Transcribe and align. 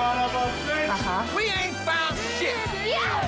Aha. 0.00 1.26
We 1.36 1.42
ain't 1.52 1.76
found 1.84 2.16
shit. 2.38 2.56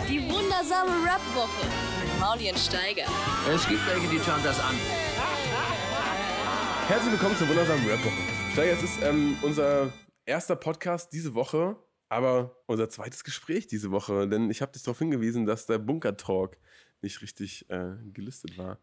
Die 0.08 0.22
wundersame 0.30 0.91
Rap-Woche 1.04 1.67
mit 2.00 2.18
Maulien 2.18 2.56
Steiger. 2.56 3.04
Es 3.47 3.68
gibt 3.68 3.87
welche, 3.87 4.08
die 4.08 4.18
schauen 4.18 4.42
das 4.42 4.58
an. 4.58 4.75
Herzlich 6.89 7.13
willkommen 7.13 7.37
zur 7.37 7.49
wundersamen 7.50 7.87
Rap-Woche. 7.87 8.16
Steiger, 8.55 8.73
es 8.73 8.82
ist 8.82 9.03
ähm, 9.03 9.37
unser 9.43 9.93
erster 10.25 10.57
Podcast 10.57 11.12
diese 11.12 11.35
Woche, 11.35 11.77
aber 12.08 12.56
unser 12.64 12.89
zweites 12.89 13.23
Gespräch 13.23 13.66
diese 13.66 13.91
Woche, 13.91 14.27
denn 14.27 14.50
ich 14.50 14.62
habe 14.62 14.73
dich 14.73 14.82
darauf 14.82 14.98
hingewiesen, 14.98 15.45
dass 15.45 15.66
der 15.66 15.77
Bunker-Talk 15.77 16.57
nicht 17.02 17.20
richtig 17.20 17.68
äh, 17.68 17.96
gelistet 18.14 18.57
war. 18.57 18.79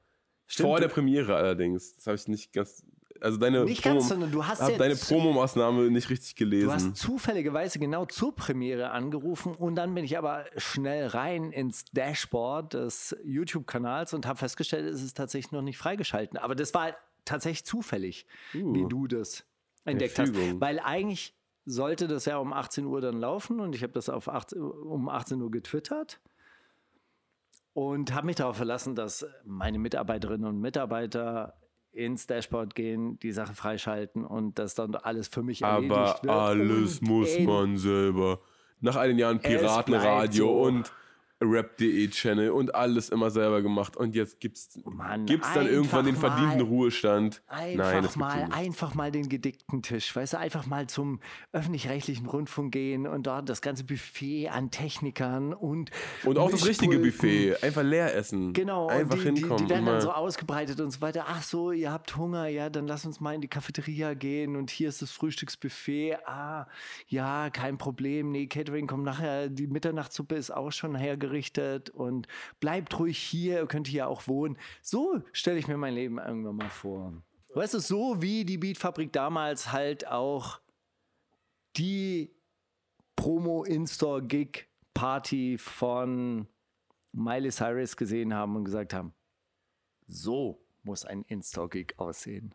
Vor 0.46 0.80
der 0.80 0.90
Premiere 0.90 1.36
allerdings. 1.36 1.96
Das 1.96 2.06
habe 2.06 2.18
ich 2.18 2.28
nicht 2.28 2.54
ganz. 2.54 2.84
Also 3.22 3.38
deine 3.38 3.66
Nicht 3.66 3.84
ganz, 3.84 4.08
sondern 4.08 4.32
du 4.32 4.46
hast 4.46 4.68
jetzt- 4.68 4.80
deine 4.80 4.96
Promomaßnahme 4.96 5.90
nicht 5.92 6.10
richtig 6.10 6.36
gelesen. 6.36 6.68
Du 6.68 6.74
hast 6.74 6.96
zufälligerweise 6.96 7.80
genau 7.80 8.06
zur 8.06 8.36
Premiere 8.36 8.91
angerufen 8.91 9.54
und 9.55 9.76
dann 9.76 9.94
bin 9.94 10.05
ich 10.05 10.18
aber 10.18 10.46
schnell 10.58 11.08
rein 11.08 11.52
ins 11.52 11.86
Dashboard 11.86 12.74
des 12.74 13.16
YouTube-Kanals 13.24 14.13
und 14.13 14.26
habe 14.26 14.38
festgestellt, 14.40 14.86
es 14.94 15.02
ist 15.04 15.18
tatsächlich 15.18 15.52
noch 15.52 15.62
nicht 15.62 15.77
freigeschalten. 15.77 16.38
Aber 16.38 16.55
das 16.55 16.74
war 16.74 16.96
tatsächlich 17.26 17.66
zufällig, 17.66 18.26
wie 18.54 18.86
du 18.88 19.08
das 19.08 19.44
entdeckt 19.86 20.18
hast. 20.20 20.34
Weil 20.60 20.80
eigentlich 20.80 21.36
sollte 21.66 22.08
das 22.08 22.26
ja 22.26 22.38
um 22.38 22.54
18 22.54 22.86
Uhr 22.86 23.02
dann 23.02 23.20
laufen 23.20 23.60
und 23.60 23.76
ich 23.76 23.84
habe 23.84 23.94
das 23.94 24.10
auf 24.10 24.27
18, 24.27 24.60
um 24.62 25.08
18 25.10 25.41
Uhr 25.41 25.52
getwittert 25.52 26.20
und 27.74 28.13
habe 28.13 28.26
mich 28.26 28.38
darauf 28.38 28.58
verlassen, 28.58 28.96
dass 28.96 29.26
meine 29.46 29.77
Mitarbeiterinnen 29.80 30.48
und 30.48 30.60
Mitarbeiter 30.60 31.54
ins 31.91 32.27
Dashboard 32.27 32.75
gehen, 32.75 33.20
die 33.20 33.31
Sache 33.31 33.53
freischalten 33.53 34.25
und 34.25 34.59
das 34.59 34.75
dann 34.75 34.95
alles 34.95 35.27
für 35.27 35.43
mich 35.43 35.61
erledigt 35.61 35.91
aber 35.91 36.20
wird. 36.21 36.29
alles 36.29 36.99
Und 36.99 37.07
muss 37.07 37.39
man 37.39 37.77
selber. 37.77 38.39
Nach 38.81 38.95
all 38.95 39.09
den 39.09 39.20
Jahren 39.20 39.39
Piratenradio 39.39 40.45
so. 40.45 40.62
und 40.62 40.91
Rap.de 41.41 42.09
Channel 42.09 42.49
und 42.51 42.76
alles 42.76 43.07
immer 43.09 43.29
selber 43.29 43.62
gemacht. 43.62 43.95
Und 43.95 44.13
jetzt 44.13 44.41
gibt's, 44.41 44.77
Mann, 44.84 45.26
gibt's 45.26 45.54
dann 45.54 45.68
irgendwann 45.68 46.05
den 46.05 46.18
verdienten 46.18 46.57
mal- 46.59 46.68
Ruhestand. 46.68 47.41
Einfach 47.48 47.93
Nein, 47.93 48.07
mal, 48.18 48.49
einfach 48.51 48.93
mal 48.93 49.09
den 49.09 49.29
gedickten 49.29 49.81
Tisch, 49.81 50.13
weißt 50.13 50.34
du, 50.34 50.37
einfach 50.37 50.65
mal 50.65 50.87
zum 50.87 51.21
öffentlich-rechtlichen 51.54 52.26
Rundfunk 52.26 52.73
gehen 52.73 53.07
und 53.07 53.26
dort 53.26 53.48
das 53.48 53.62
ganze 53.62 53.85
Buffet 53.85 54.49
an 54.49 54.70
Technikern 54.70 55.54
und 55.54 55.91
Und 56.26 56.37
auch 56.37 56.51
das 56.51 56.65
richtige. 56.68 56.99
Buffet. 56.99 57.55
Einfach 57.63 57.84
leer 57.84 58.13
essen. 58.15 58.51
Genau, 58.51 58.87
Einfach 58.87 59.15
die, 59.18 59.31
die, 59.31 59.40
hinkommen. 59.40 59.65
die 59.65 59.70
werden 59.70 59.85
dann 59.85 60.01
so 60.01 60.12
ausgebreitet 60.12 60.81
und 60.81 60.91
so 60.91 60.99
weiter. 60.99 61.26
Ach 61.29 61.41
so, 61.41 61.71
ihr 61.71 61.90
habt 61.91 62.18
Hunger, 62.18 62.48
ja, 62.48 62.70
dann 62.70 62.85
lass 62.85 63.05
uns 63.05 63.21
mal 63.21 63.34
in 63.34 63.40
die 63.41 63.48
Cafeteria 63.48 64.13
gehen 64.13 64.57
und 64.57 64.72
hier 64.72 64.90
ist 64.90 65.01
das 65.01 65.12
Frühstücksbuffet. 65.12 66.18
Ah, 66.25 66.68
ja, 67.07 67.50
kein 67.50 67.78
Problem. 67.78 68.31
Nee, 68.31 68.47
Catering 68.47 68.88
kommt 68.88 69.06
nachher, 69.06 69.47
die 69.47 69.68
Mitternachtssuppe 69.68 70.35
ist 70.35 70.51
auch 70.51 70.72
schon 70.74 70.96
hergerichtet 70.96 71.28
und 71.90 72.28
bleibt 72.59 73.00
ruhig 73.00 73.18
hier, 73.18 73.59
ihr 73.59 73.68
könnt 73.68 73.88
hier 73.88 74.08
auch 74.08 74.28
wohnen. 74.28 74.58
So 74.81 75.22
stelle 75.31 75.59
ich 75.59 75.68
mir 75.68 75.78
mein 75.78 75.94
Leben 75.94 76.18
irgendwann 76.18 76.58
mal 76.58 76.69
vor. 76.69 77.13
Weißt 77.53 77.74
du, 77.74 77.80
so 77.80 78.22
wie 78.22 78.46
die 78.46 78.58
Beatfabrik 78.58 79.12
damals 79.12 79.72
halt 79.72 80.08
auch 80.08 80.62
die 81.78 82.31
Promo-In-Store-Gig-Party 83.16 85.58
von 85.58 86.47
Miley 87.12 87.52
Cyrus 87.52 87.97
gesehen 87.97 88.34
haben 88.34 88.56
und 88.56 88.66
gesagt 88.66 88.94
haben, 88.94 89.14
so 90.08 90.64
muss 90.84 91.06
ein 91.06 91.24
In-Store-Gig 91.24 91.96
aussehen. 91.97 92.53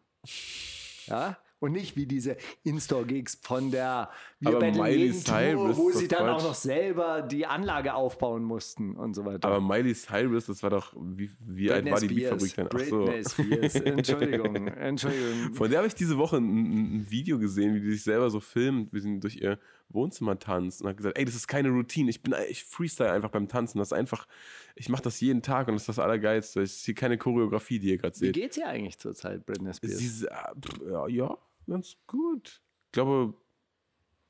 Ja? 1.07 1.39
Und 1.65 1.73
nicht 1.73 1.97
wie 1.97 2.05
diese 2.05 2.37
In-Store-Gigs 2.65 3.39
von 3.41 3.71
der 3.71 4.11
Wir 4.39 4.59
Miley 4.59 5.15
Cyrus 5.15 5.79
wo 5.79 5.91
sie 5.91 6.09
dann 6.09 6.29
auch 6.29 6.37
Quatsch. 6.37 6.45
noch 6.45 6.55
selber 6.55 7.23
die 7.23 7.47
Anlage 7.47 7.95
aufbauen 7.95 8.45
mussten 8.45 8.97
und 8.97 9.15
so 9.15 9.25
weiter. 9.25 9.49
Aber 9.49 9.63
Miley 9.63 9.95
Cyrus, 9.95 10.45
das 10.45 10.63
war 10.63 10.69
doch, 10.69 10.95
wie, 10.95 11.31
wie 11.41 11.71
alt 11.71 11.91
war 11.91 12.01
die 12.01 12.09
Beatfabrik 12.09 12.55
denn? 12.55 12.69
Ach 12.71 12.79
so. 12.81 13.05
Britney 13.07 13.25
Spears, 13.25 13.75
Entschuldigung, 13.81 14.67
Entschuldigung. 14.67 15.55
Von 15.55 15.71
der 15.71 15.79
habe 15.79 15.89
ich 15.89 15.95
diese 15.95 16.19
Woche 16.19 16.37
ein, 16.37 16.99
ein 16.99 17.11
Video 17.11 17.39
gesehen, 17.39 17.75
wie 17.75 17.81
die 17.81 17.93
sich 17.93 18.05
selber 18.05 18.29
so 18.29 18.41
filmt, 18.41 18.93
wie 18.93 19.01
sie 19.01 19.19
durch 19.19 19.37
ihr 19.37 19.59
Wohnzimmer 19.89 20.39
tanzt 20.39 20.83
und 20.83 20.89
hat 20.89 20.97
gesagt, 20.97 21.19
ey, 21.19 21.25
das 21.25 21.35
ist 21.35 21.47
keine 21.47 21.71
Routine, 21.71 22.11
ich 22.11 22.23
bin 22.23 22.35
ich 22.49 22.65
freestyle 22.65 23.11
einfach 23.11 23.31
beim 23.31 23.49
Tanzen, 23.49 23.79
das 23.79 23.89
ist 23.89 23.93
einfach, 23.93 24.27
ich 24.75 24.89
mache 24.89 25.03
das 25.03 25.21
jeden 25.21 25.43
Tag 25.43 25.69
und 25.69 25.75
das 25.75 25.83
ist 25.83 25.89
das 25.89 25.99
Allergeilste. 25.99 26.61
Ist 26.61 26.85
hier 26.85 26.95
keine 26.95 27.17
Choreografie, 27.17 27.79
die 27.79 27.91
ihr 27.91 27.99
gerade 27.99 28.15
Wie 28.17 28.27
seht. 28.27 28.35
geht's 28.35 28.57
ihr 28.57 28.69
eigentlich 28.69 28.99
zurzeit, 28.99 29.47
Britney 29.47 29.73
Spears? 29.73 29.99
Sie, 29.99 30.27
äh, 30.27 31.13
ja, 31.13 31.39
ganz 31.67 31.97
gut. 32.07 32.63
Ich 32.87 32.93
glaube, 32.93 33.35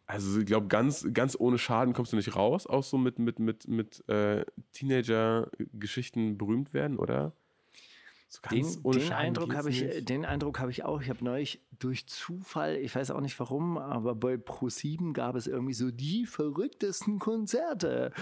also 0.07 0.41
ich 0.41 0.47
glaube, 0.47 0.69
ganz, 0.69 1.07
ganz 1.13 1.37
ohne 1.39 1.59
Schaden 1.59 1.95
kommst 1.95 2.13
du 2.13 2.17
nicht 2.17 2.37
raus, 2.37 2.67
auch 2.67 2.83
so 2.83 2.99
mit, 2.99 3.19
mit, 3.19 3.39
mit, 3.39 3.69
mit 3.69 4.07
äh, 4.09 4.45
Teenager-Geschichten 4.73 6.37
berühmt 6.37 6.75
werden, 6.75 6.99
oder? 6.99 7.33
So 8.29 8.41
ganz 8.43 8.75
Den, 8.75 8.85
ohne 8.85 8.99
den, 8.99 9.07
Schaden 9.07 9.27
Eindruck 9.27 9.55
habe 9.55 9.71
ich, 9.71 9.83
nicht. 9.83 10.09
den 10.09 10.25
Eindruck 10.25 10.59
habe 10.59 10.71
ich 10.71 10.85
auch. 10.85 11.01
Ich 11.01 11.09
habe 11.09 11.25
neulich 11.25 11.65
durch 11.79 12.07
Zufall, 12.07 12.77
ich 12.77 12.95
weiß 12.95 13.13
auch 13.13 13.21
nicht 13.21 13.39
warum, 13.41 13.79
aber 13.79 14.15
bei 14.15 14.35
Pro7 14.35 15.13
gab 15.13 15.37
es 15.37 15.47
irgendwie 15.47 15.75
so 15.75 15.91
die 15.91 16.27
verrücktesten 16.27 17.19
Konzerte. 17.19 18.13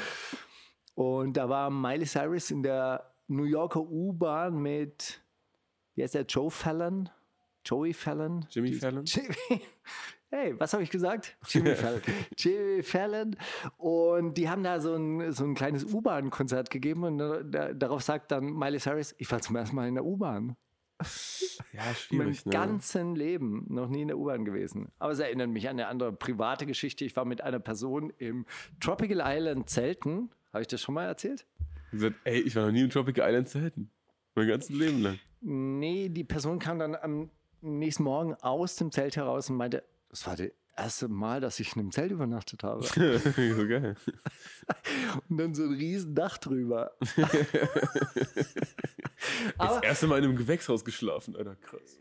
Und 0.94 1.36
da 1.36 1.48
war 1.48 1.70
Miley 1.70 2.06
Cyrus 2.06 2.50
in 2.50 2.62
der 2.62 3.12
New 3.26 3.44
Yorker 3.44 3.80
U-Bahn 3.80 4.60
mit, 4.60 5.22
wie 5.94 6.02
heißt 6.02 6.14
der, 6.14 6.26
Joe 6.26 6.50
Fallon? 6.50 7.08
Joey 7.64 7.92
Fallon? 7.94 8.46
Jimmy 8.50 8.70
Die- 8.70 8.76
Fallon? 8.78 9.04
Jimmy. 9.06 9.62
Hey, 10.30 10.58
was 10.58 10.72
habe 10.72 10.82
ich 10.82 10.90
gesagt? 10.90 11.36
Jimmy 11.48 11.74
Fallon. 11.74 12.00
Jimmy 12.38 12.82
Fallon. 12.82 13.36
Und 13.76 14.38
die 14.38 14.48
haben 14.48 14.62
da 14.64 14.80
so 14.80 14.94
ein, 14.94 15.30
so 15.32 15.44
ein 15.44 15.54
kleines 15.54 15.84
U-Bahn-Konzert 15.84 16.70
gegeben 16.70 17.04
und 17.04 17.18
da, 17.18 17.42
da, 17.42 17.72
darauf 17.74 18.02
sagt 18.02 18.30
dann 18.32 18.46
Miley 18.46 18.78
Cyrus, 18.80 19.14
ich 19.18 19.30
war 19.30 19.40
zum 19.40 19.56
ersten 19.56 19.76
Mal 19.76 19.88
in 19.88 19.94
der 19.94 20.04
U-Bahn. 20.04 20.56
Ja, 21.72 21.82
Mein 21.84 21.94
schwierig, 22.34 22.46
ne? 22.46 22.52
ganzen 22.52 23.16
Leben 23.16 23.66
noch 23.68 23.88
nie 23.88 24.02
in 24.02 24.08
der 24.08 24.18
U-Bahn 24.18 24.44
gewesen. 24.44 24.92
Aber 24.98 25.12
es 25.12 25.18
erinnert 25.18 25.48
mich 25.50 25.68
an 25.68 25.72
eine 25.72 25.88
andere 25.88 26.12
private 26.12 26.64
Geschichte. 26.64 27.04
Ich 27.04 27.16
war 27.16 27.24
mit 27.24 27.40
einer 27.40 27.58
Person 27.58 28.12
im 28.18 28.46
Tropical 28.78 29.20
Island 29.24 29.68
Zelten. 29.68 30.30
Habe 30.52 30.62
ich 30.62 30.68
das 30.68 30.80
schon 30.80 30.94
mal 30.94 31.06
erzählt? 31.06 31.46
gesagt, 31.90 32.16
ey, 32.24 32.40
ich 32.40 32.54
war 32.54 32.66
noch 32.66 32.72
nie 32.72 32.82
in 32.82 32.90
Tropical 32.90 33.26
Island 33.28 33.48
zelten. 33.48 33.90
Mein 34.36 34.46
ganzes 34.48 34.70
Leben 34.70 35.02
lang. 35.02 35.18
Nee, 35.40 36.08
die 36.08 36.24
Person 36.24 36.58
kam 36.60 36.78
dann 36.78 36.94
am 36.94 37.30
nächsten 37.62 38.02
Morgen 38.02 38.34
aus 38.34 38.76
dem 38.76 38.90
Zelt 38.92 39.16
heraus 39.16 39.50
und 39.50 39.56
meinte, 39.56 39.84
das 40.10 40.26
war 40.26 40.36
das 40.36 40.50
erste 40.76 41.08
Mal, 41.08 41.40
dass 41.40 41.60
ich 41.60 41.74
in 41.74 41.80
einem 41.80 41.92
Zelt 41.92 42.10
übernachtet 42.10 42.62
habe. 42.62 42.82
so 42.84 42.92
geil. 43.68 43.96
Und 45.28 45.36
dann 45.36 45.54
so 45.54 45.64
ein 45.64 45.74
riesen 45.74 46.14
Dach 46.14 46.38
drüber. 46.38 46.92
Das 49.56 49.82
erste 49.82 50.08
Mal 50.08 50.18
in 50.18 50.24
einem 50.24 50.36
Gewächshaus 50.36 50.84
geschlafen, 50.84 51.36
Alter, 51.36 51.54
krass. 51.54 51.96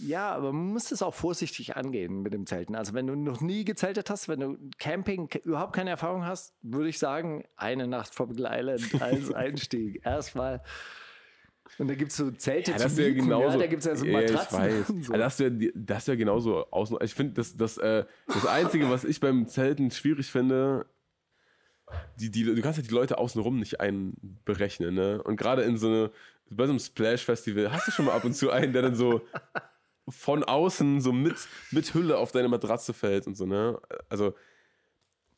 Ja, 0.00 0.34
aber 0.34 0.52
man 0.52 0.72
muss 0.72 0.88
das 0.88 1.02
auch 1.02 1.14
vorsichtig 1.14 1.76
angehen 1.76 2.22
mit 2.22 2.32
dem 2.32 2.46
Zelten. 2.46 2.74
Also 2.74 2.94
wenn 2.94 3.06
du 3.06 3.14
noch 3.16 3.42
nie 3.42 3.64
gezeltet 3.64 4.08
hast, 4.08 4.28
wenn 4.28 4.40
du 4.40 4.58
Camping 4.78 5.28
überhaupt 5.44 5.74
keine 5.74 5.90
Erfahrung 5.90 6.24
hast, 6.24 6.54
würde 6.62 6.88
ich 6.88 6.98
sagen, 6.98 7.44
eine 7.56 7.86
Nacht 7.86 8.14
Tropical 8.14 8.46
Island 8.50 9.02
als 9.02 9.32
Einstieg. 9.32 10.00
Erstmal. 10.04 10.62
Und 11.78 11.88
da 11.88 11.94
gibt 11.94 12.10
es 12.12 12.16
so 12.16 12.30
Zelte 12.30 12.70
Ja, 12.72 12.76
zu 12.78 12.82
das 12.84 12.96
ja 12.98 13.04
mieten, 13.08 13.24
genauso. 13.26 13.48
ja, 13.52 13.56
da 13.58 13.66
gibt 13.66 13.80
es 13.80 13.86
ja 13.86 13.96
so 13.96 14.04
Ja, 14.06 14.20
ich 14.20 14.32
Matratzen. 14.32 14.58
weiß. 14.58 14.86
so. 15.06 15.12
Also 15.12 15.24
das 15.24 15.38
ja, 15.38 15.50
die- 15.50 15.72
das 15.74 16.06
ja 16.06 16.14
genauso 16.14 16.70
außen. 16.70 16.96
Ich 17.02 17.14
finde, 17.14 17.34
das, 17.34 17.56
das, 17.56 17.78
äh, 17.78 18.04
das 18.26 18.46
Einzige, 18.46 18.88
was 18.90 19.04
ich 19.04 19.20
beim 19.20 19.46
Zelten 19.46 19.90
schwierig 19.90 20.30
finde, 20.30 20.86
die, 22.20 22.30
die, 22.30 22.44
du 22.44 22.60
kannst 22.60 22.78
ja 22.78 22.84
die 22.84 22.92
Leute 22.94 23.18
außenrum 23.18 23.58
nicht 23.58 23.80
einberechnen, 23.80 24.94
ne? 24.94 25.22
Und 25.22 25.36
gerade 25.36 25.62
in 25.62 25.76
so 25.78 25.88
eine, 25.88 26.10
bei 26.50 26.64
so 26.66 26.70
einem 26.72 26.78
Splash-Festival, 26.80 27.72
hast 27.72 27.86
du 27.88 27.92
schon 27.92 28.04
mal 28.06 28.12
ab 28.12 28.24
und 28.24 28.34
zu 28.34 28.50
einen, 28.50 28.72
der 28.72 28.82
dann 28.82 28.94
so 28.94 29.22
von 30.08 30.42
außen 30.44 31.00
so 31.00 31.12
mit, 31.12 31.36
mit 31.70 31.92
Hülle 31.94 32.18
auf 32.18 32.32
deine 32.32 32.48
Matratze 32.48 32.92
fällt 32.92 33.26
und 33.26 33.36
so, 33.36 33.46
ne? 33.46 33.78
Also 34.08 34.34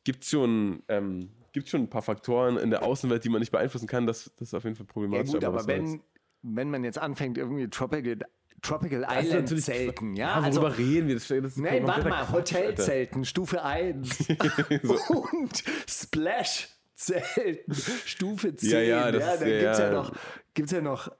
gibt 0.03 0.25
schon, 0.25 0.83
ähm, 0.87 1.29
gibt 1.53 1.69
schon 1.69 1.81
ein 1.81 1.89
paar 1.89 2.01
Faktoren 2.01 2.57
in 2.57 2.69
der 2.69 2.83
Außenwelt, 2.83 3.23
die 3.23 3.29
man 3.29 3.39
nicht 3.39 3.51
beeinflussen 3.51 3.87
kann. 3.87 4.07
Das, 4.07 4.31
das 4.37 4.49
ist 4.49 4.53
auf 4.53 4.63
jeden 4.63 4.75
Fall 4.75 4.85
ja 4.87 4.91
problematisch. 4.93 5.31
gut, 5.33 5.43
aber 5.43 5.59
soll's. 5.59 5.67
wenn, 5.67 6.01
wenn 6.43 6.69
man 6.69 6.83
jetzt 6.83 6.97
anfängt, 6.97 7.37
irgendwie 7.37 7.67
Tropical, 7.69 8.17
Tropical 8.61 9.05
Island 9.09 9.49
Zelten, 9.61 10.15
ja, 10.15 10.39
Ja, 10.39 10.41
also 10.45 10.61
worüber 10.61 10.77
reden 10.77 11.07
wir? 11.07 11.15
Das, 11.15 11.27
das 11.27 11.57
Nein, 11.57 11.85
warte 11.87 12.07
mal. 12.09 12.31
Hotelzelten, 12.31 13.25
Stufe 13.25 13.63
1. 13.63 14.27
Und 15.09 15.63
Splash-Zelten, 15.87 17.73
Stufe 18.05 18.55
10. 18.55 18.69
Ja, 18.69 18.79
ja, 18.81 19.11
das 19.11 19.23
da 19.23 19.33
ist- 19.33 19.39
gibt 19.39 19.51
es 19.55 19.63
ja, 19.63 19.73
ja, 19.73 19.85
ja. 19.85 19.91
noch, 19.93 20.11
gibt's 20.53 20.71
ja 20.71 20.81
noch 20.81 21.11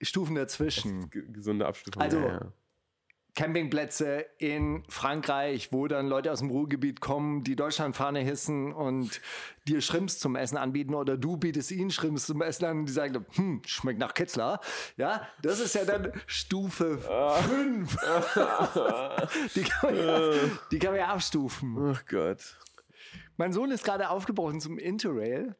Stufen 0.00 0.34
dazwischen. 0.36 1.10
Ge- 1.10 1.26
Gesunde 1.30 1.66
Abstufung. 1.66 2.00
Also, 2.02 2.18
ja, 2.20 2.28
ja. 2.28 2.52
Campingplätze 3.38 4.26
in 4.38 4.82
Frankreich, 4.88 5.72
wo 5.72 5.86
dann 5.86 6.08
Leute 6.08 6.32
aus 6.32 6.40
dem 6.40 6.50
Ruhrgebiet 6.50 7.00
kommen, 7.00 7.44
die 7.44 7.54
Deutschlandfahne 7.54 8.18
hissen 8.18 8.72
und 8.72 9.20
dir 9.68 9.80
Schrimps 9.80 10.18
zum 10.18 10.34
Essen 10.34 10.56
anbieten 10.56 10.92
oder 10.92 11.16
du 11.16 11.36
bietest 11.36 11.70
ihnen 11.70 11.92
Schrimps 11.92 12.26
zum 12.26 12.42
Essen 12.42 12.64
an 12.64 12.78
und 12.80 12.86
die 12.86 12.92
sagen, 12.92 13.24
hm, 13.34 13.62
schmeckt 13.64 14.00
nach 14.00 14.14
Kitzler. 14.14 14.58
Ja, 14.96 15.22
das 15.40 15.60
ist 15.60 15.76
ja 15.76 15.84
dann 15.84 16.10
Stufe 16.26 16.98
5. 16.98 17.90
die, 19.54 19.62
kann 19.62 19.94
man 19.94 19.96
ja, 19.96 20.32
die 20.72 20.78
kann 20.80 20.90
man 20.90 20.98
ja 20.98 21.06
abstufen. 21.06 21.94
Ach 21.94 22.04
Gott. 22.06 22.58
Mein 23.36 23.52
Sohn 23.52 23.70
ist 23.70 23.84
gerade 23.84 24.10
aufgebrochen 24.10 24.60
zum 24.60 24.78
Interrail. 24.78 25.54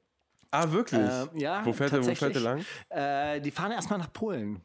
Ah, 0.51 0.73
wirklich? 0.73 1.09
Ähm, 1.09 1.29
ja, 1.35 1.65
wo, 1.65 1.73
fährt 1.73 1.93
er, 1.93 2.05
wo 2.05 2.13
fährt 2.13 2.35
er 2.35 2.41
lang? 2.41 2.65
Äh, 2.89 3.41
die 3.41 3.53
fahren 3.53 3.71
erstmal 3.71 4.01
nach 4.01 4.13
Polen. 4.13 4.65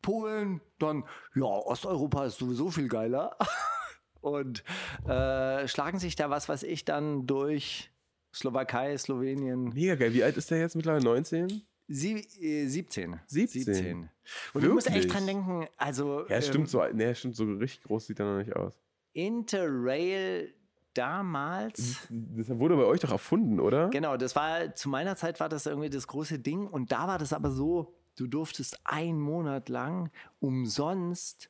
Polen, 0.00 0.60
dann, 0.82 1.04
ja, 1.34 1.44
Osteuropa 1.44 2.26
ist 2.26 2.38
sowieso 2.38 2.70
viel 2.70 2.88
geiler. 2.88 3.36
Und 4.20 4.62
äh, 5.08 5.66
schlagen 5.66 5.98
sich 5.98 6.14
da 6.14 6.30
was, 6.30 6.48
was 6.48 6.62
ich 6.62 6.84
dann 6.84 7.26
durch 7.26 7.90
Slowakei, 8.32 8.96
Slowenien, 8.96 9.70
Mega 9.70 9.96
geil. 9.96 10.14
Wie 10.14 10.22
alt 10.22 10.36
ist 10.36 10.50
der 10.50 10.58
jetzt 10.58 10.76
mittlerweile? 10.76 11.04
19? 11.04 11.62
sie, 11.88 12.14
äh, 12.40 12.66
17. 12.66 13.20
17. 13.26 14.08
Und 14.54 14.64
du 14.64 14.72
musst 14.72 14.86
echt 14.86 14.96
Wirklich? 14.96 15.12
dran 15.12 15.26
denken, 15.26 15.66
also 15.76 16.26
Ja, 16.28 16.36
ähm, 16.36 16.42
stimmt 16.42 16.68
so. 16.68 16.82
Nee, 16.92 17.14
stimmt, 17.14 17.36
so 17.36 17.44
richtig 17.44 17.82
groß 17.82 18.06
sieht 18.06 18.20
er 18.20 18.26
noch 18.26 18.38
nicht 18.38 18.54
aus. 18.54 18.78
Interrail 19.12 20.54
damals. 20.94 22.08
Das 22.10 22.48
wurde 22.58 22.76
bei 22.76 22.84
euch 22.84 23.00
doch 23.00 23.12
erfunden, 23.12 23.60
oder? 23.60 23.88
Genau, 23.88 24.16
das 24.16 24.36
war 24.36 24.74
zu 24.74 24.88
meiner 24.88 25.16
Zeit 25.16 25.40
war 25.40 25.48
das 25.48 25.66
irgendwie 25.66 25.90
das 25.90 26.06
große 26.06 26.38
Ding 26.38 26.66
und 26.66 26.92
da 26.92 27.08
war 27.08 27.18
das 27.18 27.32
aber 27.32 27.50
so, 27.50 27.94
du 28.16 28.26
durftest 28.26 28.80
einen 28.84 29.20
Monat 29.20 29.68
lang 29.68 30.10
umsonst 30.40 31.48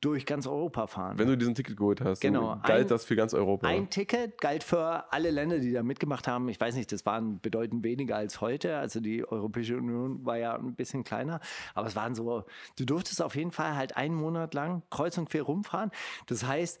durch 0.00 0.26
ganz 0.26 0.46
Europa 0.46 0.86
fahren. 0.86 1.16
Wenn 1.18 1.28
du 1.28 1.38
diesen 1.38 1.54
Ticket 1.54 1.78
geholt 1.78 2.02
hast, 2.02 2.20
Genau, 2.20 2.58
galt 2.62 2.82
ein- 2.82 2.88
das 2.88 3.06
für 3.06 3.16
ganz 3.16 3.32
Europa. 3.32 3.66
Ein 3.66 3.88
Ticket 3.88 4.38
galt 4.38 4.62
für 4.62 5.10
alle 5.10 5.30
Länder, 5.30 5.58
die 5.60 5.72
da 5.72 5.82
mitgemacht 5.82 6.28
haben. 6.28 6.46
Ich 6.50 6.60
weiß 6.60 6.74
nicht, 6.74 6.92
das 6.92 7.06
waren 7.06 7.40
bedeutend 7.40 7.82
weniger 7.84 8.16
als 8.16 8.42
heute. 8.42 8.76
Also 8.76 9.00
die 9.00 9.26
Europäische 9.26 9.78
Union 9.78 10.22
war 10.26 10.36
ja 10.36 10.56
ein 10.56 10.74
bisschen 10.74 11.04
kleiner. 11.04 11.40
Aber 11.72 11.86
es 11.88 11.96
waren 11.96 12.14
so, 12.14 12.44
du 12.76 12.84
durftest 12.84 13.22
auf 13.22 13.34
jeden 13.34 13.50
Fall 13.50 13.76
halt 13.76 13.96
einen 13.96 14.14
Monat 14.14 14.52
lang 14.52 14.82
kreuz 14.90 15.16
und 15.16 15.30
quer 15.30 15.44
rumfahren. 15.44 15.90
Das 16.26 16.44
heißt, 16.46 16.78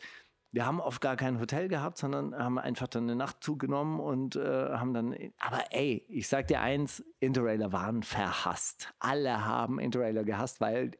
wir 0.54 0.66
haben 0.66 0.80
oft 0.80 1.00
gar 1.00 1.16
kein 1.16 1.40
Hotel 1.40 1.66
gehabt, 1.66 1.98
sondern 1.98 2.32
haben 2.32 2.60
einfach 2.60 2.86
dann 2.86 3.04
eine 3.04 3.16
Nacht 3.16 3.42
zugenommen 3.42 3.98
und 3.98 4.36
äh, 4.36 4.40
haben 4.40 4.94
dann. 4.94 5.12
Aber 5.40 5.64
ey, 5.70 6.06
ich 6.08 6.28
sag 6.28 6.46
dir 6.46 6.60
eins: 6.60 7.04
Interrailer 7.18 7.72
waren 7.72 8.04
verhasst. 8.04 8.94
Alle 9.00 9.44
haben 9.44 9.80
Interrailer 9.80 10.22
gehasst, 10.22 10.60
weil 10.60 10.92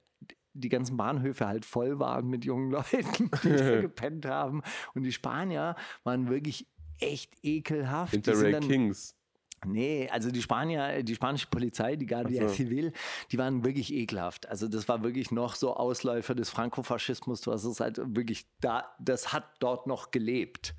die 0.55 0.69
ganzen 0.69 0.97
Bahnhöfe 0.97 1.47
halt 1.47 1.65
voll 1.65 2.01
waren 2.01 2.27
mit 2.27 2.45
jungen 2.45 2.71
Leuten, 2.73 3.31
die 3.45 3.51
da 3.51 3.81
gepennt 3.81 4.27
haben. 4.27 4.63
Und 4.95 5.05
die 5.05 5.13
Spanier 5.13 5.77
waren 6.03 6.29
wirklich 6.29 6.67
echt 6.99 7.37
ekelhaft. 7.43 8.13
Interrail 8.13 8.59
Kings. 8.59 9.17
Nee, 9.65 10.09
also 10.11 10.31
die 10.31 10.43
Spanier, 10.43 11.03
die 11.03 11.15
spanische 11.15 11.47
Polizei, 11.49 11.97
die 11.97 12.07
Guardia 12.07 12.45
Ach 12.45 12.49
so. 12.49 12.55
Civil, 12.55 12.93
die 13.31 13.39
waren 13.39 13.65
wirklich 13.65 13.93
ekelhaft. 13.93 14.49
Also 14.49 14.69
das 14.69 14.89
war 14.89 15.03
wirklich 15.03 15.31
noch 15.31 15.55
so 15.55 15.75
Ausläufer 15.75 16.35
des 16.35 16.51
Frankofaschismus. 16.51 17.41
Du 17.41 17.53
hast 17.53 17.65
es 17.65 17.81
halt 17.81 18.01
wirklich 18.15 18.47
da, 18.61 18.95
das 18.99 19.33
hat 19.33 19.45
dort 19.61 19.87
noch 19.87 20.11
gelebt. 20.11 20.75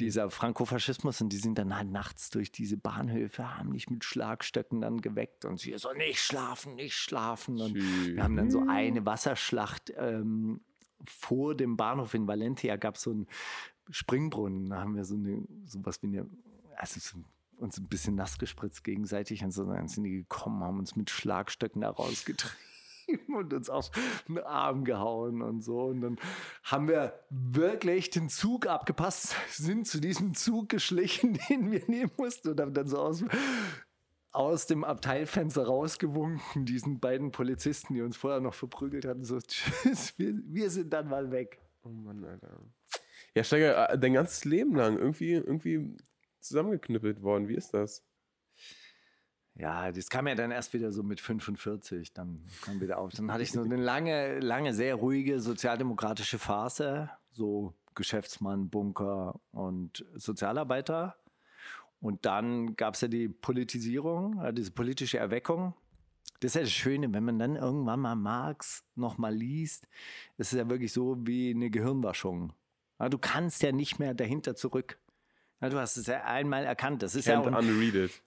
Dieser 0.00 0.30
Frankofaschismus 0.30 1.20
und 1.20 1.28
die 1.28 1.36
sind 1.36 1.56
dann 1.56 1.76
halt 1.76 1.90
nachts 1.90 2.30
durch 2.30 2.50
diese 2.50 2.76
Bahnhöfe, 2.76 3.58
haben 3.58 3.72
dich 3.72 3.88
mit 3.88 4.04
Schlagstöcken 4.04 4.80
dann 4.80 5.00
geweckt 5.00 5.44
und 5.44 5.60
sie 5.60 5.76
so 5.78 5.92
nicht 5.92 6.20
schlafen, 6.20 6.74
nicht 6.74 6.94
schlafen. 6.94 7.60
Und 7.60 7.74
Tschüss. 7.74 8.16
wir 8.16 8.22
haben 8.24 8.36
dann 8.36 8.50
so 8.50 8.64
eine 8.68 9.06
Wasserschlacht 9.06 9.92
ähm, 9.96 10.60
vor 11.06 11.54
dem 11.54 11.76
Bahnhof 11.76 12.14
in 12.14 12.26
Valencia 12.26 12.76
gab 12.76 12.96
es 12.96 13.02
so 13.02 13.10
einen 13.10 13.26
Springbrunnen. 13.90 14.70
Da 14.70 14.80
haben 14.80 14.96
wir 14.96 15.04
so 15.04 15.14
eine, 15.14 15.44
sowas 15.64 16.02
wie 16.02 16.08
eine, 16.08 16.28
also 16.76 17.00
so, 17.00 17.18
uns 17.58 17.78
ein 17.78 17.88
bisschen 17.88 18.14
nass 18.14 18.38
gespritzt 18.38 18.84
gegenseitig 18.84 19.42
und 19.44 19.50
so. 19.50 19.64
Dann 19.64 19.88
sind 19.88 20.04
die 20.04 20.18
gekommen, 20.18 20.62
haben 20.62 20.78
uns 20.78 20.96
mit 20.96 21.10
Schlagstöcken 21.10 21.82
da 21.82 21.90
rausgetrieben 21.90 22.56
und 23.34 23.52
uns 23.52 23.68
auf 23.68 23.90
den 24.26 24.38
Arm 24.38 24.84
gehauen 24.84 25.42
und 25.42 25.62
so. 25.62 25.84
Und 25.84 26.00
dann 26.00 26.18
haben 26.64 26.88
wir 26.88 27.18
wirklich 27.30 28.10
den 28.10 28.28
Zug 28.28 28.66
abgepasst, 28.66 29.34
sind 29.50 29.86
zu 29.86 30.00
diesem 30.00 30.34
Zug 30.34 30.68
geschlichen, 30.68 31.38
den 31.48 31.70
wir 31.70 31.82
nehmen 31.86 32.12
mussten 32.16 32.48
und 32.48 32.60
haben 32.60 32.74
dann 32.74 32.86
so 32.86 32.98
aus, 32.98 33.24
aus 34.32 34.66
dem 34.66 34.84
Abteilfenster 34.84 35.66
rausgewunken, 35.66 36.64
diesen 36.64 37.00
beiden 37.00 37.32
Polizisten, 37.32 37.94
die 37.94 38.02
uns 38.02 38.16
vorher 38.16 38.40
noch 38.40 38.54
verprügelt 38.54 39.04
hatten, 39.04 39.24
so, 39.24 39.38
tschüss, 39.38 40.18
wir, 40.18 40.34
wir 40.44 40.70
sind 40.70 40.92
dann 40.92 41.08
mal 41.08 41.30
weg. 41.30 41.60
Oh 41.82 41.88
Mann, 41.88 42.24
Alter. 42.24 42.60
Ja, 43.34 43.44
Steiger, 43.44 43.90
äh, 43.90 43.98
dein 43.98 44.14
ganzes 44.14 44.44
Leben 44.44 44.74
lang 44.74 44.98
irgendwie, 44.98 45.32
irgendwie 45.32 45.96
zusammengeknüppelt 46.48 47.22
worden. 47.22 47.48
Wie 47.48 47.54
ist 47.54 47.74
das? 47.74 48.02
Ja, 49.54 49.90
das 49.90 50.08
kam 50.08 50.28
ja 50.28 50.36
dann 50.36 50.52
erst 50.52 50.72
wieder 50.72 50.92
so 50.92 51.02
mit 51.02 51.20
45, 51.20 52.12
dann 52.12 52.44
kam 52.62 52.80
wieder 52.80 52.98
auf. 52.98 53.12
Dann 53.12 53.32
hatte 53.32 53.42
ich 53.42 53.50
so 53.50 53.60
eine 53.60 53.76
lange, 53.76 54.38
lange, 54.38 54.72
sehr 54.72 54.94
ruhige 54.94 55.40
sozialdemokratische 55.40 56.38
Phase, 56.38 57.10
so 57.32 57.74
Geschäftsmann, 57.96 58.70
Bunker 58.70 59.40
und 59.50 60.06
Sozialarbeiter. 60.14 61.16
Und 62.00 62.24
dann 62.24 62.76
gab 62.76 62.94
es 62.94 63.00
ja 63.00 63.08
die 63.08 63.28
Politisierung, 63.28 64.40
äh, 64.40 64.52
diese 64.54 64.70
politische 64.70 65.18
Erweckung. 65.18 65.74
Das 66.38 66.52
ist 66.52 66.54
ja 66.54 66.60
das 66.60 66.70
Schöne, 66.70 67.12
wenn 67.12 67.24
man 67.24 67.40
dann 67.40 67.56
irgendwann 67.56 67.98
mal 67.98 68.14
Marx 68.14 68.84
nochmal 68.94 69.34
liest, 69.34 69.88
ist 70.36 70.52
es 70.52 70.58
ja 70.58 70.70
wirklich 70.70 70.92
so 70.92 71.16
wie 71.26 71.50
eine 71.50 71.68
Gehirnwaschung. 71.68 72.52
Du 73.10 73.18
kannst 73.18 73.62
ja 73.62 73.72
nicht 73.72 73.98
mehr 73.98 74.14
dahinter 74.14 74.54
zurück. 74.54 74.98
Ja, 75.60 75.68
du 75.70 75.76
hast 75.78 75.96
es 75.96 76.06
ja 76.06 76.22
einmal 76.24 76.64
erkannt. 76.64 77.02
Das 77.02 77.14
ist 77.16 77.26
ja 77.26 77.40
auch- 77.40 77.50
das 77.50 77.64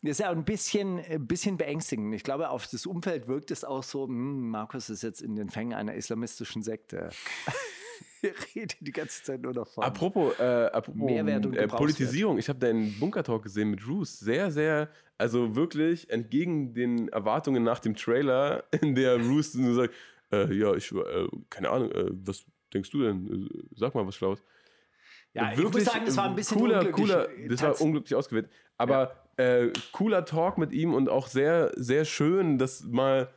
ist 0.04 0.20
ja 0.20 0.30
ein 0.32 0.44
bisschen, 0.44 1.00
ein 1.00 1.26
bisschen 1.28 1.58
beängstigend. 1.58 2.14
Ich 2.14 2.24
glaube, 2.24 2.50
auf 2.50 2.68
das 2.68 2.86
Umfeld 2.86 3.28
wirkt 3.28 3.52
es 3.52 3.64
auch 3.64 3.84
so, 3.84 4.06
hm, 4.08 4.50
Markus 4.50 4.90
ist 4.90 5.02
jetzt 5.02 5.22
in 5.22 5.36
den 5.36 5.50
Fängen 5.50 5.74
einer 5.74 5.94
islamistischen 5.94 6.62
Sekte. 6.62 7.10
Redet 8.56 8.78
die 8.82 8.92
ganze 8.92 9.24
Zeit 9.24 9.42
nur 9.42 9.54
noch 9.54 9.68
von. 9.68 9.84
Apropos, 9.84 10.38
äh, 10.40 10.44
apropos 10.44 11.02
Mehrwert 11.02 11.46
und 11.46 11.54
äh, 11.54 11.62
Gebrauchswert. 11.62 11.78
Politisierung, 11.80 12.38
ich 12.38 12.50
habe 12.50 12.60
deinen 12.60 12.94
Bunker-Talk 13.00 13.42
gesehen 13.44 13.72
mit 13.72 13.88
Roos. 13.88 14.20
Sehr, 14.20 14.52
sehr, 14.52 14.90
also 15.18 15.56
wirklich 15.56 16.10
entgegen 16.12 16.74
den 16.74 17.08
Erwartungen 17.10 17.64
nach 17.64 17.80
dem 17.80 17.96
Trailer, 17.96 18.64
in 18.82 18.94
der 18.94 19.18
Roos 19.20 19.56
nur 19.56 19.74
sagt, 19.74 19.94
äh, 20.32 20.54
ja, 20.54 20.74
ich, 20.76 20.92
äh, 20.92 21.28
keine 21.50 21.70
Ahnung, 21.72 21.92
äh, 21.92 22.06
was 22.12 22.46
denkst 22.74 22.92
du 22.92 23.02
denn? 23.02 23.48
Äh, 23.50 23.64
Sag 23.76 23.96
mal 23.96 24.06
was 24.06 24.16
Schlaues. 24.16 24.44
Ja, 25.34 25.52
ich 25.54 25.60
muss 25.60 25.84
sagen, 25.84 26.06
das 26.06 26.18
war 26.18 26.26
ein 26.26 26.36
bisschen 26.36 26.58
cooler, 26.58 26.80
unglücklich. 26.80 27.08
cooler, 27.08 27.28
das 27.48 27.62
war 27.62 27.82
unglücklich 27.82 28.16
ausgewählt. 28.16 28.50
Aber 28.78 29.16
äh, 29.38 29.70
cooler 29.92 30.26
Talk 30.26 30.58
mit 30.58 30.72
ihm 30.72 30.94
und 30.94 31.10
auch 31.10 31.28
sehr, 31.28 31.72
sehr 31.76 32.06
schön, 32.06 32.58
das 32.58 32.84
mal 32.84 33.30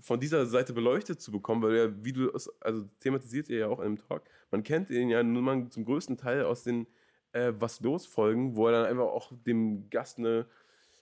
von 0.00 0.20
dieser 0.20 0.46
Seite 0.46 0.72
beleuchtet 0.72 1.20
zu 1.20 1.32
bekommen, 1.32 1.62
weil 1.62 1.76
er, 1.76 2.04
wie 2.04 2.12
du 2.12 2.30
es, 2.30 2.50
also 2.60 2.84
thematisiert 3.00 3.48
ihr 3.48 3.58
ja 3.58 3.68
auch 3.68 3.80
in 3.80 3.96
dem 3.96 4.08
Talk, 4.08 4.22
man 4.50 4.62
kennt 4.62 4.90
ihn 4.90 5.08
ja 5.08 5.22
nur 5.22 5.42
mal 5.42 5.68
zum 5.68 5.84
größten 5.84 6.16
Teil 6.16 6.44
aus 6.44 6.62
den 6.62 6.86
äh, 7.32 7.52
Was 7.58 7.80
los 7.80 8.06
Folgen, 8.06 8.54
wo 8.56 8.66
er 8.66 8.72
dann 8.72 8.86
einfach 8.86 9.04
auch 9.04 9.32
dem 9.46 9.88
Gast 9.90 10.18
eine 10.18 10.46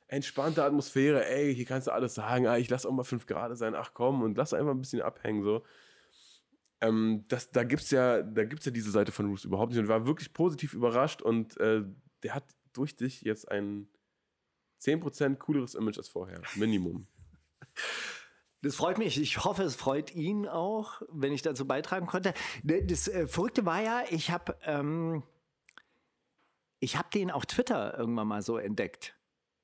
entspannte 0.08 0.62
Atmosphäre, 0.62 1.26
ey, 1.26 1.54
hier 1.54 1.64
kannst 1.64 1.86
du 1.86 1.92
alles 1.92 2.14
sagen, 2.14 2.46
ah, 2.46 2.58
ich 2.58 2.68
lass 2.68 2.84
auch 2.84 2.92
mal 2.92 3.02
fünf 3.02 3.26
Grad 3.26 3.56
sein, 3.56 3.74
ach 3.74 3.92
komm, 3.94 4.22
und 4.22 4.36
lass 4.36 4.54
einfach 4.54 4.72
ein 4.72 4.80
bisschen 4.80 5.02
abhängen, 5.02 5.42
so. 5.42 5.62
Ähm, 6.82 7.24
das, 7.28 7.50
da 7.52 7.62
gibt 7.62 7.82
es 7.82 7.90
ja, 7.92 8.22
da 8.22 8.44
gibt's 8.44 8.66
ja 8.66 8.72
diese 8.72 8.90
Seite 8.90 9.12
von 9.12 9.26
Roos 9.26 9.44
überhaupt 9.44 9.70
nicht 9.72 9.80
und 9.80 9.88
war 9.88 10.04
wirklich 10.04 10.32
positiv 10.32 10.74
überrascht 10.74 11.22
und 11.22 11.56
äh, 11.58 11.84
der 12.24 12.34
hat 12.34 12.44
durch 12.72 12.96
dich 12.96 13.22
jetzt 13.22 13.50
ein 13.50 13.88
10% 14.80 15.36
cooleres 15.36 15.76
Image 15.76 15.98
als 15.98 16.08
vorher. 16.08 16.42
Minimum. 16.56 17.06
Das 18.62 18.74
freut 18.74 18.98
mich. 18.98 19.20
Ich 19.20 19.44
hoffe, 19.44 19.62
es 19.62 19.76
freut 19.76 20.14
ihn 20.14 20.48
auch, 20.48 21.02
wenn 21.08 21.32
ich 21.32 21.42
dazu 21.42 21.66
beitragen 21.66 22.06
konnte. 22.06 22.34
Ne, 22.64 22.84
Das 22.84 23.06
äh, 23.06 23.28
Verrückte 23.28 23.64
war 23.64 23.80
ja, 23.80 24.02
ich 24.10 24.30
habe 24.30 24.56
ähm, 24.62 25.22
habe 26.82 27.10
den 27.14 27.30
auf 27.30 27.46
Twitter 27.46 27.96
irgendwann 27.96 28.26
mal 28.26 28.42
so 28.42 28.58
entdeckt. 28.58 29.16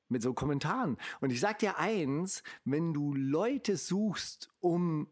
Mit 0.08 0.22
so 0.22 0.32
Kommentaren. 0.32 0.96
Und 1.20 1.30
ich 1.30 1.40
sag 1.40 1.58
dir 1.58 1.78
eins, 1.78 2.42
wenn 2.64 2.94
du 2.94 3.12
Leute 3.12 3.76
suchst, 3.76 4.50
um 4.60 5.10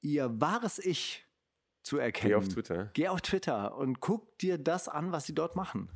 ihr 0.00 0.40
wahres 0.40 0.78
Ich 0.78 1.26
zu 1.82 1.98
erkennen. 1.98 2.30
Geh 2.30 2.34
auf 2.36 2.48
Twitter. 2.48 2.90
Geh 2.94 3.08
auf 3.08 3.20
Twitter 3.20 3.76
und 3.76 4.00
guck 4.00 4.38
dir 4.38 4.58
das 4.58 4.88
an, 4.88 5.12
was 5.12 5.26
sie 5.26 5.34
dort 5.34 5.56
machen. 5.56 5.88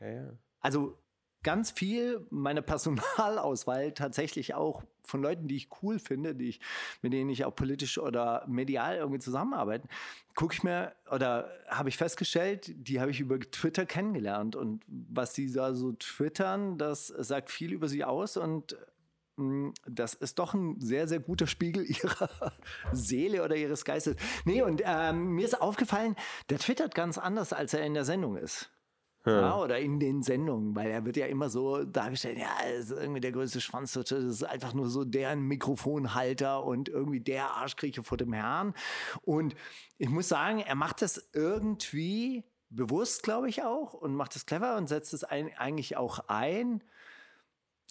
Ja, 0.00 0.08
ja. 0.08 0.32
Also 0.60 0.98
ganz 1.42 1.70
viel 1.70 2.26
meine 2.30 2.62
Personalauswahl 2.62 3.92
tatsächlich 3.94 4.54
auch 4.54 4.82
von 5.04 5.22
Leuten, 5.22 5.48
die 5.48 5.56
ich 5.56 5.68
cool 5.82 5.98
finde, 5.98 6.34
die 6.34 6.50
ich, 6.50 6.60
mit 7.02 7.12
denen 7.12 7.30
ich 7.30 7.44
auch 7.44 7.54
politisch 7.54 7.98
oder 7.98 8.44
medial 8.46 8.96
irgendwie 8.96 9.18
zusammenarbeite, 9.18 9.88
gucke 10.34 10.54
ich 10.54 10.62
mir 10.62 10.94
oder 11.10 11.50
habe 11.68 11.88
ich 11.88 11.96
festgestellt, 11.96 12.70
die 12.74 13.00
habe 13.00 13.10
ich 13.10 13.20
über 13.20 13.40
Twitter 13.40 13.86
kennengelernt 13.86 14.54
und 14.56 14.84
was 14.86 15.34
sie 15.34 15.50
da 15.52 15.74
so 15.74 15.92
twittern, 15.92 16.78
das 16.78 17.08
sagt 17.08 17.50
viel 17.50 17.72
über 17.72 17.88
sie 17.88 18.04
aus 18.04 18.36
und 18.36 18.76
das 19.86 20.14
ist 20.14 20.38
doch 20.38 20.54
ein 20.54 20.80
sehr, 20.80 21.08
sehr 21.08 21.20
guter 21.20 21.46
Spiegel 21.46 21.84
ihrer 21.88 22.52
Seele 22.92 23.44
oder 23.44 23.56
ihres 23.56 23.84
Geistes. 23.84 24.16
Nee, 24.44 24.62
und 24.62 24.82
ähm, 24.84 25.34
mir 25.34 25.44
ist 25.44 25.60
aufgefallen, 25.60 26.16
der 26.48 26.58
twittert 26.58 26.94
ganz 26.94 27.18
anders, 27.18 27.52
als 27.52 27.74
er 27.74 27.84
in 27.84 27.94
der 27.94 28.04
Sendung 28.04 28.36
ist. 28.36 28.70
Ja, 29.26 29.58
oder 29.58 29.78
in 29.78 30.00
den 30.00 30.22
Sendungen, 30.22 30.74
weil 30.74 30.90
er 30.90 31.04
wird 31.04 31.18
ja 31.18 31.26
immer 31.26 31.50
so 31.50 31.84
dargestellt, 31.84 32.38
ja, 32.38 32.58
ist 32.70 32.90
irgendwie 32.90 33.20
der 33.20 33.32
größte 33.32 33.60
Schwanzlutscher, 33.60 34.16
das 34.16 34.36
ist 34.36 34.44
einfach 34.44 34.72
nur 34.72 34.88
so 34.88 35.04
deren 35.04 35.42
Mikrofonhalter 35.42 36.64
und 36.64 36.88
irgendwie 36.88 37.20
der 37.20 37.50
Arschkriecher 37.50 38.02
vor 38.02 38.16
dem 38.16 38.32
Herrn. 38.32 38.72
Und 39.20 39.54
ich 39.98 40.08
muss 40.08 40.28
sagen, 40.28 40.60
er 40.60 40.74
macht 40.74 41.02
das 41.02 41.28
irgendwie 41.34 42.44
bewusst, 42.70 43.22
glaube 43.22 43.50
ich, 43.50 43.62
auch 43.62 43.92
und 43.92 44.14
macht 44.14 44.36
es 44.36 44.46
clever 44.46 44.76
und 44.76 44.88
setzt 44.88 45.12
es 45.12 45.22
ein, 45.22 45.50
eigentlich 45.54 45.98
auch 45.98 46.20
ein. 46.28 46.82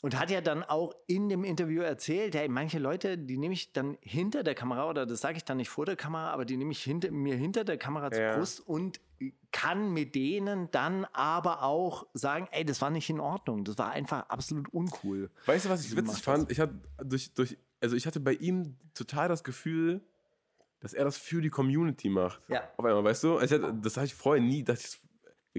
Und 0.01 0.17
hat 0.17 0.31
ja 0.31 0.39
dann 0.39 0.63
auch 0.63 0.95
in 1.07 1.27
dem 1.27 1.43
Interview 1.43 1.81
erzählt, 1.81 2.33
hey, 2.33 2.47
manche 2.47 2.79
Leute, 2.79 3.17
die 3.17 3.37
nehme 3.37 3.53
ich 3.53 3.73
dann 3.73 3.97
hinter 3.99 4.43
der 4.43 4.55
Kamera, 4.55 4.89
oder 4.89 5.05
das 5.05 5.19
sage 5.19 5.35
ich 5.35 5.43
dann 5.43 5.57
nicht 5.57 5.67
vor 5.67 5.85
der 5.85 5.97
Kamera, 5.97 6.31
aber 6.31 6.45
die 6.45 6.55
nehme 6.55 6.71
ich 6.71 6.81
hinter, 6.81 7.11
mir 7.11 7.35
hinter 7.35 7.65
der 7.65 7.77
Kamera 7.77 8.09
zur 8.09 8.21
Ja. 8.21 8.37
Brust 8.37 8.65
und 8.65 9.01
kann 9.51 9.91
mit 9.91 10.15
denen 10.15 10.71
dann 10.71 11.03
aber 11.11 11.63
auch 11.63 12.07
sagen, 12.13 12.47
ey, 12.51 12.63
das 12.63 12.79
war 12.79 12.89
nicht 12.89 13.09
in 13.09 13.19
Ordnung, 13.19 13.65
das 13.65 13.77
war 13.77 13.91
einfach 13.91 14.29
absolut 14.29 14.69
uncool. 14.69 15.29
Weißt 15.45 15.65
du, 15.65 15.69
was 15.69 15.83
ich 15.83 15.93
witzig 15.97 16.23
fand? 16.23 16.49
Ich 16.49 16.61
hatte 16.61 16.79
durch, 17.03 17.33
durch, 17.33 17.57
also 17.81 17.97
ich 17.97 18.07
hatte 18.07 18.21
bei 18.21 18.33
ihm 18.33 18.77
total 18.93 19.27
das 19.27 19.43
Gefühl, 19.43 20.01
dass 20.79 20.93
er 20.93 21.03
das 21.03 21.17
für 21.17 21.41
die 21.41 21.49
Community 21.49 22.07
macht. 22.07 22.39
Ja. 22.47 22.63
Auf 22.77 22.85
einmal, 22.85 23.03
weißt 23.03 23.25
du? 23.25 23.37
Also 23.37 23.55
hatte, 23.55 23.73
das 23.81 23.97
hatte 23.97 24.05
ich 24.05 24.15
vorher 24.15 24.41
nie, 24.41 24.63
dass 24.63 24.85
ich 24.85 24.99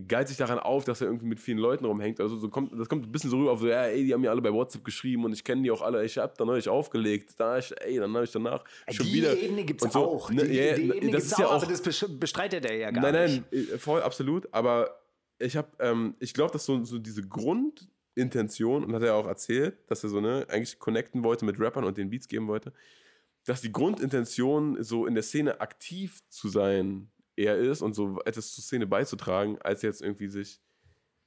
geilt 0.07 0.29
sich 0.29 0.37
daran 0.37 0.59
auf, 0.59 0.85
dass 0.85 1.01
er 1.01 1.07
irgendwie 1.07 1.27
mit 1.27 1.41
vielen 1.41 1.59
Leuten 1.59 1.85
rumhängt. 1.85 2.21
Also 2.21 2.37
so 2.37 2.49
kommt, 2.49 2.79
das 2.79 2.89
kommt 2.89 3.07
ein 3.07 3.13
bisschen 3.13 3.31
so 3.31 3.39
rüber 3.39 3.53
auf 3.53 3.61
so, 3.61 3.69
ja, 3.69 3.85
ey, 3.85 4.05
die 4.05 4.13
haben 4.13 4.21
mir 4.21 4.31
alle 4.31 4.43
bei 4.43 4.53
WhatsApp 4.53 4.85
geschrieben 4.85 5.25
und 5.25 5.33
ich 5.33 5.45
kenne 5.45 5.63
die 5.63 5.71
auch 5.71 5.83
alle. 5.83 6.05
Ich 6.05 6.19
hab 6.19 6.37
dann 6.39 6.47
neulich 6.47 6.69
aufgelegt. 6.69 7.35
Da 7.39 7.59
ich, 7.59 7.73
ey, 7.81 7.99
dann 7.99 8.13
habe 8.15 8.25
ich 8.25 8.33
danach 8.33 8.65
schon 8.91 9.07
die 9.07 9.13
wieder. 9.15 9.37
Ebene 9.37 9.65
gibt 9.65 9.83
und 9.83 9.89
es 9.89 9.95
so, 9.95 10.01
auch. 10.01 10.31
ne, 10.31 10.45
die, 10.45 10.55
ja, 10.55 10.75
die 10.75 10.87
ja, 10.87 10.95
Ebene 10.95 11.13
das 11.13 11.23
gibt's 11.23 11.33
ist 11.33 11.39
ja 11.39 11.47
auch, 11.47 11.63
aber 11.63 11.67
das 11.67 11.83
bestreitet 11.83 12.65
er 12.65 12.77
ja 12.77 12.91
gar 12.91 13.11
Nein, 13.11 13.31
nicht. 13.31 13.53
nein, 13.53 13.69
äh, 13.75 13.79
voll, 13.79 14.03
absolut. 14.03 14.53
Aber 14.53 15.01
ich 15.39 15.57
habe, 15.57 15.69
ähm, 15.79 16.15
ich 16.21 16.35
glaube, 16.35 16.53
dass 16.53 16.65
so, 16.65 16.85
so 16.85 16.99
diese 16.99 17.27
Grundintention, 17.27 18.85
und 18.85 18.95
hat 18.95 19.03
er 19.03 19.15
auch 19.15 19.27
erzählt, 19.27 19.79
dass 19.87 20.05
er 20.05 20.11
so, 20.11 20.21
ne, 20.21 20.47
eigentlich 20.49 20.79
connecten 20.79 21.25
wollte 21.25 21.45
mit 21.45 21.59
Rappern 21.59 21.85
und 21.85 21.97
den 21.97 22.11
Beats 22.11 22.29
geben 22.29 22.47
wollte, 22.49 22.73
dass 23.45 23.63
die 23.63 23.73
Grundintention, 23.73 24.83
so 24.83 25.07
in 25.07 25.15
der 25.15 25.23
Szene 25.23 25.61
aktiv 25.61 26.21
zu 26.29 26.49
sein, 26.49 27.11
eher 27.37 27.57
ist 27.57 27.83
und 27.83 27.95
so 27.95 28.21
etwas 28.25 28.55
zur 28.55 28.65
Szene 28.65 28.87
beizutragen, 28.87 29.59
als 29.63 29.83
jetzt 29.83 30.03
irgendwie 30.03 30.29
sich, 30.29 30.61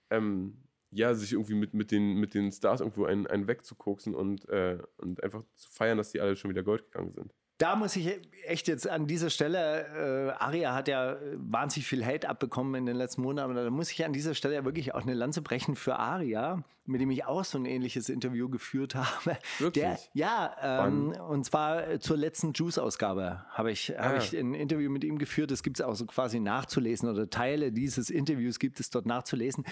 ähm, 0.09 0.63
ja, 0.91 1.13
sich 1.13 1.33
irgendwie 1.33 1.55
mit, 1.55 1.73
mit, 1.73 1.91
den, 1.91 2.15
mit 2.15 2.33
den 2.33 2.51
Stars 2.51 2.81
irgendwo 2.81 3.05
einen, 3.05 3.27
einen 3.27 3.47
wegzukoksen 3.47 4.13
und, 4.13 4.47
äh, 4.49 4.79
und 4.97 5.23
einfach 5.23 5.43
zu 5.55 5.69
feiern, 5.71 5.97
dass 5.97 6.11
die 6.11 6.21
alle 6.21 6.35
schon 6.35 6.51
wieder 6.51 6.63
Gold 6.63 6.83
gegangen 6.91 7.13
sind. 7.13 7.33
Da 7.59 7.75
muss 7.75 7.95
ich 7.95 8.19
echt 8.45 8.67
jetzt 8.67 8.89
an 8.89 9.07
dieser 9.07 9.29
Stelle, 9.29 10.33
äh, 10.37 10.43
Aria 10.43 10.73
hat 10.73 10.87
ja 10.87 11.17
wahnsinnig 11.35 11.87
viel 11.87 12.05
Hate 12.05 12.27
abbekommen 12.27 12.75
in 12.75 12.85
den 12.85 12.95
letzten 12.97 13.21
Monaten, 13.21 13.51
aber 13.51 13.63
da 13.63 13.69
muss 13.69 13.91
ich 13.91 14.03
an 14.05 14.11
dieser 14.13 14.33
Stelle 14.33 14.65
wirklich 14.65 14.93
auch 14.93 15.03
eine 15.03 15.13
Lanze 15.13 15.41
brechen 15.41 15.75
für 15.75 15.97
Aria, 15.97 16.63
mit 16.85 16.99
dem 16.99 17.09
ich 17.11 17.23
auch 17.25 17.45
so 17.45 17.57
ein 17.57 17.63
ähnliches 17.65 18.09
Interview 18.09 18.49
geführt 18.49 18.95
habe. 18.95 19.37
Wirklich? 19.59 19.83
Der, 19.85 19.97
ja, 20.13 20.85
ähm, 20.87 21.11
und 21.29 21.45
zwar 21.45 21.87
äh, 21.87 21.99
zur 21.99 22.17
letzten 22.17 22.51
Juice-Ausgabe 22.51 23.45
habe 23.51 23.71
ich, 23.71 23.91
hab 23.97 24.13
Ah. 24.13 24.17
ich 24.17 24.33
ein 24.37 24.53
Interview 24.53 24.89
mit 24.91 25.05
ihm 25.05 25.17
geführt. 25.17 25.49
Das 25.51 25.63
gibt 25.63 25.79
es 25.79 25.85
auch 25.85 25.95
so 25.95 26.05
quasi 26.05 26.41
nachzulesen 26.41 27.07
oder 27.07 27.29
Teile 27.29 27.71
dieses 27.71 28.09
Interviews 28.09 28.59
gibt 28.59 28.81
es 28.81 28.89
dort 28.89 29.05
nachzulesen. 29.05 29.63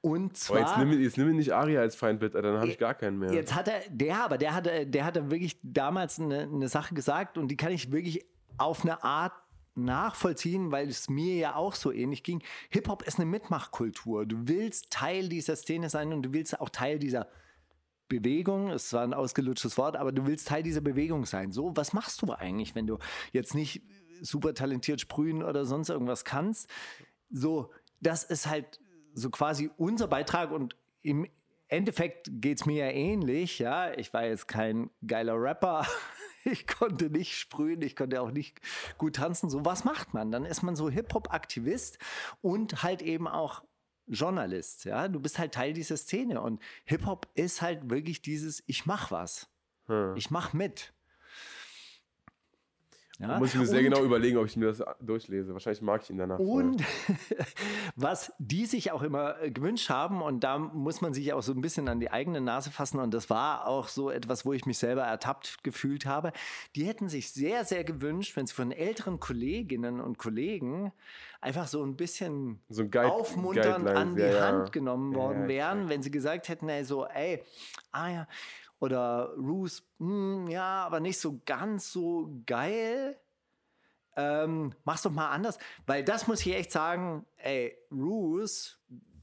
Und 0.00 0.36
zwar. 0.36 0.60
jetzt 0.60 0.78
nimm, 0.78 1.00
jetzt 1.00 1.18
nimm 1.18 1.34
nicht 1.34 1.52
Aria 1.52 1.80
als 1.80 1.96
Feindbild, 1.96 2.34
dann 2.36 2.58
habe 2.58 2.68
ich 2.68 2.78
gar 2.78 2.94
keinen 2.94 3.18
mehr. 3.18 3.32
Jetzt 3.32 3.54
hat 3.56 3.66
er, 3.66 3.80
der 3.90 4.24
aber, 4.24 4.38
der 4.38 4.54
hatte, 4.54 4.86
der 4.86 5.04
hatte 5.04 5.30
wirklich 5.32 5.58
damals 5.64 6.20
eine, 6.20 6.42
eine 6.42 6.68
Sache 6.68 6.94
gesagt 6.94 7.29
und 7.38 7.48
die 7.48 7.56
kann 7.56 7.72
ich 7.72 7.92
wirklich 7.92 8.24
auf 8.58 8.82
eine 8.82 9.02
Art 9.02 9.32
nachvollziehen, 9.74 10.70
weil 10.72 10.88
es 10.88 11.08
mir 11.08 11.36
ja 11.36 11.54
auch 11.54 11.74
so 11.74 11.92
ähnlich 11.92 12.22
ging. 12.22 12.42
Hip-Hop 12.70 13.02
ist 13.02 13.18
eine 13.18 13.26
Mitmachkultur. 13.26 14.26
Du 14.26 14.36
willst 14.48 14.90
Teil 14.90 15.28
dieser 15.28 15.56
Szene 15.56 15.88
sein 15.88 16.12
und 16.12 16.22
du 16.22 16.32
willst 16.32 16.60
auch 16.60 16.68
Teil 16.68 16.98
dieser 16.98 17.28
Bewegung, 18.08 18.70
es 18.70 18.92
war 18.92 19.04
ein 19.04 19.14
ausgelutschtes 19.14 19.78
Wort, 19.78 19.96
aber 19.96 20.10
du 20.12 20.26
willst 20.26 20.48
Teil 20.48 20.62
dieser 20.62 20.80
Bewegung 20.80 21.24
sein. 21.24 21.52
So, 21.52 21.76
was 21.76 21.92
machst 21.92 22.20
du 22.20 22.32
eigentlich, 22.32 22.74
wenn 22.74 22.86
du 22.86 22.98
jetzt 23.32 23.54
nicht 23.54 23.82
super 24.20 24.52
talentiert 24.52 25.00
sprühen 25.00 25.42
oder 25.42 25.64
sonst 25.64 25.88
irgendwas 25.88 26.24
kannst? 26.24 26.68
So, 27.30 27.70
das 28.00 28.24
ist 28.24 28.48
halt 28.48 28.80
so 29.14 29.30
quasi 29.30 29.70
unser 29.76 30.08
Beitrag 30.08 30.50
und 30.50 30.76
im 31.02 31.26
Endeffekt 31.68 32.28
geht 32.32 32.58
es 32.58 32.66
mir 32.66 32.86
ja 32.86 32.90
ähnlich, 32.90 33.60
ja. 33.60 33.92
Ich 33.96 34.12
war 34.12 34.26
jetzt 34.26 34.48
kein 34.48 34.90
geiler 35.06 35.40
Rapper. 35.40 35.86
Ich 36.44 36.66
konnte 36.66 37.10
nicht 37.10 37.36
sprühen, 37.36 37.82
ich 37.82 37.96
konnte 37.96 38.20
auch 38.20 38.30
nicht 38.30 38.60
gut 38.98 39.16
tanzen. 39.16 39.50
So, 39.50 39.64
was 39.64 39.84
macht 39.84 40.14
man? 40.14 40.30
Dann 40.30 40.44
ist 40.44 40.62
man 40.62 40.74
so 40.74 40.88
Hip-Hop-Aktivist 40.88 41.98
und 42.40 42.82
halt 42.82 43.02
eben 43.02 43.28
auch 43.28 43.62
Journalist, 44.06 44.84
ja. 44.86 45.06
Du 45.08 45.20
bist 45.20 45.38
halt 45.38 45.54
Teil 45.54 45.72
dieser 45.72 45.96
Szene 45.96 46.40
und 46.40 46.60
Hip-Hop 46.84 47.28
ist 47.34 47.62
halt 47.62 47.90
wirklich 47.90 48.22
dieses, 48.22 48.62
ich 48.66 48.86
mach 48.86 49.10
was. 49.10 49.48
Hm. 49.86 50.14
Ich 50.16 50.30
mach 50.30 50.52
mit. 50.52 50.92
Ja? 53.20 53.38
Muss 53.38 53.50
ich 53.52 53.60
mir 53.60 53.66
sehr 53.66 53.78
Und- 53.80 53.84
genau 53.84 54.02
überlegen, 54.02 54.38
ob 54.38 54.46
ich 54.46 54.56
mir 54.56 54.66
das 54.72 54.82
durchlese. 55.00 55.52
Wahrscheinlich 55.52 55.82
mag 55.82 56.00
ich 56.02 56.08
ihn 56.10 56.16
danach. 56.16 56.38
Und 56.38 56.82
was 57.96 58.32
die 58.38 58.66
sich 58.66 58.92
auch 58.92 59.02
immer 59.02 59.40
äh, 59.42 59.50
gewünscht 59.50 59.90
haben, 59.90 60.22
und 60.22 60.40
da 60.42 60.58
muss 60.58 61.00
man 61.00 61.12
sich 61.12 61.32
auch 61.32 61.42
so 61.42 61.52
ein 61.52 61.60
bisschen 61.60 61.88
an 61.88 62.00
die 62.00 62.10
eigene 62.10 62.40
Nase 62.40 62.70
fassen, 62.70 62.98
und 62.98 63.12
das 63.12 63.28
war 63.30 63.66
auch 63.66 63.88
so 63.88 64.10
etwas, 64.10 64.44
wo 64.46 64.52
ich 64.52 64.64
mich 64.66 64.78
selber 64.78 65.02
ertappt 65.02 65.62
gefühlt 65.64 66.06
habe, 66.06 66.32
die 66.76 66.84
hätten 66.86 67.08
sich 67.08 67.30
sehr, 67.30 67.64
sehr 67.64 67.84
gewünscht, 67.84 68.36
wenn 68.36 68.46
sie 68.46 68.54
von 68.54 68.72
älteren 68.72 69.20
Kolleginnen 69.20 70.00
und 70.00 70.18
Kollegen 70.18 70.92
einfach 71.42 71.66
so 71.66 71.82
ein 71.84 71.96
bisschen 71.96 72.60
So 72.68 72.82
ein 72.82 72.90
Guide- 72.90 73.12
aufmunternd 73.12 73.84
Guidelines, 73.86 73.98
an 74.00 74.16
die 74.16 74.22
ja, 74.22 74.28
ja. 74.30 74.46
Hand 74.46 74.72
genommen 74.72 75.14
worden 75.14 75.42
ja, 75.42 75.48
wären, 75.48 75.88
wenn 75.88 76.02
sie 76.02 76.10
gesagt 76.10 76.48
hätten, 76.48 76.68
ey, 76.68 76.84
so, 76.84 77.06
ey, 77.06 77.42
ah 77.92 78.08
ja, 78.08 78.28
oder 78.80 79.34
Roos, 79.36 79.82
hm, 79.98 80.48
ja, 80.48 80.84
aber 80.84 81.00
nicht 81.00 81.20
so 81.20 81.40
ganz 81.44 81.92
so 81.92 82.42
geil 82.46 83.20
ähm, 84.16 84.74
mach's 84.84 85.02
doch 85.02 85.10
mal 85.10 85.30
anders. 85.30 85.58
Weil 85.86 86.04
das 86.04 86.26
muss 86.26 86.44
ich 86.44 86.54
echt 86.54 86.72
sagen, 86.72 87.26
ey, 87.36 87.76
Roos, 87.90 88.78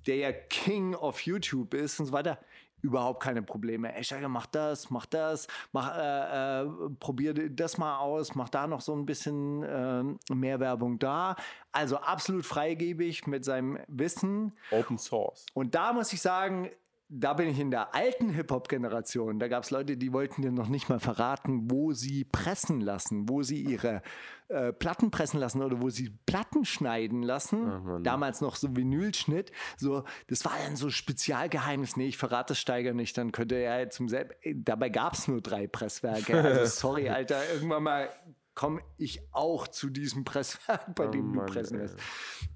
der 0.06 0.16
ja 0.16 0.32
King 0.32 0.96
of 0.96 1.22
YouTube 1.22 1.74
ist 1.74 2.00
und 2.00 2.08
so 2.08 2.14
weiter, 2.14 2.40
überhaupt 2.82 3.22
keine 3.22 3.42
Probleme. 3.42 3.94
Ey, 3.96 4.04
Steiger, 4.04 4.30
mach 4.30 4.46
das, 4.46 4.90
mach 4.90 5.06
das, 5.06 5.48
mach, 5.72 5.98
äh, 5.98 6.62
äh, 6.62 6.90
probier 7.00 7.34
das 7.50 7.78
mal 7.78 8.00
aus, 8.00 8.36
mach 8.36 8.50
da 8.50 8.68
noch 8.68 8.82
so 8.82 8.96
ein 8.96 9.06
bisschen 9.06 9.66
ähm, 9.68 10.20
mehr 10.32 10.60
Werbung 10.60 11.00
da. 11.00 11.36
Also 11.72 11.98
absolut 11.98 12.46
freigebig 12.46 13.28
mit 13.28 13.44
seinem 13.44 13.80
Wissen. 13.88 14.54
Open 14.72 14.98
Source. 14.98 15.46
Und 15.54 15.76
da 15.76 15.92
muss 15.92 16.14
ich 16.14 16.22
sagen, 16.22 16.70
da 17.10 17.34
bin 17.34 17.48
ich 17.48 17.60
in 17.60 17.72
der 17.72 17.96
alten 17.96 18.30
Hip-Hop-Generation. 18.30 19.40
Da 19.40 19.48
gab 19.48 19.64
es 19.64 19.72
Leute, 19.72 19.96
die 19.96 20.12
wollten 20.12 20.42
dir 20.42 20.52
noch 20.52 20.68
nicht 20.68 20.90
mal 20.90 21.00
verraten, 21.00 21.72
wo 21.72 21.94
sie 21.94 22.26
pressen 22.26 22.82
lassen, 22.82 23.30
wo 23.30 23.44
sie 23.44 23.62
ihre 23.62 24.02
äh, 24.50 24.74
Platten 24.74 25.10
pressen 25.10 25.40
lassen 25.40 25.62
oder 25.62 25.82
wo 25.82 25.90
sie 25.90 26.10
Platten 26.26 26.66
schneiden 26.66 27.24
lassen. 27.24 28.04
Damals 28.04 28.42
noch 28.42 28.58
so 28.58 28.76
Vinylschnitt. 28.76 29.54
So, 29.78 30.04
das 30.28 30.44
war 30.44 30.54
dann 30.66 30.76
so 30.76 30.90
Spezialgeheimnis. 30.90 31.96
Nee, 31.96 32.08
ich 32.08 32.18
verrate 32.18 32.50
das 32.50 32.60
Steiger 32.60 32.94
nicht, 32.94 33.18
dann 33.18 33.32
könnte 33.32 33.56
er 33.56 33.90
zum 33.90 34.10
selben. 34.10 34.34
Dabei 34.66 34.90
gab 34.90 35.14
es 35.14 35.30
nur 35.30 35.42
drei 35.42 35.68
Presswerke. 35.68 36.42
Also 36.42 36.66
sorry, 36.82 37.10
Alter, 37.10 37.42
irgendwann 37.54 37.84
mal 37.84 38.10
komme 38.54 38.82
ich 38.98 39.22
auch 39.32 39.68
zu 39.68 39.90
diesem 39.90 40.26
Presswerk, 40.26 40.94
bei 40.96 41.08
dem 41.08 41.32
du 41.32 41.38
Mann, 41.38 41.46
pressen 41.46 41.78
lässt. 41.78 41.98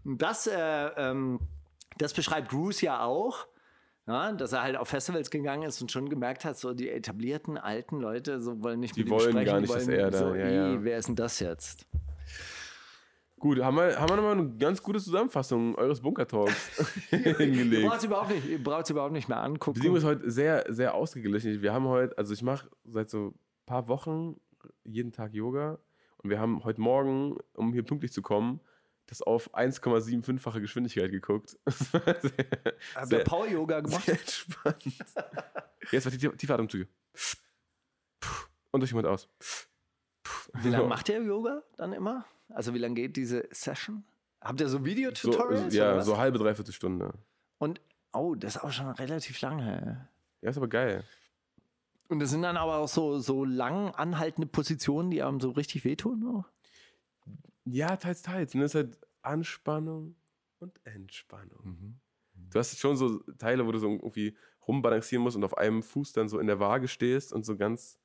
Das, 0.03 0.48
äh, 0.48 0.58
ähm, 0.58 1.39
das 1.98 2.13
beschreibt 2.13 2.50
Bruce 2.50 2.81
ja 2.81 3.03
auch. 3.05 3.48
Ja, 4.08 4.31
dass 4.31 4.51
er 4.51 4.63
halt 4.63 4.77
auf 4.77 4.88
Festivals 4.89 5.29
gegangen 5.29 5.63
ist 5.63 5.79
und 5.81 5.91
schon 5.91 6.10
gemerkt 6.10 6.43
hat, 6.43 6.58
so 6.58 6.74
die 6.74 6.89
etablierten 6.89 7.58
alten 7.58 8.00
Leute 8.00 8.41
so 8.41 8.62
wollen 8.63 8.79
nicht 8.79 8.96
Die 8.96 9.01
mit 9.01 9.10
ihm 9.10 9.12
wollen 9.12 9.29
sprechen, 9.31 9.46
gar 9.46 9.62
nicht, 9.62 9.74
dass 9.74 9.88
er 9.88 10.10
da- 10.12 10.17
so, 10.17 10.34
ja, 10.36 10.48
"Ih, 10.48 10.74
ja." 10.75 10.84
wer 10.84 10.98
ist 10.98 11.08
denn 11.08 11.15
das 11.15 11.39
jetzt? 11.39 11.86
Gut, 13.39 13.60
haben 13.60 13.77
wir, 13.77 14.00
haben 14.00 14.10
wir 14.10 14.15
nochmal 14.17 14.38
eine 14.38 14.55
ganz 14.58 14.84
gute 14.84 15.00
Zusammenfassung 15.00 15.74
eures 15.75 16.00
Bunker-Talks 16.01 17.10
Ihr 17.12 17.17
hingelegt. 17.38 17.88
braucht 17.88 17.98
es 18.00 18.03
überhaupt 18.03 18.29
nicht, 18.31 18.48
ihr 18.48 18.60
überhaupt 18.60 19.13
nicht 19.13 19.29
mehr 19.29 19.41
angucken. 19.41 19.74
Die 19.75 19.79
Beziehung 19.79 19.96
ist 19.98 20.03
heute 20.03 20.29
sehr, 20.29 20.65
sehr 20.70 20.93
ausgeglichen. 20.93 21.62
Wir 21.62 21.74
haben 21.74 21.86
heute, 21.88 22.15
also 22.20 22.34
ich 22.34 22.43
mache 22.43 22.70
seit 22.86 23.10
so 23.10 23.27
ein 23.29 23.34
paar 23.65 23.88
Wochen 23.88 24.39
jeden 24.84 25.12
Tag 25.12 25.34
Yoga 25.34 25.79
und 26.17 26.29
wir 26.29 26.39
haben 26.39 26.63
heute 26.63 26.81
Morgen, 26.81 27.36
um 27.53 27.74
hier 27.74 27.81
pünktlich 27.84 28.12
zu 28.12 28.22
kommen, 28.22 28.60
das 29.12 29.22
auf 29.22 29.53
1,75-fache 29.53 30.62
Geschwindigkeit 30.62 31.12
geguckt. 31.12 31.58
Sehr, 33.03 33.20
ihr 33.20 33.24
Power-Yoga 33.25 33.82
gemacht? 33.82 34.06
sehr 34.06 34.20
entspannt. 34.20 34.84
Jetzt 35.91 36.06
war 36.06 36.12
die 36.12 36.18
tie- 36.18 36.36
tiefe 36.38 36.53
Atemzüge. 36.53 36.88
Und 38.72 38.80
durch 38.80 38.91
den 38.91 38.96
Mund 38.96 39.08
aus. 39.08 39.27
Wie 40.53 40.70
lange 40.70 40.88
macht 40.88 41.10
ihr 41.10 41.22
Yoga 41.22 41.62
dann 41.75 41.91
immer? 41.94 42.25
Also 42.50 42.74
wie 42.74 42.77
lange 42.77 42.96
geht 42.96 43.18
diese 43.18 43.48
Session? 43.51 44.03
Habt 44.39 44.62
ihr 44.62 44.70
so 44.70 44.77
so, 44.77 44.86
Videotutorials? 44.86 45.74
Ja, 45.74 45.89
oder 45.89 45.98
was? 45.98 46.06
so 46.06 46.18
halbe, 46.18 46.38
dreiviertel 46.38 46.74
Stunde. 46.74 47.13
Und, 47.58 47.82
oh, 48.13 48.36
das 48.36 48.56
ist 48.56 48.63
auch 48.63 48.72
schon 48.72 48.88
relativ 48.89 49.41
lange. 49.41 50.08
Ja, 50.41 50.50
ist 50.50 50.58
aber 50.58 50.70
geil. 50.70 51.03
Und 52.08 52.20
das 52.20 52.30
sind 52.30 52.41
dann 52.44 52.58
aber 52.58 52.77
auch 52.77 52.88
so, 52.88 53.20
so 53.20 53.44
lang 53.46 53.94
anhaltende 53.96 54.48
Positionen, 54.48 55.12
die 55.12 55.22
einem 55.22 55.39
so 55.39 55.51
richtig 55.51 55.84
wehtun? 55.86 56.46
Ja, 57.65 57.96
teils, 57.98 58.22
teils. 58.22 58.53
Und 58.56 58.62
das 58.62 58.72
ist 58.72 58.75
halt 58.75 59.00
Anspannung 59.22 60.15
und 60.60 60.80
Entspannung. 60.86 62.00
Du 62.50 62.60
hast 62.60 62.77
schon 62.80 62.98
so 62.98 63.20
Teile, 63.38 63.65
wo 63.65 63.72
du 63.72 63.80
so 63.80 63.88
irgendwie 63.89 64.36
rumbalancieren 64.68 65.24
musst 65.24 65.38
und 65.38 65.44
auf 65.44 65.58
einem 65.58 65.84
Fuß 65.84 66.13
dann 66.13 66.27
so 66.30 66.39
in 66.39 66.48
der 66.48 66.60
Waage 66.60 66.88
stehst 66.88 67.34
und 67.34 67.46
so 67.46 67.56
ganz 67.58 68.00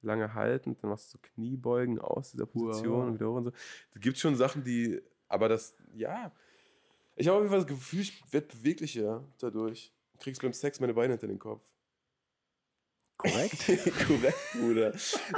lange 0.00 0.34
halten. 0.34 0.76
Dann 0.80 0.90
machst 0.90 1.12
du 1.12 1.18
so 1.18 1.22
Kniebeugen 1.22 1.98
aus 1.98 2.30
dieser 2.32 2.46
Position 2.46 2.92
Wow. 3.00 3.06
und 3.08 3.14
wieder 3.14 3.28
hoch 3.30 3.36
und 3.36 3.44
so. 3.44 3.52
Es 3.94 4.00
gibt 4.00 4.18
schon 4.18 4.36
Sachen, 4.36 4.64
die, 4.64 5.00
aber 5.28 5.48
das, 5.48 5.74
ja. 5.94 6.32
Ich 7.16 7.26
habe 7.26 7.36
auf 7.38 7.42
jeden 7.42 7.50
Fall 7.50 7.60
das 7.60 7.66
Gefühl, 7.66 8.00
ich 8.00 8.32
werde 8.32 8.46
beweglicher 8.48 9.24
dadurch. 9.38 9.92
Kriegst 10.18 10.42
beim 10.42 10.52
Sex 10.52 10.80
meine 10.80 10.94
Beine 10.94 11.12
hinter 11.14 11.26
den 11.28 11.38
Kopf. 11.38 11.64
Korrekt. 13.18 13.66
Korrekt, 14.06 14.38
Bruder. 14.54 14.92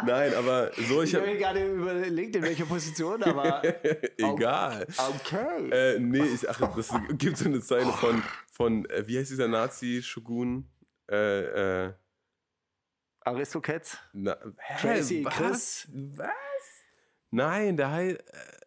Nein, 0.07 0.35
aber 0.35 0.71
so, 0.89 1.03
ich 1.03 1.11
Ich 1.11 1.15
habe 1.15 1.25
habe. 1.27 1.33
mir 1.35 1.39
gerade 1.39 1.67
überlegt, 1.67 2.37
in 2.37 2.43
welcher 2.43 2.67
Position, 2.67 3.23
aber 3.23 3.63
Egal. 4.19 4.87
okay. 4.99 5.71
Äh, 5.71 5.99
nee, 5.99 6.23
ich, 6.25 6.49
ach, 6.49 6.61
das 6.77 6.91
gibt 7.13 7.39
so 7.39 7.47
eine 7.47 7.61
Zeile 7.63 7.91
von, 7.93 8.23
von 8.53 8.85
äh, 8.91 9.07
wie 9.09 9.19
heißt 9.19 9.31
dieser 9.31 9.49
Nazi-Shogun? 9.49 10.69
Äh, 11.11 11.87
äh, 11.87 11.93
Aristocats. 13.23 13.99
na, 14.13 14.37
hä, 14.59 14.75
Crazy 14.81 15.25
was? 15.25 15.35
Chris. 15.35 15.89
Was? 16.17 16.29
Nein, 17.31 17.77
der 17.77 17.91
heißt 17.91 18.19
äh, 18.19 18.60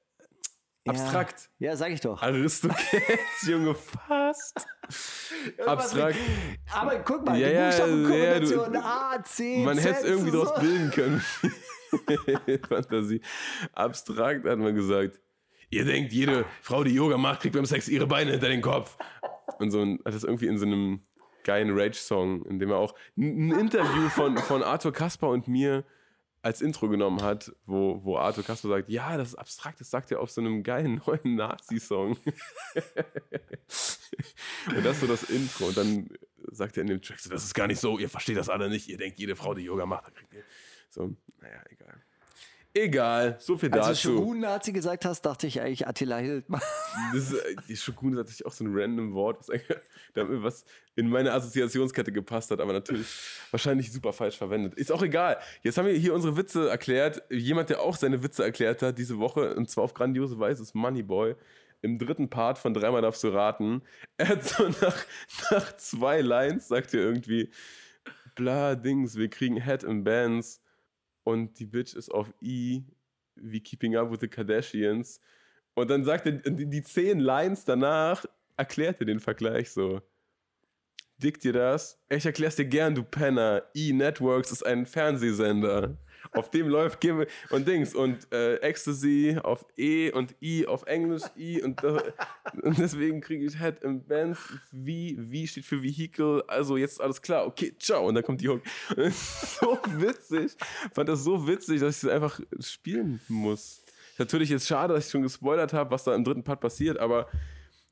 abstrakt. 0.86 1.50
Ja, 1.60 1.70
ja, 1.72 1.76
sag 1.78 1.92
ich 1.92 2.02
doch. 2.02 2.22
Aristocats, 2.22 3.42
Junge, 3.48 3.74
fast. 3.76 4.66
abstrakt. 5.66 6.18
Aber 6.74 7.00
guck 7.00 7.26
mal, 7.26 7.38
Ja, 7.40 7.50
die 7.50 7.78
Buchstabenkombination 7.78 8.74
ja, 8.74 8.80
du- 8.82 8.86
A, 8.86 9.24
C, 9.24 9.64
Man 9.64 9.78
hätte 9.78 10.00
es 10.00 10.04
irgendwie 10.04 10.32
so. 10.32 10.44
draus 10.44 10.60
bilden 10.60 10.92
können. 10.92 11.22
Fantasie. 12.68 13.22
Abstrakt 13.74 14.46
hat 14.48 14.60
man 14.60 14.76
gesagt. 14.76 15.20
Ihr 15.70 15.86
denkt, 15.86 16.12
jede 16.14 16.46
Frau, 16.62 16.84
die 16.84 16.94
Yoga 16.94 17.18
macht, 17.18 17.42
kriegt 17.42 17.56
beim 17.56 17.66
Sex 17.66 17.88
ihre 17.88 18.06
Beine 18.06 18.32
hinter 18.32 18.48
den 18.50 18.62
Kopf. 18.62 18.96
Und 19.60 19.72
so 19.72 19.82
ein, 19.82 20.00
hat 20.06 20.14
das 20.14 20.24
irgendwie 20.24 20.48
in 20.48 20.58
so 20.58 20.66
einem 20.66 21.02
geilen 21.44 21.78
Rage-Song, 21.78 22.46
in 22.46 22.60
dem 22.60 22.70
er 22.72 22.78
auch 22.78 22.94
ein 23.18 23.50
ein 23.50 23.60
Interview 23.60 24.08
von, 24.10 24.38
von 24.38 24.64
Arthur 24.64 24.94
Kasper 24.94 25.30
und 25.30 25.48
mir 25.48 25.84
als 26.44 26.62
Intro 26.62 26.90
genommen 26.90 27.22
hat, 27.22 27.52
wo, 27.66 28.04
wo 28.04 28.18
Arthur 28.18 28.44
Kasper 28.44 28.68
sagt, 28.68 28.90
ja, 28.90 29.18
das 29.18 29.30
ist 29.30 29.36
abstrakt, 29.36 29.80
das 29.80 29.90
sagt 29.90 30.12
er 30.12 30.20
auf 30.20 30.30
so 30.30 30.42
einem 30.42 30.62
geilen 30.62 31.02
neuen 31.08 31.36
Nazi-Song. 31.36 32.18
und 34.76 34.84
das 34.84 34.98
ist 34.98 35.00
so 35.00 35.08
das 35.08 35.24
Intro. 35.24 35.68
Und 35.68 35.78
dann 35.78 36.10
sagt 36.52 36.76
er 36.78 36.82
in 36.82 36.88
dem 36.88 37.02
Track 37.02 37.20
so, 37.20 37.30
das 37.30 37.46
ist 37.46 37.54
gar 37.54 37.68
nicht 37.68 37.80
so, 37.80 37.98
ihr 37.98 38.10
versteht 38.10 38.36
das 38.36 38.50
alle 38.50 38.70
nicht, 38.70 38.90
ihr 38.90 38.98
denkt, 38.98 39.20
jede 39.20 39.38
Frau, 39.38 39.54
die 39.54 39.64
Yoga 39.64 39.86
macht, 39.86 40.08
dann 40.08 40.16
kriegt 40.16 40.34
ihr. 40.34 40.44
So, 40.90 41.16
naja, 41.40 41.64
egal. 41.70 42.04
Egal, 42.76 43.36
so 43.40 43.56
viel 43.56 43.72
Als 43.72 43.86
du 43.86 44.10
dazu. 44.10 44.18
Shogun-Nazi 44.18 44.72
gesagt 44.72 45.06
hast, 45.06 45.22
dachte 45.22 45.46
ich 45.46 45.62
eigentlich 45.62 45.88
Attila 45.88 46.18
Hildmann. 46.18 46.62
Das 47.14 47.32
ist, 47.32 47.34
äh, 47.34 47.56
die 47.68 47.76
Shogun 47.76 48.14
ist 48.14 48.18
natürlich 48.18 48.46
auch 48.46 48.52
so 48.52 48.64
ein 48.64 48.72
random 48.74 49.14
Wort, 49.14 49.40
was, 49.40 49.60
damit 50.14 50.44
was 50.44 50.66
in 50.96 51.10
meine 51.10 51.32
Assoziationskette 51.34 52.12
gepasst 52.12 52.50
hat, 52.50 52.60
aber 52.60 52.74
natürlich 52.74 53.08
wahrscheinlich 53.52 53.92
super 53.92 54.12
falsch 54.12 54.38
verwendet. 54.38 54.74
Ist 54.74 54.92
auch 54.92 55.04
egal. 55.04 55.38
Jetzt 55.62 55.78
haben 55.78 55.86
wir 55.86 55.94
hier 55.94 56.16
unsere 56.16 56.36
Witze 56.36 56.70
erklärt. 56.70 57.22
Jemand, 57.30 57.70
der 57.70 57.82
auch 57.82 57.96
seine 57.96 58.24
Witze 58.24 58.44
erklärt 58.44 58.82
hat 58.82 58.98
diese 58.98 59.20
Woche, 59.20 59.56
und 59.56 59.70
zwar 59.70 59.84
auf 59.84 59.94
grandiose 59.94 60.40
Weise, 60.40 60.64
ist 60.64 60.74
Moneyboy. 60.74 61.36
Im 61.82 62.00
dritten 62.00 62.30
Part 62.30 62.58
von 62.58 62.74
Dreimal 62.74 63.02
darfst 63.02 63.24
du 63.24 63.28
raten. 63.28 63.84
Er 64.18 64.30
hat 64.30 64.44
so 64.44 64.68
nach, 64.82 64.98
nach 65.52 65.76
zwei 65.78 66.22
Lines, 66.22 66.70
sagt 66.70 66.94
er 66.94 67.02
irgendwie, 67.02 67.52
bla, 68.36 68.74
Dings, 68.76 69.16
wir 69.16 69.30
kriegen 69.30 69.62
Head 69.62 69.84
in 69.84 70.04
Bands 70.04 70.63
und 71.24 71.60
die 71.60 71.66
Bitch 71.66 71.96
ist 71.96 72.10
auf 72.10 72.34
I 72.42 72.86
wie 73.36 73.62
Keeping 73.62 73.96
Up 73.96 74.12
with 74.12 74.20
the 74.22 74.28
Kardashians. 74.28 75.20
Und 75.74 75.90
dann 75.90 76.04
sagt 76.04 76.26
er, 76.26 76.34
die, 76.34 76.70
die 76.70 76.84
zehn 76.84 77.20
Lines 77.20 77.66
danach 77.66 78.26
erklärt 78.58 79.00
er 79.00 79.06
den 79.06 79.20
Vergleich 79.20 79.72
so. 79.72 80.02
Dick 81.18 81.40
dir 81.40 81.54
das? 81.54 82.00
Ich 82.10 82.26
erklär's 82.26 82.56
dir 82.56 82.66
gern, 82.66 82.96
du 82.96 83.04
Penner. 83.04 83.64
E-Networks 83.74 84.52
ist 84.52 84.66
ein 84.66 84.86
Fernsehsender. 84.86 85.98
Auf 86.32 86.50
dem 86.50 86.68
läuft 86.68 87.02
Gimme 87.02 87.28
und 87.50 87.68
Dings 87.68 87.94
und 87.94 88.32
äh, 88.32 88.56
Ecstasy 88.58 89.38
auf 89.42 89.66
E 89.78 90.12
und 90.12 90.36
I 90.42 90.66
auf 90.68 90.84
Englisch 90.84 91.24
I 91.38 91.62
und, 91.62 91.84
da, 91.84 92.02
und 92.62 92.78
deswegen 92.78 93.22
kriege 93.22 93.46
ich 93.46 93.60
Head 93.60 93.84
in 93.84 94.06
Bands. 94.06 94.40
Wie, 94.72 95.18
wie 95.20 95.48
steht 95.48 95.66
für 95.66 95.84
Vehicle. 95.84 96.44
Also 96.48 96.78
jetzt 96.78 97.02
alles 97.02 97.22
klar. 97.22 97.46
Okay, 97.46 97.76
ciao. 97.80 98.08
Und 98.08 98.16
dann 98.16 98.24
kommt 98.24 98.42
die 98.42 98.50
Hook. 98.50 98.62
Das 98.96 99.58
so 99.60 99.78
witzig. 99.98 100.56
Fand 100.94 101.10
das 101.10 101.24
so 101.24 101.48
witzig, 101.48 101.82
dass 101.82 101.98
ich 101.98 102.04
es 102.04 102.10
einfach 102.10 102.40
spielen 102.60 103.20
muss. 103.28 103.84
Natürlich 104.18 104.52
ist 104.52 104.68
schade, 104.68 104.94
dass 104.94 105.06
ich 105.06 105.12
schon 105.12 105.24
gespoilert 105.24 105.74
habe, 105.74 105.92
was 105.92 106.04
da 106.04 106.14
im 106.14 106.24
dritten 106.24 106.44
Part 106.44 106.62
passiert, 106.62 107.00
aber 107.00 107.28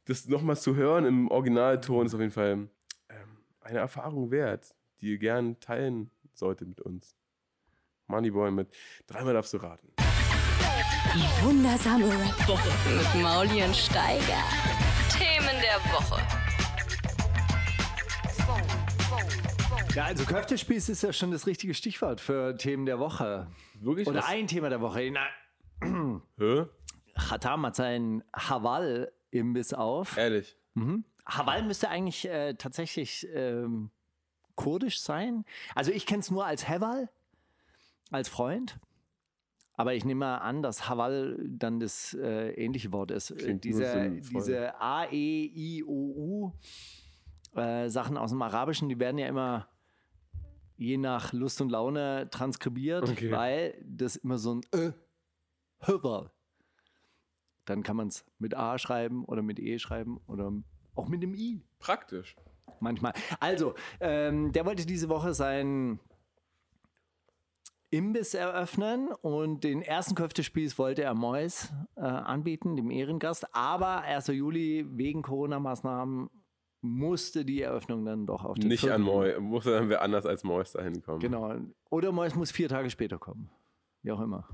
das 0.06 0.28
nochmal 0.28 0.58
zu 0.58 0.76
hören 0.76 1.06
im 1.06 1.28
Originalton 1.30 2.06
ist 2.06 2.14
auf 2.14 2.20
jeden 2.20 2.32
Fall 2.32 2.70
ähm, 3.10 3.38
eine 3.62 3.80
Erfahrung 3.80 4.30
wert, 4.32 4.76
die 5.00 5.12
ihr 5.12 5.18
gern 5.18 5.60
teilen 5.60 6.12
solltet 6.34 6.68
mit 6.68 6.82
uns. 6.82 7.16
Moneyboy 8.12 8.52
mit 8.52 8.70
dreimal 9.08 9.34
darfst 9.34 9.54
du 9.54 9.58
raten. 9.58 9.88
Die 11.16 11.46
wundersame 11.46 12.06
Rap-Woche 12.06 12.70
mit 12.96 13.24
Mauli 13.24 13.64
und 13.64 13.76
Steiger. 13.76 14.44
Themen 15.10 15.56
der 15.62 15.80
Woche. 15.92 16.22
Ja, 19.96 20.06
also 20.06 20.24
Köftespieß 20.26 20.90
ist 20.90 21.04
ja 21.04 21.12
schon 21.12 21.32
das 21.32 21.48
richtige 21.48 21.74
Stichwort 21.74 22.22
für 22.22 22.56
Themen 22.56 22.86
der 22.86 23.00
Woche. 23.00 23.48
Wirklich? 23.76 24.08
Oder 24.08 24.20
Was? 24.20 24.30
ein 24.30 24.48
Thema 24.48 24.70
der 24.70 24.80
Woche. 24.82 25.12
Na, 25.12 25.26
Hä? 26.38 26.66
Khatam 27.18 27.66
hat 27.66 27.76
seinen 27.76 28.24
Haval-Imbiss 28.34 29.74
auf. 29.74 30.16
Ehrlich. 30.18 30.56
Haval 31.26 31.64
müsste 31.64 31.90
eigentlich 31.90 32.28
äh, 32.28 32.54
tatsächlich 32.54 33.28
ähm, 33.34 33.92
kurdisch 34.56 35.02
sein. 35.02 35.44
Also 35.76 35.92
ich 35.92 36.06
kenne 36.06 36.22
es 36.22 36.32
nur 36.32 36.46
als 36.46 36.70
Heval, 36.70 37.10
als 38.12 38.30
Freund. 38.30 38.80
Aber 39.74 39.96
ich 39.96 40.06
nehme 40.06 40.20
mal 40.20 40.38
an, 40.38 40.62
dass 40.62 40.88
Haval 40.88 41.40
dann 41.50 41.80
das 41.80 42.14
äh, 42.14 42.52
ähnliche 42.52 42.92
Wort 42.92 43.10
ist. 43.10 43.32
Äh, 43.32 43.36
Klingt 43.36 43.64
Diese, 43.64 44.12
diese 44.12 44.80
A, 44.80 45.06
E, 45.06 45.46
I, 45.56 45.84
O, 45.84 46.52
U 47.56 47.60
äh, 47.60 47.90
Sachen 47.90 48.18
aus 48.18 48.30
dem 48.30 48.42
Arabischen, 48.44 48.90
die 48.90 49.00
werden 49.00 49.18
ja 49.18 49.28
immer 49.28 49.68
je 50.78 50.98
nach 50.98 51.32
Lust 51.34 51.62
und 51.62 51.70
Laune 51.70 52.30
transkribiert, 52.30 53.10
Okay. 53.10 53.32
weil 53.32 53.84
das 53.88 54.18
immer 54.18 54.38
so 54.38 54.56
ein 54.56 54.62
Ö, 54.76 54.92
Haval. 55.82 56.32
Dann 57.66 57.82
kann 57.84 57.96
man 57.96 58.08
es 58.10 58.26
mit 58.40 58.56
A 58.56 58.78
schreiben 58.78 59.24
oder 59.26 59.42
mit 59.42 59.60
E 59.60 59.80
schreiben 59.80 60.20
oder 60.28 60.52
auch 60.96 61.08
mit 61.08 61.24
dem 61.24 61.34
I 61.34 61.62
Praktisch. 61.80 62.36
manchmal. 62.80 63.14
Also, 63.40 63.74
ähm, 64.00 64.52
der 64.52 64.66
wollte 64.66 64.86
diese 64.86 65.10
Woche 65.10 65.34
seinen 65.34 66.00
Imbiss 67.92 68.34
eröffnen 68.34 69.10
und 69.22 69.64
den 69.66 69.82
ersten 69.82 70.16
Köftespieß 70.16 70.80
wollte 70.80 71.04
er 71.04 71.14
Mois 71.14 71.72
äh, 71.98 72.02
anbieten, 72.02 72.76
dem 72.78 72.90
Ehrengast. 72.90 73.54
Aber 73.54 74.02
1. 74.02 74.28
Juli 74.28 74.86
wegen 74.90 75.22
Corona-Maßnahmen 75.22 76.30
musste 76.80 77.44
die 77.46 77.62
Eröffnung 77.62 78.06
dann 78.06 78.26
doch 78.26 78.46
auf 78.46 78.58
den 78.58 78.70
Nicht 78.70 78.80
vierten- 78.80 78.96
an 78.96 79.02
Moy. 79.02 79.40
Muss 79.40 79.66
dann 79.66 79.90
wer 79.90 80.02
anders 80.02 80.26
als 80.26 80.44
Mois 80.44 80.72
da 80.72 80.82
hinkommen. 80.82 81.20
Genau. 81.20 81.54
Oder 81.90 82.12
Mois 82.14 82.34
muss 82.36 82.50
vier 82.52 82.70
Tage 82.70 82.90
später 82.90 83.20
kommen. 83.20 83.52
Wie 84.04 84.12
auch 84.12 84.22
immer. 84.22 84.48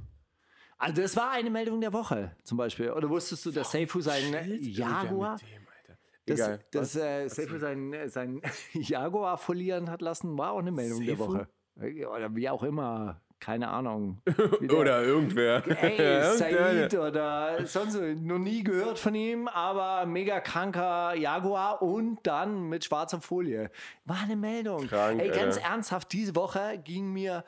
Also 0.79 1.01
das 1.01 1.15
war 1.15 1.31
eine 1.31 1.49
Meldung 1.51 1.79
der 1.79 1.93
Woche 1.93 2.35
zum 2.43 2.57
Beispiel. 2.57 2.91
Oder 2.91 3.09
wusstest 3.09 3.45
du, 3.45 3.51
dass 3.51 3.71
Seifu 3.71 4.01
seinen 4.01 4.61
Jaguar... 4.61 5.33
Mit 5.33 5.41
dem, 5.43 5.67
Alter. 5.79 5.99
Das, 6.25 6.39
Egal. 6.39 6.65
das 6.71 6.95
Was? 6.95 7.01
äh, 7.03 7.27
Seifu 7.29 7.57
sein, 7.59 7.93
sein 8.07 8.41
Jaguar 8.73 9.37
folieren 9.37 9.89
hat 9.91 10.01
lassen, 10.01 10.37
war 10.37 10.51
auch 10.53 10.59
eine 10.59 10.71
Meldung 10.71 10.99
der 11.05 11.15
Seifu? 11.17 11.31
Woche. 11.33 11.47
Äh, 11.79 12.05
Oder 12.05 12.35
wie 12.35 12.49
auch 12.49 12.63
immer, 12.63 13.21
keine 13.39 13.69
Ahnung. 13.69 14.21
Oder 14.69 15.03
irgendwer. 15.03 15.63
Ey. 15.83 16.37
Said 16.37 16.95
oder 16.95 17.65
sonst 17.65 17.93
so, 17.93 18.01
noch 18.01 18.39
nie 18.39 18.63
gehört 18.63 18.99
von 18.99 19.15
ihm, 19.15 19.47
aber 19.47 20.05
mega 20.05 20.39
kranker 20.39 21.13
Jaguar 21.15 21.81
und 21.81 22.19
dann 22.23 22.69
mit 22.69 22.85
schwarzer 22.85 23.21
Folie. 23.21 23.69
War 24.05 24.21
eine 24.23 24.35
Meldung. 24.35 24.87
Krank, 24.87 25.21
Ey, 25.21 25.29
ganz 25.29 25.57
Alter. 25.57 25.69
ernsthaft, 25.69 26.11
diese 26.13 26.35
Woche 26.35 26.79
ging 26.83 27.13
mir 27.13 27.43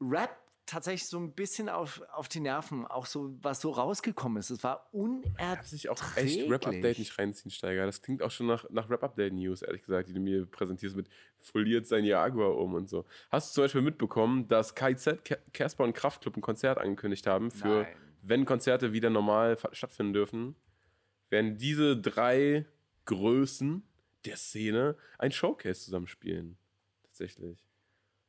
Rap 0.00 0.36
tatsächlich 0.68 1.06
so 1.06 1.18
ein 1.18 1.32
bisschen 1.32 1.68
auf, 1.68 2.02
auf 2.12 2.28
die 2.28 2.40
Nerven, 2.40 2.86
auch 2.86 3.06
so, 3.06 3.36
was 3.42 3.60
so 3.60 3.70
rausgekommen 3.70 4.38
ist. 4.38 4.50
Es 4.50 4.62
war 4.62 4.88
unerträglich. 4.92 5.72
Ich 5.72 5.88
auch 5.88 5.98
echt 6.16 6.50
Rap-Update 6.50 6.98
nicht 6.98 7.18
reinziehen, 7.18 7.50
Steiger. 7.50 7.86
Das 7.86 8.02
klingt 8.02 8.22
auch 8.22 8.30
schon 8.30 8.46
nach, 8.46 8.68
nach 8.70 8.88
Rap-Update-News, 8.90 9.62
ehrlich 9.62 9.82
gesagt, 9.82 10.08
die 10.08 10.12
du 10.12 10.20
mir 10.20 10.46
präsentierst 10.46 10.94
mit 10.94 11.08
foliert 11.38 11.86
sein 11.86 12.04
Jaguar 12.04 12.56
um 12.56 12.74
und 12.74 12.88
so. 12.88 13.04
Hast 13.30 13.50
du 13.50 13.54
zum 13.54 13.64
Beispiel 13.64 13.82
mitbekommen, 13.82 14.46
dass 14.48 14.74
Ke- 14.74 15.18
Casper 15.52 15.84
und 15.84 15.94
Kraftklub 15.94 16.36
ein 16.36 16.42
Konzert 16.42 16.78
angekündigt 16.78 17.26
haben 17.26 17.50
für, 17.50 17.82
Nein. 17.82 17.96
wenn 18.22 18.44
Konzerte 18.44 18.92
wieder 18.92 19.10
normal 19.10 19.56
stattfinden 19.72 20.12
dürfen, 20.12 20.54
werden 21.30 21.58
diese 21.58 21.96
drei 21.96 22.66
Größen 23.06 23.82
der 24.24 24.36
Szene 24.36 24.96
ein 25.18 25.32
Showcase 25.32 25.80
zusammenspielen. 25.80 26.58
Tatsächlich. 27.04 27.64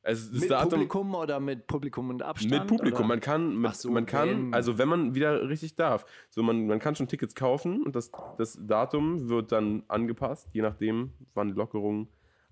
Also 0.10 0.40
Mit 0.40 0.50
Datum, 0.50 0.70
Publikum 0.72 1.16
oder 1.16 1.40
mit 1.40 1.68
Publikum 1.68 2.10
und 2.10 2.22
Abstand? 2.24 2.52
mit 2.52 2.68
Publikum. 2.68 3.00
Oder? 3.00 3.08
Man 3.08 3.20
kann, 3.20 3.56
mit, 3.58 3.76
so, 3.76 3.92
man 3.92 4.06
kann, 4.06 4.30
wenn. 4.30 4.54
also 4.54 4.78
wenn 4.78 4.88
man 4.90 5.14
wieder 5.16 5.48
richtig 5.48 5.76
darf. 5.76 6.06
So, 6.30 6.42
man, 6.44 6.66
man 6.68 6.80
kann 6.80 6.96
schon 6.96 7.08
Tickets 7.08 7.36
kaufen 7.36 7.84
und 7.84 7.96
das, 7.96 8.12
das 8.38 8.58
Datum 8.62 9.30
wird 9.30 9.52
dann 9.52 9.84
angepasst, 9.88 10.48
je 10.52 10.62
nachdem, 10.62 11.12
wann 11.36 11.50
Lockerungen 11.50 12.08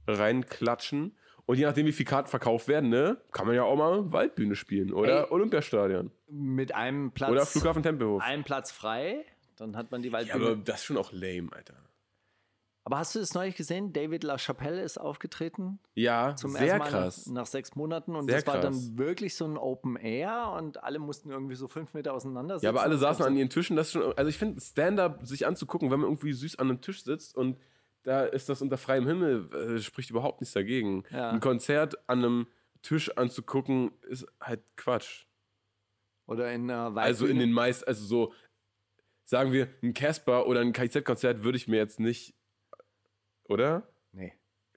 reinklatschen. 0.08 1.16
Und 1.46 1.58
je 1.58 1.66
nachdem, 1.66 1.86
wie 1.86 1.94
viel 1.94 2.06
Karten 2.06 2.30
verkauft 2.30 2.68
werden, 2.68 2.90
ne, 2.90 3.18
kann 3.32 3.48
man 3.48 3.56
ja 3.56 3.64
auch 3.64 3.78
mal 3.78 4.12
Waldbühne 4.12 4.56
spielen 4.56 4.92
oder 4.92 5.26
Ey. 5.28 5.32
Olympiastadion 5.32 6.12
Mit 6.30 6.76
einem 6.76 7.12
Platz. 7.12 7.32
oder 7.32 7.46
Flughafen 7.46 7.84
Tempelhof. 7.84 8.22
Ein 8.22 8.44
Platz 8.44 8.72
frei. 8.72 9.24
Dann 9.56 9.76
hat 9.78 9.90
man 9.90 10.02
die 10.02 10.10
Ja, 10.10 10.14
Waldbühne. 10.14 10.46
aber 10.46 10.56
das 10.58 10.82
ist 10.82 10.86
schon 10.86 10.98
auch 10.98 11.12
lame, 11.14 11.48
Alter. 11.54 11.76
Aber 12.88 13.00
hast 13.00 13.16
du 13.16 13.20
das 13.20 13.34
neulich 13.34 13.58
gesehen? 13.58 13.92
David 13.92 14.24
LaChapelle 14.24 14.82
ist 14.82 14.98
aufgetreten. 14.98 15.78
Ja, 15.94 16.38
Zum 16.38 16.52
sehr 16.52 16.62
ersten 16.62 16.80
Mal 16.80 16.90
krass. 16.90 17.28
Nach, 17.28 17.34
nach 17.34 17.46
sechs 17.46 17.76
Monaten. 17.76 18.16
Und 18.16 18.28
Sehr 18.30 18.38
das 18.38 18.48
war 18.48 18.62
krass. 18.62 18.64
dann 18.64 18.98
wirklich 18.98 19.36
so 19.36 19.44
ein 19.44 19.58
Open 19.58 19.98
Air 19.98 20.54
und 20.58 20.82
alle 20.82 20.98
mussten 20.98 21.30
irgendwie 21.30 21.56
so 21.56 21.68
fünf 21.68 21.94
Meter 21.94 22.14
auseinander 22.14 22.56
sitzen. 22.56 22.64
Ja, 22.64 22.70
aber 22.70 22.84
alle 22.84 22.98
saßen 22.98 23.26
an 23.26 23.36
ihren 23.36 23.50
Tischen. 23.50 23.76
Das 23.76 23.88
ist 23.88 23.92
schon, 23.92 24.14
also 24.16 24.30
ich 24.30 24.38
finde, 24.38 24.62
Stand-up 24.62 25.22
sich 25.26 25.46
anzugucken, 25.46 25.92
wenn 25.92 26.00
man 26.00 26.08
irgendwie 26.08 26.32
süß 26.32 26.60
an 26.60 26.70
einem 26.70 26.80
Tisch 26.80 27.04
sitzt 27.04 27.36
und 27.36 27.58
da 28.04 28.24
ist 28.24 28.48
das 28.48 28.62
unter 28.62 28.78
freiem 28.78 29.06
Himmel, 29.06 29.54
äh, 29.54 29.80
spricht 29.80 30.10
überhaupt 30.10 30.40
nichts 30.40 30.54
dagegen. 30.54 31.04
Ja. 31.12 31.32
Ein 31.32 31.42
Konzert 31.42 31.98
an 32.08 32.20
einem 32.20 32.48
Tisch 32.84 33.18
anzugucken, 33.18 33.92
ist 34.08 34.26
halt 34.40 34.62
Quatsch. 34.78 35.26
Oder 36.26 36.54
in 36.54 36.72
einer 36.72 36.96
Also 36.96 37.26
in 37.26 37.38
den 37.38 37.52
meisten, 37.52 37.86
also 37.86 38.06
so, 38.06 38.34
sagen 39.26 39.52
wir, 39.52 39.68
ein 39.84 39.94
Casper 39.94 40.48
oder 40.48 40.62
ein 40.62 40.72
KZ-Konzert 40.72 41.44
würde 41.44 41.58
ich 41.58 41.68
mir 41.68 41.76
jetzt 41.76 42.00
nicht, 42.00 42.37
oder? 43.48 43.84
Nee. 44.12 44.34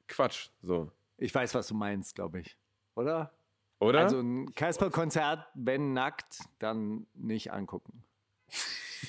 Quatsch, 0.09 0.49
so. 0.63 0.91
Ich 1.19 1.35
weiß, 1.35 1.55
was 1.55 1.69
du 1.69 1.75
meinst, 1.75 2.15
glaube 2.15 2.41
ich. 2.41 2.57
Oder? 2.95 3.33
Oder? 3.79 4.01
Also 4.01 4.21
ein 4.21 4.53
Casper-Konzert, 4.55 5.47
wenn 5.55 5.93
nackt, 5.93 6.41
dann 6.59 7.07
nicht 7.15 7.53
angucken. 7.53 8.03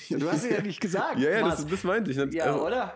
Du 0.08 0.26
hast 0.30 0.44
es 0.44 0.50
ja 0.50 0.62
nicht 0.62 0.80
gesagt. 0.80 1.18
ja, 1.18 1.30
ja, 1.30 1.40
das, 1.48 1.66
das 1.66 1.84
meinte 1.84 2.10
ich. 2.10 2.16
ja, 2.34 2.44
also, 2.46 2.66
oder? 2.66 2.94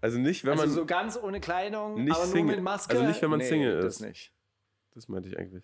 also 0.00 0.18
nicht, 0.18 0.44
wenn 0.44 0.52
Also 0.52 0.64
man, 0.66 0.74
so 0.74 0.84
ganz 0.86 1.16
ohne 1.16 1.38
Kleidung, 1.40 2.02
Nicht 2.02 2.12
aber 2.16 2.24
nur 2.24 2.32
Single. 2.32 2.56
mit 2.56 2.64
Maske. 2.64 2.94
Also 2.94 3.06
nicht, 3.06 3.22
wenn 3.22 3.30
man 3.30 3.38
nee, 3.38 3.48
Single 3.48 3.80
das 3.80 3.94
ist. 3.96 4.00
nicht. 4.00 4.32
das 4.92 5.08
meinte 5.08 5.28
ich 5.28 5.38
eigentlich. 5.38 5.62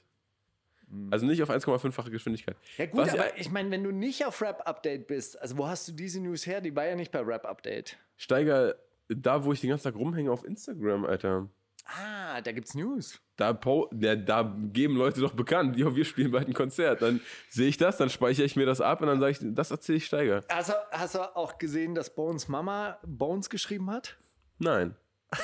Hm. 0.88 1.08
Also 1.10 1.26
nicht 1.26 1.42
auf 1.42 1.50
1,5-fache 1.50 2.10
Geschwindigkeit. 2.10 2.56
Ja 2.76 2.86
gut, 2.86 3.00
Was- 3.00 3.12
aber 3.12 3.36
ich 3.38 3.50
meine, 3.50 3.72
wenn 3.72 3.82
du 3.82 3.90
nicht 3.90 4.24
auf 4.24 4.40
Rap-Update 4.40 5.08
bist, 5.08 5.40
also 5.42 5.58
wo 5.58 5.66
hast 5.66 5.88
du 5.88 5.92
diese 5.92 6.20
News 6.20 6.46
her? 6.46 6.60
Die 6.60 6.74
war 6.76 6.86
ja 6.86 6.94
nicht 6.94 7.10
bei 7.10 7.20
Rap-Update. 7.22 7.98
Steiger, 8.16 8.76
da 9.08 9.44
wo 9.44 9.52
ich 9.52 9.60
den 9.60 9.70
ganzen 9.70 9.84
Tag 9.84 9.96
rumhänge 9.96 10.30
auf 10.30 10.44
Instagram, 10.44 11.04
Alter. 11.04 11.48
Ah, 11.86 12.40
da 12.42 12.52
gibt's 12.52 12.74
News. 12.74 13.18
Da, 13.36 13.58
ja, 13.98 14.14
da 14.14 14.54
geben 14.72 14.96
Leute 14.96 15.20
doch 15.20 15.32
bekannt, 15.32 15.76
jo, 15.78 15.96
wir 15.96 16.04
spielen 16.04 16.30
bald 16.30 16.46
ein 16.46 16.52
Konzert. 16.52 17.00
Dann 17.00 17.20
sehe 17.48 17.68
ich 17.68 17.78
das, 17.78 17.96
dann 17.96 18.10
speichere 18.10 18.44
ich 18.44 18.56
mir 18.56 18.66
das 18.66 18.82
ab 18.82 19.00
und 19.00 19.06
dann 19.06 19.20
sage 19.20 19.32
ich, 19.32 19.38
das 19.40 19.70
erzähle 19.70 19.96
ich 19.98 20.04
Steiger. 20.06 20.44
Also, 20.48 20.74
hast 20.90 21.14
du 21.14 21.36
auch 21.36 21.56
gesehen, 21.56 21.94
dass 21.94 22.14
Bones 22.14 22.48
Mama 22.48 22.98
Bones 23.06 23.48
geschrieben 23.48 23.90
hat? 23.90 24.18
Nein. 24.58 24.96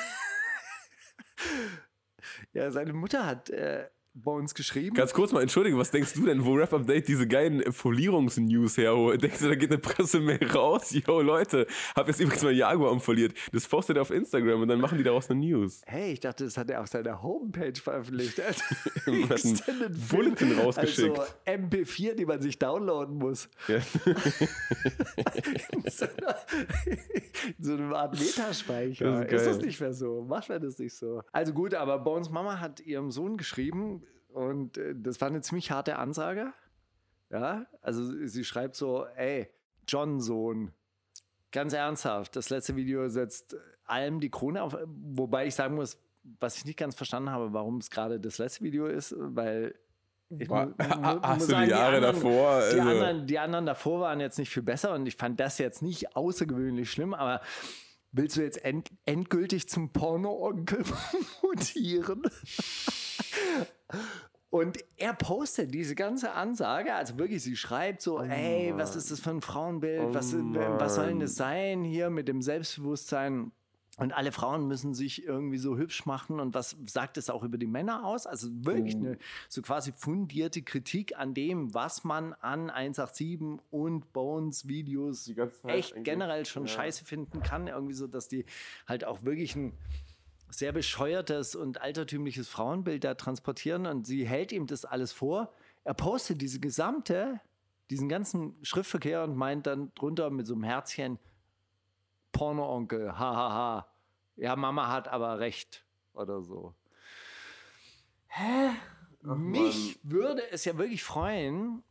Ja, 2.53 2.71
seine 2.71 2.93
Mutter 2.93 3.25
hat 3.25 3.49
äh, 3.49 3.87
Bones 4.15 4.53
geschrieben. 4.53 4.95
Ganz 4.95 5.13
kurz 5.13 5.31
mal, 5.31 5.41
entschuldige, 5.41 5.77
was 5.77 5.91
denkst 5.91 6.13
du 6.13 6.25
denn, 6.25 6.45
wo 6.45 6.53
Rap 6.53 6.73
Update 6.73 7.07
diese 7.07 7.27
geilen 7.27 7.71
Folierungsnews 7.71 8.77
herholt? 8.77 9.21
Denkst 9.21 9.39
du, 9.39 9.47
da 9.49 9.55
geht 9.55 9.71
eine 9.71 9.79
Pressemail 9.79 10.39
raus? 10.51 10.91
Yo, 10.91 11.21
Leute, 11.21 11.67
hab 11.95 12.07
jetzt 12.07 12.19
übrigens 12.19 12.43
mal 12.43 12.53
Jaguar 12.53 12.91
umfoliert. 12.91 13.33
Das 13.51 13.67
postet 13.67 13.97
er 13.97 14.01
auf 14.01 14.11
Instagram 14.11 14.61
und 14.61 14.67
dann 14.67 14.81
machen 14.81 14.97
die 14.97 15.03
daraus 15.03 15.29
eine 15.29 15.39
News. 15.39 15.81
Hey, 15.85 16.13
ich 16.13 16.19
dachte, 16.19 16.45
das 16.45 16.57
hat 16.57 16.69
er 16.69 16.81
auf 16.81 16.87
seiner 16.87 17.21
Homepage 17.21 17.73
veröffentlicht. 17.79 18.41
Er 19.05 19.29
hat 19.29 19.45
einen 19.67 20.07
Bulletin 20.09 20.59
rausgeschickt. 20.59 21.17
Also 21.17 21.31
MP4, 21.45 22.13
die 22.15 22.25
man 22.25 22.41
sich 22.41 22.57
downloaden 22.57 23.17
muss. 23.17 23.49
Ja. 23.67 23.75
In 25.71 25.91
so, 25.91 26.05
einer, 26.05 26.35
in 27.57 27.63
so 27.63 27.73
einer 27.73 27.95
Art 27.95 28.19
Metaspeicher. 28.19 29.25
Das 29.25 29.41
ist 29.41 29.45
ist, 29.47 29.57
das 29.57 29.65
nicht 29.65 29.79
mehr 29.79 29.93
so? 29.93 30.23
Macht 30.27 30.49
man 30.49 30.61
das 30.61 30.79
nicht 30.79 30.95
so? 30.95 31.21
Also 31.31 31.53
gut, 31.53 31.73
aber 31.73 31.99
Bones 31.99 32.29
Mama 32.29 32.59
hat 32.59 32.79
ihrem 32.81 33.11
Sohn 33.11 33.37
geschrieben 33.37 34.04
und 34.35 34.77
äh, 34.77 34.93
das 34.95 35.21
war 35.21 35.29
eine 35.29 35.41
ziemlich 35.41 35.71
harte 35.71 35.97
Ansage. 35.97 36.53
Ja, 37.31 37.65
also 37.81 38.03
sie 38.27 38.43
schreibt 38.43 38.75
so, 38.75 39.05
ey, 39.15 39.49
John 39.87 40.21
Sohn, 40.21 40.71
ganz 41.51 41.73
ernsthaft, 41.73 42.35
das 42.35 42.49
letzte 42.49 42.75
Video 42.75 43.07
setzt 43.09 43.55
allem 43.85 44.19
die 44.19 44.29
Krone 44.29 44.61
auf, 44.61 44.77
wobei 44.85 45.47
ich 45.47 45.55
sagen 45.55 45.75
muss, 45.75 45.97
was 46.39 46.57
ich 46.57 46.65
nicht 46.65 46.77
ganz 46.77 46.95
verstanden 46.95 47.29
habe, 47.31 47.53
warum 47.53 47.77
es 47.77 47.89
gerade 47.89 48.19
das 48.19 48.37
letzte 48.37 48.63
Video 48.63 48.87
ist, 48.87 49.15
weil 49.17 49.75
ich 50.29 50.49
War- 50.49 50.67
mu- 50.67 50.73
Hast 50.77 51.37
muss 51.39 51.45
du 51.47 51.51
sagen, 51.53 51.65
die 51.65 51.69
Jahre 51.71 51.95
anderen- 51.97 52.15
davor? 52.15 52.59
Die, 52.59 52.79
also- 52.79 52.81
anderen, 52.81 53.27
die 53.27 53.39
anderen 53.39 53.65
davor 53.67 53.99
waren 54.01 54.19
jetzt 54.19 54.39
nicht 54.39 54.49
viel 54.49 54.63
besser 54.63 54.93
und 54.93 55.05
ich 55.05 55.15
fand 55.15 55.39
das 55.39 55.57
jetzt 55.59 55.81
nicht 55.83 56.15
außergewöhnlich 56.15 56.89
schlimm, 56.91 57.13
aber 57.13 57.41
willst 58.11 58.37
du 58.37 58.41
jetzt 58.41 58.63
end, 58.65 58.89
endgültig 59.05 59.69
zum 59.69 59.91
Porno-Onkel 59.93 60.83
mutieren? 61.43 62.23
Und 64.49 64.77
er 64.95 65.13
postet 65.13 65.73
diese 65.73 65.95
ganze 65.95 66.31
Ansage, 66.31 66.93
also 66.93 67.17
wirklich, 67.17 67.43
sie 67.43 67.57
schreibt 67.57 68.01
so, 68.01 68.21
ey, 68.21 68.73
was 68.77 68.95
ist 68.95 69.11
das 69.11 69.19
für 69.19 69.31
ein 69.31 69.41
Frauenbild, 69.41 70.01
Oh 70.01 70.13
was, 70.13 70.33
was 70.33 70.95
soll 70.95 71.07
denn 71.07 71.19
das 71.19 71.35
sein 71.35 71.83
hier 71.83 72.09
mit 72.09 72.29
dem 72.29 72.41
Selbstbewusstsein? 72.41 73.51
Und 73.97 74.11
alle 74.11 74.33
Frauen 74.33 74.67
müssen 74.67 74.93
sich 74.93 75.25
irgendwie 75.25 75.57
so 75.57 75.77
hübsch 75.77 76.05
machen. 76.05 76.41
Und 76.41 76.53
was 76.53 76.75
sagt 76.85 77.17
es 77.17 77.29
auch 77.29 77.43
über 77.43 77.57
die 77.57 77.67
Männer 77.67 78.05
aus? 78.05 78.27
Also 78.27 78.49
wirklich 78.65 78.95
Oh. 78.95 78.99
eine 78.99 79.17
so 79.47 79.61
quasi 79.61 79.93
fundierte 79.93 80.61
Kritik 80.63 81.17
an 81.17 81.33
dem, 81.33 81.73
was 81.73 82.03
man 82.03 82.33
an 82.33 82.69
187 82.69 83.59
und 83.71 84.11
Bones 84.11 84.67
Videos 84.67 85.31
echt 85.65 85.95
generell 86.03 86.45
schon 86.45 86.65
ja. 86.65 86.73
scheiße 86.73 87.05
finden 87.05 87.41
kann. 87.41 87.67
Irgendwie 87.67 87.93
so, 87.93 88.07
dass 88.07 88.27
die 88.27 88.45
halt 88.85 89.05
auch 89.05 89.23
wirklich 89.23 89.55
ein 89.55 89.71
sehr 90.49 90.71
bescheuertes 90.71 91.55
und 91.55 91.81
altertümliches 91.81 92.47
Frauenbild 92.47 93.03
da 93.03 93.15
transportieren. 93.15 93.85
Und 93.85 94.07
sie 94.07 94.25
hält 94.25 94.51
ihm 94.51 94.67
das 94.67 94.85
alles 94.85 95.11
vor. 95.11 95.53
Er 95.83 95.93
postet 95.93 96.41
diese 96.41 96.59
gesamte, 96.59 97.39
diesen 97.89 98.09
ganzen 98.09 98.55
Schriftverkehr 98.63 99.23
und 99.23 99.35
meint 99.35 99.67
dann 99.67 99.93
drunter 99.95 100.29
mit 100.29 100.47
so 100.47 100.53
einem 100.53 100.63
Herzchen, 100.63 101.19
Porno-Onkel, 102.31 103.17
hahaha. 103.17 103.87
Ja, 104.35 104.55
Mama 104.55 104.91
hat 104.91 105.07
aber 105.07 105.39
recht 105.39 105.85
oder 106.13 106.41
so. 106.41 106.73
Hä? 108.27 108.71
Mich 109.21 109.99
würde 110.03 110.41
es 110.51 110.65
ja 110.65 110.77
wirklich 110.77 111.03
freuen, 111.03 111.83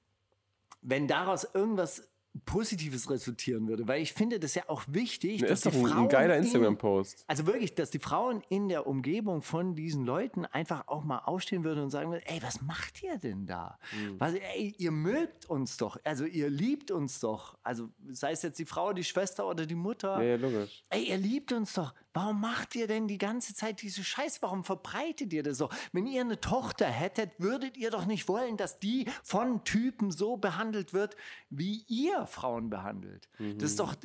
wenn 0.82 1.08
daraus 1.08 1.44
irgendwas 1.44 2.08
Positives 2.46 3.08
resultieren 3.10 3.68
würde, 3.68 3.86
weil 3.86 4.02
ich 4.02 4.12
finde 4.12 4.38
das 4.40 4.54
ja 4.54 4.64
auch 4.68 4.82
wichtig, 4.88 5.40
Das 5.40 5.48
dass 5.50 5.58
ist 5.60 5.66
doch 5.66 5.70
die 5.72 5.78
ein, 5.78 5.86
Frauen 5.88 6.02
ein 6.04 6.08
geiler 6.08 6.36
in- 6.36 6.42
Instagram-Post. 6.44 7.24
also 7.28 7.46
wirklich, 7.46 7.74
dass 7.74 7.90
die 7.90 7.98
Frauen 8.00 8.42
in 8.48 8.68
der 8.68 8.86
Umgebung 8.86 9.40
von 9.42 9.74
diesen 9.74 10.04
Leuten 10.04 10.44
einfach 10.46 10.88
auch 10.88 11.04
mal 11.04 11.18
aufstehen 11.18 11.64
würden 11.64 11.84
und 11.84 11.90
sagen 11.90 12.10
würden, 12.10 12.22
ey, 12.26 12.42
was 12.42 12.60
macht 12.60 13.02
ihr 13.02 13.18
denn 13.18 13.46
da? 13.46 13.78
Mhm. 13.92 14.18
Was, 14.18 14.34
ey, 14.34 14.74
ihr 14.78 14.90
mögt 14.90 15.46
uns 15.48 15.76
doch, 15.76 15.96
also 16.04 16.24
ihr 16.24 16.50
liebt 16.50 16.90
uns 16.90 17.20
doch. 17.20 17.56
Also 17.62 17.88
sei 18.10 18.32
es 18.32 18.42
jetzt 18.42 18.58
die 18.58 18.66
Frau, 18.66 18.92
die 18.92 19.04
Schwester 19.04 19.48
oder 19.48 19.64
die 19.64 19.74
Mutter. 19.76 20.18
Ja, 20.22 20.30
ja, 20.30 20.36
logisch. 20.36 20.84
Ey, 20.90 21.04
ihr 21.04 21.18
liebt 21.18 21.52
uns 21.52 21.72
doch. 21.74 21.94
Warum 22.14 22.40
macht 22.40 22.76
ihr 22.76 22.86
denn 22.86 23.08
die 23.08 23.18
ganze 23.18 23.54
Zeit 23.54 23.82
diese 23.82 24.04
Scheiße? 24.04 24.40
Warum 24.40 24.62
verbreitet 24.62 25.32
ihr 25.32 25.42
das 25.42 25.58
so? 25.58 25.68
Wenn 25.92 26.06
ihr 26.06 26.20
eine 26.20 26.40
Tochter 26.40 26.86
hättet, 26.86 27.32
würdet 27.38 27.76
ihr 27.76 27.90
doch 27.90 28.06
nicht 28.06 28.28
wollen, 28.28 28.56
dass 28.56 28.78
die 28.78 29.06
von 29.24 29.64
Typen 29.64 30.12
so 30.12 30.36
behandelt 30.36 30.94
wird, 30.94 31.16
wie 31.50 31.84
ihr 31.88 32.26
Frauen 32.26 32.70
behandelt. 32.70 33.28
Das 33.58 33.70
ist 33.72 33.80
doch 33.80 33.96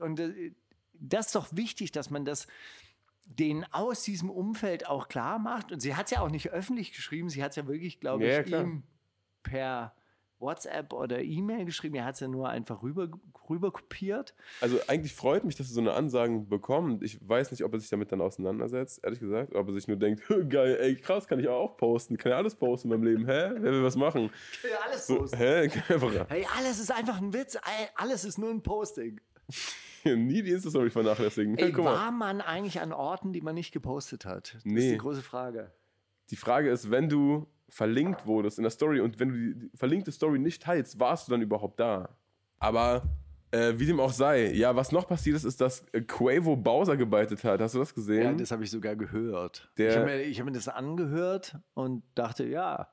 und 0.00 0.18
äh, 0.18 0.54
das 0.94 1.26
ist 1.26 1.34
doch 1.34 1.48
wichtig, 1.52 1.92
dass 1.92 2.10
man 2.10 2.24
das 2.24 2.46
denen 3.26 3.64
aus 3.72 4.02
diesem 4.02 4.30
Umfeld 4.30 4.86
auch 4.86 5.08
klar 5.08 5.38
macht. 5.38 5.70
Und 5.70 5.80
sie 5.80 5.94
hat 5.94 6.06
es 6.06 6.12
ja 6.12 6.22
auch 6.22 6.30
nicht 6.30 6.50
öffentlich 6.50 6.92
geschrieben, 6.92 7.28
sie 7.28 7.42
hat 7.44 7.50
es 7.50 7.56
ja 7.56 7.66
wirklich, 7.66 8.00
glaube 8.00 8.26
ja, 8.26 8.40
ich, 8.40 8.46
klar. 8.46 8.62
ihm 8.62 8.82
per 9.42 9.94
WhatsApp 10.40 10.92
oder 10.92 11.20
E-Mail 11.22 11.64
geschrieben. 11.64 11.96
Er 11.96 12.04
hat 12.04 12.14
es 12.14 12.20
ja 12.20 12.28
nur 12.28 12.48
einfach 12.48 12.82
rüber, 12.82 13.08
rüber 13.48 13.72
kopiert. 13.72 14.34
Also 14.60 14.78
eigentlich 14.86 15.14
freut 15.14 15.44
mich, 15.44 15.56
dass 15.56 15.68
er 15.68 15.74
so 15.74 15.80
eine 15.80 15.92
Ansagen 15.94 16.48
bekommt. 16.48 17.02
Ich 17.02 17.18
weiß 17.26 17.50
nicht, 17.50 17.64
ob 17.64 17.72
er 17.72 17.80
sich 17.80 17.88
damit 17.90 18.12
dann 18.12 18.20
auseinandersetzt, 18.20 19.00
ehrlich 19.02 19.20
gesagt. 19.20 19.54
Ob 19.54 19.68
er 19.68 19.74
sich 19.74 19.88
nur 19.88 19.96
denkt, 19.96 20.22
geil, 20.48 20.76
ey, 20.80 20.96
krass, 20.96 21.26
kann 21.26 21.40
ich 21.40 21.48
auch 21.48 21.76
posten. 21.76 22.16
Kann 22.16 22.30
ja 22.32 22.38
alles 22.38 22.54
posten 22.54 22.88
in 22.92 23.00
meinem 23.00 23.04
Leben. 23.08 23.26
Hä? 23.26 23.50
Wer 23.54 23.72
will 23.72 23.82
was 23.82 23.96
machen? 23.96 24.30
Ja, 24.62 24.78
alles 24.86 25.06
So, 25.06 25.26
hä? 25.36 25.68
Hey, 26.28 26.46
alles 26.56 26.78
ist 26.80 26.92
einfach 26.92 27.20
ein 27.20 27.32
Witz. 27.32 27.58
Alles 27.96 28.24
ist 28.24 28.38
nur 28.38 28.50
ein 28.50 28.62
Posting. 28.62 29.20
nie 30.04 30.42
die 30.42 30.52
Insta-Story 30.52 30.90
vernachlässigen. 30.90 31.56
Ey, 31.58 31.72
mal. 31.72 31.84
war 31.84 32.10
man 32.12 32.40
eigentlich 32.40 32.80
an 32.80 32.92
Orten, 32.92 33.32
die 33.32 33.40
man 33.40 33.54
nicht 33.54 33.72
gepostet 33.72 34.24
hat? 34.24 34.48
Das 34.54 34.54
ist 34.56 34.66
Nee. 34.66 34.92
die 34.92 34.98
große 34.98 35.22
Frage. 35.22 35.72
Die 36.30 36.36
Frage 36.36 36.70
ist, 36.70 36.90
wenn 36.90 37.08
du 37.08 37.46
verlinkt 37.68 38.26
wurdest 38.26 38.58
in 38.58 38.62
der 38.62 38.70
Story 38.70 39.00
und 39.00 39.18
wenn 39.20 39.28
du 39.28 39.34
die 39.54 39.70
verlinkte 39.76 40.10
Story 40.12 40.38
nicht 40.38 40.62
teilst, 40.62 40.98
warst 41.00 41.28
du 41.28 41.32
dann 41.32 41.42
überhaupt 41.42 41.78
da? 41.80 42.16
Aber 42.58 43.02
äh, 43.50 43.74
wie 43.76 43.86
dem 43.86 44.00
auch 44.00 44.12
sei, 44.12 44.52
ja, 44.52 44.74
was 44.76 44.92
noch 44.92 45.06
passiert 45.06 45.36
ist, 45.36 45.44
ist, 45.44 45.60
dass 45.60 45.84
äh, 45.92 46.00
Quavo 46.02 46.56
Bowser 46.56 46.96
gebeitet 46.96 47.44
hat. 47.44 47.60
Hast 47.60 47.74
du 47.74 47.78
das 47.78 47.94
gesehen? 47.94 48.22
Ja, 48.22 48.32
das 48.32 48.50
habe 48.50 48.64
ich 48.64 48.70
sogar 48.70 48.96
gehört. 48.96 49.70
Der- 49.78 49.90
ich 49.90 49.96
habe 49.96 50.06
mir, 50.06 50.32
hab 50.34 50.44
mir 50.46 50.52
das 50.52 50.68
angehört 50.68 51.56
und 51.74 52.02
dachte, 52.14 52.44
ja, 52.46 52.88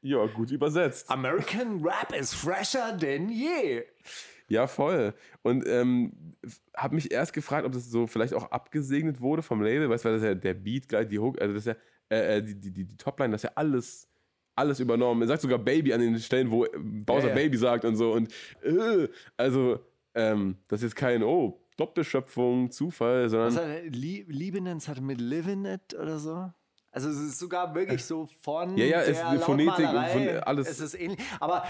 ja, 0.00 0.24
gut 0.26 0.50
übersetzt. 0.52 1.10
American 1.10 1.80
Rap 1.84 2.14
is 2.16 2.32
fresher 2.32 2.92
denn 2.96 3.28
je. 3.30 3.82
Ja, 4.46 4.66
voll. 4.66 5.12
Und 5.42 5.66
ähm, 5.66 6.36
habe 6.76 6.94
mich 6.94 7.10
erst 7.10 7.32
gefragt, 7.32 7.66
ob 7.66 7.72
das 7.72 7.90
so 7.90 8.06
vielleicht 8.06 8.32
auch 8.32 8.50
abgesegnet 8.50 9.20
wurde 9.20 9.42
vom 9.42 9.60
Label, 9.60 9.90
weißt 9.90 10.04
du, 10.04 10.08
weil 10.08 10.14
das 10.16 10.24
ja 10.24 10.34
der 10.34 10.54
Beat, 10.54 10.88
gleich 10.88 11.08
die 11.08 11.18
Hook, 11.18 11.40
also 11.40 11.52
das 11.52 11.66
ist 11.66 11.74
ja 11.74 11.82
äh, 12.10 12.36
äh, 12.38 12.42
die, 12.42 12.54
die, 12.54 12.70
die, 12.72 12.84
die 12.84 12.96
Topline, 12.96 13.32
das 13.32 13.40
ist 13.44 13.50
ja 13.50 13.52
alles, 13.54 14.08
alles 14.54 14.80
übernommen. 14.80 15.22
Er 15.22 15.28
sagt 15.28 15.42
sogar 15.42 15.58
Baby 15.58 15.92
an 15.92 16.00
den 16.00 16.18
Stellen, 16.18 16.50
wo 16.50 16.66
Bowser 17.04 17.24
Ja, 17.24 17.28
ja. 17.28 17.34
Baby 17.34 17.56
sagt 17.56 17.84
und 17.84 17.96
so. 17.96 18.12
Und 18.12 18.32
äh, 18.62 19.08
also 19.36 19.80
Ähm, 20.14 20.56
das 20.68 20.82
ist 20.82 20.96
kein, 20.96 21.22
oh, 21.22 21.60
Doppelschöpfung, 21.76 22.70
Zufall, 22.72 23.28
sondern. 23.28 23.54
Was 23.54 23.62
hat, 23.62 23.82
Liebenden 23.94 24.80
hat 24.80 25.00
mit 25.00 25.20
Living 25.20 25.64
It 25.64 25.94
oder 25.94 26.18
so? 26.18 26.50
Also 26.90 27.10
es 27.10 27.18
ist 27.18 27.38
sogar 27.38 27.72
wirklich 27.74 28.04
so 28.04 28.26
von 28.40 28.76
Ja, 28.76 28.86
ja, 28.86 29.02
es 29.02 29.10
ist 29.10 29.44
Phonetik 29.44 29.88
und 29.88 30.06
von- 30.06 30.28
alles. 30.42 30.68
Es 30.68 30.80
ist 30.80 30.94
ähnlich. 30.94 31.20
Aber 31.38 31.64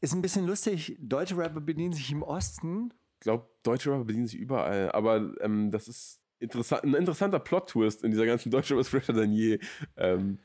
ist 0.00 0.12
ein 0.12 0.20
bisschen 0.20 0.44
lustig, 0.46 0.96
deutsche 1.00 1.36
Rapper 1.36 1.60
bedienen 1.60 1.92
sich 1.94 2.10
im 2.12 2.22
Osten. 2.22 2.92
Ich 3.14 3.20
glaube, 3.20 3.46
deutsche 3.62 3.90
Rapper 3.90 4.04
bedienen 4.04 4.26
sich 4.26 4.38
überall, 4.38 4.90
aber 4.92 5.32
ähm, 5.40 5.70
das 5.70 5.88
ist 5.88 6.20
interessant, 6.38 6.84
ein 6.84 6.94
interessanter 6.94 7.38
Plot-Twist 7.38 8.02
in 8.04 8.10
dieser 8.10 8.26
ganzen 8.26 8.50
Deutsche 8.50 8.76
was 8.76 8.88
fresher 8.88 9.12
denn 9.12 9.32
je 9.32 9.58
ähm, 9.96 10.38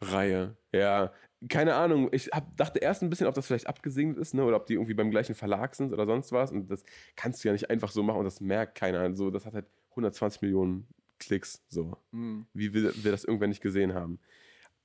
Reihe. 0.00 0.56
Ja, 0.72 1.12
keine 1.48 1.74
Ahnung. 1.74 2.08
Ich 2.12 2.28
hab, 2.28 2.56
dachte 2.56 2.78
erst 2.78 3.02
ein 3.02 3.10
bisschen, 3.10 3.26
ob 3.26 3.34
das 3.34 3.46
vielleicht 3.46 3.66
abgesegnet 3.66 4.18
ist, 4.18 4.34
ne? 4.34 4.44
oder 4.44 4.56
ob 4.56 4.66
die 4.66 4.74
irgendwie 4.74 4.94
beim 4.94 5.10
gleichen 5.10 5.34
Verlag 5.34 5.74
sind 5.74 5.92
oder 5.92 6.06
sonst 6.06 6.32
was. 6.32 6.50
Und 6.50 6.70
das 6.70 6.84
kannst 7.14 7.42
du 7.42 7.48
ja 7.48 7.52
nicht 7.52 7.70
einfach 7.70 7.90
so 7.90 8.02
machen 8.02 8.18
und 8.18 8.24
das 8.24 8.40
merkt 8.40 8.74
keiner. 8.74 9.00
Also, 9.00 9.30
das 9.30 9.46
hat 9.46 9.54
halt 9.54 9.66
120 9.90 10.42
Millionen 10.42 10.86
Klicks. 11.18 11.64
So. 11.68 11.96
Wie 12.12 12.74
wir, 12.74 13.04
wir 13.04 13.10
das 13.10 13.24
irgendwann 13.24 13.50
nicht 13.50 13.62
gesehen 13.62 13.94
haben. 13.94 14.18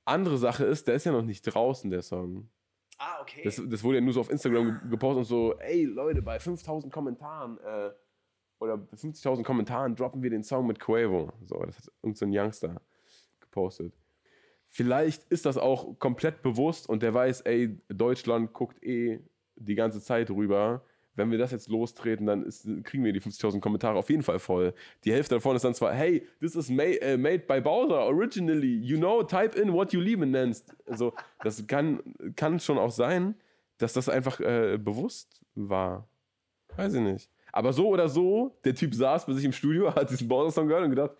Andere 0.04 0.38
Sache 0.38 0.64
ist, 0.64 0.88
der 0.88 0.94
ist 0.94 1.04
ja 1.04 1.12
noch 1.12 1.22
nicht 1.22 1.42
draußen, 1.42 1.90
der 1.90 2.02
Song. 2.02 2.48
Ah, 2.98 3.20
okay. 3.20 3.42
Das, 3.44 3.60
das 3.64 3.82
wurde 3.82 3.98
ja 3.98 4.00
nur 4.00 4.12
so 4.12 4.20
auf 4.20 4.30
Instagram 4.30 4.80
ge- 4.80 4.90
gepostet 4.90 5.18
und 5.18 5.24
so, 5.24 5.58
ey 5.58 5.84
Leute, 5.84 6.22
bei 6.22 6.38
5000 6.38 6.92
Kommentaren 6.92 7.58
äh, 7.58 7.90
oder 8.62 8.76
bei 8.76 8.96
50.000 8.96 9.42
Kommentaren 9.42 9.96
droppen 9.96 10.22
wir 10.22 10.30
den 10.30 10.44
Song 10.44 10.66
mit 10.66 10.78
Quavo. 10.78 11.32
So, 11.44 11.62
das 11.64 11.76
hat 11.78 11.88
irgendein 12.02 12.32
so 12.32 12.38
Youngster 12.38 12.80
gepostet. 13.40 13.92
Vielleicht 14.68 15.24
ist 15.30 15.44
das 15.44 15.58
auch 15.58 15.98
komplett 15.98 16.42
bewusst 16.42 16.88
und 16.88 17.02
der 17.02 17.12
weiß, 17.12 17.42
ey, 17.42 17.78
Deutschland 17.88 18.52
guckt 18.52 18.82
eh 18.82 19.20
die 19.56 19.74
ganze 19.74 20.00
Zeit 20.00 20.30
rüber. 20.30 20.82
Wenn 21.14 21.30
wir 21.30 21.36
das 21.36 21.50
jetzt 21.50 21.68
lostreten, 21.68 22.24
dann 22.24 22.42
ist, 22.42 22.66
kriegen 22.84 23.04
wir 23.04 23.12
die 23.12 23.20
50.000 23.20 23.60
Kommentare 23.60 23.98
auf 23.98 24.08
jeden 24.08 24.22
Fall 24.22 24.38
voll. 24.38 24.72
Die 25.04 25.12
Hälfte 25.12 25.34
davon 25.34 25.56
ist 25.56 25.62
dann 25.62 25.74
zwar, 25.74 25.92
hey, 25.92 26.26
this 26.40 26.54
is 26.56 26.70
made, 26.70 27.02
äh, 27.02 27.18
made 27.18 27.40
by 27.40 27.60
Bowser 27.60 28.06
originally. 28.06 28.78
You 28.78 28.96
know, 28.96 29.22
type 29.22 29.58
in 29.60 29.72
what 29.74 29.92
you 29.92 30.00
lieben 30.00 30.30
nennst. 30.30 30.74
Also, 30.86 31.12
das 31.42 31.66
kann, 31.66 32.00
kann 32.34 32.58
schon 32.60 32.78
auch 32.78 32.92
sein, 32.92 33.34
dass 33.76 33.92
das 33.92 34.08
einfach 34.08 34.40
äh, 34.40 34.78
bewusst 34.78 35.44
war. 35.54 36.08
Weiß 36.76 36.94
ich 36.94 37.02
nicht. 37.02 37.31
Aber 37.52 37.72
so 37.72 37.88
oder 37.88 38.08
so, 38.08 38.58
der 38.64 38.74
Typ 38.74 38.94
saß 38.94 39.26
bei 39.26 39.34
sich 39.34 39.44
im 39.44 39.52
Studio, 39.52 39.94
hat 39.94 40.10
diesen 40.10 40.26
Bowser-Song 40.26 40.66
gehört 40.68 40.84
und 40.84 40.90
gedacht, 40.90 41.12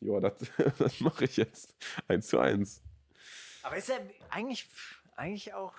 ja, 0.00 0.20
das, 0.20 0.34
das 0.78 1.00
mache 1.00 1.24
ich 1.24 1.36
jetzt. 1.36 1.74
Eins 2.08 2.28
zu 2.28 2.38
eins. 2.38 2.82
Aber 3.62 3.76
ist 3.76 3.88
ja 3.88 3.96
eigentlich, 4.30 4.68
eigentlich 5.16 5.52
auch, 5.52 5.74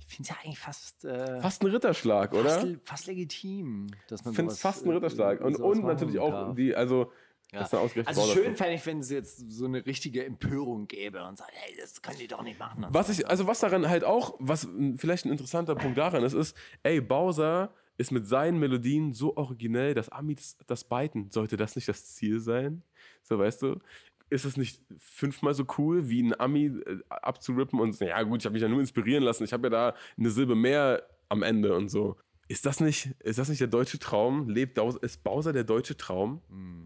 ich 0.00 0.14
finde 0.14 0.22
es 0.22 0.28
ja 0.28 0.36
eigentlich 0.44 0.58
fast, 0.58 1.04
äh, 1.04 1.40
Fast 1.40 1.62
ein 1.62 1.68
Ritterschlag, 1.68 2.34
oder? 2.34 2.50
fast, 2.50 2.66
fast 2.82 3.06
legitim, 3.06 3.86
dass 4.08 4.24
man 4.24 4.32
Ich 4.32 4.36
finde 4.36 4.52
es 4.52 4.60
fast 4.60 4.84
ein 4.84 4.90
äh, 4.90 4.94
Ritterschlag. 4.94 5.40
Und, 5.40 5.56
und 5.56 5.84
natürlich 5.84 6.18
auch 6.18 6.30
darf. 6.30 6.56
die, 6.56 6.74
also, 6.74 7.12
Ja. 7.52 7.60
Also 7.60 8.22
schön 8.32 8.56
fände 8.56 8.74
ich, 8.74 8.84
wenn 8.86 8.98
es 8.98 9.08
jetzt 9.08 9.38
so 9.50 9.66
eine 9.66 9.86
richtige 9.86 10.24
Empörung 10.24 10.88
gäbe 10.88 11.24
und 11.24 11.38
sagt, 11.38 11.52
hey, 11.54 11.76
das 11.80 12.02
können 12.02 12.18
die 12.18 12.26
doch 12.26 12.42
nicht 12.42 12.58
machen. 12.58 12.84
Was 12.88 13.08
ich, 13.08 13.26
also 13.26 13.46
was 13.46 13.60
daran 13.60 13.88
halt 13.88 14.02
auch, 14.04 14.34
was 14.40 14.64
m, 14.64 14.98
vielleicht 14.98 15.24
ein 15.24 15.30
interessanter 15.30 15.76
Punkt 15.76 15.96
daran 15.96 16.24
ist, 16.24 16.34
ist, 16.34 16.56
ey, 16.82 17.00
Bowser 17.00 17.72
ist 17.98 18.12
mit 18.12 18.26
seinen 18.26 18.58
Melodien 18.58 19.12
so 19.12 19.36
originell, 19.36 19.94
dass 19.94 20.08
Amis 20.08 20.56
das 20.66 20.84
beiten. 20.84 21.30
Sollte 21.30 21.56
das 21.56 21.76
nicht 21.76 21.88
das 21.88 22.14
Ziel 22.14 22.40
sein? 22.40 22.82
So, 23.22 23.38
weißt 23.38 23.62
du? 23.62 23.80
Ist 24.28 24.44
es 24.44 24.56
nicht 24.56 24.82
fünfmal 24.98 25.54
so 25.54 25.64
cool, 25.78 26.08
wie 26.08 26.22
ein 26.22 26.38
Ami 26.38 26.66
äh, 26.66 26.98
abzurippen 27.08 27.78
und 27.78 27.98
ja 28.00 28.22
gut, 28.24 28.40
ich 28.40 28.44
habe 28.46 28.54
mich 28.54 28.62
ja 28.62 28.68
nur 28.68 28.80
inspirieren 28.80 29.22
lassen, 29.22 29.44
ich 29.44 29.52
habe 29.52 29.66
ja 29.66 29.70
da 29.70 29.94
eine 30.18 30.30
Silbe 30.30 30.56
mehr 30.56 31.06
am 31.28 31.42
Ende 31.42 31.76
und 31.76 31.88
so. 31.88 32.16
Ist 32.48 32.66
das 32.66 32.80
nicht, 32.80 33.14
ist 33.20 33.38
das 33.38 33.48
nicht 33.48 33.60
der 33.60 33.68
deutsche 33.68 33.98
Traum? 33.98 34.48
Lebt 34.48 34.78
ist 34.78 35.24
Bowser 35.24 35.52
der 35.52 35.64
deutsche 35.64 35.96
Traum? 35.96 36.42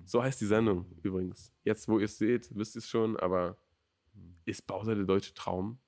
So 0.06 0.22
heißt 0.22 0.40
die 0.40 0.46
Sendung 0.46 0.86
übrigens. 1.02 1.52
Jetzt, 1.64 1.88
wo 1.88 1.98
ihr 1.98 2.06
es 2.06 2.18
seht, 2.18 2.50
wisst 2.54 2.76
ihr 2.76 2.80
es 2.80 2.88
schon, 2.88 3.16
aber 3.18 3.56
ist 4.44 4.66
Bowser 4.66 4.94
der 4.94 5.04
deutsche 5.04 5.34
Traum? 5.34 5.78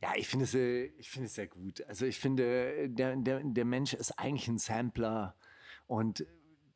Ja, 0.00 0.12
ich 0.16 0.28
finde 0.28 0.44
es, 0.44 0.54
äh, 0.54 0.84
ich 0.98 1.10
finde 1.10 1.26
es 1.26 1.34
sehr 1.34 1.48
gut. 1.48 1.82
Also 1.88 2.06
ich 2.06 2.18
finde, 2.18 2.88
der, 2.88 3.16
der, 3.16 3.40
der 3.42 3.64
Mensch 3.64 3.94
ist 3.94 4.12
eigentlich 4.12 4.48
ein 4.48 4.58
Sampler 4.58 5.36
und 5.86 6.24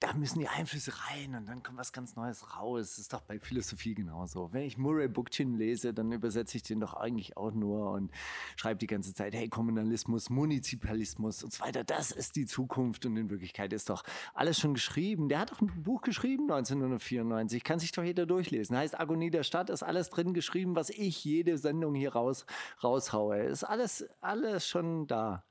da 0.03 0.13
müssen 0.15 0.41
die 0.41 0.49
Einflüsse 0.49 0.93
rein 1.09 1.35
und 1.37 1.47
dann 1.47 1.63
kommt 1.63 1.79
was 1.79 1.93
ganz 1.93 2.17
Neues 2.17 2.57
raus. 2.57 2.91
Das 2.91 2.99
ist 2.99 3.13
doch 3.13 3.21
bei 3.21 3.39
Philosophie 3.39 3.95
genauso. 3.95 4.53
Wenn 4.53 4.63
ich 4.63 4.77
Murray 4.77 5.07
Bookchin 5.07 5.57
lese, 5.57 5.95
dann 5.95 6.11
übersetze 6.11 6.57
ich 6.57 6.65
den 6.65 6.81
doch 6.81 6.95
eigentlich 6.95 7.37
auch 7.37 7.53
nur 7.53 7.93
und 7.93 8.11
schreibe 8.57 8.79
die 8.79 8.89
ganze 8.89 9.15
Zeit, 9.15 9.33
hey, 9.33 9.49
Kommunalismus, 9.49 10.29
Munizipalismus 10.29 11.45
und 11.45 11.53
so 11.53 11.65
weiter, 11.65 11.85
das 11.85 12.11
ist 12.11 12.35
die 12.35 12.47
Zukunft 12.47 13.07
und 13.07 13.17
in 13.17 13.31
Wirklichkeit 13.31 13.73
ist 13.73 13.91
doch 13.91 14.03
alles 14.35 14.59
schon 14.59 14.75
geschrieben. 14.75 15.29
Der 15.29 15.39
hat 15.39 15.53
doch 15.53 15.61
ein 15.61 15.83
Buch 15.83 16.03
geschrieben 16.03 16.51
1994, 16.51 17.63
kann 17.63 17.79
sich 17.79 17.93
doch 17.93 18.03
jeder 18.03 18.27
durchlesen. 18.27 18.77
Heißt 18.77 18.99
Agonie 18.99 19.31
der 19.31 19.45
Stadt, 19.45 19.71
ist 19.71 19.85
alles 19.85 20.11
drin 20.11 20.35
geschrieben, 20.35 20.75
was 20.75 20.91
ich 20.91 21.25
jede 21.25 21.59
Sendung 21.59 21.95
hier 21.95 22.15
raus, 22.15 22.45
raushaue. 22.83 23.39
Ist 23.45 23.63
alles, 23.63 24.05
alles 24.21 24.67
schon 24.67 25.07
da. 25.07 25.45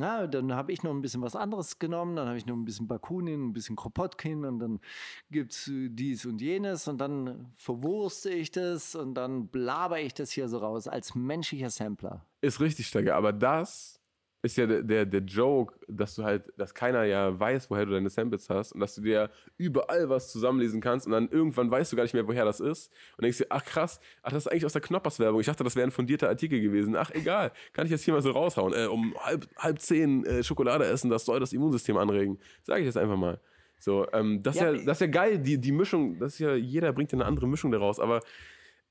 Na, 0.00 0.28
dann 0.28 0.54
habe 0.54 0.70
ich 0.70 0.84
noch 0.84 0.92
ein 0.92 1.00
bisschen 1.00 1.22
was 1.22 1.34
anderes 1.34 1.80
genommen, 1.80 2.14
dann 2.14 2.28
habe 2.28 2.38
ich 2.38 2.46
noch 2.46 2.54
ein 2.54 2.64
bisschen 2.64 2.86
Bakunin, 2.86 3.48
ein 3.48 3.52
bisschen 3.52 3.74
Kropotkin 3.74 4.44
und 4.44 4.60
dann 4.60 4.80
gibt 5.28 5.50
es 5.50 5.68
dies 5.68 6.24
und 6.24 6.40
jenes. 6.40 6.86
Und 6.86 6.98
dann 6.98 7.50
verwurste 7.56 8.30
ich 8.30 8.52
das 8.52 8.94
und 8.94 9.14
dann 9.14 9.48
blaber 9.48 10.00
ich 10.00 10.14
das 10.14 10.30
hier 10.30 10.48
so 10.48 10.58
raus 10.58 10.86
als 10.86 11.16
menschlicher 11.16 11.70
Sampler. 11.70 12.24
Ist 12.40 12.60
richtig, 12.60 12.86
Steiger, 12.86 13.16
aber 13.16 13.32
das 13.32 13.97
ist 14.42 14.56
ja 14.56 14.66
der, 14.66 14.82
der, 14.82 15.04
der 15.04 15.20
Joke, 15.20 15.74
dass 15.88 16.14
du 16.14 16.22
halt, 16.22 16.52
dass 16.56 16.72
keiner 16.72 17.04
ja 17.04 17.38
weiß, 17.38 17.70
woher 17.70 17.86
du 17.86 17.92
deine 17.92 18.08
Samples 18.08 18.48
hast 18.48 18.72
und 18.72 18.80
dass 18.80 18.94
du 18.94 19.02
dir 19.02 19.30
überall 19.56 20.08
was 20.08 20.30
zusammenlesen 20.30 20.80
kannst 20.80 21.06
und 21.06 21.12
dann 21.12 21.28
irgendwann 21.28 21.70
weißt 21.70 21.92
du 21.92 21.96
gar 21.96 22.04
nicht 22.04 22.14
mehr, 22.14 22.26
woher 22.26 22.44
das 22.44 22.60
ist 22.60 22.92
und 23.16 23.22
denkst 23.22 23.38
dir, 23.38 23.46
ach 23.50 23.64
krass, 23.64 24.00
ach, 24.22 24.30
das 24.30 24.46
ist 24.46 24.52
eigentlich 24.52 24.66
aus 24.66 24.74
der 24.74 24.82
Knoppers-Werbung. 24.82 25.40
Ich 25.40 25.46
dachte, 25.46 25.64
das 25.64 25.74
wäre 25.74 25.86
ein 25.86 25.90
fundierter 25.90 26.28
Artikel 26.28 26.60
gewesen. 26.60 26.94
Ach, 26.96 27.10
egal, 27.10 27.52
kann 27.72 27.86
ich 27.86 27.90
jetzt 27.90 28.04
hier 28.04 28.14
mal 28.14 28.22
so 28.22 28.30
raushauen. 28.30 28.72
Äh, 28.74 28.86
um 28.86 29.14
halb, 29.18 29.48
halb 29.56 29.80
zehn 29.80 30.24
äh, 30.24 30.44
Schokolade 30.44 30.84
essen, 30.84 31.10
das 31.10 31.24
soll 31.24 31.40
das 31.40 31.52
Immunsystem 31.52 31.96
anregen. 31.96 32.38
Sage 32.62 32.80
ich 32.80 32.86
jetzt 32.86 32.98
einfach 32.98 33.16
mal. 33.16 33.40
So, 33.80 34.06
ähm, 34.12 34.42
das, 34.42 34.56
Ja, 34.56 34.70
ist 34.70 34.80
ja, 34.80 34.86
das 34.86 34.96
ist 34.96 35.00
ja 35.00 35.06
geil, 35.06 35.38
die, 35.38 35.58
die 35.58 35.72
Mischung, 35.72 36.18
das 36.18 36.34
ist 36.34 36.38
ja, 36.40 36.54
jeder 36.54 36.92
bringt 36.92 37.12
ja 37.12 37.18
eine 37.18 37.26
andere 37.26 37.46
Mischung 37.46 37.70
daraus, 37.70 38.00
aber 38.00 38.20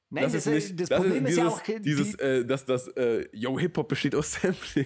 Nein, 0.09 0.23
das, 0.23 0.31
das, 0.31 0.47
ist 0.47 0.53
nicht, 0.69 0.79
das 0.79 0.87
das 0.89 0.99
Problem 1.01 1.25
ist 1.25 1.31
ist, 1.31 1.37
dieses, 1.37 1.43
ja 1.43 1.47
auch, 1.49 1.61
die- 1.63 1.81
dieses 1.81 2.15
äh, 2.15 2.45
dass 2.45 2.63
das, 2.63 2.87
äh, 2.95 3.25
yo, 3.33 3.59
Hip-Hop 3.59 3.89
besteht 3.89 4.15
aus 4.15 4.31
Sampling, 4.41 4.85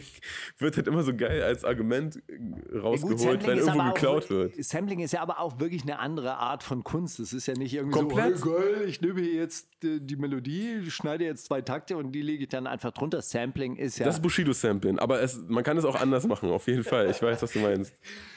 wird 0.58 0.78
halt 0.78 0.88
immer 0.88 1.04
so 1.04 1.16
geil 1.16 1.44
als 1.44 1.64
Argument 1.64 2.16
äh, 2.28 2.40
Ja, 2.74 2.80
rausgeholt, 2.80 3.20
Sampling 3.20 3.48
wenn 3.52 3.58
ist 3.60 3.68
irgendwo 3.68 3.94
geklaut 3.94 4.24
auch, 4.26 4.30
wird. 4.32 4.64
Sampling 4.66 5.00
ist 5.02 5.14
ja 5.14 5.22
aber 5.22 5.40
auch 5.40 5.60
wirklich 5.60 5.84
eine 5.84 6.00
andere 6.00 6.38
Art 6.38 6.64
von 6.64 6.84
Kunst. 6.84 7.20
Das 7.20 7.34
ist 7.34 7.46
ja 7.46 7.54
nicht 7.54 7.76
irgendwie 7.76 8.00
Komplett. 8.00 8.40
so, 8.40 8.58
hey, 8.60 8.74
geil, 8.74 8.86
ich 8.90 9.00
nehme 9.02 9.22
hier 9.22 9.34
jetzt 9.36 9.70
die, 9.84 10.00
die 10.02 10.16
Melodie, 10.16 10.90
schneide 10.90 11.24
jetzt 11.24 11.46
zwei 11.46 11.62
Takte 11.62 11.98
und 11.98 12.14
die 12.14 12.24
lege 12.24 12.42
ich 12.44 12.50
dann 12.50 12.66
einfach 12.66 12.92
drunter. 12.92 13.22
Sampling 13.22 13.76
ist 13.76 14.00
ja... 14.00 14.06
Das 14.06 14.16
ist 14.16 14.22
Bushido-Sampling, 14.24 14.98
aber 14.98 15.22
es, 15.22 15.40
man 15.48 15.64
kann 15.64 15.78
es 15.78 15.86
auch 15.86 16.02
anders 16.02 16.26
machen, 16.26 16.50
auf 16.50 16.66
jeden 16.68 16.84
Fall. 16.84 17.12
Ich 17.12 17.22
weiß, 17.22 17.44
was 17.44 17.54
du 17.54 17.60
meinst. 17.60 17.94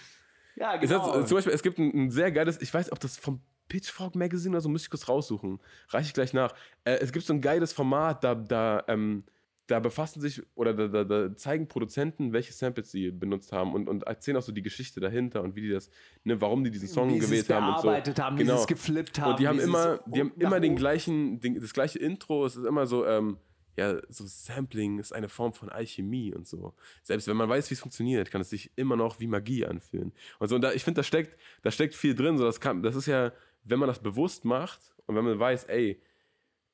ja, 0.57 0.75
Es, 0.75 0.91
genau. 0.91 1.15
hat, 1.15 1.23
äh, 1.23 1.25
zum 1.27 1.37
Beispiel, 1.39 1.55
es 1.55 1.63
gibt 1.63 1.79
ein, 1.79 1.91
ein 1.95 2.11
sehr 2.11 2.31
geiles, 2.31 2.61
ich 2.61 2.75
weiß, 2.75 2.93
ob 2.93 3.01
das 3.01 3.17
vom 3.17 3.41
Pitchfork 3.69 4.15
Magazine 4.15 4.55
oder 4.55 4.61
so, 4.61 4.69
muss 4.69 4.83
ich 4.83 4.91
kurz 4.91 5.09
raussuchen. 5.09 5.61
Reiche 5.89 6.09
ich 6.09 6.15
gleich 6.15 6.33
nach. 6.33 6.55
Äh, 6.85 6.99
es 7.01 7.13
gibt 7.13 7.25
so 7.27 7.33
ein 7.33 7.41
geiles 7.41 7.73
Format, 7.73 8.23
da, 8.25 8.35
da, 8.35 8.85
ähm, 8.89 9.25
da 9.67 9.81
befassen 9.81 10.21
sich 10.21 10.43
oder 10.55 10.75
da, 10.75 10.89
da, 10.89 11.05
da 11.05 11.37
zeigen 11.37 11.69
Produzenten, 11.69 12.33
welche 12.33 12.53
Samples 12.53 12.91
sie 12.91 13.11
benutzt 13.11 13.53
haben 13.53 13.75
und, 13.75 13.89
und 13.89 14.03
erzählen 14.03 14.37
auch 14.37 14.43
so 14.43 14.53
die 14.53 14.63
Geschichte 14.63 15.01
dahinter 15.01 15.43
und 15.43 15.57
wie 15.57 15.63
die 15.63 15.71
das, 15.71 15.89
ne, 16.25 16.41
warum 16.41 16.65
die 16.65 16.71
diesen 16.71 16.89
Song 16.89 17.15
Wie 17.15 17.19
gewählt 17.19 17.49
haben 17.49 17.75
und 17.75 17.81
so. 17.81 17.89
Genau. 17.89 18.25
haben, 18.25 18.39
wie 18.39 18.45
sie 18.45 18.53
es 18.53 18.67
geflippt 18.67 19.21
haben, 19.21 19.33
Und 19.33 19.41
die 19.41 19.49
haben 19.49 19.59
immer, 19.59 20.01
die 20.07 20.21
haben 20.21 20.33
immer 20.39 20.61
den 20.61 20.77
gleichen, 20.77 21.41
den, 21.41 21.61
das 21.61 21.73
gleiche 21.73 21.99
Intro. 21.99 22.45
Es 22.45 22.57
ist 22.57 22.67
immer 22.67 22.87
so, 22.87 23.07
ähm, 23.07 23.39
ja, 23.77 23.97
so 24.09 24.25
Sampling 24.27 24.99
ist 24.99 25.13
eine 25.13 25.29
Form 25.29 25.53
von 25.53 25.69
Alchemie 25.69 26.33
und 26.35 26.47
so. 26.47 26.75
Selbst 27.03 27.27
wenn 27.27 27.37
man 27.37 27.49
weiß, 27.49 27.71
wie 27.71 27.75
es 27.75 27.81
funktioniert, 27.81 28.31
kann 28.31 28.41
es 28.41 28.51
sich 28.51 28.71
immer 28.77 28.97
noch 28.97 29.19
wie 29.19 29.27
Magie 29.27 29.65
anfühlen. 29.65 30.13
Und 30.39 30.49
so, 30.49 30.55
und 30.57 30.61
da, 30.61 30.73
ich 30.73 30.85
finde, 30.85 31.01
da 31.01 31.03
steckt, 31.03 31.39
da 31.63 31.71
steckt 31.71 31.95
viel 31.95 32.15
drin. 32.15 32.39
So, 32.39 32.45
das, 32.45 32.61
kann, 32.61 32.83
das 32.83 32.95
ist 32.95 33.07
ja, 33.07 33.33
wenn 33.65 33.79
man 33.79 33.89
das 33.89 34.03
bewusst 34.03 34.45
macht 34.45 34.95
und 35.07 35.17
wenn 35.17 35.25
man 35.25 35.39
weiß, 35.39 35.65
ey, 35.65 36.01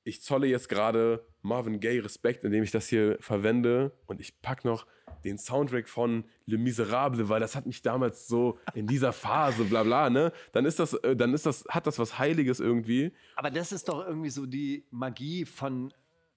ich 0.03 0.23
zolle 0.23 0.47
jetzt 0.47 0.69
gerade 0.69 1.27
Marvin 1.43 1.81
Gaye 1.81 2.05
Respekt, 2.05 2.45
indem 2.45 2.63
ich 2.63 2.71
das 2.71 2.89
hier 2.89 3.17
verwende 3.21 3.93
und 4.07 4.21
ich 4.21 4.41
pack 4.41 4.65
noch 4.65 4.87
den 5.25 5.39
Soundtrack 5.39 5.89
von 5.89 6.25
Le 6.47 6.59
Miserable, 6.59 7.29
weil 7.29 7.41
das 7.41 7.55
hat 7.55 7.67
mich 7.67 7.83
damals 7.83 8.27
so 8.27 8.59
in 8.75 8.87
dieser 8.87 9.13
Phase, 9.13 9.65
bla 9.65 9.83
bla, 9.83 10.09
ne? 10.09 10.33
Dann 10.53 10.65
ist 10.65 10.79
das, 10.79 10.95
äh, 10.95 11.15
dann 11.15 11.35
ist 11.35 11.47
das, 11.47 11.65
hat 11.69 11.87
das 11.87 11.99
was 11.99 12.19
Heiliges 12.19 12.61
irgendwie. 12.61 13.13
Aber 13.37 13.51
das 13.51 13.73
ist 13.73 13.89
doch 13.89 14.07
irgendwie 14.07 14.31
so 14.31 14.47
die 14.47 14.87
Magie 14.91 15.45
von 15.45 15.93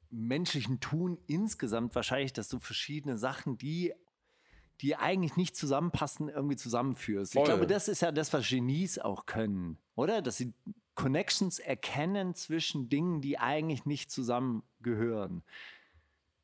menschlichen 0.10 0.80
Tun 0.80 1.18
insgesamt 1.28 1.96
wahrscheinlich, 1.96 2.34
dass 2.34 2.50
du 2.50 2.60
verschiedene 2.60 3.18
Sachen, 3.18 3.58
die, 3.58 3.94
die 4.82 4.96
eigentlich 4.96 5.38
nicht 5.38 5.56
zusammenpassen, 5.56 6.30
irgendwie 6.30 6.56
zusammenführst. 6.56 7.34
Voll. 7.34 7.44
Ich 7.44 7.50
glaube, 7.50 7.68
das 7.68 7.88
ist 7.88 8.02
ja 8.02 8.12
das, 8.12 8.32
was 8.34 8.48
Genies 8.48 9.00
auch 9.00 9.26
können, 9.26 9.78
oder? 9.96 10.22
Dass 10.22 10.38
sie 10.38 10.54
Connections 10.96 11.60
erkennen 11.60 12.36
zwischen 12.36 12.90
Dingen, 12.90 13.22
die 13.22 13.40
eigentlich 13.40 13.86
nicht 13.86 14.12
zusammengehören. 14.12 15.44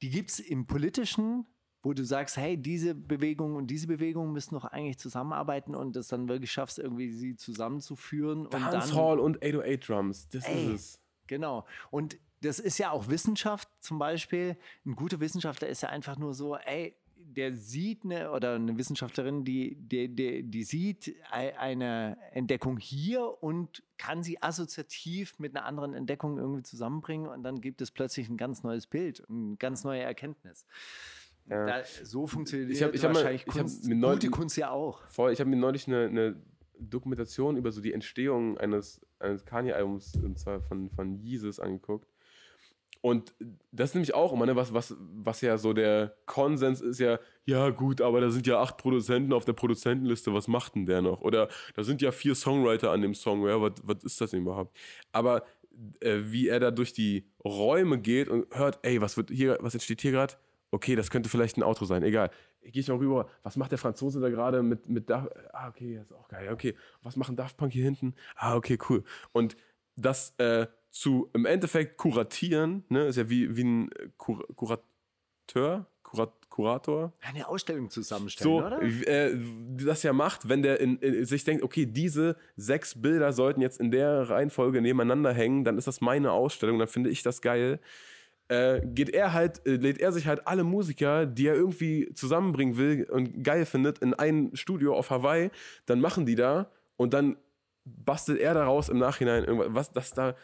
Die 0.02 0.10
gibt 0.10 0.32
es 0.32 0.40
im 0.40 0.66
Politischen, 0.66 1.46
wo 1.82 1.94
du 1.94 2.04
sagst, 2.04 2.38
hey, 2.38 2.58
diese 2.58 2.96
Bewegung 2.96 3.56
und 3.56 3.68
diese 3.68 3.88
Bewegung 3.88 4.34
müssen 4.34 4.56
doch 4.56 4.66
eigentlich 4.66 4.98
zusammenarbeiten 4.98 5.76
und 5.76 5.96
das 5.96 6.08
dann 6.08 6.28
wirklich 6.28 6.52
schaffst, 6.52 6.80
irgendwie 6.80 7.12
sie 7.12 7.36
zusammenzuführen. 7.36 8.46
und 8.46 8.54
dann, 8.54 8.72
Dancehall 8.72 9.20
und 9.20 9.38
808 9.44 9.88
Drums, 9.88 10.28
das 10.30 10.46
Ey. 10.46 10.74
ist 10.74 10.74
es. 10.74 11.02
Genau. 11.28 11.66
Und 11.92 12.18
das 12.42 12.60
ist 12.60 12.78
ja 12.78 12.92
auch 12.92 13.08
Wissenschaft 13.08 13.70
zum 13.82 14.00
Beispiel. 14.00 14.58
Ein 14.86 14.96
guter 14.96 15.20
Wissenschaftler 15.20 15.68
ist 15.68 15.82
ja 15.82 15.90
einfach 15.90 16.18
nur 16.18 16.34
so, 16.34 16.56
ey, 16.56 16.96
der 17.21 17.53
sieht 17.53 18.03
eine, 18.03 18.32
oder 18.32 18.55
eine 18.55 18.77
Wissenschaftlerin, 18.77 19.43
die, 19.45 19.75
die, 19.75 20.08
die, 20.13 20.43
die 20.43 20.63
sieht 20.63 21.15
ei- 21.32 21.58
eine 21.58 22.17
Entdeckung 22.32 22.77
hier 22.77 23.41
und 23.43 23.84
kann 23.97 24.23
sie 24.23 24.41
assoziativ 24.41 25.38
mit 25.39 25.55
einer 25.55 25.65
anderen 25.65 25.93
Entdeckung 25.93 26.38
irgendwie 26.38 26.63
zusammenbringen 26.63 27.27
und 27.27 27.43
dann 27.43 27.62
gibt 27.62 27.82
es 27.82 27.91
plötzlich 27.91 28.29
ein 28.29 28.38
ganz 28.38 28.63
neues 28.63 28.88
Bild, 28.88 29.23
eine 29.29 29.55
ganz 29.58 29.84
neue 29.84 30.01
Erkenntnis. 30.01 30.65
Ja. 31.49 31.65
Da, 31.65 31.84
so 32.03 32.27
funktioniert 32.27 32.69
Ich 32.71 32.84
hab- 32.84 32.93
ich 32.93 33.03
hab 33.03 33.12
mal- 33.12 33.15
wahrscheinlich 33.19 33.41
ich 33.47 33.53
hab 33.53 33.62
Kunst, 33.62 33.86
mir 33.86 33.95
neulich- 33.95 34.19
gute 34.21 34.32
Kunst 34.32 34.58
ja 34.58 34.69
auch. 34.71 35.05
Voll, 35.08 35.32
ich 35.32 35.39
habe 35.39 35.49
mir 35.49 35.55
neulich 35.58 35.88
eine, 35.88 36.05
eine 36.05 36.36
Dokumentation 36.79 37.58
über 37.58 37.71
so 37.71 37.82
die 37.82 37.91
Entstehung 37.93 38.58
eines, 38.58 39.01
eines 39.19 39.45
Kanye-Albums, 39.45 40.15
und 40.15 40.39
zwar 40.39 40.62
von, 40.62 40.89
von 40.89 41.17
Jesus, 41.19 41.60
angeguckt. 41.60 42.08
Und 43.02 43.34
das 43.72 43.92
ist 43.92 43.96
nämlich 43.96 44.14
auch 44.14 44.34
immer, 44.34 44.46
ne, 44.46 44.56
was, 44.56 44.74
was, 44.74 44.96
was 45.00 45.40
ja 45.40 45.58
so 45.58 45.72
der 45.72 46.16
Konsens 46.26 46.82
ist, 46.82 47.00
ja, 47.00 47.20
ja 47.46 47.70
gut, 47.70 48.02
aber 48.02 48.20
da 48.20 48.30
sind 48.30 48.46
ja 48.46 48.60
acht 48.60 48.78
Produzenten 48.78 49.32
auf 49.32 49.46
der 49.46 49.54
Produzentenliste, 49.54 50.34
was 50.34 50.50
macht 50.50 50.76
denn 50.76 50.86
der 50.86 51.02
noch? 51.02 51.22
Oder 51.22 51.48
da 51.76 51.84
sind 51.84 52.02
ja 52.02 52.12
vier 52.12 52.36
Songwriter 52.36 52.92
an 52.92 53.02
dem 53.02 53.14
Song, 53.14 53.48
ja, 53.48 53.62
was, 53.62 53.74
was 53.84 54.04
ist 54.04 54.20
das 54.20 54.32
denn 54.32 54.42
überhaupt? 54.42 54.76
Aber 55.14 55.46
äh, 56.02 56.20
wie 56.24 56.50
er 56.50 56.60
da 56.60 56.72
durch 56.72 56.92
die 56.92 57.26
Räume 57.44 58.00
geht 58.00 58.28
und 58.28 58.54
hört, 58.54 58.80
ey, 58.82 59.00
was 59.02 59.16
wird 59.16 59.30
hier, 59.30 59.58
was 59.62 59.74
entsteht 59.74 60.02
hier 60.02 60.12
gerade? 60.12 60.34
Okay, 60.72 60.96
das 60.96 61.10
könnte 61.10 61.30
vielleicht 61.30 61.58
ein 61.58 61.64
Auto 61.64 61.86
sein, 61.86 62.04
egal. 62.04 62.30
Gehe 62.62 62.82
ich 62.82 62.90
mal 62.90 62.98
rüber, 62.98 63.30
was 63.44 63.56
macht 63.56 63.72
der 63.72 63.78
Franzose 63.78 64.20
da 64.20 64.30
gerade 64.30 64.62
mit, 64.62 64.90
mit 64.90 65.10
Daft, 65.10 65.30
ah, 65.54 65.70
okay, 65.70 65.96
das 65.96 66.08
ist 66.08 66.14
auch 66.14 66.28
geil, 66.28 66.52
okay. 66.52 66.76
Was 67.02 67.16
machen 67.16 67.38
Daft 67.38 67.56
Punk 67.56 67.72
hier 67.72 67.86
hinten? 67.86 68.14
Ah, 68.36 68.56
okay, 68.56 68.78
cool. 68.90 69.04
Und 69.32 69.56
das 69.96 70.34
äh, 70.38 70.68
zu 70.91 71.30
im 71.34 71.45
Endeffekt 71.45 71.97
kuratieren, 71.97 72.84
ne, 72.89 73.06
ist 73.06 73.17
ja 73.17 73.30
wie, 73.30 73.56
wie 73.56 73.63
ein 73.63 73.91
äh, 73.91 74.10
Kur 74.17 74.45
Kurateur, 74.56 75.86
Kurat 76.04 76.34
Kurator, 76.49 77.13
Eine 77.21 77.47
Ausstellung 77.47 77.89
zusammenstellen, 77.89 78.52
so, 78.52 78.65
oder? 78.65 78.82
äh, 78.82 79.38
das 79.78 80.04
ja 80.04 80.12
macht, 80.12 80.49
wenn 80.49 80.62
der 80.63 80.80
in, 80.80 80.97
in, 80.97 81.23
sich 81.25 81.43
denkt, 81.43 81.63
okay, 81.63 81.86
diese 81.86 82.36
sechs 82.58 82.99
Bilder 82.99 83.32
sollten 83.32 83.62
jetzt 83.62 83.80
in 83.80 83.91
der 83.91 84.30
Reihenfolge 84.30 84.82
nebeneinander 84.82 85.32
hängen, 85.32 85.63
dann 85.63 85.78
ist 85.78 85.88
das 85.88 86.02
meine 86.02 86.32
Ausstellung, 86.32 86.80
dann 86.80 86.88
finde 86.88 87.12
ich 87.12 87.23
das 87.23 87.41
geil. 87.41 87.80
Äh, 88.49 88.82
geht 88.84 89.12
er 89.12 89.34
halt, 89.34 89.65
äh, 89.67 89.75
lädt 89.75 89.99
er 89.99 90.12
sich 90.12 90.25
halt 90.25 90.47
alle 90.47 90.63
Musiker, 90.63 91.28
die 91.28 91.45
er 91.45 91.54
irgendwie 91.54 92.12
zusammenbringen 92.15 92.78
will 92.78 93.08
und 93.10 93.43
geil 93.43 93.65
findet, 93.65 93.99
in 93.99 94.15
ein 94.15 94.49
Studio 94.56 94.95
auf 94.95 95.12
Hawaii, 95.12 95.52
dann 95.86 96.02
machen 96.02 96.25
die 96.25 96.36
da 96.36 96.71
und 96.97 97.13
dann 97.13 97.38
bastelt 97.86 98.39
er 98.39 98.56
daraus 98.56 98.89
im 98.89 98.97
Nachhinein 98.97 99.43
irgendwas, 99.43 99.69
was, 99.69 99.93
dass 99.93 100.12
da 100.12 100.36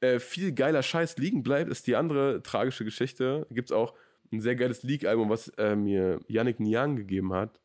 äh, 0.00 0.18
viel 0.18 0.52
geiler 0.52 0.82
Scheiß 0.82 1.16
liegen 1.18 1.42
bleibt, 1.42 1.70
ist 1.70 1.86
die 1.86 1.96
andere 1.96 2.42
tragische 2.42 2.84
Geschichte. 2.84 3.46
Gibt 3.50 3.70
es 3.70 3.76
auch 3.76 3.94
ein 4.32 4.40
sehr 4.40 4.56
geiles 4.56 4.82
Leak-Album, 4.82 5.28
was 5.28 5.48
äh, 5.56 5.76
mir 5.76 6.20
Yannick 6.28 6.60
Niang 6.60 6.96
gegeben 6.96 7.32
hat. 7.32 7.60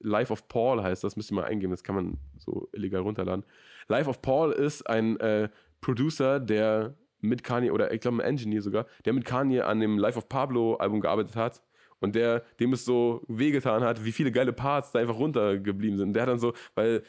Life 0.00 0.32
of 0.32 0.48
Paul 0.48 0.82
heißt 0.82 1.04
das, 1.04 1.16
müsst 1.16 1.30
ihr 1.30 1.34
mal 1.34 1.44
eingeben, 1.44 1.70
das 1.70 1.82
kann 1.82 1.94
man 1.94 2.18
so 2.38 2.68
illegal 2.72 3.02
runterladen. 3.02 3.44
Life 3.88 4.08
of 4.08 4.22
Paul 4.22 4.52
ist 4.52 4.88
ein 4.88 5.18
äh, 5.20 5.48
Producer, 5.80 6.40
der 6.40 6.94
mit 7.20 7.42
Kanye, 7.42 7.70
oder 7.70 7.92
ich 7.92 8.00
glaube 8.00 8.18
ein 8.18 8.28
Engineer 8.28 8.62
sogar, 8.62 8.86
der 9.04 9.12
mit 9.12 9.24
Kanye 9.24 9.62
an 9.62 9.80
dem 9.80 9.98
Life 9.98 10.18
of 10.18 10.28
Pablo 10.28 10.74
Album 10.76 11.00
gearbeitet 11.00 11.34
hat 11.34 11.62
und 12.00 12.14
der, 12.14 12.44
dem 12.60 12.72
es 12.72 12.84
so 12.84 13.22
wehgetan 13.26 13.82
hat, 13.82 14.04
wie 14.04 14.12
viele 14.12 14.32
geile 14.32 14.52
Parts 14.52 14.92
da 14.92 14.98
einfach 14.98 15.18
runtergeblieben 15.18 15.98
sind. 15.98 16.12
Der 16.12 16.22
hat 16.22 16.28
dann 16.28 16.38
so, 16.38 16.52
weil 16.74 17.02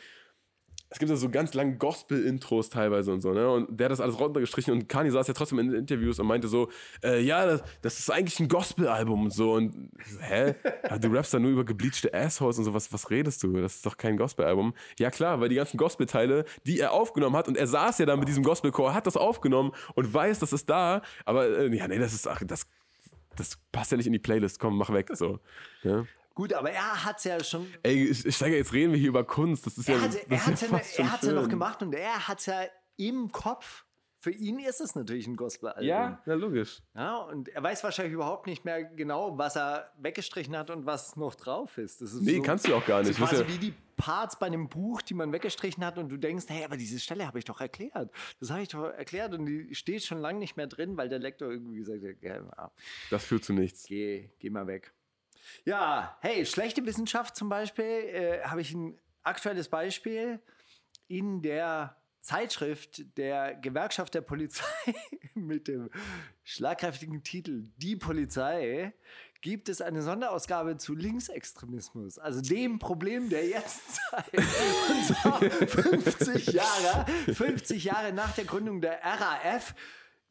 es 0.89 0.99
gibt 0.99 1.09
ja 1.09 1.17
so 1.17 1.29
ganz 1.29 1.53
lange 1.53 1.75
Gospel-Intros 1.77 2.69
teilweise 2.69 3.11
und 3.11 3.19
so, 3.21 3.33
ne? 3.33 3.49
Und 3.49 3.77
der 3.77 3.85
hat 3.85 3.91
das 3.91 3.99
alles 3.99 4.17
runtergestrichen 4.19 4.73
und 4.73 4.87
Kanye 4.87 5.11
saß 5.11 5.27
ja 5.27 5.33
trotzdem 5.33 5.59
in 5.59 5.73
Interviews 5.73 6.17
und 6.19 6.27
meinte 6.27 6.47
so, 6.47 6.69
äh, 7.03 7.21
ja, 7.21 7.45
das, 7.45 7.63
das 7.81 7.99
ist 7.99 8.09
eigentlich 8.09 8.39
ein 8.39 8.47
Gospel-Album 8.47 9.25
und 9.25 9.31
so. 9.31 9.53
Und 9.53 9.91
hä? 10.21 10.55
Ja, 10.89 10.97
du 10.97 11.09
rappst 11.09 11.33
da 11.33 11.39
nur 11.39 11.51
über 11.51 11.65
gebleachte 11.65 12.13
Assholes 12.13 12.57
und 12.57 12.63
so, 12.63 12.73
was, 12.73 12.91
was 12.93 13.09
redest 13.09 13.43
du? 13.43 13.53
Das 13.53 13.75
ist 13.75 13.85
doch 13.85 13.97
kein 13.97 14.15
Gospel-Album. 14.15 14.73
Ja 14.97 15.11
klar, 15.11 15.41
weil 15.41 15.49
die 15.49 15.55
ganzen 15.55 15.77
Gospel-Teile, 15.77 16.45
die 16.65 16.79
er 16.79 16.93
aufgenommen 16.93 17.35
hat, 17.35 17.49
und 17.49 17.57
er 17.57 17.67
saß 17.67 17.97
ja 17.99 18.05
da 18.05 18.15
mit 18.15 18.29
diesem 18.29 18.43
Gospel-Chor, 18.43 18.93
hat 18.93 19.07
das 19.07 19.17
aufgenommen 19.17 19.73
und 19.95 20.13
weiß, 20.13 20.39
das 20.39 20.53
ist 20.53 20.69
da, 20.69 21.01
aber 21.25 21.49
äh, 21.49 21.75
ja, 21.75 21.87
nee, 21.89 21.99
das 21.99 22.13
ist, 22.13 22.27
ach, 22.27 22.41
das, 22.45 22.65
das 23.35 23.57
passt 23.73 23.91
ja 23.91 23.97
nicht 23.97 24.07
in 24.07 24.13
die 24.13 24.19
Playlist, 24.19 24.59
komm, 24.59 24.77
mach 24.77 24.91
weg, 24.93 25.09
so. 25.13 25.39
Ja? 25.83 26.05
Gut, 26.37 26.53
aber 26.53 26.69
er 26.69 27.03
hat 27.03 27.17
es 27.17 27.23
ja 27.23 27.43
schon 27.43 27.65
Ey, 27.81 28.09
ich, 28.09 28.23
ich 28.23 28.37
sage, 28.37 28.55
jetzt 28.57 28.71
reden 28.71 28.91
wir 28.93 28.99
hier 28.99 29.09
über 29.09 29.23
Kunst, 29.23 29.65
das 29.65 29.75
ist 29.79 29.87
ja, 29.89 29.95
er 29.95 30.01
hat 30.03 30.13
das 30.13 30.21
er 30.23 30.71
hat's 30.71 30.95
ja, 30.95 31.03
er 31.03 31.11
hat's 31.11 31.25
ja 31.25 31.33
noch 31.33 31.49
gemacht 31.49 31.81
und 31.81 31.93
er 31.95 32.27
hat 32.27 32.37
es 32.39 32.45
ja 32.45 32.61
im 32.95 33.31
Kopf. 33.31 33.85
Für 34.19 34.29
ihn 34.31 34.59
ist 34.59 34.79
es 34.79 34.93
natürlich 34.93 35.25
ein 35.25 35.35
Gospel-Album. 35.35 35.87
Ja, 35.87 36.21
na 36.27 36.33
logisch. 36.35 36.81
Ja, 36.95 37.17
und 37.17 37.49
er 37.49 37.63
weiß 37.63 37.83
wahrscheinlich 37.83 38.13
überhaupt 38.13 38.45
nicht 38.45 38.65
mehr 38.65 38.83
genau, 38.83 39.35
was 39.39 39.55
er 39.55 39.91
weggestrichen 39.99 40.55
hat 40.55 40.69
und 40.69 40.85
was 40.85 41.15
noch 41.15 41.33
drauf 41.33 41.77
ist. 41.79 42.01
Das 42.01 42.13
ist 42.13 42.21
Nee, 42.21 42.35
so, 42.37 42.41
kannst 42.43 42.67
du 42.67 42.75
auch 42.75 42.85
gar 42.85 43.01
nicht. 43.01 43.15
So 43.17 43.25
quasi 43.25 43.41
ja- 43.43 43.47
wie 43.47 43.57
die 43.57 43.73
Parts 43.95 44.37
bei 44.37 44.45
einem 44.45 44.69
Buch, 44.69 45.01
die 45.01 45.15
man 45.15 45.31
weggestrichen 45.31 45.83
hat 45.83 45.97
und 45.97 46.09
du 46.09 46.17
denkst, 46.17 46.45
hey, 46.49 46.63
aber 46.65 46.77
diese 46.77 46.99
Stelle 46.99 47.25
habe 47.25 47.39
ich 47.39 47.45
doch 47.45 47.61
erklärt. 47.61 48.11
Das 48.39 48.51
habe 48.51 48.61
ich 48.61 48.69
doch 48.69 48.83
erklärt 48.85 49.33
und 49.33 49.45
die 49.47 49.73
steht 49.73 50.03
schon 50.03 50.19
lange 50.19 50.37
nicht 50.37 50.55
mehr 50.55 50.67
drin, 50.67 50.97
weil 50.97 51.09
der 51.09 51.19
Lektor 51.19 51.49
irgendwie 51.49 51.77
gesagt 51.77 52.03
hat, 52.03 52.21
ja, 52.21 52.71
Das 53.09 53.23
führt 53.23 53.43
zu 53.43 53.53
nichts. 53.53 53.85
geh, 53.87 54.29
geh 54.39 54.49
mal 54.51 54.67
weg. 54.67 54.93
Ja, 55.65 56.17
hey, 56.21 56.45
schlechte 56.45 56.85
Wissenschaft 56.85 57.35
zum 57.35 57.49
Beispiel, 57.49 57.85
äh, 57.85 58.41
habe 58.43 58.61
ich 58.61 58.73
ein 58.73 58.97
aktuelles 59.23 59.69
Beispiel 59.69 60.39
in 61.07 61.41
der 61.41 61.95
Zeitschrift 62.21 63.17
der 63.17 63.55
Gewerkschaft 63.55 64.13
der 64.13 64.21
Polizei 64.21 64.65
mit 65.33 65.67
dem 65.67 65.89
schlagkräftigen 66.43 67.23
Titel 67.23 67.69
Die 67.77 67.95
Polizei 67.95 68.93
gibt 69.41 69.69
es 69.69 69.81
eine 69.81 70.01
Sonderausgabe 70.01 70.77
zu 70.77 70.93
Linksextremismus, 70.93 72.19
also 72.19 72.41
dem 72.41 72.79
Problem 72.79 73.29
der 73.29 73.47
Jetztzeit. 73.47 74.33
Und 74.33 75.05
zwar 75.05 75.39
50 75.39 76.47
Jahre, 76.47 77.05
50 77.33 77.83
Jahre 77.85 78.11
nach 78.11 78.33
der 78.33 78.45
Gründung 78.45 78.81
der 78.81 78.99
RAF 79.01 79.73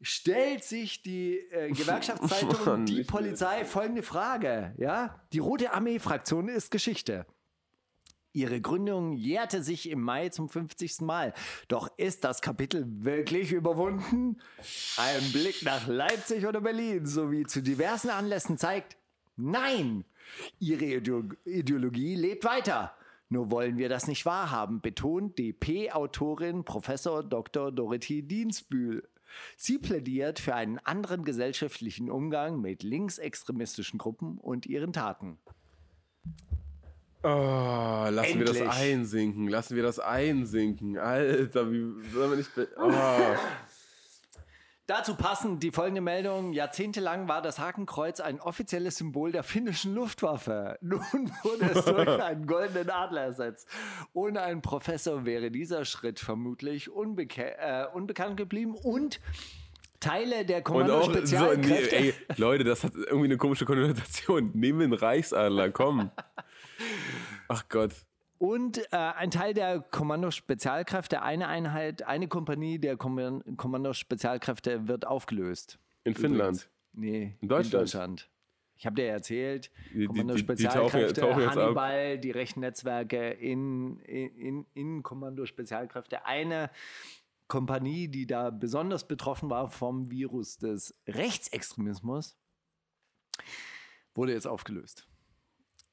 stellt 0.01 0.63
sich 0.63 1.01
die 1.01 1.37
äh, 1.51 1.71
Gewerkschaftszeitung 1.71 2.65
Mann, 2.65 2.85
Die 2.85 3.01
ich- 3.01 3.07
Polizei 3.07 3.65
folgende 3.65 4.03
Frage. 4.03 4.73
Ja? 4.77 5.19
Die 5.33 5.39
Rote 5.39 5.73
Armee-Fraktion 5.73 6.49
ist 6.49 6.71
Geschichte. 6.71 7.25
Ihre 8.33 8.61
Gründung 8.61 9.13
jährte 9.13 9.63
sich 9.63 9.89
im 9.89 10.01
Mai 10.01 10.29
zum 10.29 10.47
50. 10.47 11.01
Mal. 11.01 11.33
Doch 11.69 11.89
ist 11.97 12.23
das 12.23 12.41
Kapitel 12.41 12.85
wirklich 12.87 13.51
überwunden? 13.51 14.37
Ein 14.97 15.31
Blick 15.31 15.63
nach 15.63 15.87
Leipzig 15.87 16.45
oder 16.45 16.61
Berlin 16.61 17.07
sowie 17.07 17.45
zu 17.47 17.63
diversen 17.63 18.09
Anlässen 18.11 18.59
zeigt, 18.59 18.97
nein, 19.37 20.05
ihre 20.59 20.85
Ideo- 20.85 21.33
Ideologie 21.45 22.13
lebt 22.13 22.43
weiter. 22.45 22.93
Nur 23.29 23.49
wollen 23.49 23.77
wir 23.77 23.89
das 23.89 24.05
nicht 24.07 24.25
wahrhaben, 24.27 24.81
betont 24.81 25.37
DP-Autorin 25.39 26.63
Professor 26.63 27.23
Dr. 27.23 27.71
Dorothee 27.71 28.21
Dienstbühl. 28.21 29.07
Sie 29.55 29.77
plädiert 29.77 30.39
für 30.39 30.55
einen 30.55 30.79
anderen 30.79 31.23
gesellschaftlichen 31.23 32.09
Umgang 32.09 32.59
mit 32.61 32.83
linksextremistischen 32.83 33.97
Gruppen 33.97 34.37
und 34.37 34.65
ihren 34.65 34.93
Taten. 34.93 35.39
Oh, 37.23 38.07
lassen 38.09 38.37
wir 38.39 38.45
das 38.45 38.57
Endlich. 38.57 38.79
einsinken. 38.79 39.47
Lassen 39.47 39.75
wir 39.75 39.83
das 39.83 39.99
einsinken. 39.99 40.97
Alter, 40.97 41.71
wie 41.71 42.09
sollen 42.09 42.31
wir 42.31 42.37
nicht. 42.37 42.51
Oh. 42.77 42.91
Dazu 44.87 45.15
passend 45.15 45.63
die 45.63 45.71
folgende 45.71 45.99
Meldung. 45.99 46.53
Jahrzehntelang 46.53 47.27
war 47.27 47.41
das 47.41 47.59
Hakenkreuz 47.59 48.21
ein 48.21 48.39
offizielles 48.39 48.95
Symbol 48.95 49.33
der 49.33 49.43
finnischen 49.43 49.93
Luftwaffe. 49.93 50.77
Nun 50.81 51.01
wurde 51.43 51.71
es 51.75 51.83
durch 51.83 52.07
einen 52.23 52.47
goldenen 52.47 52.89
Adler 52.89 53.23
ersetzt. 53.23 53.67
Ohne 54.13 54.41
einen 54.41 54.61
Professor 54.61 55.25
wäre 55.25 55.51
dieser 55.51 55.83
Schritt 55.83 56.21
vermutlich 56.21 56.89
unbeke 56.89 57.57
äh, 57.57 57.85
unbekannt 57.93 58.37
geblieben 58.37 58.75
und 58.75 59.19
Teile 59.99 60.45
der 60.45 60.65
auch 60.65 61.11
so, 61.25 61.53
nee, 61.53 62.13
Leute, 62.37 62.63
das 62.63 62.83
hat 62.83 62.93
irgendwie 62.95 63.25
eine 63.25 63.37
komische 63.37 63.65
Konnotation. 63.65 64.51
Nehmen 64.53 64.79
wir 64.79 64.83
einen 64.85 64.93
Reichsadler, 64.93 65.71
komm. 65.71 66.11
Ach 67.49 67.65
Gott. 67.67 67.91
Und 68.39 68.77
äh, 68.91 68.95
ein 68.97 69.31
Teil 69.31 69.53
der 69.53 69.79
Kommando-Spezialkräfte, 69.81 71.21
eine 71.21 71.47
Einheit, 71.47 72.03
eine 72.03 72.27
Kompanie 72.27 72.77
der 72.79 72.95
Komman- 72.97 73.55
Kommando-Spezialkräfte 73.57 74.87
wird 74.87 75.05
aufgelöst. 75.07 75.79
In 76.03 76.13
Finnland. 76.13 76.69
Nee, 76.93 77.35
In 77.41 77.47
Deutschland? 77.47 77.73
In 77.73 77.79
Deutschland. 77.79 78.29
Ich 78.75 78.85
habe 78.85 78.95
dir 78.95 79.07
erzählt, 79.07 79.71
Die- 79.71 79.71
die- 79.73 79.93
die- 79.93 79.99
die 80.01 80.07
Kommando-Spezialkräfte, 80.07 81.21
tauchen- 81.21 81.43
tauchen. 81.45 81.49
Hannibal, 81.63 82.19
die 82.19 82.29
rechten 82.31 82.59
Netzwerke 82.59 83.31
in, 83.31 83.99
in, 84.01 84.65
in 84.75 85.01
Kommando-Spezialkräfte. 85.01 86.25
Eine 86.25 86.69
Kompanie, 87.47 88.07
die 88.07 88.27
da 88.27 88.51
besonders 88.51 89.07
betroffen 89.07 89.49
war 89.49 89.69
vom 89.71 90.11
Virus 90.11 90.57
des 90.57 90.93
Rechtsextremismus, 91.07 92.37
wurde 94.13 94.33
jetzt 94.33 94.47
aufgelöst. 94.47 95.07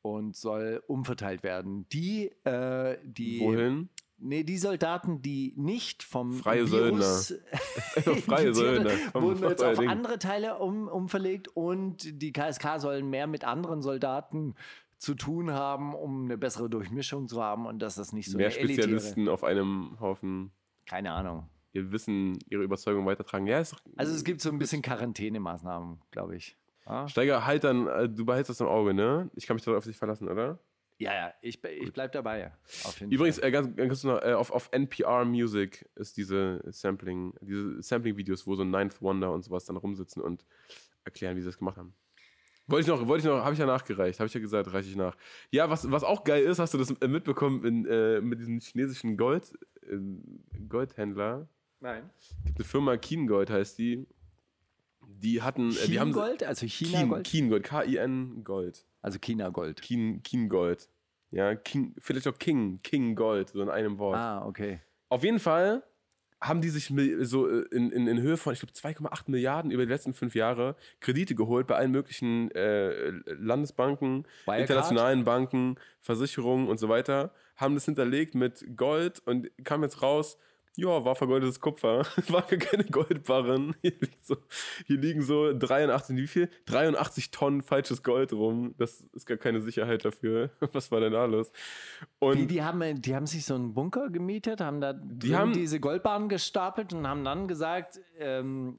Und 0.05 0.37
soll 0.37 0.83
umverteilt 0.87 1.43
werden. 1.43 1.89
Die, 1.89 2.27
äh, 2.45 2.99
die 3.05 3.41
Wohin? 3.41 3.89
Nee, 4.19 4.45
die 4.45 4.59
Soldaten, 4.59 5.23
die 5.23 5.55
nicht 5.57 6.03
vom 6.03 6.33
Freie 6.33 6.71
Virus 6.71 7.35
Freie 7.95 8.49
infiziert 8.49 8.55
Söldner. 8.55 8.91
wurden, 9.15 9.43
jetzt 9.49 9.65
auf 9.65 9.79
andere 9.79 10.19
Teile 10.19 10.59
um, 10.59 10.89
umverlegt 10.89 11.49
und 11.49 12.23
die 12.23 12.33
KSK 12.33 12.79
sollen 12.81 13.09
mehr 13.09 13.27
mit 13.27 13.45
anderen 13.45 13.81
Soldaten 13.81 14.55
zu 14.99 15.15
tun 15.15 15.51
haben, 15.53 15.95
um 15.95 16.25
eine 16.25 16.37
bessere 16.37 16.69
Durchmischung 16.69 17.27
zu 17.27 17.43
haben 17.43 17.67
und 17.67 17.81
dass 17.81 17.95
das 17.95 18.13
nicht 18.13 18.31
so 18.31 18.37
Mehr 18.37 18.49
eine 18.49 18.59
elitäre, 18.59 18.89
Spezialisten 18.89 19.29
auf 19.29 19.43
einem 19.43 19.99
Haufen 20.01 20.53
keine 20.85 21.13
Ahnung. 21.13 21.49
ihr 21.73 21.93
Wissen, 21.93 22.39
ihre 22.49 22.63
Überzeugung 22.63 23.07
weitertragen. 23.07 23.47
Ja, 23.47 23.59
ist 23.59 23.73
doch, 23.73 23.81
Also 23.97 24.15
es 24.15 24.23
gibt 24.23 24.43
so 24.43 24.51
ein 24.51 24.59
bisschen 24.59 24.83
Quarantänemaßnahmen, 24.83 25.99
glaube 26.11 26.37
ich. 26.37 26.59
Ja, 26.87 27.09
Steiger, 27.09 27.47
halt 27.47 27.65
dann, 27.65 27.87
äh, 27.87 28.09
du 28.09 28.27
behältst 28.27 28.51
das 28.51 28.61
im 28.61 28.67
Auge, 28.67 28.95
ne? 28.95 29.31
Ich 29.35 29.47
kann 29.47 29.57
mich 29.57 29.65
darauf 29.65 29.79
auf 29.79 29.85
dich 29.85 29.97
verlassen, 29.97 30.29
oder? 30.29 30.59
ja, 30.99 31.13
ja 31.13 31.35
ich, 31.41 31.63
ich 31.65 31.93
bleib 31.93 32.13
dabei. 32.13 32.53
Auf 32.85 32.99
jeden 33.01 33.13
Übrigens, 33.13 33.39
Fall. 33.39 33.49
äh, 33.49 33.53
ganz, 33.53 33.77
ganz 33.77 33.89
kurz 33.89 34.05
noch, 34.05 34.23
äh, 34.23 34.35
auf, 34.35 34.51
auf 34.51 34.69
NPR 34.73 35.25
Music 35.25 35.89
ist 35.95 36.17
diese 36.17 36.63
Sampling, 36.67 37.35
diese 37.41 37.83
Sampling-Videos, 37.83 38.47
wo 38.47 38.55
so 38.55 38.65
Ninth 38.65 39.01
Wonder 39.03 39.33
und 39.33 39.43
sowas 39.43 39.65
dann 39.65 39.77
rumsitzen 39.77 40.23
und 40.23 40.45
erklären, 41.05 41.37
wie 41.37 41.41
sie 41.41 41.47
das 41.47 41.59
gemacht 41.59 41.77
haben. 41.77 41.95
Wollte 42.67 42.91
ich 42.91 42.99
noch, 42.99 43.07
wollte 43.07 43.27
ich 43.27 43.31
noch, 43.31 43.45
habe 43.45 43.53
ich 43.53 43.59
ja 43.59 43.67
nachgereicht, 43.67 44.21
habe 44.21 44.27
ich 44.27 44.35
ja 44.35 44.41
gesagt, 44.41 44.73
reiche 44.73 44.89
ich 44.89 44.97
nach. 44.97 45.17
Ja, 45.51 45.69
was, 45.69 45.91
was 45.91 46.03
auch 46.03 46.25
geil 46.25 46.45
ist, 46.45 46.59
hast 46.59 46.73
du 46.73 46.79
das 46.79 46.91
äh, 46.93 47.09
mitbekommen 47.09 47.65
in, 47.65 47.87
äh, 47.87 48.21
mit 48.23 48.41
diesem 48.41 48.59
chinesischen 48.61 49.19
Gold, 49.19 49.53
äh, 49.83 49.99
Goldhändler? 50.69 51.49
Nein. 51.81 52.09
gibt 52.47 52.59
eine 52.59 52.65
Firma 52.65 52.97
Keen 52.97 53.27
Gold 53.27 53.51
heißt 53.51 53.79
die. 53.79 54.07
Die 55.25 55.43
hatten, 55.43 55.71
äh, 55.71 55.89
die 55.89 55.99
haben 55.99 56.13
Gold, 56.13 56.43
also 56.45 56.67
China 56.67 56.99
Keen, 56.99 57.09
Gold, 57.09 57.25
Keen 57.25 57.49
Gold, 57.49 57.63
K-I-N 57.65 58.45
Gold. 58.45 58.85
also 59.01 59.19
China 59.19 59.49
Gold. 59.49 59.81
Keen, 59.81 60.23
Keen 60.23 60.49
Gold. 60.49 60.89
Ja, 61.31 61.55
King, 61.55 61.95
vielleicht 61.99 62.29
auch 62.29 62.39
King, 62.39 62.81
King 62.83 63.17
Gold, 63.17 63.49
so 63.49 63.63
in 63.63 63.71
einem 63.71 63.99
Wort. 63.99 64.17
Ah, 64.17 64.47
okay. 64.47 64.81
Auf 65.09 65.25
jeden 65.25 65.41
Fall 65.41 65.83
haben 66.41 66.61
die 66.61 66.69
sich 66.69 66.93
so 67.27 67.49
äh, 67.49 67.65
in, 67.73 67.91
in, 67.91 68.07
in 68.07 68.21
Höhe 68.21 68.37
von, 68.37 68.53
ich 68.53 68.61
glaube, 68.61 68.75
2,8 68.75 69.23
Milliarden 69.31 69.71
über 69.71 69.87
die 69.87 69.91
letzten 69.91 70.13
fünf 70.13 70.35
Jahre 70.35 70.77
Kredite 71.01 71.35
geholt 71.35 71.67
bei 71.67 71.77
allen 71.77 71.91
möglichen 71.91 72.51
äh, 72.51 73.11
Landesbanken, 73.27 74.27
Wirecard? 74.45 74.61
internationalen 74.61 75.25
Banken, 75.25 75.77
Versicherungen 76.01 76.69
und 76.69 76.79
so 76.79 76.89
weiter. 76.91 77.33
Haben 77.57 77.75
das 77.75 77.87
hinterlegt 77.87 78.35
mit 78.35 78.77
Gold 78.77 79.21
und 79.25 79.51
kam 79.65 79.83
jetzt 79.83 80.03
raus, 80.03 80.37
ja, 80.77 81.05
war 81.05 81.15
vergoldetes 81.15 81.61
Kupfer. 81.61 82.05
War 82.29 82.43
gar 82.43 82.59
keine 82.59 82.85
Goldbarren. 82.85 83.77
Hier, 83.83 83.93
so, 84.23 84.37
hier 84.87 84.99
liegen 84.99 85.23
so 85.23 85.53
83, 85.57 86.17
wie 86.17 86.27
viel? 86.27 86.51
83 86.67 87.31
Tonnen 87.31 87.63
falsches 87.63 88.03
Gold 88.03 88.33
rum. 88.33 88.75
Das 88.79 89.03
ist 89.13 89.27
gar 89.27 89.37
keine 89.37 89.61
Sicherheit 89.61 90.05
dafür. 90.05 90.51
Was 90.73 90.91
war 90.91 91.01
denn 91.01 91.13
da 91.13 91.27
los? 91.27 91.53
Und 92.19 92.39
Die, 92.39 92.47
die, 92.49 92.63
haben, 92.63 93.01
die 93.01 93.15
haben 93.15 93.27
sich 93.27 93.45
so 93.45 93.55
einen 93.55 93.73
Bunker 93.75 94.11
gemietet, 94.11 94.61
haben 94.61 94.81
da 94.81 94.93
drin 94.95 95.37
haben- 95.39 95.53
diese 95.53 95.79
Goldbahnen 95.79 96.29
gestapelt 96.29 96.93
und 96.93 97.07
haben 97.07 97.23
dann 97.25 97.47
gesagt, 97.47 98.01
ähm, 98.19 98.79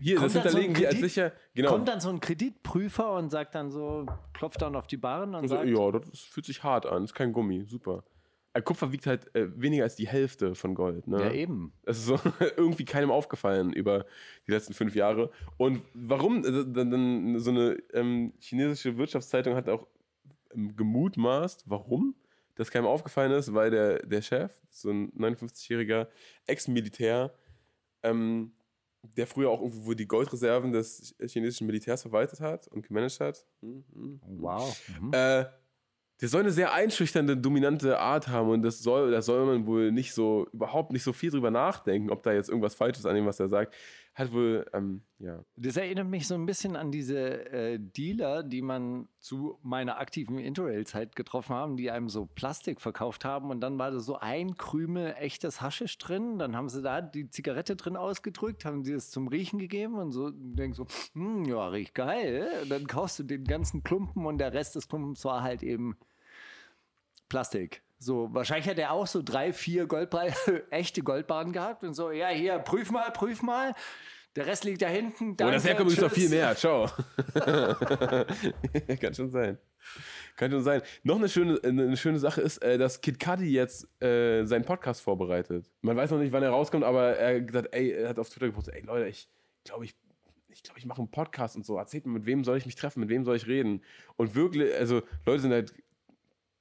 hier, 0.00 0.16
kommt 0.16 0.34
das 0.34 0.42
dann 0.42 0.52
so 0.52 0.58
hinterlegen 0.58 0.74
die 0.74 0.86
als 0.86 0.94
Kredit- 0.96 1.08
sicher. 1.10 1.32
Genau. 1.54 1.68
kommt 1.70 1.86
dann 1.86 2.00
so 2.00 2.08
ein 2.08 2.18
Kreditprüfer 2.18 3.12
und 3.12 3.30
sagt 3.30 3.54
dann 3.54 3.70
so, 3.70 4.06
klopft 4.32 4.60
dann 4.60 4.74
auf 4.74 4.88
die 4.88 4.96
Barren 4.96 5.28
und 5.36 5.42
Also, 5.42 5.54
sagt, 5.54 5.68
ja, 5.68 5.90
das 5.92 6.20
fühlt 6.20 6.46
sich 6.46 6.64
hart 6.64 6.86
an. 6.86 7.04
Ist 7.04 7.14
kein 7.14 7.32
Gummi. 7.32 7.64
Super. 7.68 8.02
Äh, 8.54 8.62
Kupfer 8.62 8.92
wiegt 8.92 9.06
halt 9.06 9.34
äh, 9.34 9.48
weniger 9.60 9.84
als 9.84 9.96
die 9.96 10.06
Hälfte 10.06 10.54
von 10.54 10.74
Gold. 10.74 11.06
Ne? 11.06 11.20
ja 11.20 11.32
eben. 11.32 11.72
Es 11.84 11.98
ist 11.98 12.06
so 12.06 12.18
irgendwie 12.56 12.84
keinem 12.84 13.10
aufgefallen 13.10 13.72
über 13.72 14.04
die 14.46 14.50
letzten 14.52 14.74
fünf 14.74 14.94
Jahre. 14.94 15.30
Und 15.56 15.82
warum 15.94 16.44
äh, 16.44 16.64
dann, 16.66 17.38
so 17.38 17.50
eine 17.50 17.78
ähm, 17.92 18.32
chinesische 18.38 18.96
Wirtschaftszeitung 18.98 19.54
hat 19.54 19.68
auch 19.68 19.86
ähm, 20.54 20.76
gemutmaßt, 20.76 21.64
warum 21.66 22.14
das 22.54 22.70
keinem 22.70 22.86
aufgefallen 22.86 23.32
ist, 23.32 23.54
weil 23.54 23.70
der, 23.70 24.06
der 24.06 24.20
Chef, 24.20 24.52
so 24.68 24.90
ein 24.90 25.10
59-jähriger 25.12 26.08
Ex-Militär, 26.46 27.32
ähm, 28.02 28.52
der 29.16 29.26
früher 29.26 29.50
auch 29.50 29.62
irgendwo 29.62 29.94
die 29.94 30.06
Goldreserven 30.06 30.72
des 30.72 31.14
chinesischen 31.26 31.66
Militärs 31.66 32.02
verwaltet 32.02 32.40
hat 32.40 32.68
und 32.68 32.86
gemanagt 32.86 33.20
hat. 33.20 33.46
Hm, 33.60 33.84
hm, 33.92 34.20
Wow. 34.26 34.90
Mhm. 35.00 35.10
äh, 35.12 35.46
der 36.22 36.28
soll 36.28 36.42
eine 36.42 36.52
sehr 36.52 36.72
einschüchternde, 36.72 37.36
dominante 37.36 37.98
Art 37.98 38.28
haben 38.28 38.50
und 38.50 38.62
das 38.62 38.78
soll, 38.80 39.10
da 39.10 39.22
soll 39.22 39.44
man 39.44 39.66
wohl 39.66 39.90
nicht 39.90 40.14
so, 40.14 40.46
überhaupt 40.52 40.92
nicht 40.92 41.02
so 41.02 41.12
viel 41.12 41.32
drüber 41.32 41.50
nachdenken, 41.50 42.10
ob 42.10 42.22
da 42.22 42.32
jetzt 42.32 42.48
irgendwas 42.48 42.76
falsch 42.76 42.96
ist 42.96 43.06
an 43.06 43.16
dem, 43.16 43.26
was 43.26 43.40
er 43.40 43.48
sagt. 43.48 43.74
Hat 44.14 44.32
wohl, 44.32 44.64
ähm, 44.72 45.02
ja. 45.18 45.42
Das 45.56 45.76
erinnert 45.76 46.06
mich 46.06 46.28
so 46.28 46.34
ein 46.34 46.46
bisschen 46.46 46.76
an 46.76 46.92
diese 46.92 47.50
äh, 47.50 47.78
Dealer, 47.80 48.44
die 48.44 48.62
man 48.62 49.08
zu 49.18 49.58
meiner 49.62 49.98
aktiven 49.98 50.38
Interrail-Zeit 50.38 51.16
getroffen 51.16 51.56
haben, 51.56 51.76
die 51.76 51.90
einem 51.90 52.08
so 52.08 52.26
Plastik 52.26 52.80
verkauft 52.80 53.24
haben 53.24 53.50
und 53.50 53.60
dann 53.60 53.76
war 53.78 53.90
da 53.90 53.98
so 53.98 54.16
ein 54.16 54.56
Krümel 54.56 55.14
echtes 55.18 55.60
Haschisch 55.60 55.98
drin. 55.98 56.38
Dann 56.38 56.54
haben 56.54 56.68
sie 56.68 56.82
da 56.82 57.00
die 57.00 57.30
Zigarette 57.30 57.74
drin 57.74 57.96
ausgedrückt, 57.96 58.64
haben 58.64 58.84
sie 58.84 58.92
es 58.92 59.10
zum 59.10 59.26
Riechen 59.26 59.58
gegeben 59.58 59.94
und 59.94 60.12
so 60.12 60.30
denkst 60.30 60.76
so, 60.76 60.86
hm, 61.14 61.46
ja, 61.46 61.66
riecht 61.66 61.96
geil. 61.96 62.46
Und 62.62 62.70
dann 62.70 62.86
kaufst 62.86 63.18
du 63.18 63.24
den 63.24 63.42
ganzen 63.42 63.82
Klumpen 63.82 64.24
und 64.24 64.38
der 64.38 64.52
Rest 64.52 64.76
des 64.76 64.86
Klumpens 64.86 65.24
war 65.24 65.42
halt 65.42 65.64
eben 65.64 65.96
Plastik. 67.32 67.82
So, 67.98 68.28
wahrscheinlich 68.34 68.68
hat 68.68 68.78
er 68.78 68.92
auch 68.92 69.06
so 69.06 69.22
drei, 69.22 69.54
vier 69.54 69.86
Goldball, 69.86 70.34
echte 70.70 71.02
Goldbahnen 71.02 71.54
gehabt 71.54 71.82
und 71.82 71.94
so, 71.94 72.10
ja, 72.10 72.28
hier, 72.28 72.58
prüf 72.58 72.90
mal, 72.90 73.10
prüf 73.10 73.40
mal. 73.40 73.74
Der 74.36 74.44
Rest 74.44 74.64
liegt 74.64 74.82
da 74.82 74.88
hinten. 74.88 75.30
Oh, 75.30 75.34
das 75.36 75.62
danke, 75.62 75.68
herkommt 75.68 75.92
ist 75.92 76.00
noch 76.02 76.12
viel 76.12 76.28
mehr. 76.28 76.54
Ciao. 76.54 76.90
Kann 79.00 79.14
schon 79.14 79.30
sein. 79.30 79.56
Kann 80.36 80.50
schon 80.50 80.62
sein. 80.62 80.82
Noch 81.04 81.16
eine 81.16 81.28
schöne, 81.30 81.58
eine 81.64 81.96
schöne 81.96 82.18
Sache 82.18 82.42
ist, 82.42 82.58
äh, 82.58 82.76
dass 82.76 83.00
Kid 83.00 83.18
Cudi 83.18 83.50
jetzt 83.50 83.88
äh, 84.02 84.44
seinen 84.44 84.66
Podcast 84.66 85.00
vorbereitet. 85.00 85.70
Man 85.80 85.96
weiß 85.96 86.10
noch 86.10 86.18
nicht, 86.18 86.32
wann 86.32 86.42
er 86.42 86.50
rauskommt, 86.50 86.84
aber 86.84 87.16
er 87.16 87.40
hat 87.40 87.46
gesagt, 87.46 87.68
ey, 87.72 87.92
er 87.92 88.10
hat 88.10 88.18
auf 88.18 88.28
Twitter 88.28 88.48
gepostet, 88.48 88.74
ey 88.74 88.82
Leute, 88.82 89.08
ich 89.08 89.26
glaube, 89.64 89.86
ich, 89.86 89.94
ich 90.48 90.62
glaube, 90.62 90.78
ich 90.78 90.84
mache 90.84 90.98
einen 90.98 91.10
Podcast 91.10 91.56
und 91.56 91.64
so. 91.64 91.78
Erzählt 91.78 92.04
mir, 92.04 92.12
mit 92.12 92.26
wem 92.26 92.44
soll 92.44 92.58
ich 92.58 92.66
mich 92.66 92.74
treffen, 92.74 93.00
mit 93.00 93.08
wem 93.08 93.24
soll 93.24 93.36
ich 93.36 93.46
reden? 93.46 93.82
Und 94.16 94.34
wirklich, 94.34 94.74
also 94.74 95.02
Leute 95.24 95.40
sind 95.40 95.52
halt 95.52 95.72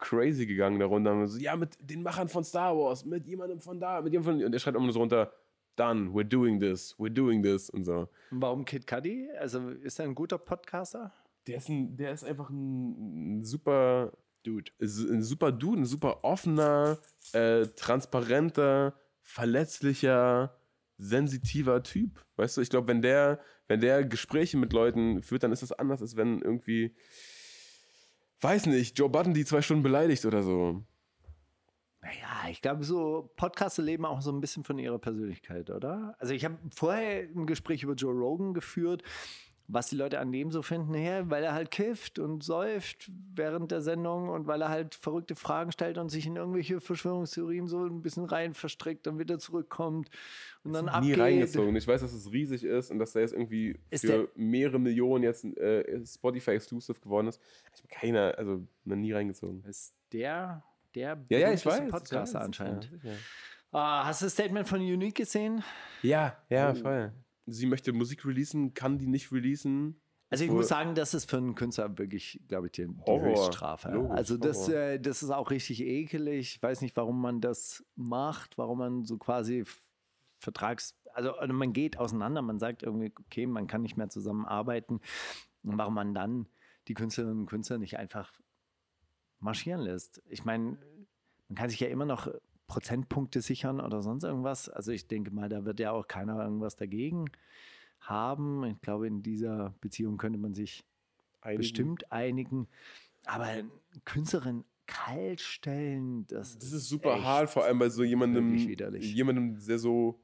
crazy 0.02 0.45
gegangen 0.45 0.80
darunter. 0.80 1.14
Und 1.14 1.28
so, 1.28 1.39
ja, 1.39 1.56
mit 1.56 1.78
den 1.80 2.04
Machern 2.04 2.28
von 2.28 2.43
Star 2.43 2.78
Wars, 2.78 3.06
mit 3.06 3.26
jemandem 3.26 3.62
von 3.62 3.80
da, 3.80 4.02
mit 4.02 4.12
jemandem 4.12 4.39
von. 4.39 4.45
Und 4.45 4.54
er 4.54 4.60
schreibt 4.60 4.76
immer 4.76 4.86
nur 4.86 4.93
so 4.93 4.99
runter, 4.99 5.32
done, 5.78 6.10
we're 6.14 6.28
doing 6.28 6.60
this, 6.60 6.95
we're 6.99 7.14
doing 7.14 7.41
this 7.41 7.70
und 7.70 7.86
so. 7.86 8.10
Warum 8.32 8.66
Kid 8.66 8.86
Cudi? 8.86 9.30
Also 9.39 9.70
ist 9.70 9.99
er 9.99 10.06
ein 10.06 10.16
guter 10.16 10.38
Podcaster? 10.38 11.14
Der 11.47 11.58
ist, 11.58 11.70
ein, 11.70 11.95
der 11.95 12.12
ist 12.12 12.24
einfach 12.24 12.49
ein, 12.49 13.39
ein 13.39 13.43
super 13.43 14.12
Dude. 14.43 14.72
ein 14.80 15.24
super 15.24 15.52
Dude, 15.52 15.82
ein 15.82 15.86
super 15.86 16.24
offener, 16.24 16.97
äh, 17.34 17.66
transparenter, 17.76 18.93
verletzlicher, 19.22 20.56
sensitiver 20.97 21.84
Typ. 21.84 22.24
Weißt 22.36 22.58
du, 22.58 22.62
ich 22.62 22.70
glaube, 22.70 22.88
wenn 22.88 23.02
der, 23.02 23.39
wenn 23.68 23.82
der 23.82 24.04
Gespräche 24.04 24.58
mit 24.58 24.74
Leuten 24.74 25.24
führt, 25.24 25.43
dann 25.43 25.52
ist 25.52 25.64
das 25.64 25.72
anders, 25.72 26.02
als 26.02 26.16
wenn 26.16 26.41
irgendwie, 26.41 26.95
weiß 28.42 28.66
nicht, 28.68 28.98
Joe 28.98 29.10
Button 29.10 29.34
die 29.34 29.46
zwei 29.46 29.62
Stunden 29.62 29.84
beleidigt 29.84 30.26
oder 30.26 30.44
so. 30.44 30.84
Naja, 32.02 32.50
ich 32.50 32.62
glaube, 32.62 32.84
so 32.84 33.32
Podcaster 33.36 33.84
leben 33.84 34.06
auch 34.06 34.22
so 34.22 34.32
ein 34.32 34.42
bisschen 34.42 34.64
von 34.64 34.80
ihrer 34.80 34.98
Persönlichkeit, 34.98 35.70
oder? 35.70 36.16
Also 36.20 36.34
ich 36.34 36.44
habe 36.46 36.58
vorher 36.74 37.24
ein 37.24 37.46
Gespräch 37.46 37.84
über 37.84 37.94
Joe 37.94 38.14
Rogan 38.14 38.54
geführt, 38.54 39.04
was 39.74 39.88
die 39.88 39.95
Leute 39.95 40.19
an 40.19 40.32
dem 40.32 40.51
so 40.51 40.61
finden, 40.61 40.93
her, 40.93 41.30
weil 41.30 41.43
er 41.43 41.53
halt 41.53 41.72
kifft 41.72 42.19
und 42.19 42.43
säuft 42.43 43.09
während 43.34 43.72
der 43.72 43.82
Sendung 43.82 44.30
und 44.30 44.45
weil 44.47 44.61
er 44.61 44.69
halt 44.69 44.95
verrückte 44.95 45.36
Fragen 45.36 45.72
stellt 45.72 45.97
und 45.97 46.09
sich 46.09 46.28
in 46.28 46.36
irgendwelche 46.36 46.82
Verschwörungstheorien 46.82 47.67
so 47.67 47.86
ein 47.86 48.01
bisschen 48.01 48.26
rein 48.26 48.53
verstrickt 48.53 49.07
und 49.07 49.17
wieder 49.19 49.39
zurückkommt 49.39 50.09
und 50.63 50.74
dann 50.74 50.86
Nie 50.86 50.91
abgeht. 50.91 51.19
reingezogen. 51.19 51.76
Ich 51.76 51.88
weiß, 51.88 52.01
dass 52.01 52.13
es 52.13 52.32
riesig 52.32 52.63
ist 52.63 52.91
und 52.91 52.99
dass 52.99 53.13
der 53.13 53.22
jetzt 53.22 53.34
irgendwie 53.34 53.80
Ist 53.89 54.05
für 54.05 54.30
mehrere 54.36 54.80
Millionen 54.80 55.24
jetzt 55.24 55.45
äh, 55.57 56.05
Spotify 56.05 56.51
exclusive 56.51 56.99
geworden 56.99 57.28
ist. 57.28 57.41
Ich 57.74 57.80
habe 57.82 57.88
keiner, 57.89 58.36
also 58.38 58.65
noch 58.86 58.95
nie 58.97 59.13
reingezogen. 59.13 59.63
Ist 59.63 59.93
der, 60.11 60.63
der 60.95 61.17
Ja, 61.30 61.38
ja, 61.38 61.53
ich 61.53 61.65
weiß. 61.65 61.89
Podcaster 61.89 62.41
anscheinend. 62.41 62.89
Ja. 63.03 63.11
Ah, 63.72 64.05
hast 64.05 64.22
du 64.22 64.26
das 64.26 64.34
Statement 64.34 64.67
von 64.67 64.82
Unique 64.82 65.15
gesehen? 65.15 65.63
Ja, 66.01 66.36
Oh. 66.49 66.53
ja, 66.53 66.74
voll. 66.74 67.13
Sie 67.46 67.66
möchte 67.66 67.94
Musik 67.94 68.26
releasen, 68.26 68.74
kann 68.74 68.98
die 68.98 69.08
nicht 69.08 69.32
releasen. 69.32 70.02
Also 70.30 70.46
ich 70.46 70.52
muss 70.52 70.70
sagen, 70.70 70.96
das 70.96 71.14
ist 71.14 71.30
für 71.30 71.38
einen 71.38 71.56
Künstler 71.56 71.98
wirklich, 71.98 72.39
glaube 72.48 72.68
ich, 72.68 72.72
die, 72.72 72.88
die 72.88 72.96
Horror. 73.06 73.32
Höchststrafe. 73.32 73.92
Logisch, 73.92 74.12
also 74.18 74.38
das, 74.38 74.70
äh, 74.70 74.98
das 74.98 75.24
ist 75.24 75.30
auch 75.30 75.52
richtig 75.52 75.82
ekelig. 75.82 76.56
Ich 76.56 76.64
weiß 76.64 76.82
nicht, 76.82 76.96
warum 76.96 77.20
man 77.20 77.42
das 77.42 77.84
macht, 77.96 78.58
warum 78.58 78.78
man 78.78 79.06
so 79.06 79.18
quasi 79.18 79.66
Vertrags... 80.38 80.98
Also 81.14 81.34
also 81.34 81.54
man 81.54 81.74
geht 81.74 81.98
auseinander, 81.98 82.42
man 82.42 82.60
sagt 82.60 82.84
irgendwie, 82.84 83.12
okay, 83.20 83.46
man 83.46 83.68
kann 83.68 83.82
nicht 83.82 83.98
mehr 83.98 84.08
zusammenarbeiten. 84.08 85.02
Und 85.64 85.78
warum 85.78 85.96
man 85.96 86.14
dann 86.14 86.48
die 86.88 86.94
Künstlerinnen 86.94 87.42
und 87.42 87.46
Künstler 87.48 87.78
nicht 87.78 87.98
einfach 87.98 88.32
marschieren 89.39 89.82
lässt. 89.82 90.22
Ich 90.30 90.46
meine, 90.46 90.78
man 91.50 91.56
kann 91.56 91.70
sich 91.70 91.82
ja 91.82 91.89
immer 91.89 92.06
noch 92.06 92.28
Prozentpunkte 92.72 93.41
sichern 93.41 93.82
oder 93.82 94.01
sonst 94.01 94.24
irgendwas. 94.24 94.69
Also 94.69 94.93
ich 94.93 95.05
denke 95.05 95.30
mal, 95.30 95.49
da 95.49 95.65
wird 95.65 95.82
ja 95.82 95.91
auch 95.91 96.07
keiner 96.07 96.41
irgendwas 96.41 96.78
dagegen 96.78 97.30
haben. 97.99 98.63
Ich 98.63 98.80
glaube, 98.80 99.07
in 99.07 99.22
dieser 99.22 99.76
Beziehung 99.82 100.15
könnte 100.15 100.39
man 100.39 100.53
sich 100.53 100.86
Einigen. 101.41 101.57
bestimmt 101.57 102.09
einigen. 102.13 102.69
Aber 103.26 103.49
Künstlerin 104.05 104.63
kalt 104.88 105.41
stellen, 105.41 106.26
das, 106.28 106.57
Das 106.59 106.72
ist 106.72 106.88
super 106.88 107.22
hart, 107.22 107.49
vor 107.49 107.65
allem 107.65 107.78
bei 107.78 107.89
so 107.89 108.05
jemandem, 108.05 108.55
jemandem, 108.55 109.59
der 109.67 109.78
so 109.78 110.22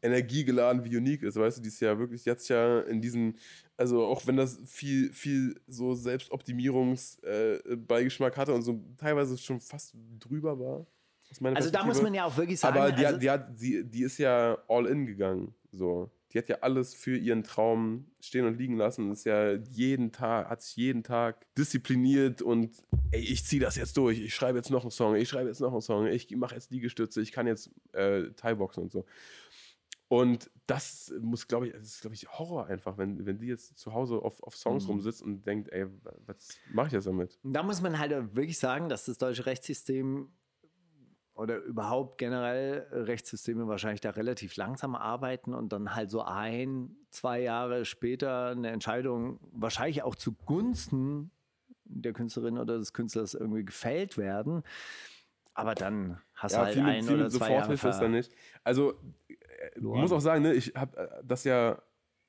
energiegeladen 0.00 0.86
wie 0.86 0.96
Unique 0.96 1.22
ist, 1.22 1.36
weißt 1.36 1.58
du, 1.58 1.62
die 1.62 1.68
ist 1.68 1.80
ja 1.80 1.98
wirklich 1.98 2.24
jetzt 2.24 2.48
ja 2.48 2.80
in 2.80 3.02
diesen, 3.02 3.36
also 3.76 4.06
auch 4.06 4.26
wenn 4.26 4.38
das 4.38 4.58
viel, 4.64 5.12
viel 5.12 5.60
so 5.66 5.94
Selbstoptimierungsbeigeschmack 5.94 8.32
äh, 8.32 8.36
hatte 8.38 8.54
und 8.54 8.62
so 8.62 8.82
teilweise 8.96 9.36
schon 9.36 9.60
fast 9.60 9.94
drüber 10.18 10.58
war. 10.58 10.86
Also 11.42 11.70
da 11.70 11.84
muss 11.84 12.02
man 12.02 12.14
ja 12.14 12.24
auch 12.24 12.36
wirklich 12.36 12.60
sagen, 12.60 12.76
Aber 12.78 12.92
die, 12.92 13.06
also, 13.06 13.18
die, 13.18 13.30
hat, 13.30 13.60
die, 13.60 13.84
die 13.84 14.02
ist 14.02 14.18
ja 14.18 14.58
all 14.68 14.86
in 14.86 15.06
gegangen. 15.06 15.54
So. 15.70 16.10
Die 16.32 16.38
hat 16.38 16.48
ja 16.48 16.56
alles 16.62 16.94
für 16.94 17.16
ihren 17.16 17.44
Traum 17.44 18.06
stehen 18.20 18.46
und 18.46 18.56
liegen 18.56 18.76
lassen. 18.76 19.12
Ist 19.12 19.24
ja 19.24 19.52
jeden 19.52 20.12
Tag, 20.12 20.48
hat 20.48 20.62
sich 20.62 20.76
jeden 20.76 21.02
Tag 21.02 21.46
diszipliniert 21.56 22.40
und 22.40 22.82
ey, 23.10 23.20
ich 23.20 23.44
ziehe 23.44 23.60
das 23.60 23.76
jetzt 23.76 23.96
durch. 23.98 24.18
Ich 24.18 24.34
schreibe 24.34 24.56
jetzt 24.58 24.70
noch 24.70 24.82
einen 24.82 24.90
Song, 24.90 25.14
ich 25.14 25.28
schreibe 25.28 25.48
jetzt 25.48 25.60
noch 25.60 25.72
einen 25.72 25.82
Song, 25.82 26.06
ich 26.06 26.34
mache 26.36 26.54
jetzt 26.54 26.70
Liegestütze, 26.70 27.20
ich 27.20 27.32
kann 27.32 27.46
jetzt 27.46 27.70
äh, 27.92 28.30
Thai-Boxen 28.32 28.82
und 28.84 28.90
so. 28.92 29.04
Und 30.08 30.50
das 30.66 31.12
muss, 31.20 31.48
glaube 31.48 31.68
ich, 31.68 31.72
das 31.72 31.82
ist, 31.86 32.00
glaube 32.02 32.14
ich, 32.14 32.28
Horror 32.30 32.66
einfach, 32.66 32.98
wenn, 32.98 33.24
wenn 33.24 33.38
die 33.38 33.46
jetzt 33.46 33.78
zu 33.78 33.94
Hause 33.94 34.16
auf, 34.16 34.42
auf 34.42 34.54
Songs 34.56 34.84
Mhm. 34.84 34.90
rumsitzt 34.90 35.22
und 35.22 35.46
denkt, 35.46 35.70
ey, 35.72 35.86
was 36.26 36.48
mache 36.70 36.88
ich 36.88 36.92
jetzt 36.92 37.06
damit? 37.06 37.38
da 37.42 37.62
muss 37.62 37.80
man 37.80 37.98
halt 37.98 38.10
wirklich 38.34 38.58
sagen, 38.58 38.88
dass 38.90 39.06
das 39.06 39.16
deutsche 39.16 39.46
Rechtssystem 39.46 40.28
oder 41.34 41.58
überhaupt 41.58 42.18
generell 42.18 42.86
Rechtssysteme 42.90 43.66
wahrscheinlich 43.66 44.00
da 44.00 44.10
relativ 44.10 44.56
langsam 44.56 44.94
arbeiten 44.94 45.54
und 45.54 45.72
dann 45.72 45.94
halt 45.94 46.10
so 46.10 46.22
ein, 46.22 46.94
zwei 47.10 47.40
Jahre 47.40 47.84
später 47.84 48.48
eine 48.48 48.70
Entscheidung 48.70 49.40
wahrscheinlich 49.52 50.02
auch 50.02 50.14
zugunsten 50.14 51.30
der 51.84 52.12
Künstlerin 52.12 52.58
oder 52.58 52.78
des 52.78 52.92
Künstlers 52.92 53.34
irgendwie 53.34 53.64
gefällt 53.64 54.18
werden. 54.18 54.62
Aber 55.54 55.74
dann 55.74 56.18
hast 56.34 56.54
du 56.54 56.60
halt 56.60 56.74
viel 56.74 56.82
mit, 56.82 56.92
ein 56.92 57.04
viel 57.04 57.14
oder 57.16 57.30
zwei 57.30 57.52
Jahre 57.52 57.74
ist 57.74 57.84
da 57.84 57.92
ver- 57.92 58.08
nicht. 58.08 58.32
Also, 58.64 58.92
äh, 59.28 59.36
verloren. 59.72 60.00
muss 60.00 60.12
auch 60.12 60.20
sagen, 60.20 60.42
ne, 60.42 60.54
ich 60.54 60.74
habe 60.74 61.22
das 61.24 61.44
ja 61.44 61.82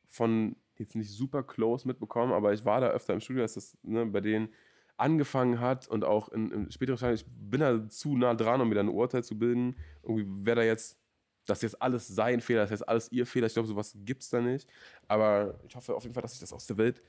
von 0.07 0.55
jetzt 0.75 0.95
nicht 0.95 1.11
super 1.11 1.43
close 1.43 1.87
mitbekommen, 1.87 2.33
aber 2.33 2.53
ich 2.53 2.65
war 2.65 2.81
da 2.81 2.89
öfter 2.89 3.13
im 3.13 3.21
Studio, 3.21 3.43
als 3.43 3.53
das 3.53 3.77
ne, 3.83 4.05
bei 4.05 4.21
denen 4.21 4.49
angefangen 4.97 5.59
hat 5.59 5.87
und 5.87 6.03
auch 6.03 6.29
in, 6.29 6.51
in 6.51 6.71
späteren 6.71 6.97
Stadien, 6.97 7.15
ich 7.15 7.25
bin 7.27 7.59
da 7.59 7.87
zu 7.89 8.15
nah 8.17 8.33
dran, 8.33 8.61
um 8.61 8.69
mir 8.69 8.75
dann 8.75 8.87
ein 8.87 8.93
Urteil 8.95 9.23
zu 9.23 9.37
bilden. 9.37 9.75
Irgendwie 10.03 10.45
wäre 10.45 10.57
da 10.57 10.63
jetzt, 10.63 10.99
das 11.45 11.61
jetzt 11.61 11.81
alles 11.81 12.07
sein 12.07 12.41
Fehler, 12.41 12.61
das 12.61 12.71
ist 12.71 12.79
jetzt 12.79 12.89
alles 12.89 13.11
ihr 13.11 13.25
Fehler. 13.25 13.47
Ich 13.47 13.53
glaube, 13.53 13.67
sowas 13.67 13.97
gibt 14.05 14.21
es 14.23 14.29
da 14.29 14.39
nicht. 14.39 14.69
Aber 15.07 15.59
ich 15.67 15.75
hoffe 15.75 15.95
auf 15.95 16.03
jeden 16.03 16.13
Fall, 16.13 16.21
dass 16.21 16.31
sich 16.31 16.39
das 16.39 16.53
aus 16.53 16.67
der 16.67 16.77
Welt 16.77 17.01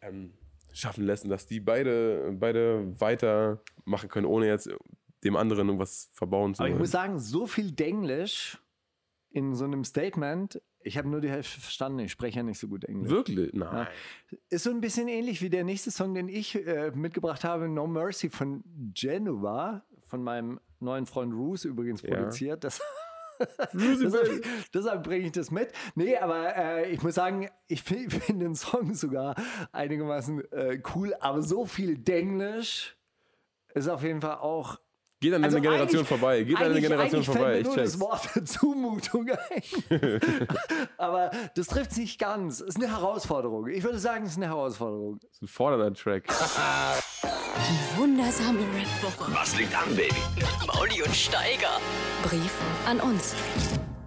ähm, 0.00 0.34
schaffen 0.72 1.04
lässt 1.04 1.24
und 1.24 1.30
dass 1.30 1.46
die 1.46 1.60
beide, 1.60 2.32
beide 2.38 3.00
weitermachen 3.00 4.08
können, 4.08 4.26
ohne 4.26 4.46
jetzt 4.46 4.68
dem 5.24 5.36
anderen 5.36 5.68
irgendwas 5.68 6.10
verbauen 6.12 6.54
zu 6.54 6.60
Aber 6.60 6.68
ich 6.68 6.72
wollen. 6.72 6.80
muss 6.80 6.90
sagen, 6.90 7.18
so 7.18 7.46
viel 7.46 7.72
Denglisch 7.72 8.58
in 9.30 9.54
so 9.54 9.64
einem 9.64 9.84
Statement, 9.84 10.60
ich 10.82 10.96
habe 10.98 11.08
nur 11.08 11.20
die 11.20 11.30
Hälfte 11.30 11.60
verstanden, 11.60 11.98
ich 12.00 12.12
spreche 12.12 12.38
ja 12.38 12.42
nicht 12.42 12.58
so 12.58 12.68
gut 12.68 12.84
Englisch. 12.84 13.10
Wirklich? 13.10 13.52
Nein. 13.52 13.86
Ist 14.48 14.64
so 14.64 14.70
ein 14.70 14.80
bisschen 14.80 15.08
ähnlich 15.08 15.42
wie 15.42 15.50
der 15.50 15.64
nächste 15.64 15.90
Song, 15.90 16.14
den 16.14 16.28
ich 16.28 16.54
äh, 16.66 16.90
mitgebracht 16.94 17.44
habe, 17.44 17.68
No 17.68 17.86
Mercy 17.86 18.30
von 18.30 18.62
Genova, 18.94 19.84
von 20.08 20.22
meinem 20.22 20.58
neuen 20.80 21.06
Freund 21.06 21.32
Roos 21.34 21.64
übrigens 21.64 22.02
Ja. 22.02 22.16
produziert. 22.16 22.64
Das 22.64 22.80
deshalb, 23.72 24.44
deshalb 24.74 25.02
bringe 25.02 25.26
ich 25.26 25.32
das 25.32 25.50
mit. 25.50 25.72
Nee, 25.94 26.16
aber 26.18 26.54
äh, 26.56 26.90
ich 26.90 27.02
muss 27.02 27.14
sagen, 27.14 27.48
ich 27.68 27.82
fi- 27.82 28.08
finde 28.10 28.44
den 28.46 28.54
Song 28.54 28.94
sogar 28.94 29.34
einigermaßen 29.72 30.52
äh, 30.52 30.82
cool, 30.94 31.14
aber 31.20 31.40
so 31.42 31.64
viel 31.64 31.96
Denglisch 31.96 32.96
ist 33.74 33.88
auf 33.88 34.02
jeden 34.02 34.20
Fall 34.20 34.36
auch 34.38 34.78
Geht 35.20 35.34
an 35.34 35.44
Also 35.44 35.58
eine 35.58 35.66
Generation 35.66 36.06
vorbei. 36.06 36.42
Geht 36.42 36.56
an 36.56 36.70
eine 36.70 36.80
Generation 36.80 37.22
vorbei. 37.22 37.50
Mir 37.50 37.58
Ich 37.58 37.66
nur 37.66 37.76
das 37.76 38.00
Wort 38.00 38.28
Zumutung 38.48 39.28
ein. 39.28 40.20
Aber 40.96 41.30
das 41.54 41.66
trifft 41.66 41.94
nicht 41.98 42.18
ganz. 42.18 42.60
Ist 42.60 42.76
eine 42.76 42.88
Herausforderung. 42.88 43.68
Ich 43.68 43.84
würde 43.84 43.98
sagen, 43.98 44.24
es 44.24 44.32
ist 44.32 44.36
eine 44.38 44.46
Herausforderung. 44.46 45.18
Das 45.20 45.30
ist 45.32 45.42
ein 45.42 45.48
fordernder 45.48 45.92
Track. 45.92 46.24
Die 47.22 47.98
wundersame 48.00 48.60
Red 48.60 49.02
Woche. 49.02 49.30
Was 49.34 49.54
liegt 49.58 49.74
an, 49.74 49.94
Baby? 49.94 50.14
Mauli 50.66 51.02
und 51.02 51.14
Steiger. 51.14 51.78
Brief 52.22 52.52
an 52.86 53.00
uns. 53.00 53.34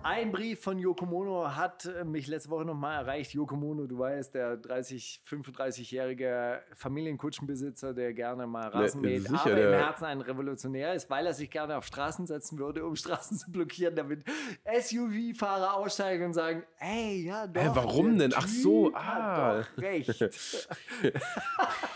Ein 0.04 0.32
Brief 0.34 0.62
von 0.62 0.78
Yokomono 0.78 1.56
hat 1.56 1.86
äh, 1.86 2.04
mich 2.04 2.28
letzte 2.28 2.50
Woche 2.50 2.66
nochmal 2.66 3.00
erreicht. 3.00 3.34
Yokomono, 3.34 3.88
du 3.88 4.00
weißt, 4.00 4.36
der 4.36 4.58
30, 4.58 5.22
35-jährige 5.26 6.62
Familienkutschenbesitzer, 6.76 7.94
der 7.94 8.14
gerne 8.14 8.46
mal 8.46 8.68
Rasen 8.68 9.02
Ne, 9.02 9.20
mäht, 9.20 9.30
aber 9.32 9.52
im 9.52 9.74
Herzen 9.74 10.06
ein 10.06 10.22
Revolutionär 10.22 10.94
ist, 10.94 11.10
weil 11.10 11.26
er 11.26 11.34
sich 11.34 11.50
gerne 11.50 11.78
auf 11.78 11.86
Straßen 11.86 12.28
setzen 12.28 12.60
würde, 12.60 12.86
um 12.86 12.96
Straßen 12.98 13.38
zu 13.38 13.50
blockieren, 13.50 13.96
damit 13.96 14.26
SUV-Fahrer 14.66 15.76
aussteigen 15.76 16.26
und 16.26 16.34
sagen, 16.34 16.64
ey, 16.80 17.26
ja 17.26 17.48
doch. 17.48 17.62
Hä, 17.62 17.70
warum 17.74 18.18
denn? 18.18 18.34
Ach 18.36 18.48
so, 18.48 18.88
Typ 18.88 18.96
hat 18.98 19.22
ah. 19.22 19.62
doch 19.62 19.82
recht. 19.82 20.10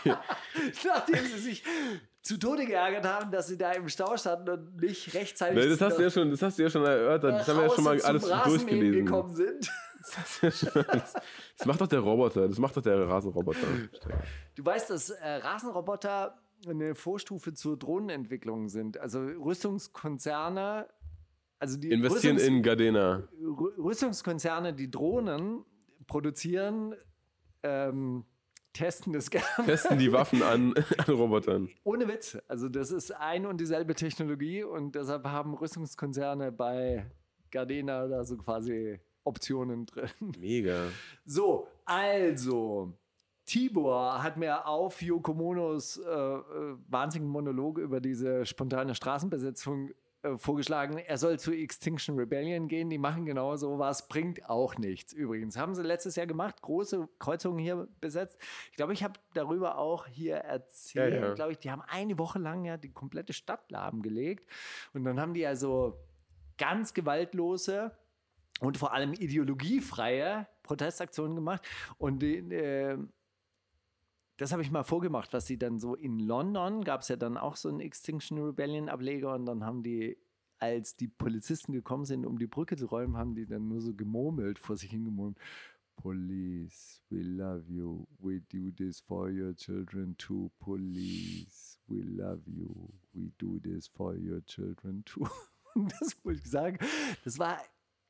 Nachdem 0.84 1.24
sie 1.26 1.38
sich 1.38 1.62
zu 2.28 2.36
Tode 2.36 2.66
geärgert 2.66 3.06
haben, 3.06 3.30
dass 3.30 3.46
sie 3.48 3.56
da 3.56 3.72
im 3.72 3.88
Stau 3.88 4.16
standen 4.16 4.50
und 4.50 4.76
nicht 4.82 5.14
rechtzeitig 5.14 5.70
das, 5.70 5.80
hast 5.80 5.98
du 5.98 6.02
ja 6.02 6.10
schon, 6.10 6.30
das 6.30 6.42
hast 6.42 6.58
du 6.58 6.62
ja 6.62 6.68
schon 6.70 6.84
erörtert. 6.84 7.40
Das 7.40 7.48
haben 7.48 7.56
wir 7.56 7.62
ja 7.68 7.74
schon 7.74 7.84
mal 7.84 8.00
alles 8.02 8.22
durchgelesen. 8.44 9.06
gekommen 9.06 9.34
sind. 9.34 9.70
Das 10.42 11.66
macht 11.66 11.80
doch 11.80 11.86
der 11.86 12.00
Roboter. 12.00 12.46
Das 12.46 12.58
macht 12.58 12.76
doch 12.76 12.82
der 12.82 13.08
Rasenroboter. 13.08 13.66
Du 14.54 14.64
weißt, 14.64 14.90
dass 14.90 15.10
äh, 15.10 15.26
Rasenroboter 15.36 16.38
eine 16.68 16.94
Vorstufe 16.94 17.54
zur 17.54 17.78
Drohnenentwicklung 17.78 18.68
sind. 18.68 18.98
Also 18.98 19.20
Rüstungskonzerne, 19.20 20.86
also 21.58 21.78
die 21.78 21.90
Investieren 21.90 22.36
Rüstungs 22.36 22.56
in 22.56 22.62
Gardena. 22.62 23.28
Rü- 23.42 23.76
Rüstungskonzerne, 23.78 24.74
die 24.74 24.90
Drohnen 24.90 25.64
produzieren, 26.06 26.94
ähm, 27.62 28.24
testen 28.78 29.12
das 29.12 29.30
gerne. 29.30 29.46
Testen 29.66 29.98
die 29.98 30.12
Waffen 30.12 30.42
an, 30.42 30.74
an 30.98 31.14
Robotern. 31.14 31.68
Ohne 31.84 32.06
Witz. 32.08 32.38
Also 32.46 32.68
das 32.68 32.90
ist 32.90 33.10
ein 33.10 33.44
und 33.44 33.60
dieselbe 33.60 33.94
Technologie 33.94 34.62
und 34.62 34.94
deshalb 34.94 35.24
haben 35.24 35.54
Rüstungskonzerne 35.54 36.52
bei 36.52 37.06
Gardena 37.50 38.06
da 38.06 38.24
so 38.24 38.36
quasi 38.36 39.00
Optionen 39.24 39.86
drin. 39.86 40.10
Mega. 40.38 40.88
So, 41.24 41.68
also. 41.84 42.92
Tibor 43.44 44.22
hat 44.22 44.36
mir 44.36 44.66
auf 44.66 45.00
Yokomonos 45.00 45.96
äh, 45.96 46.10
äh, 46.10 46.76
wahnsinnigen 46.88 47.32
Monolog 47.32 47.78
über 47.78 47.98
diese 47.98 48.44
spontane 48.44 48.94
Straßenbesetzung 48.94 49.90
vorgeschlagen, 50.36 50.98
er 50.98 51.16
soll 51.16 51.38
zu 51.38 51.52
Extinction 51.52 52.18
Rebellion 52.18 52.68
gehen. 52.68 52.90
Die 52.90 52.98
machen 52.98 53.24
genau 53.24 53.56
sowas, 53.56 54.08
bringt 54.08 54.48
auch 54.48 54.76
nichts. 54.76 55.12
Übrigens, 55.12 55.56
haben 55.56 55.74
sie 55.74 55.82
letztes 55.82 56.16
Jahr 56.16 56.26
gemacht, 56.26 56.60
große 56.60 57.08
Kreuzungen 57.18 57.58
hier 57.58 57.88
besetzt. 58.00 58.38
Ich 58.70 58.76
glaube, 58.76 58.92
ich 58.92 59.04
habe 59.04 59.18
darüber 59.34 59.78
auch 59.78 60.06
hier 60.06 60.36
erzählt, 60.36 61.14
Ja, 61.14 61.28
ja. 61.28 61.34
glaube 61.34 61.52
ich, 61.52 61.58
die 61.58 61.70
haben 61.70 61.82
eine 61.86 62.18
Woche 62.18 62.38
lang 62.38 62.64
ja 62.64 62.76
die 62.76 62.92
komplette 62.92 63.32
Stadt 63.32 63.70
lahmgelegt. 63.70 64.48
Und 64.92 65.04
dann 65.04 65.20
haben 65.20 65.34
die 65.34 65.46
also 65.46 65.96
ganz 66.58 66.94
gewaltlose 66.94 67.92
und 68.60 68.76
vor 68.76 68.92
allem 68.92 69.12
ideologiefreie 69.12 70.48
Protestaktionen 70.64 71.36
gemacht. 71.36 71.66
Und 71.96 72.20
die, 72.20 72.38
äh, 72.38 72.98
das 74.38 74.52
habe 74.52 74.62
ich 74.62 74.70
mal 74.70 74.84
vorgemacht, 74.84 75.32
was 75.32 75.46
sie 75.46 75.58
dann 75.58 75.78
so 75.78 75.94
in 75.94 76.20
London 76.20 76.84
gab 76.84 77.02
es 77.02 77.08
ja 77.08 77.16
dann 77.16 77.36
auch 77.36 77.56
so 77.56 77.68
einen 77.68 77.80
Extinction 77.80 78.38
Rebellion 78.38 78.88
Ableger 78.88 79.34
und 79.34 79.46
dann 79.46 79.64
haben 79.64 79.82
die, 79.82 80.16
als 80.58 80.96
die 80.96 81.08
Polizisten 81.08 81.72
gekommen 81.72 82.04
sind, 82.04 82.24
um 82.24 82.38
die 82.38 82.46
Brücke 82.46 82.76
zu 82.76 82.86
räumen, 82.86 83.16
haben 83.16 83.34
die 83.34 83.46
dann 83.46 83.68
nur 83.68 83.80
so 83.80 83.92
gemurmelt, 83.92 84.60
vor 84.60 84.76
sich 84.76 84.90
hingemurmelt. 84.90 85.38
Police, 85.96 87.02
we 87.10 87.22
love 87.22 87.64
you. 87.68 88.06
We 88.20 88.40
do 88.52 88.70
this 88.70 89.00
for 89.00 89.28
your 89.28 89.56
children 89.56 90.16
too. 90.16 90.50
Police, 90.60 91.80
we 91.88 92.02
love 92.02 92.40
you. 92.46 92.88
We 93.12 93.32
do 93.38 93.58
this 93.58 93.88
for 93.88 94.14
your 94.14 94.44
children 94.46 95.04
too. 95.04 95.26
Das 95.74 96.16
muss 96.24 96.38
ich 96.38 96.50
sagen, 96.50 96.78
das 97.24 97.38
war 97.38 97.58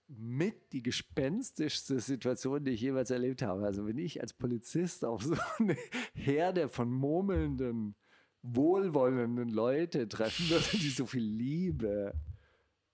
mit 0.08 0.72
die 0.72 0.82
gespenstischste 0.82 2.00
Situation, 2.00 2.64
die 2.64 2.72
ich 2.72 2.80
jemals 2.80 3.10
erlebt 3.10 3.42
habe. 3.42 3.64
Also 3.64 3.86
wenn 3.86 3.98
ich 3.98 4.20
als 4.20 4.32
Polizist 4.32 5.04
auf 5.04 5.22
so 5.22 5.36
eine 5.58 5.76
Herde 6.14 6.68
von 6.68 6.90
murmelnden, 6.90 7.94
wohlwollenden 8.42 9.50
Leute 9.50 10.08
treffen 10.08 10.48
würde, 10.48 10.78
die 10.78 10.90
so 10.90 11.04
viel 11.04 11.24
Liebe, 11.24 12.14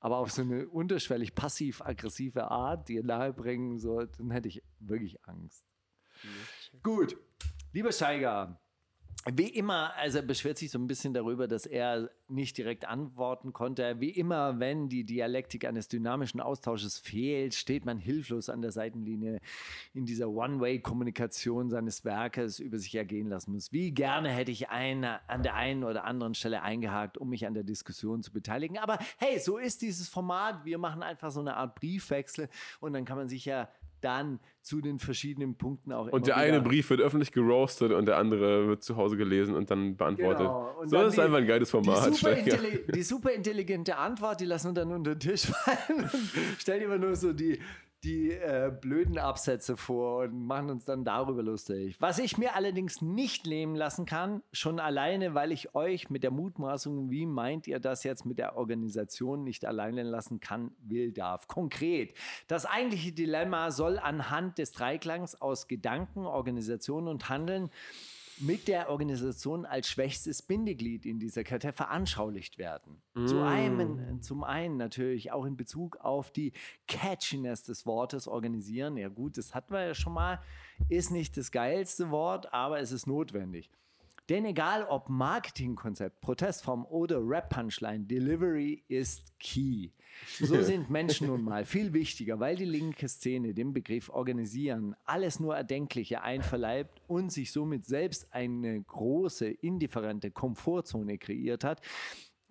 aber 0.00 0.18
auf 0.18 0.32
so 0.32 0.42
eine 0.42 0.68
unterschwellig 0.68 1.34
passiv-aggressive 1.34 2.50
Art 2.50 2.88
dir 2.88 3.04
nahebringen, 3.04 3.78
so, 3.78 4.04
dann 4.04 4.30
hätte 4.30 4.48
ich 4.48 4.62
wirklich 4.80 5.16
Angst. 5.26 5.64
Gut, 6.82 7.16
lieber 7.72 7.92
Steiger, 7.92 8.60
Wie 9.33 9.49
immer, 9.49 9.95
also 9.97 10.18
er 10.18 10.22
beschwert 10.22 10.59
sich 10.59 10.70
so 10.70 10.79
ein 10.79 10.87
bisschen 10.87 11.14
darüber, 11.14 11.49
dass 11.49 11.64
er 11.64 12.11
nicht 12.29 12.59
direkt 12.59 12.87
antworten 12.87 13.55
konnte. 13.55 13.99
Wie 13.99 14.11
immer, 14.11 14.61
wenn 14.61 14.91
die 14.91 15.05
Dialektik 15.05 15.64
eines 15.64 15.89
dynamischen 15.89 16.41
Austausches 16.41 16.99
fehlt, 16.99 17.55
steht 17.55 17.87
man 17.87 17.97
hilflos 17.97 18.51
an 18.51 18.61
der 18.61 18.70
Seitenlinie 18.70 19.41
in 19.95 20.05
dieser 20.05 20.29
One-Way-Kommunikation 20.29 21.70
seines 21.70 22.05
Werkes 22.05 22.59
über 22.59 22.79
sich 22.79 22.95
ergehen 22.95 23.29
lassen 23.29 23.53
muss. 23.53 23.72
Wie 23.72 23.93
gerne 23.93 24.29
hätte 24.29 24.51
ich 24.51 24.68
eine, 24.68 25.27
an 25.27 25.43
der 25.43 25.55
einen 25.55 25.85
oder 25.85 26.05
anderen 26.05 26.35
Stelle 26.35 26.61
eingehakt, 26.61 27.16
um 27.16 27.31
mich 27.31 27.47
an 27.47 27.55
der 27.55 27.64
Diskussion 27.64 28.22
zu 28.22 28.31
beteiligen. 28.31 28.77
Aber 28.77 28.99
hey, 29.16 29.39
so 29.39 29.57
ist 29.57 29.81
dieses 29.81 30.07
Format. 30.07 30.66
Wir 30.66 30.77
machen 30.77 31.03
einfach 31.03 31.31
so 31.31 31.41
eine 31.41 31.57
Art 31.57 31.77
Briefwechsel 31.77 32.51
und 32.81 32.93
dann 32.93 33.07
kann 33.07 33.16
man 33.16 33.29
sich 33.29 33.47
ja 33.47 33.70
dann 34.05 34.38
zu 34.61 34.80
den 34.80 34.98
verschiedenen 34.98 35.57
Punkten 35.57 35.92
auch 35.92 36.09
Und 36.09 36.26
der 36.26 36.36
eine 36.36 36.61
Brief 36.61 36.88
wird 36.90 37.00
öffentlich 37.00 37.32
geroastet 37.32 37.92
und 37.92 38.07
der 38.07 38.16
andere 38.18 38.68
wird 38.68 38.82
zu 38.82 38.96
Hause 38.96 39.16
gelesen 39.16 39.55
und 39.55 39.70
dann 39.70 39.96
beantwortet. 39.96 40.46
Genau. 40.46 40.74
Und 40.80 40.88
so 40.88 40.96
dann 40.96 41.09
ist 41.09 41.18
einfach 41.18 41.38
ein 41.38 41.46
geiles 41.46 41.70
Format. 41.70 42.11
Die 42.11 42.14
super, 42.14 42.34
die 42.94 43.02
super, 43.02 43.32
intelligente 43.32 43.96
Antwort, 43.96 44.40
die 44.40 44.46
lassen 44.46 44.68
wir 44.68 44.74
dann 44.74 44.92
unter 44.92 45.14
den 45.14 45.20
Tisch 45.20 45.46
fallen 45.46 46.05
und 46.05 46.30
stellen 46.59 46.82
immer 46.82 46.98
nur 46.98 47.16
so 47.16 47.32
die, 47.32 47.59
die 48.05 48.30
äh, 48.30 48.70
blöden 48.80 49.18
Absätze 49.18 49.76
vor 49.76 50.24
und 50.24 50.46
machen 50.46 50.70
uns 50.70 50.84
dann 50.84 51.05
darüber 51.05 51.42
lustig. 51.42 51.96
Was 51.98 52.18
ich 52.18 52.36
mir 52.36 52.55
allerdings 52.55 53.00
nicht 53.00 53.46
nehmen 53.46 53.74
lassen 53.74 54.05
kann, 54.05 54.42
schon 54.52 54.78
alleine, 54.78 55.34
weil 55.34 55.52
ich 55.52 55.74
euch 55.74 56.11
mit 56.11 56.22
der 56.22 56.30
Mutmaßung, 56.30 57.11
wie 57.11 57.26
meint 57.26 57.66
ihr 57.66 57.80
das 57.80 58.05
jetzt 58.05 58.26
mit 58.26 58.38
der 58.38 58.57
Organisation 58.57 59.42
nicht 59.42 59.64
alleine 59.64 60.02
lassen 60.02 60.40
kann, 60.40 60.72
will, 60.82 61.12
darf. 61.12 61.48
Konkret, 61.48 62.14
das 62.46 62.66
eigentliche 62.66 63.12
Dilemma 63.12 63.70
soll 63.70 63.98
anhand 63.98 64.59
des 64.59 64.72
Dreiklangs 64.72 65.40
aus 65.40 65.66
Gedanken, 65.66 66.26
Organisation 66.26 67.09
und 67.09 67.28
Handeln 67.28 67.70
mit 68.39 68.68
der 68.68 68.91
Organisation 68.91 69.64
als 69.64 69.89
schwächstes 69.89 70.43
Bindeglied 70.43 71.07
in 71.07 71.18
dieser 71.18 71.45
Kette 71.45 71.72
veranschaulicht 71.72 72.59
werden. 72.59 73.01
Mm. 73.14 73.26
Zu 73.26 73.43
einem, 73.43 74.22
zum 74.22 74.45
einen 74.45 74.76
natürlich 74.76 75.32
auch 75.32 75.45
in 75.45 75.57
Bezug 75.57 75.97
auf 75.99 76.30
die 76.30 76.53
Catchiness 76.87 77.62
des 77.62 77.87
Wortes 77.87 78.26
organisieren. 78.28 78.97
Ja 78.97 79.09
gut, 79.09 79.39
das 79.39 79.55
hatten 79.55 79.72
wir 79.72 79.87
ja 79.87 79.95
schon 79.95 80.14
mal. 80.14 80.41
Ist 80.89 81.11
nicht 81.11 81.37
das 81.37 81.53
geilste 81.53 82.11
Wort, 82.11 82.53
aber 82.53 82.80
es 82.80 82.93
ist 82.93 83.07
notwendig. 83.07 83.70
Denn 84.28 84.47
egal 84.47 84.85
ob 84.85 85.11
Marketingkonzept, 85.11 86.20
Protestform 86.22 86.87
oder 86.87 87.18
Rap-Punchline, 87.20 88.05
Delivery 88.05 88.82
ist 88.89 89.39
key. 89.39 89.91
So 90.40 90.62
sind 90.62 90.90
Menschen 90.90 91.28
nun 91.28 91.42
mal 91.42 91.64
viel 91.64 91.92
wichtiger, 91.92 92.40
weil 92.40 92.56
die 92.56 92.64
linke 92.64 93.08
Szene 93.08 93.54
den 93.54 93.72
Begriff 93.72 94.08
organisieren, 94.08 94.94
alles 95.04 95.40
nur 95.40 95.56
Erdenkliche 95.56 96.22
einverleibt 96.22 97.00
und 97.06 97.32
sich 97.32 97.52
somit 97.52 97.84
selbst 97.84 98.32
eine 98.32 98.82
große, 98.82 99.46
indifferente 99.46 100.30
Komfortzone 100.30 101.18
kreiert 101.18 101.64
hat, 101.64 101.80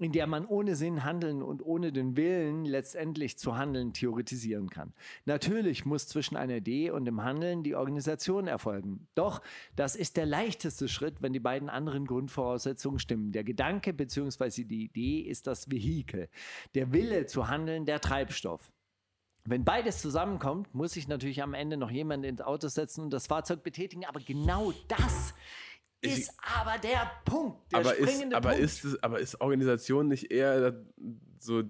in 0.03 0.11
der 0.11 0.27
man 0.27 0.45
ohne 0.45 0.75
Sinn 0.75 1.03
handeln 1.03 1.41
und 1.41 1.65
ohne 1.65 1.91
den 1.91 2.17
Willen 2.17 2.65
letztendlich 2.65 3.37
zu 3.37 3.57
handeln 3.57 3.93
theoretisieren 3.93 4.69
kann. 4.69 4.93
Natürlich 5.25 5.85
muss 5.85 6.07
zwischen 6.07 6.35
einer 6.35 6.57
Idee 6.57 6.91
und 6.91 7.05
dem 7.05 7.23
Handeln 7.23 7.63
die 7.63 7.75
Organisation 7.75 8.47
erfolgen. 8.47 9.07
Doch 9.15 9.41
das 9.75 9.95
ist 9.95 10.17
der 10.17 10.25
leichteste 10.25 10.87
Schritt, 10.87 11.21
wenn 11.21 11.33
die 11.33 11.39
beiden 11.39 11.69
anderen 11.69 12.05
Grundvoraussetzungen 12.05 12.99
stimmen. 12.99 13.31
Der 13.31 13.43
Gedanke 13.43 13.93
bzw. 13.93 14.63
die 14.63 14.85
Idee 14.85 15.19
ist 15.19 15.47
das 15.47 15.69
Vehikel. 15.69 16.29
Der 16.75 16.93
Wille 16.93 17.25
zu 17.25 17.47
handeln 17.47 17.85
der 17.85 18.01
Treibstoff. 18.01 18.71
Wenn 19.45 19.65
beides 19.65 19.99
zusammenkommt, 19.99 20.73
muss 20.73 20.93
sich 20.93 21.09
natürlich 21.09 21.43
am 21.43 21.53
Ende 21.53 21.75
noch 21.75 21.91
jemand 21.91 22.23
ins 22.23 22.39
Auto 22.39 22.69
setzen 22.69 23.01
und 23.01 23.09
das 23.11 23.27
Fahrzeug 23.27 23.61
betätigen. 23.61 24.05
Aber 24.05 24.21
genau 24.21 24.71
das 24.87 25.33
ist 26.03 26.33
aber 26.57 26.77
der 26.77 27.11
Punkt, 27.25 27.71
der 27.71 27.79
aber 27.79 27.95
ist, 27.95 28.33
aber 28.33 28.49
Punkt. 28.49 28.63
Ist 28.63 28.85
es, 28.85 29.03
aber 29.03 29.19
ist 29.19 29.41
Organisation 29.41 30.07
nicht 30.07 30.31
eher 30.31 30.83
so 31.39 31.63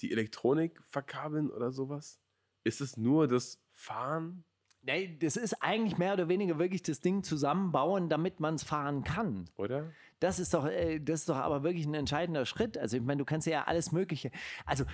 die 0.00 0.12
Elektronik 0.12 0.80
verkabeln 0.84 1.50
oder 1.50 1.72
sowas? 1.72 2.18
Ist 2.64 2.80
es 2.80 2.96
nur 2.96 3.28
das 3.28 3.60
Fahren? 3.72 4.44
Nee, 4.82 5.18
das 5.20 5.36
ist 5.36 5.54
eigentlich 5.62 5.98
mehr 5.98 6.14
oder 6.14 6.28
weniger 6.28 6.58
wirklich 6.58 6.82
das 6.82 7.00
Ding 7.00 7.22
zusammenbauen, 7.22 8.08
damit 8.08 8.40
man 8.40 8.54
es 8.54 8.62
fahren 8.62 9.04
kann. 9.04 9.48
Oder? 9.56 9.92
Das 10.20 10.38
ist 10.38 10.54
doch, 10.54 10.66
äh, 10.66 10.98
das 11.00 11.20
ist 11.20 11.28
doch 11.28 11.36
aber 11.36 11.62
wirklich 11.62 11.86
ein 11.86 11.94
entscheidender 11.94 12.46
Schritt. 12.46 12.78
Also 12.78 12.96
ich 12.96 13.02
meine, 13.02 13.18
du 13.18 13.24
kannst 13.24 13.46
ja 13.46 13.64
alles 13.64 13.92
Mögliche. 13.92 14.30
Also 14.64 14.84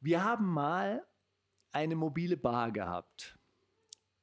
wir 0.00 0.24
haben 0.24 0.46
mal 0.46 1.06
eine 1.70 1.94
mobile 1.94 2.36
Bar 2.36 2.72
gehabt. 2.72 3.38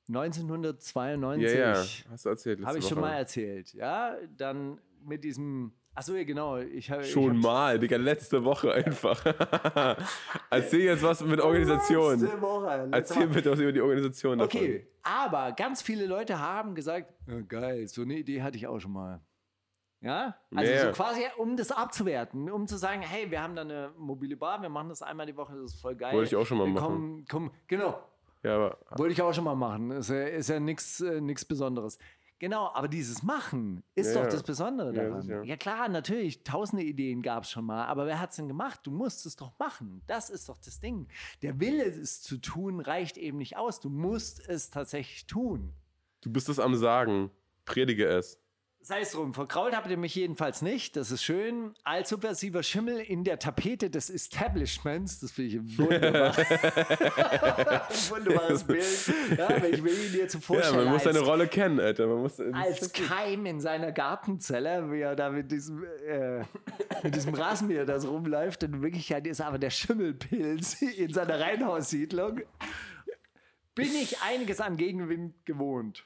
1992. 0.10 1.54
Ja, 1.54 1.74
ja, 1.74 1.86
hast 2.10 2.26
du 2.26 2.30
erzählt. 2.30 2.66
Habe 2.66 2.80
ich 2.80 2.84
Woche. 2.84 2.94
schon 2.94 3.02
mal 3.02 3.14
erzählt. 3.14 3.74
Ja, 3.74 4.16
dann 4.36 4.80
mit 5.06 5.24
diesem. 5.24 5.72
Achso, 5.94 6.16
ja, 6.16 6.24
genau. 6.24 6.58
Ich 6.58 6.90
hab, 6.90 7.04
schon 7.06 7.36
ich 7.36 7.44
mal, 7.44 7.78
Digga, 7.78 7.98
letzte 7.98 8.44
Woche 8.44 8.74
einfach. 8.74 9.24
Erzähl 10.50 10.82
jetzt 10.82 11.04
was 11.04 11.22
mit 11.24 11.40
Organisation. 11.42 12.20
Letzte 12.20 12.42
Woche. 12.42 12.78
Letzte 12.78 12.96
Erzähl 12.96 13.18
Woche. 13.24 13.36
bitte 13.36 13.52
was 13.52 13.60
über 13.60 13.72
die 13.72 13.82
Organisation. 13.82 14.38
Davon. 14.40 14.60
Okay, 14.60 14.88
aber 15.04 15.52
ganz 15.52 15.82
viele 15.82 16.06
Leute 16.06 16.40
haben 16.40 16.74
gesagt: 16.74 17.14
ja, 17.28 17.42
geil, 17.42 17.88
so 17.88 18.02
eine 18.02 18.16
Idee 18.16 18.42
hatte 18.42 18.58
ich 18.58 18.68
auch 18.68 18.80
schon 18.80 18.94
mal. 18.94 19.22
Ja, 20.02 20.38
also 20.56 20.72
yeah. 20.72 20.86
so 20.86 20.92
quasi, 20.94 21.24
um 21.38 21.58
das 21.58 21.74
abzuwerten, 21.74 22.50
um 22.50 22.68
zu 22.68 22.78
sagen, 22.78 23.02
hey, 23.02 23.30
wir 23.30 23.44
haben 23.44 23.54
da 23.56 23.64
eine 23.64 23.92
mobile 23.98 24.38
Bar, 24.38 24.62
wir 24.62 24.70
machen 24.70 24.88
das 24.88 25.02
einmal 25.02 25.26
die 25.26 25.36
Woche, 25.36 25.54
das 25.56 25.74
ist 25.74 25.82
voll 25.82 25.96
geil. 25.96 26.14
Wollte 26.14 26.30
ich 26.30 26.36
auch 26.38 26.46
schon 26.46 26.58
mal 26.58 26.68
wir 26.68 26.74
machen. 26.74 26.86
Kommen, 26.86 27.26
kommen, 27.26 27.52
genau, 27.68 28.02
ja, 28.44 28.56
aber, 28.56 28.78
Wollte 28.98 29.14
ich 29.14 29.22
auch 29.22 29.34
schon 29.34 29.44
mal 29.44 29.56
machen. 29.56 29.92
Ist 29.92 30.10
ja, 30.10 30.24
ist 30.26 30.50
ja 30.50 30.60
nichts 30.60 31.02
äh, 31.02 31.22
Besonderes. 31.48 31.98
Genau, 32.40 32.72
aber 32.74 32.88
dieses 32.88 33.22
Machen 33.22 33.84
ist 33.96 34.16
ja, 34.16 34.24
doch 34.24 34.30
das 34.30 34.44
Besondere 34.44 34.94
daran. 34.94 35.28
Ja, 35.28 35.44
ja. 35.44 35.58
klar, 35.58 35.90
natürlich, 35.90 36.42
tausende 36.46 36.84
Ideen 36.84 37.22
gab 37.22 37.44
es 37.44 37.52
schon 37.52 37.66
mal, 37.66 37.86
aber 37.86 38.06
wer 38.06 38.22
hat 38.22 38.30
es 38.30 38.38
denn 38.38 38.48
gemacht? 38.48 38.80
Du 38.84 38.92
musst 38.92 39.26
es 39.26 39.36
doch 39.36 39.52
machen. 39.60 40.02
Das 40.08 40.30
ist 40.30 40.48
doch 40.48 40.58
das 40.58 40.80
Ding. 40.80 41.10
Der 41.42 41.60
Wille, 41.60 41.84
es 41.84 42.22
zu 42.22 42.38
tun, 42.38 42.80
reicht 42.80 43.18
eben 43.18 43.40
nicht 43.40 43.58
aus. 43.58 43.82
Du 43.82 43.90
musst 43.90 44.48
es 44.48 44.70
tatsächlich 44.70 45.28
tun. 45.28 45.74
Du 46.22 46.32
bist 46.32 46.48
es 46.48 46.60
am 46.60 46.76
Sagen. 46.76 47.30
Predige 47.66 48.08
es. 48.08 48.39
Sei 48.82 49.02
es 49.02 49.12
drum, 49.12 49.34
verkrault 49.34 49.76
habt 49.76 49.90
ihr 49.90 49.98
mich 49.98 50.16
jedenfalls 50.16 50.62
nicht. 50.62 50.96
Das 50.96 51.12
ist 51.12 51.22
schön. 51.22 51.74
Als 51.84 52.10
subversiver 52.10 52.64
Schimmel 52.64 53.00
in 53.00 53.26
der 53.26 53.38
Tapete 53.38 53.90
des 53.90 54.10
Establishments. 54.10 55.20
Das 55.20 55.32
finde 55.32 55.50
ich 55.50 55.56
ein 55.56 55.78
wunderbar. 55.78 56.38
wunderbares 58.10 58.64
Bild. 58.64 59.38
Ja, 59.38 59.62
wenn 59.62 59.74
ich 59.74 59.82
mir 59.82 59.92
ihn 59.92 60.14
dir 60.14 60.30
zu 60.30 60.40
vorstellen. 60.40 60.76
Ja, 60.76 60.84
man 60.86 60.94
muss 60.94 61.04
seine 61.04 61.20
Rolle 61.20 61.48
kennen, 61.48 61.80
Alter. 61.82 62.08
Man 62.08 62.22
muss 62.22 62.40
als 62.40 62.94
Keim 62.94 63.46
in 63.46 63.60
seiner 63.60 63.92
Gartenzelle, 63.92 64.90
wie 64.92 65.02
er 65.02 65.18
da 65.18 65.30
mit 65.30 65.52
diesem, 65.52 65.84
äh, 65.84 66.46
mit 67.04 67.16
diesem 67.16 67.34
Rasenmäher 67.34 67.86
das 67.86 68.08
rumläuft. 68.08 68.64
In 68.64 68.82
Wirklichkeit 68.82 69.28
ist 69.28 69.42
aber 69.42 69.60
der 69.60 69.72
Schimmelpilz 69.72 70.82
in 70.82 71.14
seiner 71.14 71.38
Reihenhaussiedlung. 71.38 72.42
Bin 73.76 73.94
ich 74.02 74.22
einiges 74.22 74.62
an 74.62 74.78
Gegenwind 74.78 75.46
gewohnt. 75.46 76.06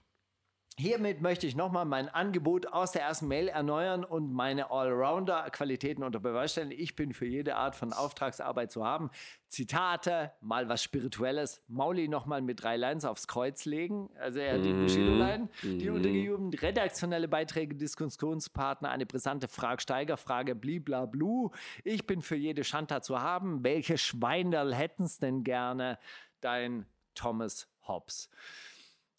Hiermit 0.75 1.21
möchte 1.21 1.45
ich 1.45 1.55
nochmal 1.55 1.85
mein 1.85 2.09
Angebot 2.09 2.65
aus 2.65 2.93
der 2.93 3.03
ersten 3.03 3.27
Mail 3.27 3.47
erneuern 3.47 4.03
und 4.03 4.33
meine 4.33 4.71
Allrounder-Qualitäten 4.71 6.01
unter 6.01 6.19
Beweis 6.19 6.53
stellen. 6.53 6.71
Ich 6.71 6.95
bin 6.95 7.13
für 7.13 7.27
jede 7.27 7.57
Art 7.57 7.75
von 7.75 7.93
Auftragsarbeit 7.93 8.71
zu 8.71 8.83
haben. 8.83 9.11
Zitate, 9.49 10.31
mal 10.41 10.69
was 10.69 10.81
Spirituelles, 10.81 11.61
Mauli 11.67 12.07
nochmal 12.07 12.41
mit 12.41 12.63
drei 12.63 12.75
Lines 12.75 13.05
aufs 13.05 13.27
Kreuz 13.27 13.65
legen, 13.65 14.09
also 14.17 14.39
er 14.39 14.57
die 14.57 14.73
mhm. 14.73 14.81
Bushido-Line, 14.81 15.49
die 15.61 15.89
mhm. 15.89 15.95
untergejubelt, 15.95 16.61
redaktionelle 16.63 17.27
Beiträge, 17.27 17.75
Diskussionspartner, 17.75 18.89
eine 18.89 19.05
brisante 19.05 19.47
Frag-Steiger-Frage, 19.47 20.55
bliblablu. 20.55 21.51
Ich 21.83 22.07
bin 22.07 22.23
für 22.23 22.35
jede 22.35 22.63
Shanta 22.63 23.03
zu 23.03 23.21
haben. 23.21 23.63
Welche 23.63 23.99
Schweinerl 23.99 24.73
hätten's 24.73 25.19
denn 25.19 25.43
gerne? 25.43 25.99
Dein 26.41 26.87
Thomas 27.13 27.67
Hobbs. 27.87 28.31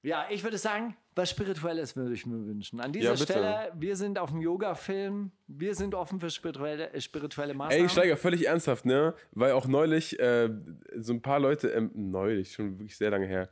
Ja, 0.04 0.26
ich 0.28 0.44
würde 0.44 0.58
sagen, 0.58 0.94
was 1.14 1.30
Spirituelles 1.30 1.96
würde 1.96 2.12
ich 2.12 2.26
mir 2.26 2.44
wünschen. 2.44 2.78
An 2.78 2.92
dieser 2.92 3.12
ja, 3.12 3.16
Stelle, 3.16 3.72
wir 3.74 3.96
sind 3.96 4.18
auf 4.18 4.32
dem 4.32 4.42
Yoga-Film, 4.42 5.32
wir 5.46 5.74
sind 5.74 5.94
offen 5.94 6.20
für 6.20 6.28
spirituelle, 6.28 6.90
spirituelle 7.00 7.54
Maßnahmen. 7.54 7.86
Ey, 7.86 7.88
Steiger, 7.88 8.18
völlig 8.18 8.46
ernsthaft, 8.46 8.84
ne? 8.84 9.14
Weil 9.32 9.52
auch 9.52 9.66
neulich 9.66 10.20
äh, 10.20 10.50
so 10.98 11.14
ein 11.14 11.22
paar 11.22 11.40
Leute, 11.40 11.68
ähm, 11.68 11.90
neulich, 11.94 12.52
schon 12.52 12.78
wirklich 12.78 12.98
sehr 12.98 13.10
lange 13.12 13.26
her, 13.26 13.48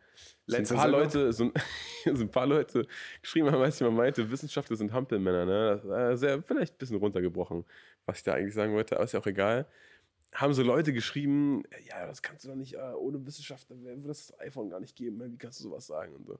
so 0.46 0.58
ein 0.58 0.64
paar 0.66 0.88
Leute, 0.88 1.32
so, 1.32 1.50
so, 2.04 2.22
ein 2.22 2.30
paar 2.30 2.46
Leute 2.46 2.86
geschrieben 3.22 3.50
haben, 3.50 3.62
als 3.62 3.78
jemand 3.78 3.96
meinte, 3.96 4.30
Wissenschaftler 4.30 4.76
sind 4.76 4.92
Hampelmänner, 4.92 5.46
ne? 5.46 5.70
Das 5.76 5.88
war 5.88 6.16
sehr, 6.18 6.42
vielleicht 6.42 6.74
ein 6.74 6.78
bisschen 6.78 6.98
runtergebrochen, 6.98 7.64
was 8.04 8.18
ich 8.18 8.24
da 8.24 8.34
eigentlich 8.34 8.52
sagen 8.52 8.74
wollte, 8.74 8.96
aber 8.96 9.04
ist 9.04 9.12
ja 9.12 9.20
auch 9.20 9.26
egal 9.26 9.66
haben 10.32 10.54
so 10.54 10.62
Leute 10.62 10.92
geschrieben, 10.92 11.62
ja, 11.88 12.06
das 12.06 12.22
kannst 12.22 12.44
du 12.44 12.48
doch 12.48 12.56
nicht, 12.56 12.74
äh, 12.74 12.92
ohne 12.96 13.24
Wissenschaftler 13.26 13.76
würde 13.80 14.08
das 14.08 14.38
iPhone 14.40 14.70
gar 14.70 14.80
nicht 14.80 14.96
geben, 14.96 15.20
wie 15.32 15.36
kannst 15.36 15.60
du 15.60 15.64
sowas 15.64 15.86
sagen 15.86 16.14
und 16.14 16.26
so. 16.26 16.38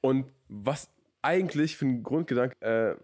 Und 0.00 0.26
was 0.48 0.90
eigentlich 1.22 1.76
für 1.76 1.86
ein 1.86 2.02
Grundgedanke, 2.02 2.60
äh, 2.60 2.96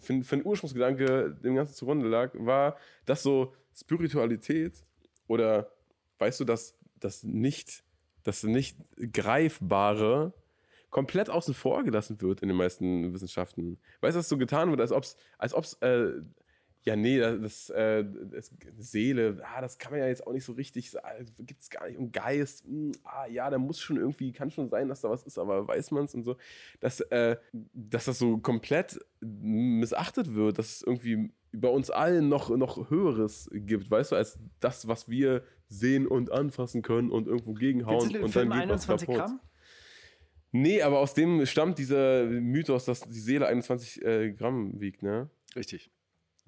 für, 0.00 0.22
für 0.24 0.36
ein 0.36 0.44
Ursprungsgedanke 0.44 1.36
dem 1.42 1.54
Ganzen 1.54 1.74
zugrunde 1.74 2.08
lag, 2.08 2.32
war, 2.34 2.76
dass 3.04 3.22
so 3.22 3.54
Spiritualität 3.74 4.82
oder, 5.26 5.70
weißt 6.18 6.40
du, 6.40 6.44
dass 6.44 6.74
das 6.98 7.22
nicht, 7.22 7.84
das 8.24 8.42
nicht 8.42 8.78
Greifbare 9.12 10.32
komplett 10.90 11.30
außen 11.30 11.54
vor 11.54 11.84
gelassen 11.84 12.20
wird 12.20 12.42
in 12.42 12.48
den 12.48 12.56
meisten 12.56 13.12
Wissenschaften. 13.12 13.78
Weißt 14.00 14.16
du, 14.16 14.18
dass 14.18 14.28
so 14.28 14.38
getan 14.38 14.70
wird, 14.70 14.80
als 14.80 14.92
ob 14.92 15.04
es, 15.04 15.16
als 15.38 15.74
äh, 15.82 16.12
ja, 16.82 16.96
nee, 16.96 17.18
das, 17.18 17.68
äh, 17.70 18.04
das 18.30 18.50
Seele, 18.78 19.42
ah, 19.44 19.60
das 19.60 19.78
kann 19.78 19.92
man 19.92 20.00
ja 20.00 20.06
jetzt 20.06 20.26
auch 20.26 20.32
nicht 20.32 20.44
so 20.44 20.52
richtig 20.52 20.90
sagen, 20.90 21.26
gibt 21.40 21.60
es 21.60 21.68
gar 21.68 21.86
nicht. 21.86 21.98
Und 21.98 22.12
Geist, 22.12 22.66
mh, 22.66 22.72
hm, 22.72 22.92
ah, 23.04 23.26
ja, 23.26 23.50
da 23.50 23.58
muss 23.58 23.80
schon 23.80 23.96
irgendwie, 23.96 24.32
kann 24.32 24.50
schon 24.50 24.70
sein, 24.70 24.88
dass 24.88 25.02
da 25.02 25.10
was 25.10 25.22
ist, 25.24 25.38
aber 25.38 25.68
weiß 25.68 25.90
man 25.90 26.04
es 26.04 26.14
und 26.14 26.24
so. 26.24 26.36
Dass, 26.80 27.00
äh, 27.00 27.36
dass 27.52 28.06
das 28.06 28.18
so 28.18 28.38
komplett 28.38 28.98
missachtet 29.20 30.34
wird, 30.34 30.58
dass 30.58 30.76
es 30.76 30.82
irgendwie 30.82 31.30
bei 31.52 31.68
uns 31.68 31.90
allen 31.90 32.28
noch, 32.28 32.48
noch 32.56 32.88
Höheres 32.88 33.50
gibt, 33.52 33.90
weißt 33.90 34.12
du, 34.12 34.16
als 34.16 34.38
das, 34.60 34.88
was 34.88 35.08
wir 35.08 35.42
sehen 35.68 36.06
und 36.06 36.32
anfassen 36.32 36.80
können 36.80 37.10
und 37.10 37.26
irgendwo 37.26 37.52
gegenhauen 37.52 38.02
und 38.16 38.32
Film 38.32 38.50
dann 38.50 38.58
geht 38.58 38.70
21 38.70 38.88
was 38.88 39.00
kaputt. 39.00 39.16
Gramm? 39.16 39.40
Nee, 40.52 40.82
aber 40.82 40.98
aus 40.98 41.14
dem 41.14 41.44
stammt 41.46 41.78
dieser 41.78 42.24
Mythos, 42.24 42.84
dass 42.86 43.02
die 43.02 43.20
Seele 43.20 43.46
21 43.46 44.02
äh, 44.02 44.32
Gramm 44.32 44.80
wiegt, 44.80 45.02
ne? 45.02 45.28
Richtig. 45.54 45.90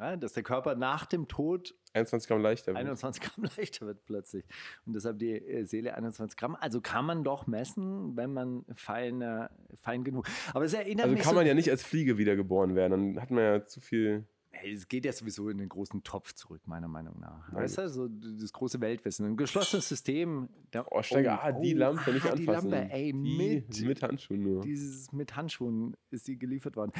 Ja, 0.02 0.16
dass 0.16 0.32
der 0.32 0.42
Körper 0.42 0.74
nach 0.74 1.06
dem 1.06 1.28
Tod 1.28 1.76
21 1.94 2.26
Gramm 2.28 2.42
leichter 2.42 2.68
wird. 2.72 2.78
21 2.78 3.22
Gramm 3.22 3.44
leichter 3.56 3.86
wird 3.86 4.04
plötzlich. 4.04 4.44
Und 4.84 4.94
deshalb 4.94 5.18
die 5.20 5.30
äh, 5.30 5.64
Seele 5.64 5.94
21 5.94 6.36
Gramm. 6.36 6.56
Also 6.56 6.80
kann 6.80 7.04
man 7.04 7.22
doch 7.22 7.46
messen, 7.46 8.16
wenn 8.16 8.32
man 8.32 8.64
fein, 8.74 9.22
äh, 9.22 9.48
fein 9.76 10.02
genug. 10.02 10.26
Aber 10.54 10.64
es 10.64 10.74
erinnert 10.74 11.06
Also 11.06 11.16
kann 11.16 11.30
so, 11.30 11.34
man 11.36 11.46
ja 11.46 11.54
nicht 11.54 11.70
als 11.70 11.84
Fliege 11.84 12.18
wiedergeboren 12.18 12.74
werden, 12.74 13.14
dann 13.14 13.22
hat 13.22 13.30
man 13.30 13.44
ja 13.44 13.64
zu 13.64 13.80
viel. 13.80 14.24
Hey, 14.50 14.72
es 14.72 14.88
geht 14.88 15.04
ja 15.04 15.12
sowieso 15.12 15.48
in 15.48 15.58
den 15.58 15.68
großen 15.68 16.02
Topf 16.02 16.34
zurück, 16.34 16.60
meiner 16.66 16.88
Meinung 16.88 17.18
nach. 17.20 17.52
Weißt 17.54 17.78
du, 17.78 17.88
so 17.88 18.08
das 18.08 18.52
große 18.52 18.80
Weltwissen. 18.80 19.24
Ein 19.26 19.36
geschlossenes 19.36 19.88
System. 19.88 20.48
Da, 20.72 20.84
Oh, 20.90 21.02
Steiger, 21.02 21.42
ah, 21.42 21.52
die 21.52 21.72
Lampe 21.72 22.12
nicht 22.12 22.26
ah, 22.26 22.34
die 22.34 22.48
anfassen. 22.48 22.70
Lampe, 22.70 22.92
ey, 22.92 23.12
die, 23.12 23.36
mit, 23.38 23.80
mit 23.80 24.02
Handschuhen 24.02 24.42
nur. 24.42 24.60
dieses 24.62 25.12
mit 25.12 25.36
Handschuhen 25.36 25.96
ist 26.10 26.26
die 26.28 26.38
geliefert 26.38 26.76
worden. 26.76 26.92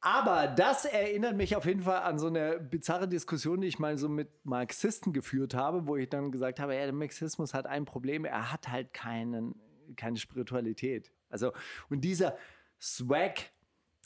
Aber 0.00 0.46
das 0.48 0.86
erinnert 0.86 1.36
mich 1.36 1.56
auf 1.56 1.66
jeden 1.66 1.82
Fall 1.82 2.02
an 2.02 2.18
so 2.18 2.28
eine 2.28 2.58
bizarre 2.58 3.06
Diskussion, 3.06 3.60
die 3.60 3.68
ich 3.68 3.78
mal 3.78 3.98
so 3.98 4.08
mit 4.08 4.28
Marxisten 4.44 5.12
geführt 5.12 5.54
habe, 5.54 5.86
wo 5.86 5.96
ich 5.96 6.08
dann 6.08 6.32
gesagt 6.32 6.58
habe, 6.58 6.74
ja, 6.74 6.84
der 6.84 6.92
Marxismus 6.92 7.52
hat 7.52 7.66
ein 7.66 7.84
Problem, 7.84 8.24
er 8.24 8.50
hat 8.50 8.68
halt 8.68 8.94
keinen, 8.94 9.54
keine 9.96 10.16
Spiritualität. 10.16 11.12
Also, 11.28 11.52
und 11.90 12.00
dieser 12.00 12.36
Swag 12.80 13.50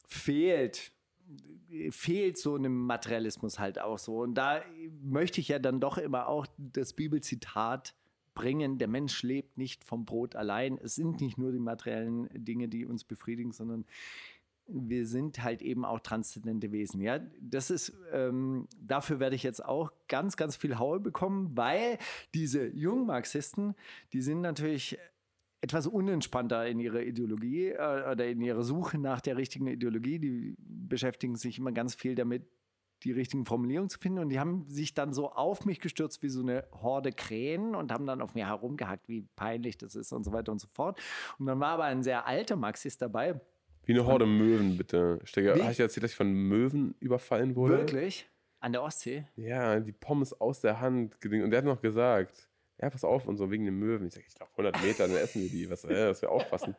fehlt 0.08 0.92
fehlt 1.90 2.38
so 2.38 2.54
einem 2.54 2.84
Materialismus 2.84 3.58
halt 3.58 3.80
auch 3.80 3.98
so. 3.98 4.20
Und 4.20 4.34
da 4.34 4.62
möchte 5.02 5.40
ich 5.40 5.48
ja 5.48 5.58
dann 5.58 5.80
doch 5.80 5.98
immer 5.98 6.28
auch 6.28 6.46
das 6.58 6.92
Bibelzitat 6.92 7.94
bringen, 8.34 8.78
der 8.78 8.88
Mensch 8.88 9.22
lebt 9.22 9.56
nicht 9.56 9.84
vom 9.84 10.04
Brot 10.04 10.36
allein. 10.36 10.78
Es 10.78 10.96
sind 10.96 11.20
nicht 11.20 11.38
nur 11.38 11.52
die 11.52 11.60
materiellen 11.60 12.28
Dinge, 12.32 12.68
die 12.68 12.84
uns 12.84 13.04
befriedigen, 13.04 13.52
sondern 13.52 13.86
wir 14.66 15.06
sind 15.06 15.42
halt 15.42 15.62
eben 15.62 15.84
auch 15.84 16.00
transzendente 16.00 16.72
Wesen. 16.72 17.00
Ja, 17.00 17.20
das 17.40 17.70
ist, 17.70 17.92
ähm, 18.12 18.66
dafür 18.80 19.20
werde 19.20 19.36
ich 19.36 19.42
jetzt 19.42 19.64
auch 19.64 19.92
ganz, 20.08 20.36
ganz 20.36 20.56
viel 20.56 20.78
Haue 20.78 21.00
bekommen, 21.00 21.56
weil 21.56 21.98
diese 22.34 22.66
jungen 22.68 23.06
Marxisten, 23.06 23.74
die 24.12 24.22
sind 24.22 24.40
natürlich 24.40 24.98
etwas 25.60 25.86
unentspannter 25.86 26.66
in 26.66 26.78
ihrer 26.78 27.00
Ideologie 27.00 27.68
äh, 27.68 28.10
oder 28.10 28.26
in 28.26 28.40
ihrer 28.42 28.62
Suche 28.62 28.98
nach 28.98 29.20
der 29.20 29.36
richtigen 29.36 29.66
Ideologie. 29.66 30.18
Die 30.18 30.56
beschäftigen 30.58 31.36
sich 31.36 31.58
immer 31.58 31.72
ganz 31.72 31.94
viel 31.94 32.14
damit, 32.14 32.46
die 33.02 33.12
richtigen 33.12 33.44
Formulierungen 33.44 33.90
zu 33.90 33.98
finden. 33.98 34.18
Und 34.18 34.28
die 34.28 34.38
haben 34.38 34.66
sich 34.68 34.94
dann 34.94 35.12
so 35.12 35.32
auf 35.32 35.64
mich 35.64 35.80
gestürzt 35.80 36.22
wie 36.22 36.28
so 36.28 36.40
eine 36.40 36.66
Horde 36.72 37.12
Krähen 37.12 37.74
und 37.74 37.92
haben 37.92 38.06
dann 38.06 38.20
auf 38.20 38.34
mir 38.34 38.46
herumgehackt, 38.46 39.08
wie 39.08 39.22
peinlich 39.36 39.78
das 39.78 39.94
ist 39.94 40.12
und 40.12 40.24
so 40.24 40.32
weiter 40.32 40.52
und 40.52 40.60
so 40.60 40.68
fort. 40.68 41.00
Und 41.38 41.46
dann 41.46 41.60
war 41.60 41.70
aber 41.70 41.84
ein 41.84 42.02
sehr 42.02 42.26
alter 42.26 42.56
Marxist 42.56 43.00
dabei. 43.02 43.40
Wie 43.86 43.92
eine 43.92 44.06
Horde 44.06 44.26
Möwen, 44.26 44.76
bitte. 44.76 45.20
Steiger, 45.24 45.56
Wie? 45.56 45.62
hast 45.62 45.78
du 45.78 45.82
erzählt, 45.82 46.04
dass 46.04 46.12
ich 46.12 46.16
von 46.16 46.32
Möwen 46.32 46.94
überfallen 47.00 47.54
wurde? 47.54 47.78
Wirklich? 47.78 48.28
An 48.60 48.72
der 48.72 48.82
Ostsee? 48.82 49.26
Ja, 49.36 49.78
die 49.78 49.92
Pommes 49.92 50.40
aus 50.40 50.60
der 50.60 50.80
Hand. 50.80 51.16
Und 51.22 51.50
der 51.50 51.58
hat 51.58 51.64
noch 51.64 51.82
gesagt, 51.82 52.48
ja, 52.80 52.90
pass 52.90 53.04
auf 53.04 53.28
und 53.28 53.36
so, 53.36 53.50
wegen 53.50 53.64
den 53.64 53.78
Möwen. 53.78 54.08
Ich 54.08 54.14
sag, 54.14 54.24
ich 54.26 54.34
glaube 54.34 54.50
100 54.52 54.82
Meter, 54.82 55.06
dann 55.06 55.16
essen 55.16 55.42
wir 55.42 55.48
die. 55.48 55.70
Was, 55.70 55.84
äh, 55.84 55.94
dass 55.94 56.22
wir 56.22 56.30
aufpassen. 56.30 56.74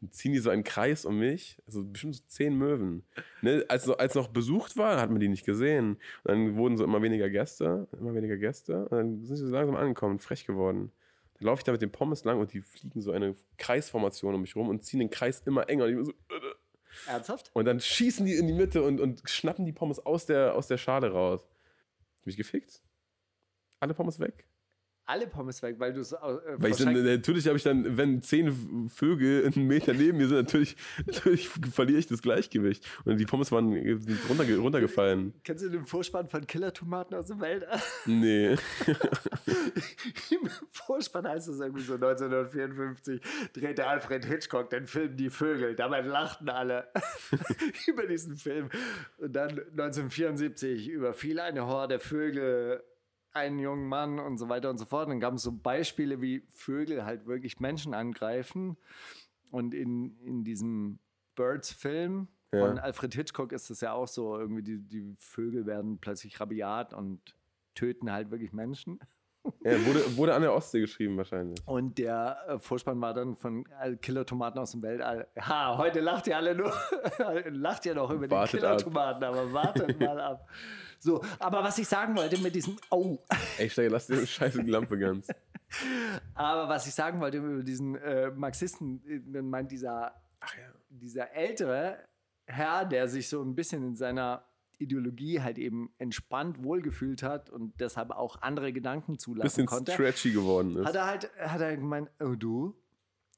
Dann 0.00 0.10
ziehen 0.10 0.32
die 0.32 0.38
so 0.38 0.50
einen 0.50 0.64
Kreis 0.64 1.04
um 1.04 1.18
mich, 1.18 1.58
also 1.66 1.84
bestimmt 1.84 2.16
so 2.16 2.22
zehn 2.26 2.56
Möwen. 2.56 3.04
Ne? 3.42 3.64
Als, 3.68 3.88
als 3.88 4.14
noch 4.14 4.28
besucht 4.28 4.76
war, 4.76 5.00
hat 5.00 5.10
man 5.10 5.20
die 5.20 5.28
nicht 5.28 5.46
gesehen. 5.46 5.98
Und 6.24 6.30
dann 6.30 6.56
wurden 6.56 6.76
so 6.76 6.84
immer 6.84 7.00
weniger 7.00 7.30
Gäste, 7.30 7.86
immer 7.98 8.14
weniger 8.14 8.36
Gäste. 8.36 8.88
Und 8.88 8.92
dann 8.92 9.24
sind 9.24 9.36
sie 9.36 9.46
so 9.46 9.52
langsam 9.52 9.76
angekommen, 9.76 10.18
frech 10.18 10.46
geworden. 10.46 10.90
Dann 11.38 11.46
laufe 11.46 11.60
ich 11.60 11.64
da 11.64 11.72
mit 11.72 11.82
den 11.82 11.92
Pommes 11.92 12.24
lang 12.24 12.40
und 12.40 12.52
die 12.52 12.60
fliegen 12.60 13.00
so 13.00 13.12
eine 13.12 13.34
Kreisformation 13.58 14.34
um 14.34 14.40
mich 14.40 14.56
rum 14.56 14.68
und 14.68 14.84
ziehen 14.84 15.00
den 15.00 15.10
Kreis 15.10 15.42
immer 15.44 15.68
enger. 15.68 15.84
Und 15.84 15.90
ich 15.90 15.96
bin 15.96 16.04
so, 16.06 16.12
äh, 16.12 17.10
Ernsthaft? 17.10 17.50
und 17.52 17.66
dann 17.66 17.80
schießen 17.80 18.24
die 18.24 18.34
in 18.34 18.46
die 18.46 18.54
Mitte 18.54 18.82
und, 18.82 19.00
und 19.00 19.28
schnappen 19.28 19.66
die 19.66 19.72
Pommes 19.72 19.98
aus 20.04 20.26
der, 20.26 20.54
aus 20.54 20.66
der 20.66 20.78
Schale 20.78 21.10
raus. 21.10 21.46
Hab 22.20 22.26
ich 22.26 22.36
gefickt? 22.36 22.80
Alle 23.80 23.92
Pommes 23.92 24.18
weg? 24.18 24.45
Alle 25.08 25.26
Pommes 25.28 25.62
weg, 25.62 25.76
weil 25.78 25.92
du 25.92 26.00
es. 26.00 26.12
Äh, 26.12 26.16
Weil 26.56 26.72
ich 26.72 26.78
dann, 26.78 27.04
natürlich 27.04 27.46
habe 27.46 27.56
ich 27.56 27.62
dann, 27.62 27.96
wenn 27.96 28.22
zehn 28.22 28.88
Vögel 28.88 29.46
einen 29.46 29.66
Meter 29.66 29.94
neben 29.94 30.18
mir 30.18 30.26
sind, 30.26 30.38
natürlich, 30.38 30.76
natürlich 31.06 31.48
verliere 31.48 31.98
ich 31.98 32.08
das 32.08 32.22
Gleichgewicht. 32.22 32.84
Und 33.04 33.18
die 33.18 33.24
Pommes 33.24 33.52
waren 33.52 33.72
sind 33.72 34.18
runterge 34.28 34.58
runtergefallen. 34.58 35.32
Kennst 35.44 35.64
du 35.64 35.70
den 35.70 35.84
Vorspann 35.84 36.28
von 36.28 36.46
Killer-Tomaten 36.46 37.14
aus 37.14 37.28
dem 37.28 37.40
Welt? 37.40 37.64
Nee. 38.06 38.56
Im 40.30 40.48
Vorspann 40.70 41.26
heißt 41.26 41.48
es 41.48 41.60
irgendwie 41.60 41.82
so 41.82 41.94
1954 41.94 43.20
drehte 43.52 43.86
Alfred 43.86 44.24
Hitchcock 44.24 44.70
den 44.70 44.86
Film 44.86 45.16
Die 45.16 45.30
Vögel. 45.30 45.74
Dabei 45.74 46.00
lachten 46.00 46.48
alle 46.48 46.88
über 47.86 48.06
diesen 48.06 48.36
Film. 48.36 48.68
Und 49.18 49.34
dann 49.34 49.50
1974 49.50 50.88
überfiel 50.88 51.40
eine 51.40 51.66
Horde 51.66 51.98
Vögel 52.00 52.82
einen 53.36 53.58
jungen 53.58 53.88
Mann 53.88 54.18
und 54.18 54.38
so 54.38 54.48
weiter 54.48 54.70
und 54.70 54.78
so 54.78 54.84
fort. 54.84 55.08
Dann 55.08 55.20
gab 55.20 55.34
es 55.34 55.42
so 55.42 55.52
Beispiele, 55.52 56.20
wie 56.20 56.42
Vögel 56.48 57.04
halt 57.04 57.26
wirklich 57.26 57.60
Menschen 57.60 57.94
angreifen. 57.94 58.76
Und 59.50 59.74
in, 59.74 60.18
in 60.20 60.42
diesem 60.44 60.98
Birds-Film 61.36 62.28
Ja. 62.52 62.60
von 62.60 62.78
Alfred 62.78 63.14
Hitchcock 63.14 63.52
ist 63.52 63.70
es 63.70 63.80
ja 63.80 63.92
auch 63.92 64.08
so, 64.08 64.38
irgendwie 64.38 64.62
die, 64.62 64.78
die 64.78 65.14
Vögel 65.18 65.66
werden 65.66 65.98
plötzlich 65.98 66.40
rabiat 66.40 66.92
und 66.94 67.20
töten 67.74 68.10
halt 68.10 68.30
wirklich 68.30 68.52
Menschen. 68.52 68.98
Ja, 69.64 69.84
wurde, 69.86 70.16
wurde 70.16 70.34
an 70.34 70.42
der 70.42 70.52
Ostsee 70.52 70.80
geschrieben 70.80 71.16
wahrscheinlich. 71.16 71.60
Und 71.66 71.98
der 71.98 72.38
äh, 72.48 72.58
Vorspann 72.58 73.00
war 73.00 73.14
dann 73.14 73.36
von 73.36 73.64
äh, 73.82 73.96
Killer-Tomaten 73.96 74.58
aus 74.58 74.72
dem 74.72 74.82
Weltall. 74.82 75.26
Ha, 75.40 75.76
heute 75.78 76.00
lacht 76.00 76.26
ihr 76.26 76.36
alle 76.36 76.54
nur, 76.54 76.72
lacht 77.50 77.86
ihr 77.86 77.94
noch 77.94 78.10
über 78.10 78.30
Wartet 78.30 78.54
die 78.54 78.56
Killer-Tomaten, 78.58 79.24
aber 79.24 79.52
wartet 79.52 80.00
mal 80.00 80.20
ab. 80.20 80.48
So, 80.98 81.22
aber 81.38 81.62
was 81.62 81.78
ich 81.78 81.88
sagen 81.88 82.16
wollte 82.16 82.38
mit 82.38 82.54
diesem, 82.54 82.76
oh, 82.90 83.18
Ey, 83.58 83.68
Steiger, 83.68 83.90
lass 83.90 84.06
dir 84.06 84.26
scheiße 84.26 84.62
die 84.62 84.70
Lampe 84.70 84.98
ganz. 84.98 85.28
aber 86.34 86.68
was 86.68 86.86
ich 86.86 86.94
sagen 86.94 87.20
wollte 87.20 87.38
über 87.38 87.62
diesen 87.62 87.96
äh, 87.96 88.30
Marxisten, 88.30 89.02
äh, 89.06 89.20
dann 89.24 89.48
meint 89.48 89.70
dieser, 89.70 90.14
dieser 90.88 91.32
ältere 91.32 91.98
Herr, 92.46 92.84
der 92.84 93.08
sich 93.08 93.28
so 93.28 93.42
ein 93.42 93.54
bisschen 93.54 93.82
in 93.82 93.96
seiner 93.96 94.44
Ideologie 94.78 95.40
halt 95.40 95.58
eben 95.58 95.90
entspannt 95.98 96.62
wohlgefühlt 96.62 97.22
hat 97.22 97.50
und 97.50 97.80
deshalb 97.80 98.10
auch 98.10 98.42
andere 98.42 98.72
Gedanken 98.72 99.18
zulassen 99.18 99.44
Bisschen 99.44 99.66
konnte. 99.66 99.92
stretchy 99.92 100.32
geworden 100.32 100.78
Hat 100.84 100.90
ist. 100.90 100.94
er 100.96 101.06
halt, 101.06 101.30
hat 101.38 101.60
er 101.60 101.76
gemeint, 101.76 102.10
oh 102.20 102.34
du, 102.34 102.74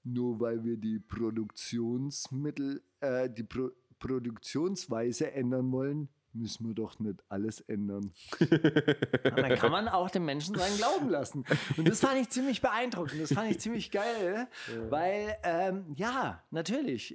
nur 0.05 0.41
weil 0.41 0.65
wir 0.65 0.77
die 0.77 0.99
Produktionsmittel, 0.99 2.83
äh, 3.01 3.29
die 3.31 3.45
Pro 3.45 3.71
Produktionsweise 4.01 5.33
ändern 5.33 5.73
wollen, 5.73 6.09
müssen 6.33 6.69
wir 6.69 6.75
doch 6.75 7.01
nicht 7.01 7.21
alles 7.29 7.61
ändern. 7.63 8.13
Und 8.41 9.25
dann 9.25 9.57
kann 9.57 9.73
man 9.73 9.89
auch 9.89 10.09
den 10.09 10.25
Menschen 10.25 10.55
seinen 10.55 10.77
Glauben 10.77 11.09
lassen. 11.09 11.45
Und 11.77 11.89
das 11.89 11.99
fand 11.99 12.21
ich 12.21 12.29
ziemlich 12.29 12.61
beeindruckend, 12.61 13.21
das 13.21 13.33
fand 13.33 13.51
ich 13.51 13.59
ziemlich 13.59 13.91
geil, 13.91 14.47
weil, 14.89 15.37
ähm, 15.43 15.87
ja, 15.97 16.45
natürlich, 16.53 17.13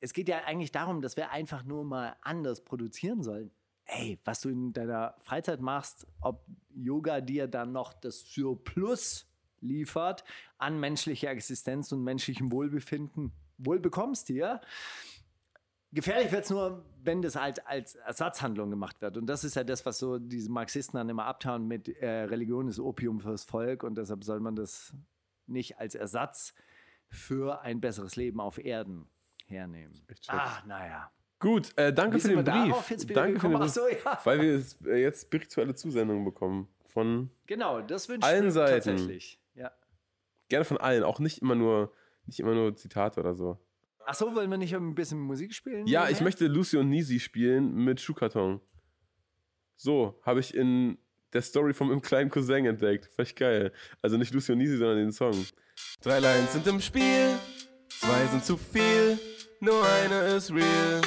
es 0.00 0.12
geht 0.12 0.28
ja 0.28 0.38
eigentlich 0.44 0.72
darum, 0.72 1.00
dass 1.00 1.16
wir 1.16 1.30
einfach 1.30 1.64
nur 1.64 1.84
mal 1.84 2.16
anders 2.22 2.64
produzieren 2.64 3.22
sollen. 3.22 3.52
Ey, 3.86 4.18
was 4.24 4.40
du 4.40 4.48
in 4.48 4.72
deiner 4.72 5.14
Freizeit 5.20 5.60
machst, 5.60 6.06
ob 6.20 6.44
Yoga 6.74 7.20
dir 7.20 7.46
dann 7.46 7.72
noch 7.72 7.92
das 7.92 8.20
Surplus 8.20 9.26
liefert 9.60 10.24
an 10.58 10.78
menschlicher 10.78 11.30
Existenz 11.30 11.92
und 11.92 12.02
menschlichem 12.02 12.50
Wohlbefinden, 12.52 13.32
wohl 13.58 13.78
bekommst 13.78 14.28
dir. 14.28 14.60
Gefährlich 15.92 16.32
wird 16.32 16.44
es 16.44 16.50
nur, 16.50 16.84
wenn 17.02 17.22
das 17.22 17.36
halt 17.36 17.66
als 17.66 17.94
Ersatzhandlung 17.94 18.70
gemacht 18.70 19.00
wird. 19.00 19.16
Und 19.16 19.26
das 19.26 19.44
ist 19.44 19.54
ja 19.54 19.64
das, 19.64 19.86
was 19.86 19.98
so 19.98 20.18
diese 20.18 20.50
Marxisten 20.50 20.96
dann 20.96 21.08
immer 21.08 21.24
abtauen 21.24 21.66
mit 21.66 21.88
äh, 21.88 22.24
Religion 22.24 22.68
ist 22.68 22.78
Opium 22.78 23.20
fürs 23.20 23.44
Volk 23.44 23.82
und 23.82 23.96
deshalb 23.96 24.24
soll 24.24 24.40
man 24.40 24.56
das 24.56 24.92
nicht 25.46 25.78
als 25.78 25.94
Ersatz 25.94 26.54
für 27.08 27.60
ein 27.60 27.80
besseres 27.80 28.16
Leben 28.16 28.40
auf 28.40 28.58
Erden 28.58 29.08
hernehmen. 29.46 30.02
Schlecht. 30.08 30.30
Ah, 30.30 30.62
naja. 30.66 31.10
Gut, 31.38 31.76
äh, 31.76 31.92
danke 31.92 32.16
Wie 32.16 32.20
für 32.20 32.28
den 32.28 32.44
Brief. 32.44 33.06
danke 33.12 33.40
für 33.40 33.48
den? 33.48 33.58
Brief. 33.58 33.70
So, 33.70 33.82
ja. 33.88 34.18
Weil 34.24 34.40
wir 34.40 34.64
äh, 34.92 35.02
jetzt 35.02 35.22
spirituelle 35.26 35.74
Zusendungen 35.74 36.24
bekommen. 36.24 36.68
Von 36.86 37.30
Genau, 37.46 37.82
das 37.82 38.08
wünsche 38.08 38.26
Allen 38.26 38.38
ich 38.40 38.44
mir 38.46 38.52
Seiten. 38.52 38.72
tatsächlich. 38.90 39.38
Ja. 39.54 39.70
gerne 40.48 40.64
von 40.64 40.78
allen, 40.78 41.02
auch 41.02 41.18
nicht 41.18 41.42
immer 41.42 41.54
nur, 41.54 41.92
nicht 42.24 42.40
immer 42.40 42.54
nur 42.54 42.74
Zitate 42.74 43.20
oder 43.20 43.34
so. 43.34 43.58
Ach 44.06 44.14
so, 44.14 44.34
wollen 44.34 44.50
wir 44.50 44.56
nicht 44.56 44.74
ein 44.74 44.94
bisschen 44.94 45.18
Musik 45.20 45.52
spielen? 45.52 45.86
Ja, 45.86 46.08
ich 46.08 46.20
möchte 46.20 46.46
Lucy 46.46 46.76
und 46.78 46.88
Nisi 46.88 47.20
spielen 47.20 47.74
mit 47.74 48.00
Schuhkarton. 48.00 48.60
So, 49.74 50.18
habe 50.22 50.40
ich 50.40 50.54
in 50.54 50.96
der 51.32 51.42
Story 51.42 51.74
von 51.74 51.88
meinem 51.88 52.00
kleinen 52.00 52.30
Cousin 52.30 52.64
entdeckt. 52.64 53.10
Ich 53.18 53.34
geil. 53.34 53.72
Also 54.00 54.16
nicht 54.16 54.32
Lucy 54.32 54.52
und 54.52 54.58
Nisi, 54.58 54.76
sondern 54.78 54.96
den 54.98 55.12
Song. 55.12 55.34
Drei 56.00 56.20
Lines 56.20 56.52
sind 56.52 56.66
im 56.66 56.80
Spiel, 56.80 57.34
zwei 57.88 58.26
sind 58.28 58.44
zu 58.44 58.56
viel, 58.56 59.18
nur 59.60 59.84
eine 59.86 60.20
ist 60.36 60.50
real. 60.52 61.02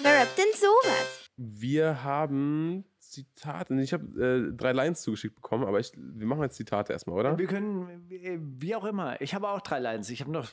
Wer 0.00 0.20
rappt 0.20 0.38
denn 0.38 0.52
sowas? 0.54 1.30
Wir 1.36 2.02
haben 2.04 2.84
Zitate. 2.98 3.80
Ich 3.80 3.92
habe 3.92 4.50
äh, 4.52 4.56
drei 4.56 4.72
Lines 4.72 5.02
zugeschickt 5.02 5.34
bekommen, 5.36 5.64
aber 5.64 5.80
ich, 5.80 5.92
wir 5.96 6.26
machen 6.26 6.42
jetzt 6.42 6.56
Zitate 6.56 6.92
erstmal, 6.92 7.18
oder? 7.18 7.38
Wir 7.38 7.46
können, 7.46 8.08
äh, 8.10 8.38
wie 8.40 8.74
auch 8.74 8.84
immer. 8.84 9.20
Ich 9.20 9.34
habe 9.34 9.48
auch 9.48 9.60
drei 9.60 9.78
Lines. 9.78 10.10
Ich 10.10 10.20
habe 10.20 10.30
noch 10.30 10.48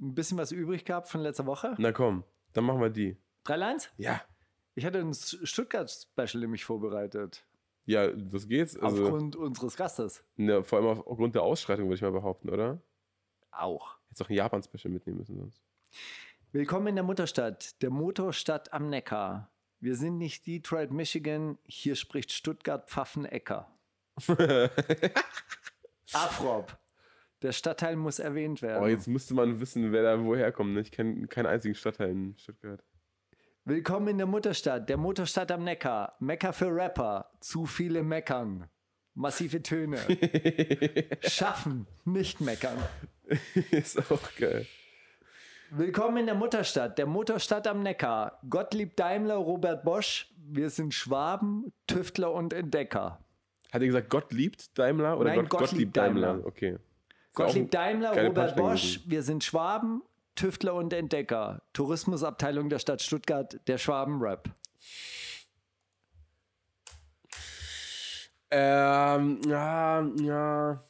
ein 0.00 0.14
bisschen 0.14 0.38
was 0.38 0.52
übrig 0.52 0.84
gehabt 0.84 1.08
von 1.08 1.20
letzter 1.20 1.46
Woche. 1.46 1.74
Na 1.78 1.92
komm, 1.92 2.24
dann 2.52 2.64
machen 2.64 2.80
wir 2.80 2.90
die. 2.90 3.16
Drei 3.44 3.56
Lines? 3.56 3.90
Ja. 3.96 4.20
Ich 4.74 4.84
hatte 4.84 4.98
ein 4.98 5.14
Stuttgart-Special 5.14 6.40
nämlich 6.40 6.64
vorbereitet. 6.64 7.44
Ja, 7.86 8.08
was 8.32 8.48
geht's? 8.48 8.76
Also, 8.76 9.04
aufgrund 9.04 9.36
unseres 9.36 9.76
Gastes. 9.76 10.24
ne, 10.36 10.64
vor 10.64 10.78
allem 10.78 11.02
aufgrund 11.02 11.34
der 11.34 11.42
Ausschreitung, 11.42 11.86
würde 11.86 11.96
ich 11.96 12.02
mal 12.02 12.12
behaupten, 12.12 12.48
oder? 12.48 12.80
Auch. 13.50 13.96
Hättest 14.08 14.22
auch 14.22 14.30
ein 14.30 14.34
Japan-Special 14.36 14.92
mitnehmen 14.92 15.18
müssen 15.18 15.36
sonst. 15.36 15.62
Willkommen 16.54 16.86
in 16.86 16.94
der 16.94 17.02
Mutterstadt, 17.02 17.82
der 17.82 17.90
Motorstadt 17.90 18.72
am 18.72 18.88
Neckar. 18.88 19.50
Wir 19.80 19.96
sind 19.96 20.18
nicht 20.18 20.46
Detroit, 20.46 20.92
Michigan, 20.92 21.58
hier 21.64 21.96
spricht 21.96 22.30
Stuttgart 22.30 22.88
Pfaffenecker. 22.88 23.76
Afrop. 26.12 26.78
Der 27.42 27.50
Stadtteil 27.50 27.96
muss 27.96 28.20
erwähnt 28.20 28.62
werden. 28.62 28.84
Oh, 28.84 28.86
jetzt 28.86 29.08
müsste 29.08 29.34
man 29.34 29.58
wissen, 29.58 29.90
wer 29.90 30.04
da 30.04 30.24
woher 30.24 30.52
kommt. 30.52 30.74
Ne? 30.74 30.82
Ich 30.82 30.92
kenne 30.92 31.26
keinen 31.26 31.46
einzigen 31.46 31.74
Stadtteil 31.74 32.10
in 32.10 32.38
Stuttgart. 32.38 32.84
Willkommen 33.64 34.06
in 34.06 34.18
der 34.18 34.28
Mutterstadt, 34.28 34.88
der 34.88 34.96
Motorstadt 34.96 35.50
am 35.50 35.64
Neckar. 35.64 36.14
Mecker 36.20 36.52
für 36.52 36.72
Rapper, 36.72 37.32
zu 37.40 37.66
viele 37.66 38.04
meckern. 38.04 38.70
Massive 39.14 39.60
Töne. 39.60 39.98
Schaffen, 41.22 41.88
nicht 42.04 42.40
meckern. 42.40 42.78
ist 43.72 43.98
auch 44.08 44.36
geil. 44.36 44.68
Willkommen 45.76 46.18
in 46.18 46.26
der 46.26 46.36
Mutterstadt, 46.36 46.98
der 46.98 47.06
Motorstadt 47.06 47.66
am 47.66 47.82
Neckar. 47.82 48.38
Gottlieb 48.48 48.94
Daimler, 48.94 49.34
Robert 49.34 49.82
Bosch. 49.82 50.32
Wir 50.36 50.70
sind 50.70 50.94
Schwaben, 50.94 51.72
Tüftler 51.88 52.32
und 52.32 52.52
Entdecker. 52.52 53.18
Hat 53.72 53.82
er 53.82 53.86
gesagt, 53.88 54.08
Gott 54.08 54.32
liebt 54.32 54.78
Daimler 54.78 55.18
oder 55.18 55.30
Nein, 55.30 55.48
Gott, 55.48 55.62
Gottlieb 55.62 55.92
Daimler. 55.92 56.46
Okay. 56.46 56.74
Ist 56.74 56.80
Gottlieb 57.34 57.72
Daimler, 57.72 58.16
Robert 58.24 58.54
Bosch. 58.54 59.00
Wir 59.04 59.24
sind 59.24 59.42
Schwaben, 59.42 60.04
Tüftler 60.36 60.74
und 60.74 60.92
Entdecker. 60.92 61.62
Tourismusabteilung 61.72 62.68
der 62.68 62.78
Stadt 62.78 63.02
Stuttgart, 63.02 63.58
der 63.66 63.78
Schwabenrap. 63.78 64.50
Ähm, 68.52 69.40
ja, 69.48 70.08
ja. 70.22 70.80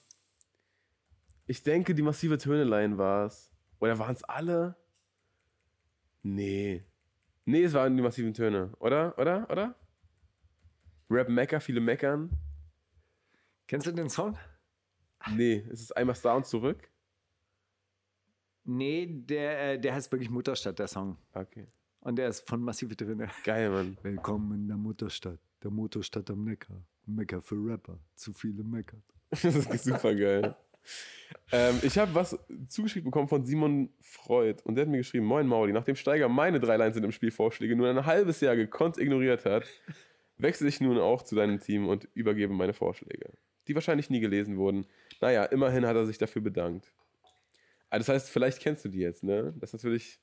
Ich 1.47 1.63
denke, 1.63 1.95
die 1.95 2.03
massive 2.03 2.37
Töne-Line 2.37 2.99
war 2.99 3.25
es. 3.25 3.54
Oder 3.81 3.99
waren 3.99 4.15
es 4.15 4.25
alle? 4.25 4.77
Nee. 6.23 6.85
Nee, 7.45 7.65
es 7.65 7.75
waren 7.75 7.97
die 7.97 8.03
massiven 8.03 8.33
Töne. 8.33 8.73
Oder? 8.79 9.19
Oder? 9.19 9.49
Oder? 9.51 9.75
Rap 11.11 11.29
Mecker, 11.29 11.61
viele 11.61 11.81
meckern. 11.81 12.31
Kennst 13.67 13.87
du 13.87 13.93
den 13.93 14.09
Song? 14.09 14.37
Nee, 15.33 15.67
es 15.71 15.81
ist 15.81 15.97
einmal 15.97 16.17
da 16.23 16.35
und 16.35 16.47
zurück. 16.47 16.91
Nee, 18.65 19.07
der, 19.07 19.73
äh, 19.73 19.81
der 19.81 19.95
heißt 19.95 20.11
wirklich 20.11 20.31
Mutterstadt, 20.31 20.79
der 20.79 20.89
Song. 20.89 21.19
Okay. 21.33 21.67
Und 22.01 22.17
der 22.17 22.29
ist 22.29 22.49
von 22.49 22.63
Massive 22.63 22.97
Töne. 22.97 23.29
Geil, 23.45 23.71
Mann. 23.71 23.99
Willkommen 24.03 24.53
in 24.53 24.69
der 24.69 24.77
Mutterstadt, 24.77 25.41
der 25.63 25.71
Motorstadt 25.71 26.31
am 26.31 26.45
Neckar. 26.45 26.83
Mecker 27.07 27.43
für 27.43 27.57
Rapper, 27.57 27.99
zu 28.15 28.33
viele 28.33 28.63
meckern. 28.63 29.03
Das 29.31 29.45
ist 29.45 29.85
super 29.85 30.15
geil. 30.15 30.57
Ähm, 31.53 31.79
ich 31.83 31.99
habe 31.99 32.15
was 32.15 32.39
zugeschickt 32.69 33.05
bekommen 33.05 33.29
von 33.29 33.45
Simon 33.45 33.91
Freud 34.01 34.63
und 34.65 34.75
der 34.75 34.83
hat 34.83 34.91
mir 34.91 34.99
geschrieben: 34.99 35.27
Moin 35.27 35.47
Mauli, 35.47 35.73
nachdem 35.73 35.97
Steiger 35.97 36.29
meine 36.29 36.61
drei 36.61 36.77
Lines 36.77 36.95
sind 36.95 37.05
im 37.05 37.13
Spiel 37.13 37.31
Vorschläge 37.31 37.77
nur 37.77 37.89
ein 37.89 38.07
halbes 38.07 38.41
Jahr 38.41 38.57
gekonnt 38.57 38.99
ignoriert 38.99 39.45
hat, 39.45 39.65
wechsle 40.39 40.69
ich 40.69 40.81
nun 40.81 40.99
auch 40.99 41.23
zu 41.23 41.35
deinem 41.35 41.61
Team 41.61 41.89
und 41.89 42.09
übergebe 42.15 42.53
meine 42.53 42.73
Vorschläge, 42.75 43.33
die 43.69 43.75
wahrscheinlich 43.75 44.11
nie 44.11 44.21
gelesen 44.21 44.57
wurden. 44.57 44.87
Naja, 45.21 45.45
immerhin 45.45 45.87
hat 45.87 45.97
er 45.97 46.07
sich 46.07 46.19
dafür 46.19 46.43
bedankt. 46.43 46.93
Ah, 47.91 47.99
das 47.99 48.09
heißt, 48.09 48.31
vielleicht 48.31 48.61
kennst 48.61 48.85
du 48.85 48.89
die 48.89 48.99
jetzt, 48.99 49.23
ne? 49.23 49.55
Das 49.61 49.73
natürlich, 49.73 50.19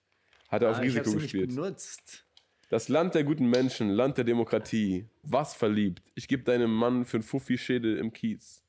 hat 0.49 0.62
er 0.62 0.72
auf 0.72 0.80
Ah, 0.80 0.84
ich 0.84 0.97
hab 0.97 1.05
Risiko 1.05 1.20
nicht 1.20 1.32
gespielt. 1.32 1.55
benutzt. 1.55 2.26
Das 2.70 2.88
Land 2.89 3.16
der 3.16 3.24
guten 3.24 3.49
Menschen, 3.49 3.89
Land 3.89 4.18
der 4.18 4.24
Demokratie. 4.24 5.05
Was 5.24 5.53
verliebt? 5.55 6.01
Ich 6.16 6.28
gebe 6.28 6.43
deinem 6.43 6.74
Mann 6.74 7.05
für 7.05 7.18
einen 7.18 7.24
Fuffi-Schädel 7.24 7.97
im 7.97 8.14
Kiez. 8.14 8.61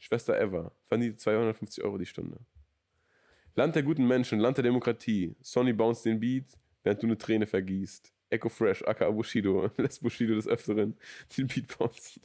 Schwester 0.00 0.40
Eva, 0.40 0.72
vernietet 0.86 1.20
250 1.20 1.84
Euro 1.84 1.98
die 1.98 2.06
Stunde. 2.06 2.38
Land 3.54 3.76
der 3.76 3.82
guten 3.82 4.06
Menschen, 4.06 4.40
Land 4.40 4.56
der 4.56 4.64
Demokratie. 4.64 5.36
Sonny 5.42 5.74
bounce 5.74 6.02
den 6.02 6.18
Beat, 6.18 6.46
während 6.82 7.02
du 7.02 7.06
eine 7.06 7.18
Träne 7.18 7.46
vergießt. 7.46 8.12
Echo 8.30 8.48
Fresh, 8.48 8.82
aka 8.82 9.10
Bushido, 9.10 9.70
lässt 9.76 10.02
Bushido 10.02 10.34
des 10.34 10.48
Öfteren 10.48 10.96
den 11.36 11.46
Beat 11.46 11.76
bouncen. 11.76 12.22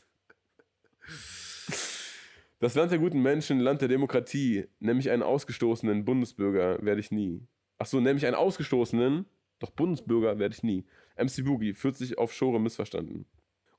Das 2.59 2.75
Land 2.75 2.91
der 2.91 2.99
guten 2.99 3.21
Menschen, 3.21 3.59
Land 3.59 3.81
der 3.81 3.89
Demokratie. 3.89 4.67
Nämlich 4.79 5.09
einen 5.09 5.23
ausgestoßenen 5.23 6.05
Bundesbürger 6.05 6.81
werde 6.81 7.01
ich 7.01 7.11
nie. 7.11 7.45
Ach 7.77 7.85
so, 7.85 7.99
nämlich 7.99 8.25
einen 8.25 8.35
ausgestoßenen, 8.35 9.25
doch 9.59 9.71
Bundesbürger 9.71 10.39
werde 10.39 10.55
ich 10.55 10.63
nie. 10.63 10.85
MC 11.17 11.43
Boogie 11.43 11.73
fühlt 11.73 11.97
sich 11.97 12.17
auf 12.17 12.31
Schore 12.31 12.61
missverstanden. 12.61 13.25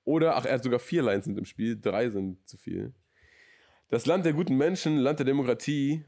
Oder, 0.05 0.37
ach, 0.37 0.45
er 0.45 0.55
hat 0.55 0.65
sogar 0.65 0.79
vier 0.79 1.03
Lines 1.03 1.25
sind 1.25 1.39
im 1.39 1.47
Spiel, 1.47 1.81
drei 1.81 2.11
sind 2.11 2.47
zu 2.47 2.59
viel. 2.59 2.93
Das 3.89 4.05
Land 4.05 4.25
der 4.25 4.33
guten 4.33 4.57
Menschen, 4.57 4.97
Land 4.97 5.21
der 5.21 5.27
Demokratie, 5.27 6.05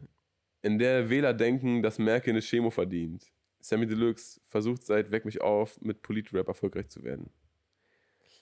in 0.62 0.78
der 0.80 1.10
Wähler 1.10 1.32
denken, 1.32 1.80
dass 1.80 1.98
Merkel 1.98 2.30
eine 2.30 2.40
Chemo 2.40 2.70
verdient. 2.70 3.32
Sammy 3.60 3.86
Deluxe 3.86 4.40
versucht 4.46 4.82
seit 4.82 5.12
Weck 5.12 5.24
mich 5.24 5.40
auf, 5.40 5.80
mit 5.80 6.02
Politrap 6.02 6.48
erfolgreich 6.48 6.88
zu 6.88 7.04
werden. 7.04 7.30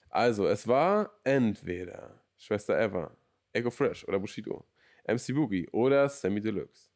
Also, 0.09 0.47
es 0.47 0.67
war 0.67 1.11
entweder 1.23 2.19
Schwester 2.37 2.79
Eva, 2.79 3.15
Echo 3.53 3.69
Fresh 3.69 4.07
oder 4.07 4.19
Bushido, 4.19 4.65
MC 5.07 5.35
Boogie 5.35 5.69
oder 5.69 6.09
Sammy 6.09 6.41
Deluxe. 6.41 6.89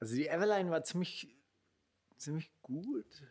Also 0.00 0.14
die 0.14 0.28
Everline 0.28 0.70
war 0.70 0.84
ziemlich, 0.84 1.34
ziemlich 2.18 2.52
gut. 2.62 3.22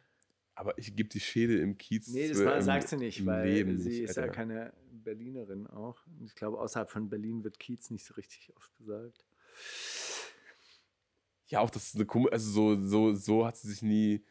Aber 0.59 0.75
ich 0.79 0.95
gebe 0.95 1.07
die 1.07 1.19
Schädel 1.19 1.59
im 1.59 1.77
Kiez. 1.77 2.07
Nee, 2.07 2.27
das 2.29 2.39
äh, 2.39 2.45
war, 2.45 2.55
im- 2.57 2.63
sagt 2.63 2.87
sie 2.87 2.97
nicht, 2.97 3.23
weil 3.27 3.47
Leben 3.47 3.77
sie 3.77 3.89
nicht, 3.89 3.99
ist 4.01 4.17
ja 4.17 4.27
keine 4.27 4.73
Berlinerin 4.91 5.67
auch. 5.67 6.03
Und 6.07 6.25
ich 6.25 6.33
glaube, 6.33 6.59
außerhalb 6.59 6.89
von 6.89 7.09
Berlin 7.09 7.43
wird 7.43 7.59
Kiez 7.59 7.91
nicht 7.91 8.03
so 8.03 8.15
richtig 8.15 8.51
oft 8.55 8.75
gesagt. 8.75 9.23
Ja, 11.47 11.59
auch 11.59 11.69
das 11.69 11.89
ist 11.89 11.95
eine 11.95 12.05
komische, 12.07 12.33
also 12.33 12.49
so, 12.51 12.81
so, 12.83 13.13
so 13.13 13.45
hat 13.45 13.55
sie 13.55 13.69
sich 13.69 13.81
nie 13.83 14.25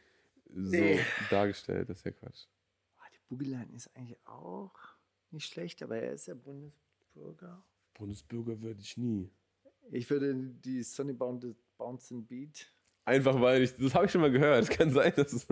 so 0.53 0.69
Nee. 0.71 0.99
dargestellt, 1.29 1.89
das 1.89 1.99
ist 1.99 2.03
ja 2.05 2.11
Quatsch. 2.11 2.45
Ah, 2.97 3.05
die 3.13 3.19
Boogieline 3.29 3.73
ist 3.73 3.87
eigentlich 3.95 4.19
auch 4.25 4.73
nicht 5.31 5.47
schlecht, 5.51 5.81
aber 5.81 5.97
er 5.97 6.11
ist 6.13 6.27
ja 6.27 6.35
Bundesbürger. 6.35 7.65
Bundesbürger 7.93 8.61
werde 8.61 8.81
ich 8.81 8.97
nie. 8.97 9.31
Ich 9.91 10.09
würde 10.09 10.35
die 10.35 10.83
Sonny 10.83 11.13
Bouncing 11.13 12.25
Beat. 12.27 12.71
Einfach 13.07 13.39
weil 13.39 13.61
ich, 13.61 13.73
das 13.73 13.95
habe 13.95 14.05
ich 14.05 14.11
schon 14.11 14.19
mal 14.19 14.29
gehört. 14.29 14.63
Es 14.63 14.69
kann 14.69 14.91
sein, 14.91 15.13
dass 15.15 15.31
es. 15.31 15.47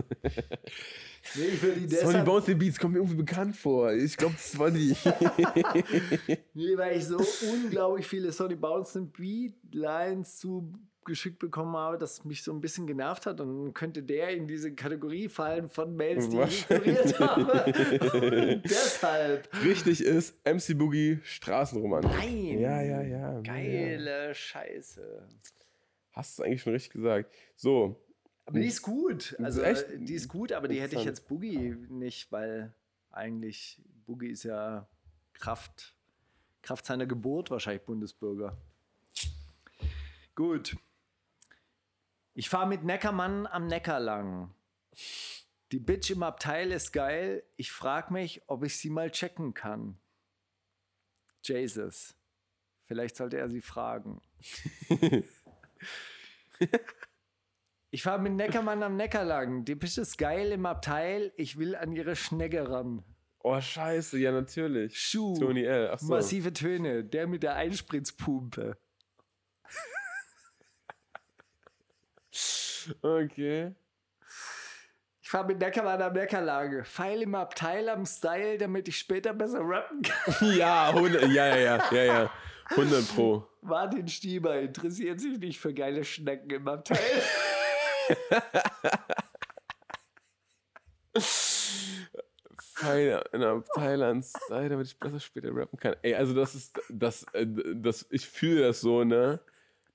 Nee, 1.36 1.45
ich 1.53 1.62
die 1.62 1.68
Sonny 1.68 1.88
deshalb, 1.88 2.26
Bounce 2.26 2.47
the 2.47 2.53
Beats 2.53 2.78
kommt 2.78 2.95
mir 2.95 2.99
irgendwie 2.99 3.16
bekannt 3.16 3.56
vor. 3.56 3.93
Ich 3.93 4.18
glaube, 4.18 4.34
das 4.34 4.60
war 4.60 4.70
die. 4.72 4.89
nee, 6.53 6.78
weil 6.78 6.97
ich 6.97 7.06
so 7.06 7.18
unglaublich 7.49 8.06
viele 8.06 8.34
Sonny 8.34 8.56
Bouncing 8.56 9.10
Beat 9.10 9.53
Lines 9.72 10.38
zugeschickt 10.38 11.39
bekommen 11.39 11.78
habe, 11.78 11.97
dass 11.97 12.20
es 12.20 12.26
mich 12.26 12.43
so 12.43 12.51
ein 12.51 12.60
bisschen 12.60 12.88
genervt 12.88 13.26
hat. 13.26 13.39
Und 13.39 13.64
dann 13.64 13.74
könnte 13.74 14.03
der 14.03 14.32
in 14.32 14.47
diese 14.47 14.76
Kategorie 14.76 15.30
fallen 15.30 15.70
von 15.70 15.95
Mails, 15.95 16.28
die 16.28 16.41
ich 16.41 16.70
ignoriert 16.70 17.20
habe. 17.22 17.66
Und 18.18 18.64
deshalb. 18.66 19.47
Richtig 19.64 20.03
ist 20.03 20.36
MC 20.45 20.78
Boogie 20.78 21.20
Straßenroman. 21.24 22.03
Nein. 22.03 22.60
Ja, 22.60 22.82
ja, 22.82 23.01
ja. 23.01 23.32
Ja. 23.36 23.41
Geile 23.41 24.36
Scheiße. 24.36 25.26
Hast 26.16 26.39
du 26.39 26.43
eigentlich 26.43 26.61
schon 26.61 26.74
richtig 26.74 26.93
gesagt. 26.93 27.34
So. 27.57 28.01
Aber 28.45 28.59
die 28.59 28.68
ist 28.68 28.82
gut. 28.82 29.36
Also 29.39 29.61
echt 29.61 29.86
die 29.97 30.13
ist 30.13 30.30
gut, 30.30 30.53
aber 30.53 30.70
die 30.70 30.80
hätte 30.80 30.95
ich 30.95 31.03
jetzt 31.03 31.28
Boogie 31.28 31.76
nicht, 31.89 32.32
weil 32.32 32.74
eigentlich 33.11 33.82
Boogie 34.05 34.30
ist 34.30 34.43
ja 34.43 34.88
Kraft, 35.34 35.93
Kraft 36.61 36.86
seiner 36.86 37.05
Geburt 37.05 37.51
wahrscheinlich 37.51 37.84
Bundesbürger. 37.84 38.57
Gut. 40.36 40.78
Ich 42.34 42.49
fahre 42.49 42.68
mit 42.68 42.84
Neckermann 42.84 43.45
am 43.47 43.68
Neckar 43.68 43.99
lang. 43.99 44.53
Die 45.72 45.80
Bitch 45.80 46.11
im 46.11 46.24
Abteil 46.24 46.72
ist 46.72 46.93
geil. 46.93 47.43
Ich 47.57 47.72
frage 47.72 48.13
mich, 48.13 48.41
ob 48.47 48.63
ich 48.63 48.78
sie 48.78 48.89
mal 48.89 49.11
checken 49.11 49.53
kann. 49.53 49.97
Jesus. 51.43 52.16
Vielleicht 52.86 53.18
sollte 53.18 53.38
er 53.38 53.49
sie 53.49 53.61
fragen. 53.61 54.22
Ich 57.92 58.04
fahre 58.04 58.22
mit 58.22 58.34
Neckermann 58.34 58.84
am 58.84 58.98
Neckar 58.98 59.24
lang. 59.24 59.64
Die 59.64 59.76
Pische 59.76 60.02
ist 60.02 60.18
geil 60.18 60.52
im 60.52 60.66
Abteil. 60.66 61.32
Ich 61.38 61.58
will 61.58 61.76
an 61.76 61.94
ihre 61.94 62.16
Schnecke 62.16 62.70
ran. 62.70 63.04
Oh, 63.40 63.62
scheiße, 63.62 64.18
ja, 64.18 64.32
natürlich. 64.32 65.00
Schuh. 65.00 65.38
Tony 65.40 65.64
L. 65.64 65.92
Ach 65.94 66.00
so. 66.00 66.08
Massive 66.08 66.52
Töne. 66.52 67.06
Der 67.06 67.26
mit 67.28 67.44
der 67.44 67.56
Einspritzpumpe. 67.56 68.78
Okay. 73.02 73.74
Ich 75.22 75.30
fahre 75.30 75.48
mit 75.48 75.60
Neckermann 75.60 76.02
am 76.02 76.14
Neckar 76.14 76.42
lang. 76.42 76.84
Pfeil 76.84 77.22
im 77.22 77.34
Abteil 77.34 77.90
am 77.90 78.06
Style, 78.06 78.58
damit 78.58 78.88
ich 78.88 78.98
später 78.98 79.34
besser 79.34 79.62
rappen 79.62 80.02
kann. 80.02 80.54
Ja, 80.58 80.90
100, 80.90 81.30
ja, 81.30 81.48
ja, 81.48 81.58
ja, 81.58 81.92
ja, 81.92 82.04
ja. 82.04 82.32
100 82.66 83.07
Pro. 83.16 83.47
Martin 83.61 84.07
Stieber 84.07 84.59
interessiert 84.59 85.20
sich 85.20 85.39
nicht 85.39 85.59
für 85.59 85.74
geile 85.74 86.03
Schnecken 86.03 86.49
im 86.49 86.68
Abteil. 86.68 86.99
Pfeil 92.76 93.24
in 93.32 93.41
einem 93.41 93.63
Thailand 93.74 94.26
Style, 94.26 94.70
damit 94.70 94.88
ich 94.88 94.99
besser 94.99 95.20
später 95.20 95.55
rappen 95.55 95.80
kann. 95.80 95.95
Ey, 96.01 96.16
also 96.16 96.34
das 96.34 96.55
ist, 96.55 96.80
das, 96.89 97.24
äh, 97.34 97.47
das, 97.76 98.05
ich 98.09 98.28
fühle 98.28 98.61
das 98.63 98.82
so, 98.82 99.03
ne? 99.03 99.39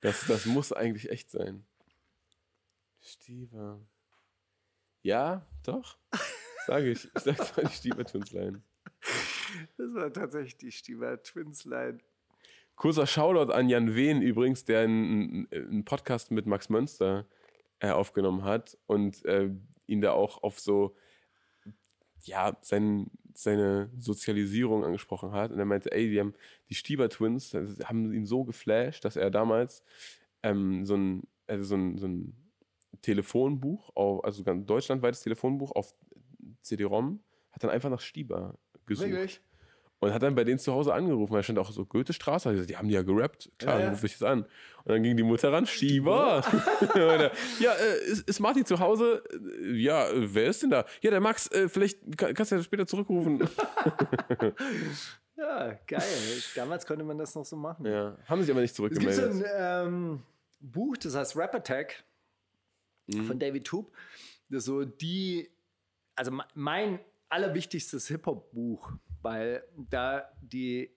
Das, 0.00 0.26
das 0.26 0.46
muss 0.46 0.72
eigentlich 0.72 1.10
echt 1.10 1.30
sein. 1.30 1.66
Stieber. 3.02 3.80
Ja, 5.02 5.46
doch. 5.62 5.98
Sage 6.66 6.90
ich. 6.90 7.04
Ich 7.14 7.22
sag 7.22 7.36
zwar 7.36 7.64
die 7.64 7.74
Stieber 7.74 8.04
Twinsline. 8.04 8.62
Das 9.76 9.94
war 9.94 10.12
tatsächlich 10.12 10.56
die 10.56 10.72
Stieber 10.72 11.22
Twinsline. 11.22 12.00
Kurzer 12.80 13.06
Shoutout 13.06 13.52
an 13.52 13.68
Jan 13.68 13.94
Wehn 13.94 14.22
übrigens, 14.22 14.64
der 14.64 14.80
einen, 14.80 15.46
einen 15.52 15.84
Podcast 15.84 16.30
mit 16.30 16.46
Max 16.46 16.70
Mönster 16.70 17.26
äh, 17.78 17.90
aufgenommen 17.90 18.42
hat 18.42 18.78
und 18.86 19.22
äh, 19.26 19.50
ihn 19.86 20.00
da 20.00 20.12
auch 20.12 20.42
auf 20.42 20.58
so, 20.58 20.96
ja, 22.22 22.56
sein, 22.62 23.10
seine 23.34 23.90
Sozialisierung 23.98 24.82
angesprochen 24.82 25.32
hat. 25.32 25.50
Und 25.50 25.58
er 25.58 25.66
meinte, 25.66 25.92
ey, 25.92 26.08
die 26.08 26.18
haben 26.18 26.32
die 26.70 26.74
Stieber 26.74 27.10
Twins, 27.10 27.54
also, 27.54 27.84
haben 27.84 28.14
ihn 28.14 28.24
so 28.24 28.44
geflasht, 28.44 29.04
dass 29.04 29.16
er 29.16 29.30
damals 29.30 29.84
ähm, 30.42 30.86
so 30.86 30.94
ein, 30.96 31.24
also 31.48 31.64
so 31.64 31.74
ein, 31.74 31.98
so 31.98 32.08
ein 32.08 32.34
Telefonbuch, 33.02 33.94
auf, 33.94 34.24
also 34.24 34.42
ganz 34.42 34.64
deutschlandweites 34.64 35.20
Telefonbuch 35.20 35.72
auf 35.72 35.94
CD-ROM, 36.62 37.22
hat 37.52 37.62
dann 37.62 37.68
einfach 37.68 37.90
nach 37.90 38.00
Stieber 38.00 38.58
gesucht. 38.86 39.42
Und 40.02 40.14
hat 40.14 40.22
dann 40.22 40.34
bei 40.34 40.44
denen 40.44 40.58
zu 40.58 40.72
Hause 40.72 40.94
angerufen. 40.94 41.34
Da 41.34 41.42
stand 41.42 41.58
auch 41.58 41.70
so 41.70 41.84
Goethestraße. 41.84 42.50
Gesagt, 42.52 42.70
Die 42.70 42.76
haben 42.78 42.88
die 42.88 42.94
ja 42.94 43.02
gerappt. 43.02 43.50
Klar, 43.58 43.74
Ja, 43.74 43.78
dann 43.80 43.86
ja. 43.88 43.92
rufe 43.92 44.06
ich 44.06 44.12
das 44.18 44.22
an. 44.22 44.44
Und 44.44 44.48
dann 44.86 45.02
ging 45.02 45.14
die 45.14 45.22
Mutter 45.22 45.52
ran, 45.52 45.66
Stieber. 45.66 46.42
Und 46.80 46.96
er, 46.96 47.30
ja, 47.60 47.72
äh, 47.74 48.04
ist, 48.06 48.26
ist 48.26 48.40
Martin 48.40 48.64
zu 48.64 48.78
Hause? 48.80 49.22
Äh, 49.62 49.76
Ja, 49.76 50.08
äh, 50.08 50.34
wer 50.34 50.46
ist 50.46 50.62
denn 50.62 50.70
da? 50.70 50.86
Ja, 51.02 51.10
der 51.10 51.20
Max, 51.20 51.48
äh, 51.52 51.68
vielleicht 51.68 52.16
kann, 52.16 52.32
kannst 52.32 52.50
du 52.50 52.56
ja 52.56 52.62
später 52.62 52.86
zurückrufen. 52.86 53.46
Ja, 55.36 55.72
geil. 55.86 56.02
Damals 56.54 56.84
konnte 56.86 57.02
man 57.04 57.16
das 57.16 57.34
noch 57.34 57.44
so 57.46 57.56
machen. 57.56 57.86
ja, 57.86 58.16
haben 58.26 58.42
sich 58.42 58.50
aber 58.50 58.60
nicht 58.60 58.72
Es 58.72 58.76
gibt 58.76 58.94
so 59.12 59.22
zurückgemeldet. 59.22 59.46
ein 59.54 59.86
ähm, 59.86 60.22
Buch, 60.60 60.96
das 60.98 61.14
heißt 61.14 61.36
Rap 61.36 61.54
Attack 61.54 62.04
Mhm. 63.06 63.24
von 63.24 63.38
David 63.40 63.64
Toop. 63.66 63.90
Das 64.50 64.58
ist 64.58 64.64
so 64.66 64.84
die, 64.84 65.48
also 66.14 66.30
me- 66.30 66.44
mein 66.54 67.00
allerwichtigstes 67.28 68.06
Hip-Hop-Buch, 68.08 68.92
weil 69.22 69.62
da 69.76 70.28
die 70.40 70.90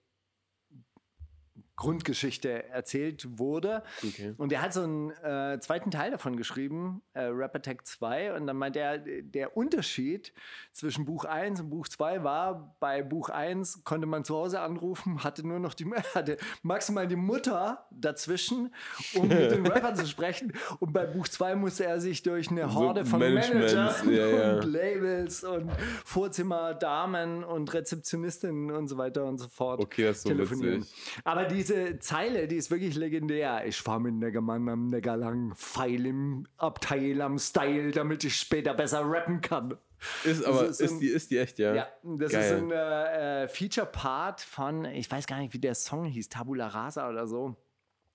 Grundgeschichte 1.75 2.69
erzählt 2.69 3.39
wurde. 3.39 3.83
Okay. 4.03 4.33
Und 4.37 4.51
er 4.51 4.61
hat 4.61 4.73
so 4.73 4.81
einen 4.83 5.11
äh, 5.23 5.59
zweiten 5.59 5.91
Teil 5.91 6.11
davon 6.11 6.35
geschrieben, 6.37 7.01
äh, 7.13 7.23
Rap 7.23 7.55
Attack 7.55 7.85
2. 7.87 8.35
Und 8.35 8.47
dann 8.47 8.57
meint 8.57 8.75
er, 8.75 8.99
der 8.99 9.57
Unterschied 9.57 10.33
zwischen 10.71 11.05
Buch 11.05 11.25
1 11.25 11.61
und 11.61 11.69
Buch 11.69 11.87
2 11.87 12.23
war, 12.23 12.75
bei 12.79 13.01
Buch 13.01 13.29
1 13.29 13.83
konnte 13.83 14.07
man 14.07 14.23
zu 14.23 14.35
Hause 14.35 14.59
anrufen, 14.59 15.23
hatte 15.23 15.47
nur 15.47 15.59
noch 15.59 15.73
die, 15.73 15.85
hatte 16.15 16.37
maximal 16.61 17.07
die 17.07 17.15
Mutter 17.15 17.85
dazwischen, 17.91 18.73
um 19.15 19.27
mit 19.27 19.51
den 19.51 19.65
Rappern 19.73 19.95
zu 19.95 20.05
sprechen. 20.05 20.53
Und 20.79 20.93
bei 20.93 21.05
Buch 21.05 21.27
2 21.27 21.55
musste 21.55 21.85
er 21.85 21.99
sich 21.99 22.21
durch 22.23 22.51
eine 22.51 22.69
So 22.69 22.75
Horde 22.75 23.05
von 23.05 23.19
Management, 23.19 23.73
Managern 23.73 24.13
ja, 24.13 24.27
ja. 24.27 24.55
und 24.57 24.63
Labels 24.65 25.43
und 25.43 25.71
Vorzimmerdamen 26.05 27.43
und 27.43 27.73
Rezeptionistinnen 27.73 28.71
und 28.71 28.87
so 28.87 28.97
weiter 28.97 29.25
und 29.25 29.37
so 29.39 29.47
fort 29.47 29.79
Okay, 29.79 30.03
das 30.05 30.17
ist 30.17 30.23
so 30.23 30.29
telefonieren. 30.29 30.81
witzig. 30.81 31.21
Aber 31.23 31.45
diese 31.45 31.72
Zeile, 31.99 32.47
die 32.47 32.55
ist 32.55 32.71
wirklich 32.71 32.95
legendär. 32.95 33.65
Ich 33.65 33.81
fahr 33.81 33.99
mit 33.99 34.13
Neckermann 34.15 34.67
am 34.69 34.87
Neckar 34.87 35.17
lang, 35.17 35.53
Pfeil 35.55 36.05
im 36.05 36.47
Abteil 36.57 37.21
am 37.21 37.37
Style, 37.37 37.91
damit 37.91 38.23
ich 38.23 38.35
später 38.35 38.73
besser 38.73 39.01
rappen 39.09 39.41
kann. 39.41 39.77
Ist 40.23 40.43
aber, 40.45 40.65
ist 40.67 40.81
ist, 40.81 40.91
ein- 40.93 40.99
die, 40.99 41.07
ist 41.07 41.31
die 41.31 41.37
echt, 41.37 41.59
ja? 41.59 41.73
Ja, 41.73 41.87
das 42.03 42.31
Geil. 42.33 42.41
ist 42.43 42.51
ein 42.51 42.71
äh, 42.71 43.43
äh, 43.43 43.47
Feature-Part 43.47 44.41
von, 44.41 44.85
ich 44.85 45.09
weiß 45.09 45.27
gar 45.27 45.39
nicht, 45.39 45.53
wie 45.53 45.59
der 45.59 45.75
Song 45.75 46.05
hieß, 46.05 46.29
Tabula 46.29 46.67
Rasa 46.67 47.09
oder 47.09 47.25
so, 47.27 47.55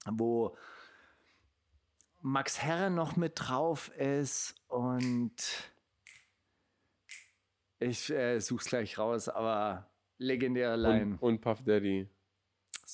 wo 0.07 0.57
Max 2.21 2.61
Herre 2.61 2.91
noch 2.91 3.17
mit 3.17 3.33
drauf 3.37 3.91
ist 3.97 4.55
und 4.69 5.33
ich 7.79 8.11
äh, 8.11 8.41
such's 8.41 8.67
gleich 8.67 8.99
raus, 8.99 9.29
aber 9.29 9.89
legendäre 10.19 10.77
Line, 10.77 11.13
Und, 11.21 11.35
und 11.35 11.41
Puff 11.41 11.63
Daddy. 11.65 12.09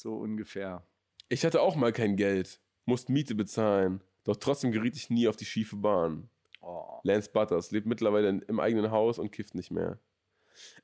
So 0.00 0.16
ungefähr. 0.16 0.86
Ich 1.28 1.44
hatte 1.44 1.60
auch 1.62 1.76
mal 1.76 1.92
kein 1.92 2.16
Geld, 2.16 2.60
musste 2.84 3.12
Miete 3.12 3.34
bezahlen, 3.34 4.02
doch 4.24 4.36
trotzdem 4.36 4.72
geriet 4.72 4.96
ich 4.96 5.10
nie 5.10 5.28
auf 5.28 5.36
die 5.36 5.44
schiefe 5.44 5.76
Bahn. 5.76 6.28
Oh. 6.60 6.98
Lance 7.02 7.30
Butters 7.30 7.70
lebt 7.70 7.86
mittlerweile 7.86 8.28
in- 8.28 8.42
im 8.42 8.60
eigenen 8.60 8.90
Haus 8.90 9.18
und 9.18 9.30
kifft 9.32 9.54
nicht 9.54 9.70
mehr. 9.70 9.98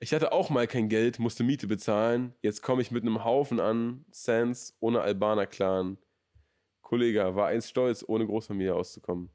Ich 0.00 0.12
hatte 0.12 0.32
auch 0.32 0.50
mal 0.50 0.66
kein 0.66 0.88
Geld, 0.88 1.18
musste 1.18 1.44
Miete 1.44 1.66
bezahlen. 1.66 2.34
Jetzt 2.42 2.60
komme 2.62 2.82
ich 2.82 2.90
mit 2.90 3.02
einem 3.04 3.24
Haufen 3.24 3.60
an, 3.60 4.04
Sans 4.10 4.76
ohne 4.80 5.00
Albaner-Clan. 5.00 5.96
Kollege, 6.82 7.36
war 7.36 7.46
einst 7.48 7.70
stolz, 7.70 8.04
ohne 8.06 8.26
Großfamilie 8.26 8.74
auszukommen. 8.74 9.30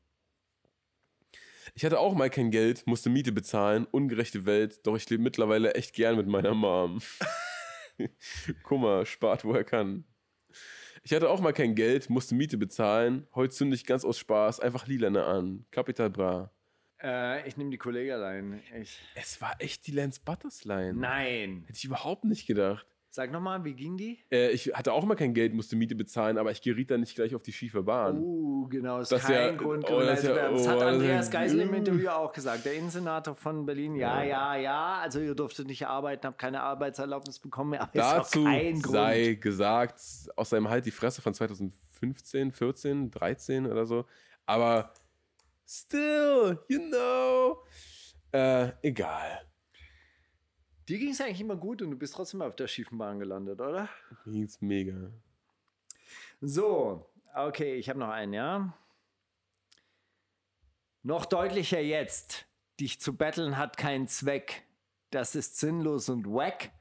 Ich 1.73 1.83
hatte 1.85 1.99
auch 1.99 2.13
mal 2.13 2.29
kein 2.29 2.51
Geld, 2.51 2.85
musste 2.85 3.09
Miete 3.09 3.31
bezahlen, 3.31 3.85
ungerechte 3.89 4.45
Welt, 4.45 4.85
doch 4.85 4.95
ich 4.95 5.09
lebe 5.09 5.23
mittlerweile 5.23 5.73
echt 5.75 5.93
gern 5.93 6.15
mit 6.17 6.27
meiner 6.27 6.53
Mom. 6.53 7.01
Kummer, 8.63 9.05
spart, 9.05 9.45
wo 9.45 9.53
er 9.53 9.63
kann. 9.63 10.05
Ich 11.03 11.13
hatte 11.13 11.29
auch 11.29 11.39
mal 11.39 11.53
kein 11.53 11.75
Geld, 11.75 12.09
musste 12.09 12.33
Miete 12.33 12.57
bezahlen. 12.57 13.27
Heute 13.35 13.53
zünde 13.53 13.75
ich 13.75 13.85
ganz 13.85 14.03
aus 14.03 14.17
Spaß 14.17 14.59
einfach 14.59 14.87
Lilane 14.87 15.23
an. 15.23 15.65
Capital 15.69 16.09
Bra. 16.09 16.51
Äh, 17.01 17.47
ich 17.47 17.57
nehme 17.57 17.69
die 17.69 17.77
Kollegelein. 17.77 18.63
Ich. 18.81 18.99
Es 19.13 19.39
war 19.41 19.55
echt 19.59 19.85
die 19.85 19.91
Lance 19.91 20.19
Butters 20.23 20.65
Line. 20.65 20.93
Nein. 20.93 21.63
Hätte 21.67 21.77
ich 21.77 21.85
überhaupt 21.85 22.23
nicht 22.23 22.47
gedacht. 22.47 22.87
Sag 23.15 23.31
nochmal, 23.31 23.63
wie 23.63 23.73
ging 23.73 23.95
die? 23.95 24.19
Äh, 24.29 24.49
ich 24.49 24.73
hatte 24.73 24.91
auch 24.91 25.05
mal 25.05 25.15
kein 25.15 25.33
Geld, 25.33 25.53
musste 25.53 25.77
Miete 25.77 25.95
bezahlen, 25.95 26.37
aber 26.37 26.51
ich 26.51 26.61
geriet 26.61 26.91
dann 26.91 26.99
nicht 26.99 27.15
gleich 27.15 27.33
auf 27.33 27.43
die 27.43 27.53
schiefe 27.53 27.81
Bahn. 27.81 28.17
Uh, 28.17 28.67
genau, 28.67 28.99
ist 28.99 29.09
Das 29.09 29.21
ist 29.21 29.27
kein 29.27 29.35
ja- 29.35 29.51
Grund, 29.53 29.89
oh, 29.89 30.01
das 30.01 30.19
ist 30.19 30.27
ja-. 30.27 30.49
Das 30.51 30.67
oh, 30.67 30.67
hat 30.67 30.81
das 30.81 30.81
ist 30.81 30.81
Andreas 30.81 31.31
Geisel 31.31 31.61
im 31.61 31.73
Interview 31.73 32.09
auch 32.09 32.33
gesagt. 32.33 32.65
Der 32.65 32.73
Innensenator 32.73 33.33
von 33.33 33.65
Berlin, 33.65 33.95
ja, 33.95 34.21
ja, 34.21 34.57
ja. 34.57 34.99
Also 35.01 35.21
ihr 35.21 35.33
durftet 35.33 35.67
nicht 35.67 35.87
arbeiten, 35.87 36.27
habt 36.27 36.39
keine 36.39 36.59
Arbeitserlaubnis 36.59 37.39
bekommen. 37.39 37.79
Aber 37.79 37.95
ist 37.95 38.03
Dazu 38.03 38.41
auch 38.41 38.43
kein 38.43 38.81
Grund. 38.81 38.93
sei 38.93 39.33
gesagt, 39.35 40.01
aus 40.35 40.49
seinem 40.49 40.67
Halt 40.67 40.85
die 40.85 40.91
Fresse 40.91 41.21
von 41.21 41.33
2015, 41.33 42.51
14, 42.51 43.11
13 43.11 43.65
oder 43.65 43.85
so. 43.85 44.03
Aber 44.45 44.91
still, 45.65 46.59
you 46.67 46.79
know. 46.89 47.59
Äh, 48.33 48.73
egal. 48.81 49.45
Dir 50.87 50.99
ging 50.99 51.09
es 51.09 51.21
eigentlich 51.21 51.41
immer 51.41 51.55
gut 51.55 51.81
und 51.81 51.91
du 51.91 51.97
bist 51.97 52.13
trotzdem 52.13 52.41
auf 52.41 52.55
der 52.55 52.67
schiefen 52.67 52.97
Bahn 52.97 53.17
gelandet, 53.17 53.59
oder? 53.59 53.89
Mir 54.25 54.33
ging's 54.33 54.61
mega. 54.61 55.11
So, 56.41 57.09
okay, 57.33 57.75
ich 57.75 57.89
habe 57.89 57.99
noch 57.99 58.09
einen, 58.09 58.33
ja. 58.33 58.73
Noch 61.01 61.25
deutlicher 61.25 61.79
jetzt. 61.79 62.45
Dich 62.79 62.99
zu 62.99 63.15
betteln 63.15 63.57
hat 63.57 63.77
keinen 63.77 64.07
Zweck. 64.07 64.63
Das 65.09 65.33
ist 65.35 65.57
sinnlos 65.57 66.09
und 66.09 66.27
wack. 66.27 66.71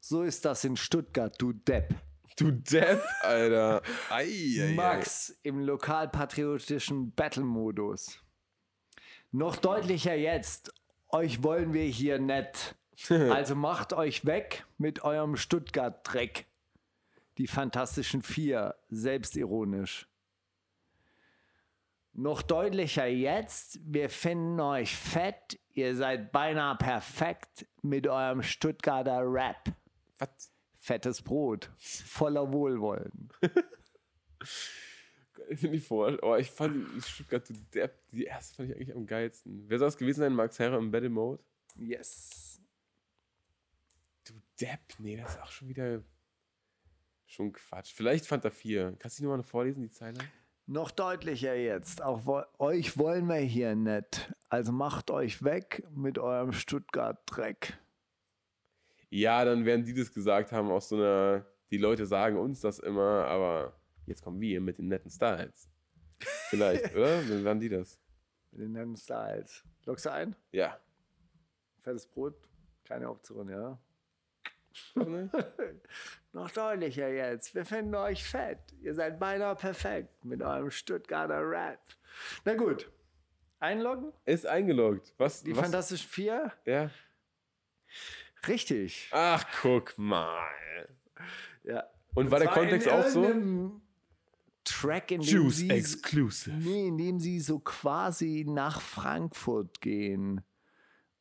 So 0.00 0.22
ist 0.22 0.44
das 0.44 0.64
in 0.64 0.76
Stuttgart, 0.76 1.34
du 1.38 1.52
Depp. 1.52 1.94
Du 2.36 2.52
Depp, 2.52 3.02
Alter. 3.22 3.82
Ei, 4.10 4.24
ei, 4.24 4.68
ei. 4.68 4.74
Max 4.74 5.30
im 5.42 5.60
lokalpatriotischen 5.60 7.12
Battle-Modus. 7.12 8.20
Noch 9.32 9.56
deutlicher 9.56 10.14
jetzt. 10.14 10.72
Euch 11.08 11.42
wollen 11.42 11.72
wir 11.72 11.84
hier 11.84 12.18
nett. 12.18 12.76
Also 13.10 13.54
macht 13.54 13.92
euch 13.92 14.24
weg 14.24 14.64
mit 14.78 15.04
eurem 15.04 15.36
Stuttgart-Dreck. 15.36 16.46
Die 17.38 17.46
Fantastischen 17.46 18.22
Vier, 18.22 18.74
selbstironisch. 18.88 20.08
Noch 22.14 22.40
deutlicher 22.40 23.06
jetzt, 23.06 23.78
wir 23.84 24.08
finden 24.08 24.58
euch 24.58 24.96
fett, 24.96 25.58
ihr 25.74 25.94
seid 25.94 26.32
beinahe 26.32 26.74
perfekt 26.76 27.66
mit 27.82 28.06
eurem 28.06 28.42
Stuttgarter 28.42 29.20
Rap. 29.20 29.70
Was? 30.16 30.50
Fettes 30.76 31.20
Brot, 31.20 31.70
voller 31.76 32.50
Wohlwollen. 32.52 33.28
Finde 35.54 35.76
ich 35.76 35.86
vor. 35.86 36.16
Oh, 36.22 36.36
ich 36.36 36.50
fand 36.50 36.86
Stuttgart, 37.04 37.46
du 37.48 37.54
Depp, 37.74 37.92
die 38.12 38.24
erste 38.24 38.56
fand 38.56 38.70
ich 38.70 38.76
eigentlich 38.76 38.96
am 38.96 39.04
geilsten. 39.04 39.64
Wer 39.68 39.78
soll 39.78 39.88
es 39.88 39.98
gewesen 39.98 40.20
sein? 40.20 40.32
Max 40.32 40.58
Herre 40.58 40.78
im 40.78 40.90
Battle 40.90 41.10
Mode? 41.10 41.42
Yes. 41.76 42.55
Depp, 44.60 44.80
nee, 44.98 45.16
das 45.16 45.32
ist 45.32 45.42
auch 45.42 45.50
schon 45.50 45.68
wieder 45.68 46.02
schon 47.26 47.52
Quatsch. 47.52 47.92
Vielleicht 47.92 48.26
Fanta 48.26 48.50
4. 48.50 48.96
Kannst 48.98 49.18
du 49.18 49.22
die 49.22 49.28
nochmal 49.28 49.42
vorlesen, 49.42 49.82
die 49.82 49.90
Zeile? 49.90 50.18
Noch 50.66 50.90
deutlicher 50.90 51.54
jetzt. 51.54 52.02
Auch 52.02 52.24
wo 52.24 52.42
euch 52.58 52.98
wollen 52.98 53.26
wir 53.26 53.36
hier 53.36 53.74
nicht. 53.76 54.32
Also 54.48 54.72
macht 54.72 55.10
euch 55.10 55.42
weg 55.44 55.84
mit 55.94 56.18
eurem 56.18 56.52
Stuttgart-Dreck. 56.52 57.78
Ja, 59.10 59.44
dann 59.44 59.64
werden 59.64 59.84
die 59.84 59.94
das 59.94 60.12
gesagt 60.12 60.52
haben 60.52 60.70
aus 60.70 60.88
so 60.88 60.96
einer. 60.96 61.46
Die 61.70 61.78
Leute 61.78 62.06
sagen 62.06 62.38
uns 62.38 62.60
das 62.60 62.78
immer, 62.78 63.24
aber 63.26 63.76
jetzt 64.06 64.22
kommen 64.22 64.40
wir 64.40 64.60
mit 64.60 64.78
den 64.78 64.88
netten 64.88 65.10
Styles. 65.10 65.68
Vielleicht, 66.48 66.94
oder? 66.96 67.22
Dann 67.22 67.44
werden 67.44 67.60
die 67.60 67.68
das. 67.68 68.00
Mit 68.52 68.62
den 68.62 68.72
netten 68.72 68.96
Styles. 68.96 69.64
Lockst 69.84 70.06
du 70.06 70.12
ein? 70.12 70.36
Ja. 70.52 70.78
Fettes 71.82 72.06
Brot, 72.06 72.34
keine 72.84 73.10
Option, 73.10 73.48
ja? 73.48 73.78
Noch 76.32 76.50
deutlicher 76.50 77.08
jetzt. 77.08 77.54
Wir 77.54 77.64
finden 77.64 77.94
euch 77.94 78.24
fett. 78.24 78.58
Ihr 78.80 78.94
seid 78.94 79.18
beinahe 79.18 79.56
perfekt 79.56 80.24
mit 80.24 80.42
eurem 80.42 80.70
Stuttgarter 80.70 81.40
Rap. 81.48 81.80
Na 82.44 82.54
gut. 82.54 82.90
Einloggen? 83.58 84.12
Ist 84.24 84.46
eingeloggt. 84.46 85.14
Was? 85.18 85.42
Die 85.42 85.56
was? 85.56 85.62
Fantastischen 85.62 86.08
Vier? 86.08 86.52
Ja. 86.64 86.90
Richtig. 88.46 89.08
Ach, 89.12 89.44
guck 89.62 89.96
mal. 89.96 90.46
Ja. 91.64 91.84
Und 92.14 92.30
war 92.30 92.38
der 92.38 92.48
Kontext 92.48 92.88
auch 92.88 93.06
so? 93.06 93.80
Track, 94.64 95.12
in 95.12 95.20
dem 95.20 95.28
Juice 95.28 95.56
sie, 95.58 95.70
Exclusive. 95.70 96.56
nee, 96.56 96.88
in 96.88 96.98
dem 96.98 97.20
sie 97.20 97.40
so 97.40 97.60
quasi 97.60 98.44
nach 98.48 98.80
Frankfurt 98.80 99.80
gehen 99.80 100.42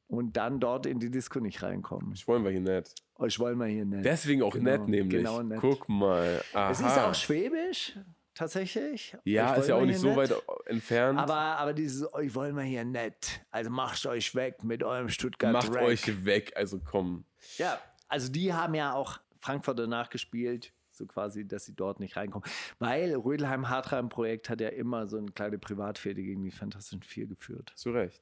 und 0.07 0.37
dann 0.37 0.59
dort 0.59 0.85
in 0.85 0.99
die 0.99 1.09
Disco 1.09 1.39
nicht 1.39 1.63
reinkommen. 1.63 2.11
Ich 2.13 2.27
wollen 2.27 2.43
wir 2.43 2.51
hier 2.51 2.61
nicht. 2.61 2.93
Euch 3.17 3.39
wollen 3.39 3.57
wir 3.57 3.65
hier 3.67 3.85
nicht. 3.85 4.05
Deswegen 4.05 4.43
auch 4.43 4.53
Genau, 4.53 4.71
nett, 4.71 4.87
nämlich. 4.87 5.09
genau 5.23 5.41
nett. 5.41 5.59
Guck 5.59 5.87
mal. 5.89 6.41
Aha. 6.53 6.71
Es 6.71 6.79
ist 6.79 6.97
auch 6.97 7.15
Schwäbisch, 7.15 7.97
tatsächlich. 8.33 9.15
ja, 9.23 9.55
ist 9.55 9.69
ja 9.69 9.75
auch 9.75 9.85
nicht 9.85 9.99
so 9.99 10.07
nicht. 10.07 10.17
weit 10.17 10.33
entfernt. 10.65 11.17
Aber, 11.17 11.33
aber 11.35 11.73
dieses, 11.73 12.13
euch 12.13 12.35
wollen 12.35 12.55
wir 12.55 12.63
hier 12.63 12.83
nett. 12.85 13.41
Also 13.51 13.69
macht 13.69 14.05
euch 14.05 14.35
weg 14.35 14.63
mit 14.63 14.83
eurem 14.83 15.09
Stuttgart 15.09 15.53
Macht 15.53 15.73
Rap. 15.73 15.83
euch 15.83 16.25
weg, 16.25 16.53
also 16.55 16.79
komm. 16.83 17.25
Ja, 17.57 17.79
also 18.07 18.31
die 18.31 18.53
haben 18.53 18.75
ja 18.75 18.93
auch 18.93 19.19
Frankfurter 19.39 19.87
nachgespielt, 19.87 20.73
so 20.91 21.05
quasi, 21.05 21.47
dass 21.47 21.65
sie 21.65 21.73
dort 21.75 21.99
nicht 21.99 22.15
reinkommen. 22.17 22.47
Weil 22.79 23.15
Rödelheim 23.15 23.69
Hartheim 23.69 24.09
Projekt 24.09 24.49
hat 24.49 24.59
ja 24.61 24.69
immer 24.69 25.07
so 25.07 25.17
eine 25.17 25.31
kleine 25.31 25.57
Privatfehde 25.57 26.21
gegen 26.21 26.43
die 26.43 26.51
Fantastischen 26.51 27.01
Vier 27.03 27.27
geführt. 27.27 27.71
Zu 27.75 27.91
Recht. 27.91 28.21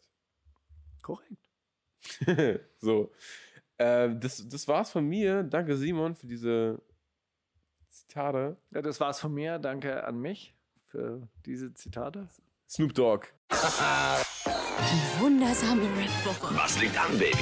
Korrekt. 1.02 1.50
so. 2.80 3.12
Ähm, 3.80 4.20
das, 4.20 4.48
das 4.48 4.68
war's 4.68 4.92
von 4.92 5.08
mir. 5.08 5.44
Danke, 5.44 5.76
Simon, 5.76 6.16
für 6.16 6.28
diese 6.28 6.82
Zitate. 7.90 8.58
Ja, 8.72 8.82
das 8.82 9.00
war's 9.00 9.20
von 9.20 9.34
mir. 9.34 9.60
Danke 9.60 10.04
an 10.04 10.20
mich 10.20 10.56
für 10.86 11.28
diese 11.46 11.74
Zitate. 11.74 12.28
Snoop 12.70 12.94
Dogg. 12.94 13.28
Die 13.52 15.22
wundersame 15.22 15.84
Red 15.98 16.26
Woche. 16.26 16.56
Was 16.56 16.80
liegt 16.80 16.98
an, 16.98 17.18
Baby? 17.18 17.38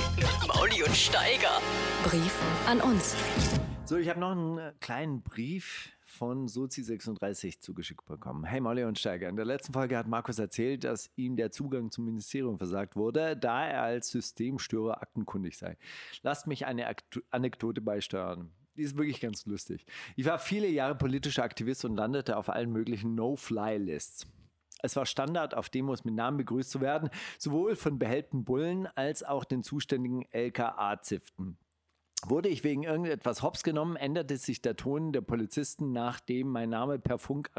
Mauli 0.48 0.84
und 0.84 0.96
Steiger. 0.96 1.62
Brief 2.04 2.34
an 2.68 2.82
uns. 2.82 3.16
So, 3.86 3.98
ich 3.98 4.10
habe 4.10 4.20
noch 4.20 4.32
einen 4.32 4.58
äh, 4.58 4.74
kleinen 4.80 5.22
Brief 5.22 5.92
von 6.12 6.48
Sozi36 6.48 7.62
zugeschickt 7.62 8.06
bekommen. 8.06 8.44
Hey 8.44 8.60
Molly 8.60 8.84
und 8.84 9.00
Steiger, 9.00 9.30
in 9.30 9.36
der 9.36 9.46
letzten 9.46 9.74
Folge 9.74 9.98
hat 9.98 10.08
Markus 10.08 10.38
erzählt, 10.38 10.84
dass 10.84 11.10
ihm 11.16 11.36
der 11.36 11.52
Zugang 11.52 11.90
zum 11.90 12.06
Ministerium 12.06 12.58
versagt 12.58 12.96
wurde, 12.96 13.38
da 13.38 13.66
er 13.66 13.84
als 13.84 14.10
Systemstörer 14.10 15.02
aktenkundig 15.02 15.58
sei. 15.58 15.78
Lasst 16.22 16.48
mich 16.48 16.66
eine 16.66 16.88
Aktu 16.88 17.22
Anekdote 17.32 17.82
beisteuern. 17.82 18.52
Die 18.76 18.84
ist 18.84 18.98
wirklich 18.98 19.22
ganz 19.22 19.46
lustig. 19.46 19.86
Ich 20.16 20.26
war 20.26 20.38
viele 20.38 20.68
Jahre 20.68 20.96
politischer 20.96 21.44
Aktivist 21.44 21.86
und 21.86 21.96
landete 21.96 22.38
auf 22.38 22.50
allen 22.50 22.72
möglichen 22.72 23.16
No-Fly-Lists. 23.16 24.28
Es 24.84 24.96
war 24.96 25.06
Standard, 25.06 25.56
auf 25.56 25.70
Demos 25.70 26.04
mit 26.04 26.16
Namen 26.16 26.38
begrüßt 26.38 26.72
zu 26.72 26.82
werden, 26.82 27.10
sowohl 27.38 27.76
von 27.76 28.00
behellten 28.00 28.44
Bullen 28.44 28.88
als 28.96 29.24
auch 29.24 29.44
den 29.44 29.64
zuständigen 29.64 30.26
LKA-Ziften. 30.32 31.58
Wurde 32.28 32.50
ich 32.50 32.64
wegen 32.64 32.84
irgendetwas 32.84 33.42
hops 33.42 33.64
genommen, 33.64 33.96
änderte 33.96 34.38
sich 34.38 34.62
der 34.62 34.76
Ton 34.76 35.12
der 35.12 35.22
Polizisten, 35.22 35.92
nachdem 35.92 36.50
mein 36.50 36.70
Name 36.70 37.00
per 37.00 37.18
Funk 37.18 37.50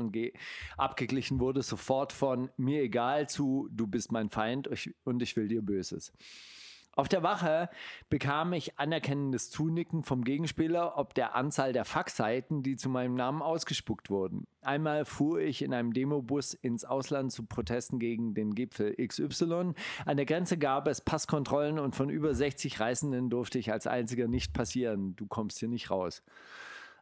abgeglichen 0.77 1.41
wurde, 1.41 1.63
sofort 1.63 2.13
von 2.13 2.51
mir 2.57 2.83
egal 2.83 3.29
zu 3.29 3.69
du 3.73 3.87
bist 3.87 4.13
mein 4.13 4.31
Feind 4.31 4.69
und 5.05 5.23
ich 5.23 5.37
will 5.37 5.49
dir 5.49 5.63
Böses. 5.63 6.13
Auf 6.95 7.09
der 7.09 7.23
Wache 7.23 7.71
bekam 8.11 8.53
ich 8.53 8.79
anerkennendes 8.79 9.51
Zunicken 9.51 10.05
vom 10.05 10.25
Gegenspieler 10.25 10.99
ob 10.99 11.15
der 11.15 11.35
Anzahl 11.35 11.73
der 11.73 11.87
Faxseiten, 11.87 12.63
die 12.63 12.77
zu 12.77 12.91
meinem 12.91 13.15
Namen 13.15 13.41
ausgespuckt 13.41 14.11
wurden. 14.11 14.47
Einmal 14.61 15.07
fuhr 15.07 15.41
ich 15.41 15.63
in 15.63 15.73
einem 15.73 15.95
Demobus 15.95 16.53
ins 16.53 16.85
Ausland 16.85 17.33
zu 17.33 17.45
Protesten 17.45 17.99
gegen 17.99 18.35
den 18.35 18.55
Gipfel 18.55 18.95
XY. 18.95 19.73
An 20.05 20.17
der 20.19 20.27
Grenze 20.27 20.59
gab 20.59 20.87
es 20.87 21.01
Passkontrollen 21.01 21.79
und 21.79 21.97
von 21.97 22.11
über 22.11 22.35
60 22.35 22.79
Reisenden 22.79 23.31
durfte 23.31 23.59
ich 23.59 23.73
als 23.73 23.87
einziger 23.87 24.29
nicht 24.29 24.53
passieren. 24.53 25.17
Du 25.17 25.27
kommst 25.27 25.61
hier 25.61 25.69
nicht 25.69 25.91
raus. 25.91 26.23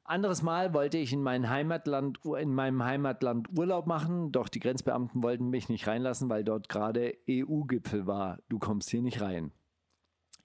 Anderes 0.04 0.42
Mal 0.42 0.72
wollte 0.72 0.98
ich 0.98 1.12
in, 1.12 1.22
mein 1.22 1.50
Heimatland, 1.50 2.20
in 2.38 2.54
meinem 2.54 2.84
Heimatland 2.84 3.48
Urlaub 3.58 3.86
machen, 3.86 4.30
doch 4.30 4.48
die 4.48 4.60
Grenzbeamten 4.60 5.22
wollten 5.22 5.50
mich 5.50 5.68
nicht 5.68 5.88
reinlassen, 5.88 6.28
weil 6.28 6.44
dort 6.44 6.68
gerade 6.68 7.16
EU-Gipfel 7.28 8.06
war. 8.06 8.38
Du 8.48 8.60
kommst 8.60 8.90
hier 8.90 9.02
nicht 9.02 9.20
rein. 9.20 9.52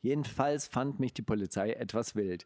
Jedenfalls 0.05 0.67
fand 0.67 0.99
mich 0.99 1.15
die 1.15 1.23
Polizei 1.23 1.71
etwas 1.71 2.13
wild. 2.13 2.45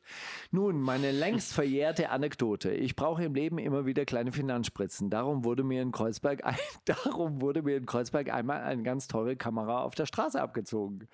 Nun, 0.49 0.79
meine 0.79 1.11
längst 1.11 1.51
verjährte 1.51 2.09
Anekdote. 2.09 2.71
Ich 2.71 2.95
brauche 2.95 3.25
im 3.25 3.35
Leben 3.35 3.57
immer 3.57 3.85
wieder 3.85 4.05
kleine 4.05 4.31
Finanzspritzen. 4.31 5.09
Darum 5.09 5.43
wurde 5.43 5.65
mir 5.65 5.81
in 5.81 5.91
Kreuzberg, 5.91 6.45
ein, 6.45 6.55
darum 6.85 7.41
wurde 7.41 7.61
mir 7.61 7.75
in 7.75 7.85
Kreuzberg 7.85 8.33
einmal 8.33 8.61
eine 8.61 8.83
ganz 8.83 9.09
teure 9.09 9.35
Kamera 9.35 9.81
auf 9.81 9.93
der 9.93 10.05
Straße 10.05 10.41
abgezogen. 10.41 11.09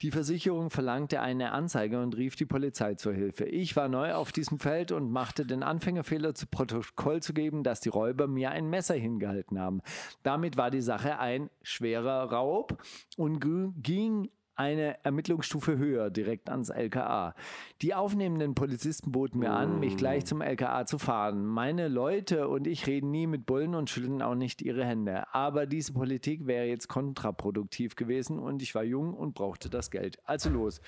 Die 0.00 0.12
Versicherung 0.12 0.70
verlangte 0.70 1.20
eine 1.22 1.50
Anzeige 1.50 2.00
und 2.00 2.16
rief 2.16 2.36
die 2.36 2.46
Polizei 2.46 2.94
zur 2.94 3.12
Hilfe. 3.12 3.46
Ich 3.46 3.74
war 3.74 3.88
neu 3.88 4.14
auf 4.14 4.30
diesem 4.30 4.60
Feld 4.60 4.92
und 4.92 5.10
machte 5.10 5.44
den 5.44 5.64
Anfängerfehler 5.64 6.36
zu 6.36 6.46
Protokoll 6.46 7.20
zu 7.20 7.34
geben, 7.34 7.64
dass 7.64 7.80
die 7.80 7.88
Räuber 7.88 8.28
mir 8.28 8.52
ein 8.52 8.70
Messer 8.70 8.94
hingehalten 8.94 9.58
haben. 9.58 9.82
Damit 10.22 10.56
war 10.56 10.70
die 10.70 10.82
Sache 10.82 11.18
ein 11.18 11.50
schwerer 11.62 12.30
Raub 12.30 12.80
und 13.16 13.40
ging 13.40 14.30
eine 14.56 15.02
Ermittlungsstufe 15.04 15.78
höher, 15.78 16.10
direkt 16.10 16.50
ans 16.50 16.68
LKA. 16.68 17.34
Die 17.82 17.94
aufnehmenden 17.94 18.54
Polizisten 18.54 19.12
boten 19.12 19.38
mir 19.38 19.52
an, 19.52 19.80
mich 19.80 19.96
gleich 19.96 20.26
zum 20.26 20.42
LKA 20.42 20.86
zu 20.86 20.98
fahren. 20.98 21.46
Meine 21.46 21.88
Leute 21.88 22.48
und 22.48 22.66
ich 22.66 22.86
reden 22.86 23.10
nie 23.10 23.26
mit 23.26 23.46
Bullen 23.46 23.74
und 23.74 23.88
schütteln 23.88 24.22
auch 24.22 24.34
nicht 24.34 24.62
ihre 24.62 24.84
Hände. 24.84 25.32
Aber 25.34 25.66
diese 25.66 25.92
Politik 25.92 26.46
wäre 26.46 26.66
jetzt 26.66 26.88
kontraproduktiv 26.88 27.96
gewesen 27.96 28.38
und 28.38 28.62
ich 28.62 28.74
war 28.74 28.84
jung 28.84 29.14
und 29.14 29.34
brauchte 29.34 29.70
das 29.70 29.90
Geld. 29.90 30.18
Also 30.24 30.50
los. 30.50 30.80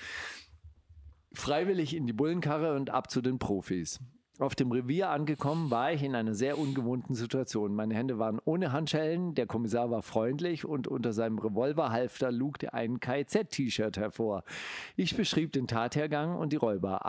Freiwillig 1.33 1.95
in 1.95 2.05
die 2.05 2.13
Bullenkarre 2.13 2.75
und 2.75 2.91
ab 2.91 3.09
zu 3.09 3.21
den 3.21 3.39
Profis. 3.39 3.99
Auf 4.43 4.55
dem 4.55 4.73
Revier 4.73 5.09
angekommen 5.09 5.71
war 5.71 5.93
ich 5.93 6.03
in 6.03 6.15
einer 6.15 6.33
sehr 6.33 6.57
ungewohnten 6.57 7.15
Situation. 7.15 7.73
Meine 7.73 7.95
Hände 7.95 8.19
waren 8.19 8.41
ohne 8.43 8.73
Handschellen, 8.73 9.35
der 9.35 9.47
Kommissar 9.47 9.89
war 9.89 10.01
freundlich 10.01 10.65
und 10.65 10.85
unter 10.85 11.13
seinem 11.13 11.39
Revolverhalfter 11.39 12.29
lugte 12.29 12.73
ein 12.73 12.99
KZ-T-Shirt 12.99 13.95
hervor. 13.95 14.43
Ich 14.97 15.15
beschrieb 15.15 15.53
den 15.53 15.65
Tathergang 15.65 16.35
und 16.35 16.51
die 16.51 16.57
Räuber. 16.57 17.05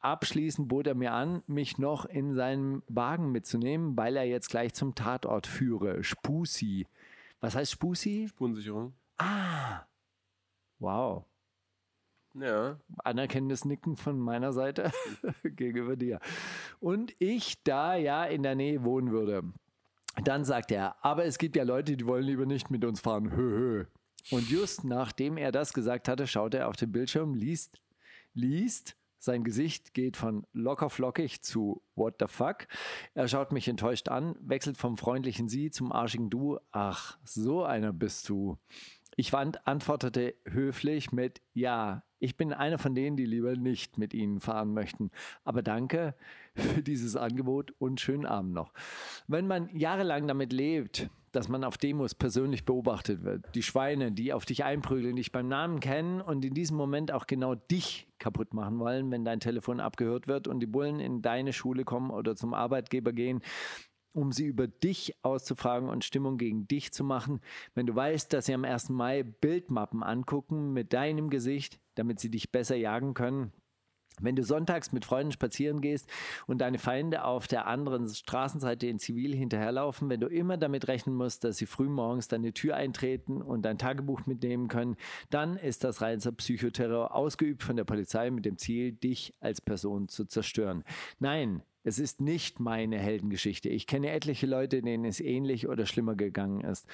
Abschließend 0.00 0.68
bot 0.68 0.86
er 0.86 0.94
mir 0.94 1.14
an, 1.14 1.42
mich 1.46 1.78
noch 1.78 2.04
in 2.04 2.34
seinen 2.34 2.82
Wagen 2.86 3.32
mitzunehmen, 3.32 3.96
weil 3.96 4.14
er 4.18 4.24
jetzt 4.24 4.50
gleich 4.50 4.74
zum 4.74 4.94
Tatort 4.94 5.46
führe. 5.46 6.04
Spusi. 6.04 6.86
Was 7.40 7.56
heißt 7.56 7.72
Spusi? 7.72 8.26
Spurensicherung. 8.28 8.92
Wow. 10.78 11.24
Ja. 12.34 12.78
anerkennendes 13.04 13.64
Nicken 13.64 13.96
von 13.96 14.18
meiner 14.18 14.52
Seite 14.52 14.90
gegenüber 15.44 15.96
dir. 15.96 16.20
Und 16.80 17.14
ich 17.18 17.62
da 17.62 17.94
ja 17.94 18.24
in 18.24 18.42
der 18.42 18.54
Nähe 18.54 18.82
wohnen 18.82 19.10
würde. 19.10 19.44
Dann 20.22 20.44
sagt 20.44 20.70
er, 20.70 20.96
aber 21.04 21.24
es 21.24 21.38
gibt 21.38 21.56
ja 21.56 21.64
Leute, 21.64 21.96
die 21.96 22.06
wollen 22.06 22.24
lieber 22.24 22.46
nicht 22.46 22.70
mit 22.70 22.84
uns 22.84 23.00
fahren. 23.00 23.32
Hö, 23.32 23.36
hö. 23.36 23.84
Und 24.30 24.48
just 24.48 24.84
nachdem 24.84 25.36
er 25.36 25.52
das 25.52 25.72
gesagt 25.72 26.08
hatte, 26.08 26.26
schaut 26.26 26.54
er 26.54 26.68
auf 26.68 26.76
den 26.76 26.92
Bildschirm, 26.92 27.34
liest, 27.34 27.80
liest, 28.32 28.96
sein 29.24 29.42
Gesicht 29.42 29.94
geht 29.94 30.18
von 30.18 30.46
locker 30.52 30.90
flockig 30.90 31.42
zu 31.42 31.82
what 31.94 32.16
the 32.20 32.26
fuck. 32.28 32.66
Er 33.14 33.26
schaut 33.26 33.52
mich 33.52 33.68
enttäuscht 33.68 34.10
an, 34.10 34.36
wechselt 34.38 34.76
vom 34.76 34.98
freundlichen 34.98 35.48
Sie 35.48 35.70
zum 35.70 35.92
arschigen 35.92 36.28
Du. 36.28 36.58
Ach, 36.72 37.16
so 37.24 37.64
einer 37.64 37.94
bist 37.94 38.28
du. 38.28 38.58
Ich 39.16 39.34
antwortete 39.34 40.34
höflich 40.44 41.12
mit 41.12 41.40
Ja, 41.52 42.02
ich 42.18 42.36
bin 42.36 42.52
einer 42.52 42.78
von 42.78 42.94
denen, 42.94 43.16
die 43.16 43.26
lieber 43.26 43.54
nicht 43.54 43.98
mit 43.98 44.14
Ihnen 44.14 44.40
fahren 44.40 44.72
möchten. 44.72 45.10
Aber 45.44 45.62
danke 45.62 46.14
für 46.54 46.82
dieses 46.82 47.16
Angebot 47.16 47.72
und 47.78 48.00
schönen 48.00 48.26
Abend 48.26 48.54
noch. 48.54 48.72
Wenn 49.28 49.46
man 49.46 49.68
jahrelang 49.76 50.26
damit 50.26 50.52
lebt, 50.52 51.10
dass 51.32 51.48
man 51.48 51.64
auf 51.64 51.76
Demos 51.78 52.14
persönlich 52.14 52.64
beobachtet 52.64 53.24
wird, 53.24 53.44
die 53.54 53.62
Schweine, 53.62 54.12
die 54.12 54.32
auf 54.32 54.46
dich 54.46 54.64
einprügeln, 54.64 55.16
dich 55.16 55.32
beim 55.32 55.48
Namen 55.48 55.80
kennen 55.80 56.20
und 56.20 56.44
in 56.44 56.54
diesem 56.54 56.76
Moment 56.76 57.12
auch 57.12 57.26
genau 57.26 57.56
dich 57.56 58.06
kaputt 58.18 58.54
machen 58.54 58.78
wollen, 58.78 59.10
wenn 59.10 59.24
dein 59.24 59.40
Telefon 59.40 59.80
abgehört 59.80 60.28
wird 60.28 60.46
und 60.46 60.60
die 60.60 60.66
Bullen 60.66 61.00
in 61.00 61.22
deine 61.22 61.52
Schule 61.52 61.84
kommen 61.84 62.10
oder 62.10 62.36
zum 62.36 62.54
Arbeitgeber 62.54 63.12
gehen, 63.12 63.42
um 64.14 64.32
sie 64.32 64.46
über 64.46 64.66
dich 64.66 65.14
auszufragen 65.22 65.88
und 65.88 66.04
Stimmung 66.04 66.38
gegen 66.38 66.66
dich 66.66 66.92
zu 66.92 67.04
machen, 67.04 67.40
wenn 67.74 67.86
du 67.86 67.94
weißt, 67.94 68.32
dass 68.32 68.46
sie 68.46 68.54
am 68.54 68.64
1. 68.64 68.88
Mai 68.90 69.22
Bildmappen 69.22 70.02
angucken 70.02 70.72
mit 70.72 70.92
deinem 70.92 71.30
Gesicht, 71.30 71.80
damit 71.96 72.20
sie 72.20 72.30
dich 72.30 72.50
besser 72.52 72.76
jagen 72.76 73.14
können, 73.14 73.52
wenn 74.20 74.36
du 74.36 74.42
sonntags 74.42 74.92
mit 74.92 75.04
Freunden 75.04 75.32
spazieren 75.32 75.80
gehst 75.80 76.08
und 76.46 76.58
deine 76.60 76.78
Feinde 76.78 77.24
auf 77.24 77.46
der 77.46 77.66
anderen 77.66 78.08
Straßenseite 78.08 78.86
in 78.86 78.98
Zivil 78.98 79.34
hinterherlaufen, 79.34 80.08
wenn 80.08 80.20
du 80.20 80.28
immer 80.28 80.56
damit 80.56 80.88
rechnen 80.88 81.16
musst, 81.16 81.44
dass 81.44 81.56
sie 81.56 81.66
frühmorgens 81.66 82.28
deine 82.28 82.52
Tür 82.52 82.76
eintreten 82.76 83.42
und 83.42 83.62
dein 83.62 83.78
Tagebuch 83.78 84.26
mitnehmen 84.26 84.68
können, 84.68 84.96
dann 85.30 85.56
ist 85.56 85.84
das 85.84 86.00
reinster 86.00 86.32
Psychoterror 86.32 87.14
ausgeübt 87.14 87.62
von 87.62 87.76
der 87.76 87.84
Polizei 87.84 88.30
mit 88.30 88.44
dem 88.44 88.58
Ziel, 88.58 88.92
dich 88.92 89.34
als 89.40 89.60
Person 89.60 90.08
zu 90.08 90.24
zerstören. 90.24 90.84
Nein, 91.18 91.62
es 91.82 91.98
ist 91.98 92.20
nicht 92.20 92.60
meine 92.60 92.98
Heldengeschichte. 92.98 93.68
Ich 93.68 93.86
kenne 93.86 94.10
etliche 94.10 94.46
Leute, 94.46 94.80
denen 94.80 95.04
es 95.04 95.20
ähnlich 95.20 95.68
oder 95.68 95.84
schlimmer 95.84 96.14
gegangen 96.14 96.62
ist. 96.62 96.88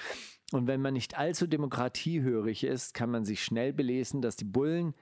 Und 0.51 0.67
wenn 0.67 0.81
man 0.81 0.93
nicht 0.93 1.17
allzu 1.17 1.47
demokratiehörig 1.47 2.65
ist, 2.65 2.93
kann 2.93 3.09
man 3.09 3.23
sich 3.23 3.41
schnell 3.41 3.71
belesen, 3.71 4.21
dass 4.21 4.35
die 4.35 4.43
Bullen 4.45 4.93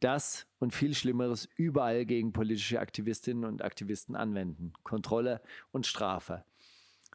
das 0.00 0.46
und 0.58 0.74
viel 0.74 0.94
Schlimmeres 0.94 1.48
überall 1.56 2.04
gegen 2.04 2.32
politische 2.32 2.80
Aktivistinnen 2.80 3.44
und 3.44 3.62
Aktivisten 3.62 4.16
anwenden. 4.16 4.72
Kontrolle 4.82 5.40
und 5.72 5.86
Strafe. 5.86 6.44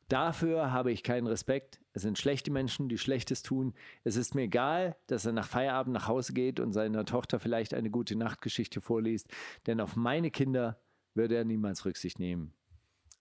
Dafür 0.08 0.74
habe 0.74 0.92
ich 0.92 1.04
keinen 1.04 1.28
Respekt. 1.28 1.80
Es 1.94 2.02
sind 2.02 2.18
schlechte 2.18 2.52
Menschen, 2.52 2.90
die 2.90 2.98
Schlechtes 2.98 3.44
tun. 3.44 3.74
Es 4.04 4.18
ist 4.18 4.36
mir 4.36 4.44
egal, 4.44 4.98
dass 5.08 5.26
er 5.26 5.32
nach 5.32 5.48
Feierabend 5.48 5.94
nach 5.94 6.08
Hause 6.08 6.34
geht 6.34 6.60
und 6.60 6.74
seiner 6.74 7.06
Tochter 7.06 7.40
vielleicht 7.40 7.74
eine 7.74 7.90
gute 7.90 8.18
Nachtgeschichte 8.18 8.82
vorliest, 8.82 9.30
denn 9.68 9.80
auf 9.80 9.96
meine 9.96 10.30
Kinder 10.30 10.82
würde 11.14 11.36
er 11.36 11.46
niemals 11.46 11.86
Rücksicht 11.86 12.20
nehmen. 12.20 12.54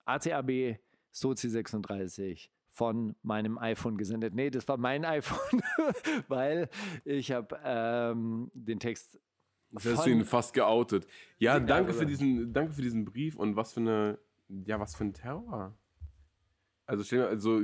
ACAB 0.05 0.79
Sozi 1.13 1.49
36 1.49 2.51
von 2.71 3.15
meinem 3.23 3.59
iPhone 3.59 3.97
gesendet. 3.97 4.35
Nee, 4.35 4.51
das 4.51 4.67
war 4.69 4.77
mein 4.77 5.05
iPhone, 5.05 5.63
weil 6.29 6.69
ich 7.05 7.33
habe 7.33 7.59
ähm, 7.65 8.51
den 8.55 8.81
Text. 8.81 9.19
Das 9.73 9.87
hast 9.87 10.07
du 10.07 10.11
ihn 10.11 10.25
fast 10.25 10.53
geoutet. 10.55 11.07
Ja, 11.39 11.61
danke 11.61 11.93
für, 11.93 12.07
diesen, 12.07 12.53
danke 12.53 12.73
für 12.73 12.83
diesen 12.83 13.05
Brief 13.05 13.37
und 13.37 13.57
was 13.57 13.73
für 13.73 13.81
eine, 13.81 14.19
ja, 14.49 14.81
was 14.81 14.97
für 14.97 15.05
ein 15.05 15.13
Terror. 15.13 15.77
Also, 16.87 17.05
stell 17.05 17.21
dir, 17.21 17.29
also 17.29 17.61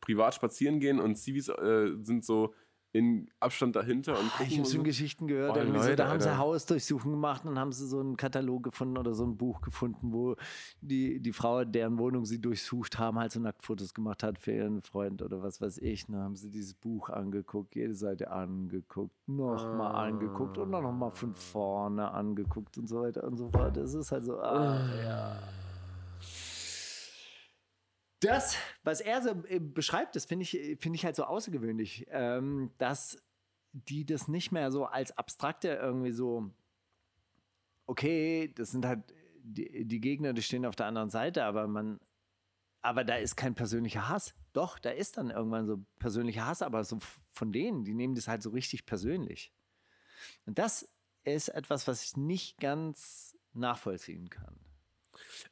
privat 0.00 0.34
spazieren 0.34 0.78
gehen 0.78 1.00
und 1.00 1.16
Civis 1.16 1.48
äh, 1.48 1.90
sind 2.02 2.24
so 2.24 2.54
in 2.92 3.30
Abstand 3.38 3.76
dahinter 3.76 4.18
und 4.18 4.30
gucken. 4.30 4.46
Ich 4.48 4.58
habe 4.58 4.68
schon 4.68 4.84
Geschichten 4.84 5.28
gehört. 5.28 5.56
Oh, 5.56 5.60
Leute, 5.60 5.90
so, 5.90 5.94
da 5.94 6.04
haben 6.04 6.12
Alter. 6.12 6.24
sie 6.24 6.38
Hausdurchsuchungen 6.38 7.14
gemacht 7.14 7.44
und 7.44 7.58
haben 7.58 7.72
sie 7.72 7.86
so 7.86 8.00
einen 8.00 8.16
Katalog 8.16 8.64
gefunden 8.64 8.98
oder 8.98 9.14
so 9.14 9.24
ein 9.24 9.36
Buch 9.36 9.60
gefunden, 9.60 10.12
wo 10.12 10.36
die, 10.80 11.20
die 11.20 11.32
Frau, 11.32 11.64
deren 11.64 11.98
Wohnung 11.98 12.24
sie 12.24 12.40
durchsucht 12.40 12.98
haben, 12.98 13.18
halt 13.18 13.30
so 13.30 13.38
Nacktfotos 13.38 13.94
gemacht 13.94 14.22
hat 14.24 14.38
für 14.38 14.52
ihren 14.52 14.82
Freund 14.82 15.22
oder 15.22 15.40
was 15.42 15.60
weiß 15.60 15.78
ich. 15.78 16.06
Dann 16.06 16.16
haben 16.16 16.36
sie 16.36 16.50
dieses 16.50 16.74
Buch 16.74 17.10
angeguckt, 17.10 17.76
jede 17.76 17.94
Seite 17.94 18.30
angeguckt, 18.30 19.14
nochmal 19.28 19.92
ah. 19.92 20.04
angeguckt 20.06 20.58
und 20.58 20.72
dann 20.72 20.82
nochmal 20.82 21.12
von 21.12 21.34
vorne 21.34 22.10
angeguckt 22.10 22.76
und 22.76 22.88
so 22.88 23.02
weiter 23.02 23.22
und 23.22 23.36
so 23.36 23.48
fort. 23.50 23.76
Das 23.76 23.94
ist 23.94 24.10
halt 24.10 24.24
so, 24.24 24.40
ah, 24.40 24.80
ja. 25.00 25.36
Das, 28.20 28.56
was 28.84 29.00
er 29.00 29.22
so 29.22 29.30
äh, 29.48 29.58
beschreibt, 29.58 30.14
das 30.14 30.26
finde 30.26 30.42
ich, 30.44 30.78
find 30.78 30.94
ich 30.94 31.04
halt 31.04 31.16
so 31.16 31.24
außergewöhnlich, 31.24 32.06
ähm, 32.10 32.70
dass 32.78 33.22
die 33.72 34.04
das 34.04 34.28
nicht 34.28 34.52
mehr 34.52 34.70
so 34.70 34.84
als 34.84 35.16
abstrakte 35.16 35.68
irgendwie 35.68 36.12
so, 36.12 36.50
okay, 37.86 38.52
das 38.54 38.72
sind 38.72 38.84
halt 38.84 39.14
die, 39.42 39.84
die 39.84 40.00
Gegner, 40.00 40.32
die 40.32 40.42
stehen 40.42 40.66
auf 40.66 40.76
der 40.76 40.86
anderen 40.86 41.10
Seite, 41.10 41.44
aber 41.44 41.66
man, 41.66 42.00
aber 42.82 43.04
da 43.04 43.16
ist 43.16 43.36
kein 43.36 43.54
persönlicher 43.54 44.08
Hass. 44.08 44.34
Doch, 44.52 44.78
da 44.78 44.90
ist 44.90 45.16
dann 45.16 45.30
irgendwann 45.30 45.66
so 45.66 45.84
persönlicher 45.98 46.46
Hass, 46.46 46.62
aber 46.62 46.84
so 46.84 46.98
von 47.32 47.52
denen, 47.52 47.84
die 47.84 47.94
nehmen 47.94 48.14
das 48.14 48.28
halt 48.28 48.42
so 48.42 48.50
richtig 48.50 48.86
persönlich. 48.86 49.52
Und 50.46 50.58
das 50.58 50.92
ist 51.24 51.48
etwas, 51.48 51.86
was 51.86 52.04
ich 52.04 52.16
nicht 52.16 52.58
ganz 52.58 53.36
nachvollziehen 53.52 54.28
kann. 54.30 54.58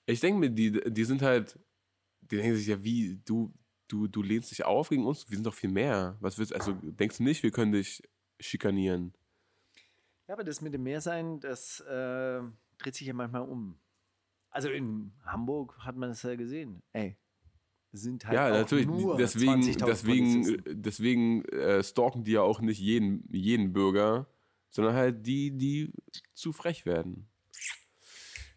Ich 0.07 0.20
denke 0.20 0.40
mir, 0.40 0.51
die, 0.51 0.81
die 0.93 1.05
sind 1.05 1.23
halt 1.23 1.59
die 2.31 2.37
denken 2.37 2.57
sich 2.57 2.67
ja, 2.67 2.83
wie, 2.83 3.21
du, 3.25 3.53
du, 3.89 4.07
du 4.07 4.23
lehnst 4.23 4.51
dich 4.51 4.65
auf 4.65 4.89
gegen 4.89 5.07
uns? 5.07 5.29
Wir 5.29 5.37
sind 5.37 5.45
doch 5.45 5.55
viel 5.55 5.71
mehr. 5.71 6.17
Was 6.21 6.39
willst 6.39 6.53
also 6.53 6.73
denkst 6.73 7.19
du 7.19 7.23
nicht, 7.23 7.43
wir 7.43 7.51
können 7.51 7.73
dich 7.73 8.03
schikanieren? 8.41 9.15
Ja, 10.27 10.35
aber 10.35 10.45
das 10.45 10.61
mit 10.61 10.75
dem 10.75 10.83
Meersein, 10.83 11.41
das 11.41 11.81
äh, 11.81 12.41
dreht 12.79 12.95
sich 12.95 13.07
ja 13.07 13.15
manchmal 13.15 13.43
um. 13.43 13.79
Also 14.51 14.69
in 14.69 15.13
Hamburg 15.25 15.79
hat 15.79 15.97
man 15.97 16.11
es 16.11 16.23
ja 16.23 16.37
gesehen. 16.37 16.83
Ey, 16.93 17.17
sind 17.93 18.27
halt 18.27 18.35
ja, 18.35 18.51
natürlich. 18.51 18.87
Nur 18.87 19.17
deswegen, 19.17 19.63
deswegen, 19.79 20.63
deswegen 20.67 21.45
äh, 21.47 21.83
stalken 21.83 22.25
die 22.25 22.33
ja 22.33 22.43
auch 22.43 22.61
nicht 22.61 22.79
jeden, 22.79 23.25
jeden 23.33 23.73
Bürger, 23.73 24.27
sondern 24.71 24.95
halt 24.95 25.27
die, 25.27 25.51
die 25.51 25.93
zu 26.35 26.53
frech 26.53 26.85
werden. 26.87 27.29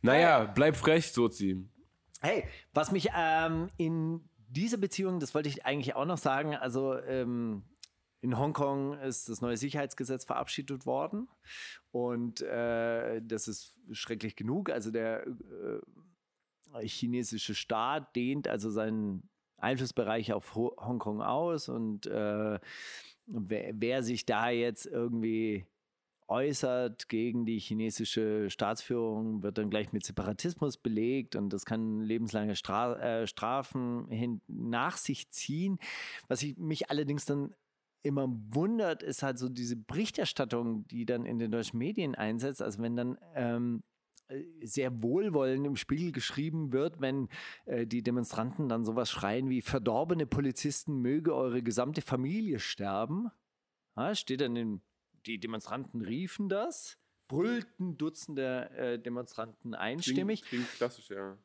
Naja, 0.01 0.45
bleib 0.45 0.75
frech, 0.75 1.11
Sozi. 1.11 1.63
Hey, 2.21 2.43
was 2.73 2.91
mich 2.91 3.09
ähm, 3.15 3.71
in 3.77 4.21
dieser 4.47 4.77
Beziehung, 4.77 5.19
das 5.19 5.33
wollte 5.33 5.49
ich 5.49 5.65
eigentlich 5.65 5.95
auch 5.95 6.05
noch 6.05 6.19
sagen, 6.19 6.55
also 6.55 6.95
ähm, 6.99 7.63
in 8.21 8.37
Hongkong 8.37 8.93
ist 8.99 9.27
das 9.27 9.41
neue 9.41 9.57
Sicherheitsgesetz 9.57 10.25
verabschiedet 10.25 10.85
worden 10.85 11.27
und 11.89 12.41
äh, 12.41 13.21
das 13.23 13.47
ist 13.47 13.75
schrecklich 13.91 14.35
genug. 14.35 14.69
Also 14.69 14.91
der 14.91 15.25
äh, 15.25 16.87
chinesische 16.87 17.55
Staat 17.55 18.15
dehnt 18.15 18.47
also 18.47 18.69
seinen 18.69 19.27
Einflussbereich 19.57 20.31
auf 20.33 20.53
Ho 20.53 20.75
Hongkong 20.77 21.23
aus 21.23 21.69
und 21.69 22.05
äh, 22.05 22.59
wer, 23.25 23.71
wer, 23.73 24.03
sich 24.03 24.27
da 24.27 24.49
jetzt 24.49 24.85
irgendwie 24.85 25.65
äußert 26.31 27.09
gegen 27.09 27.45
die 27.45 27.59
chinesische 27.59 28.49
Staatsführung, 28.49 29.43
wird 29.43 29.57
dann 29.57 29.69
gleich 29.69 29.91
mit 29.91 30.05
Separatismus 30.05 30.77
belegt 30.77 31.35
und 31.35 31.51
das 31.51 31.65
kann 31.65 31.99
lebenslange 31.99 32.55
Stra 32.55 32.95
äh, 32.95 33.27
Strafen 33.27 34.07
hin 34.07 34.41
nach 34.47 34.95
sich 34.95 35.29
ziehen. 35.29 35.77
Was 36.29 36.41
ich 36.41 36.57
mich 36.57 36.89
allerdings 36.89 37.25
dann 37.25 37.53
immer 38.01 38.27
wundert, 38.49 39.03
ist 39.03 39.23
halt 39.23 39.37
so 39.37 39.49
diese 39.49 39.75
Berichterstattung, 39.75 40.87
die 40.87 41.05
dann 41.05 41.25
in 41.25 41.37
den 41.37 41.51
deutschen 41.51 41.77
Medien 41.77 42.15
einsetzt. 42.15 42.61
Also 42.61 42.81
wenn 42.81 42.95
dann 42.95 43.17
ähm, 43.35 43.83
sehr 44.63 45.03
wohlwollend 45.03 45.67
im 45.67 45.75
Spiegel 45.75 46.13
geschrieben 46.13 46.71
wird, 46.71 47.01
wenn 47.01 47.27
äh, 47.65 47.85
die 47.85 48.03
Demonstranten 48.03 48.69
dann 48.69 48.85
sowas 48.85 49.11
schreien 49.11 49.49
wie 49.49 49.61
verdorbene 49.61 50.25
Polizisten 50.25 51.01
möge 51.01 51.35
eure 51.35 51.61
gesamte 51.61 52.01
Familie 52.01 52.59
sterben. 52.59 53.29
Ja, 53.97 54.15
steht 54.15 54.39
dann 54.39 54.55
im 54.55 54.81
die 55.25 55.39
Demonstranten 55.39 56.01
riefen 56.01 56.49
das, 56.49 56.97
brüllten 57.27 57.97
Dutzende 57.97 58.69
äh, 58.71 58.99
Demonstranten 58.99 59.73
einstimmig. 59.73 60.43
Klingt, 60.43 60.65
klingt 60.65 60.77
klassisch, 60.77 61.09
ja. 61.09 61.37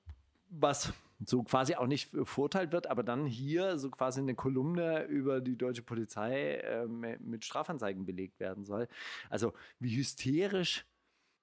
Was 0.51 0.93
so 1.24 1.43
quasi 1.43 1.74
auch 1.77 1.86
nicht 1.86 2.11
verurteilt 2.11 2.73
wird, 2.73 2.89
aber 2.89 3.03
dann 3.03 3.24
hier 3.24 3.78
so 3.78 3.90
quasi 3.90 4.20
eine 4.20 4.35
Kolumne 4.35 5.05
über 5.05 5.40
die 5.40 5.57
deutsche 5.57 5.82
Polizei 5.82 6.57
äh, 6.57 6.86
mit 6.86 7.44
Strafanzeigen 7.44 8.05
belegt 8.05 8.39
werden 8.39 8.65
soll. 8.65 8.89
Also 9.31 9.55
wie 9.78 9.97
hysterisch 9.97 10.85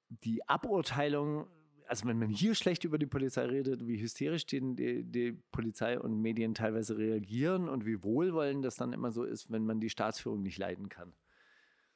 die 0.09 0.47
Aburteilung, 0.47 1.47
also 1.87 2.07
wenn 2.07 2.19
man 2.19 2.29
hier 2.29 2.53
schlecht 2.53 2.83
über 2.83 2.99
die 2.99 3.07
Polizei 3.07 3.45
redet, 3.45 3.87
wie 3.87 3.99
hysterisch 3.99 4.45
die, 4.45 4.75
die, 4.75 5.03
die 5.03 5.31
Polizei 5.51 5.99
und 5.99 6.21
Medien 6.21 6.53
teilweise 6.53 6.97
reagieren 6.97 7.67
und 7.67 7.85
wie 7.85 8.03
wohlwollend 8.03 8.63
das 8.63 8.75
dann 8.75 8.93
immer 8.93 9.11
so 9.11 9.23
ist, 9.23 9.51
wenn 9.51 9.65
man 9.65 9.79
die 9.79 9.89
Staatsführung 9.89 10.43
nicht 10.43 10.59
leiden 10.59 10.89
kann. 10.89 11.13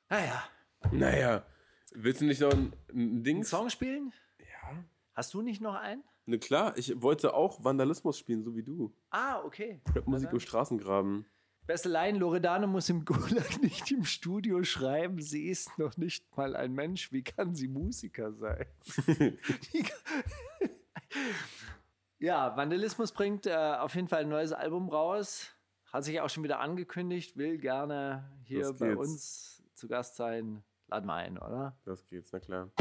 Naja. 0.09 0.43
Naja. 0.91 1.45
Willst 1.93 2.21
du 2.21 2.25
nicht 2.25 2.41
noch 2.41 2.53
ein, 2.53 2.73
ein 2.93 3.23
Ding? 3.23 3.37
Einen 3.37 3.45
Song 3.45 3.69
spielen? 3.69 4.13
Ja. 4.39 4.83
Hast 5.13 5.33
du 5.33 5.41
nicht 5.41 5.61
noch 5.61 5.75
einen? 5.75 6.03
Ne, 6.25 6.39
klar. 6.39 6.77
Ich 6.77 7.01
wollte 7.01 7.33
auch 7.33 7.63
Vandalismus 7.63 8.17
spielen, 8.17 8.43
so 8.43 8.55
wie 8.55 8.63
du. 8.63 8.93
Ah, 9.09 9.41
okay. 9.43 9.81
Musik 10.05 10.31
im 10.31 10.39
Straßengraben. 10.39 11.25
Beste 11.65 11.89
Line, 11.89 12.17
Loredane 12.17 12.65
muss 12.65 12.87
im 12.87 13.03
Gulag 13.03 13.61
nicht 13.61 13.91
im 13.91 14.05
Studio 14.05 14.63
schreiben, 14.63 15.21
sie 15.21 15.49
ist 15.49 15.77
noch 15.77 15.97
nicht 15.97 16.25
mal 16.37 16.55
ein 16.55 16.71
Mensch, 16.71 17.11
wie 17.11 17.23
kann 17.23 17.55
sie 17.55 17.67
Musiker 17.67 18.31
sein? 18.31 18.67
ja, 22.19 22.55
Vandalismus 22.55 23.11
bringt 23.11 23.47
äh, 23.47 23.53
auf 23.53 23.95
jeden 23.95 24.07
Fall 24.07 24.21
ein 24.21 24.29
neues 24.29 24.53
Album 24.53 24.87
raus. 24.87 25.51
hat 25.91 26.05
sich 26.05 26.21
auch 26.21 26.29
schon 26.29 26.45
wieder 26.45 26.61
angekündigt, 26.61 27.35
will 27.35 27.57
gerne 27.57 28.31
hier 28.45 28.71
bei 28.71 28.95
uns 28.95 29.56
zu 29.77 29.87
Gast 29.87 30.15
sein. 30.15 30.63
Laden 30.87 31.05
wir 31.05 31.13
ein, 31.13 31.37
oder? 31.37 31.77
Das 31.85 32.05
geht's, 32.07 32.31
na 32.31 32.39
klar. 32.39 32.71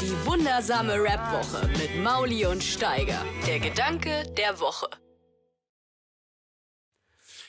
Die 0.00 0.26
wundersame 0.26 0.94
Rap-Woche 0.94 1.68
mit 1.68 2.02
Mauli 2.02 2.46
und 2.46 2.62
Steiger. 2.62 3.22
Der 3.46 3.58
Gedanke 3.58 4.24
der 4.36 4.58
Woche. 4.60 4.88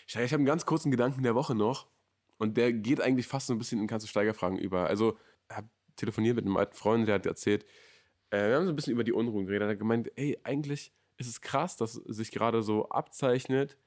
Steiger, 0.05 0.25
ich 0.25 0.33
habe 0.33 0.39
einen 0.39 0.45
ganz 0.45 0.65
kurzen 0.65 0.91
Gedanken 0.91 1.23
der 1.23 1.35
Woche 1.35 1.55
noch. 1.55 1.87
Und 2.37 2.57
der 2.57 2.73
geht 2.73 2.99
eigentlich 2.99 3.27
fast 3.27 3.47
so 3.47 3.53
ein 3.53 3.57
bisschen 3.57 3.79
in 3.79 3.87
Kannst 3.87 4.05
du 4.05 4.09
Steiger-Fragen 4.09 4.57
über. 4.57 4.87
Also, 4.87 5.17
ich 5.49 5.55
habe 5.55 5.69
telefoniert 5.95 6.35
mit 6.35 6.45
einem 6.45 6.57
alten 6.57 6.75
Freund, 6.75 7.07
der 7.07 7.15
hat 7.15 7.25
erzählt, 7.25 7.65
äh, 8.31 8.49
wir 8.49 8.55
haben 8.57 8.65
so 8.65 8.73
ein 8.73 8.75
bisschen 8.75 8.93
über 8.93 9.05
die 9.05 9.13
Unruhen 9.13 9.45
geredet. 9.45 9.67
Er 9.67 9.71
hat 9.71 9.79
gemeint, 9.79 10.11
ey, 10.15 10.37
eigentlich 10.43 10.93
ist 11.17 11.27
es 11.27 11.41
krass, 11.41 11.77
dass 11.77 11.93
sich 11.93 12.31
gerade 12.31 12.63
so 12.63 12.89
abzeichnet, 12.89 13.77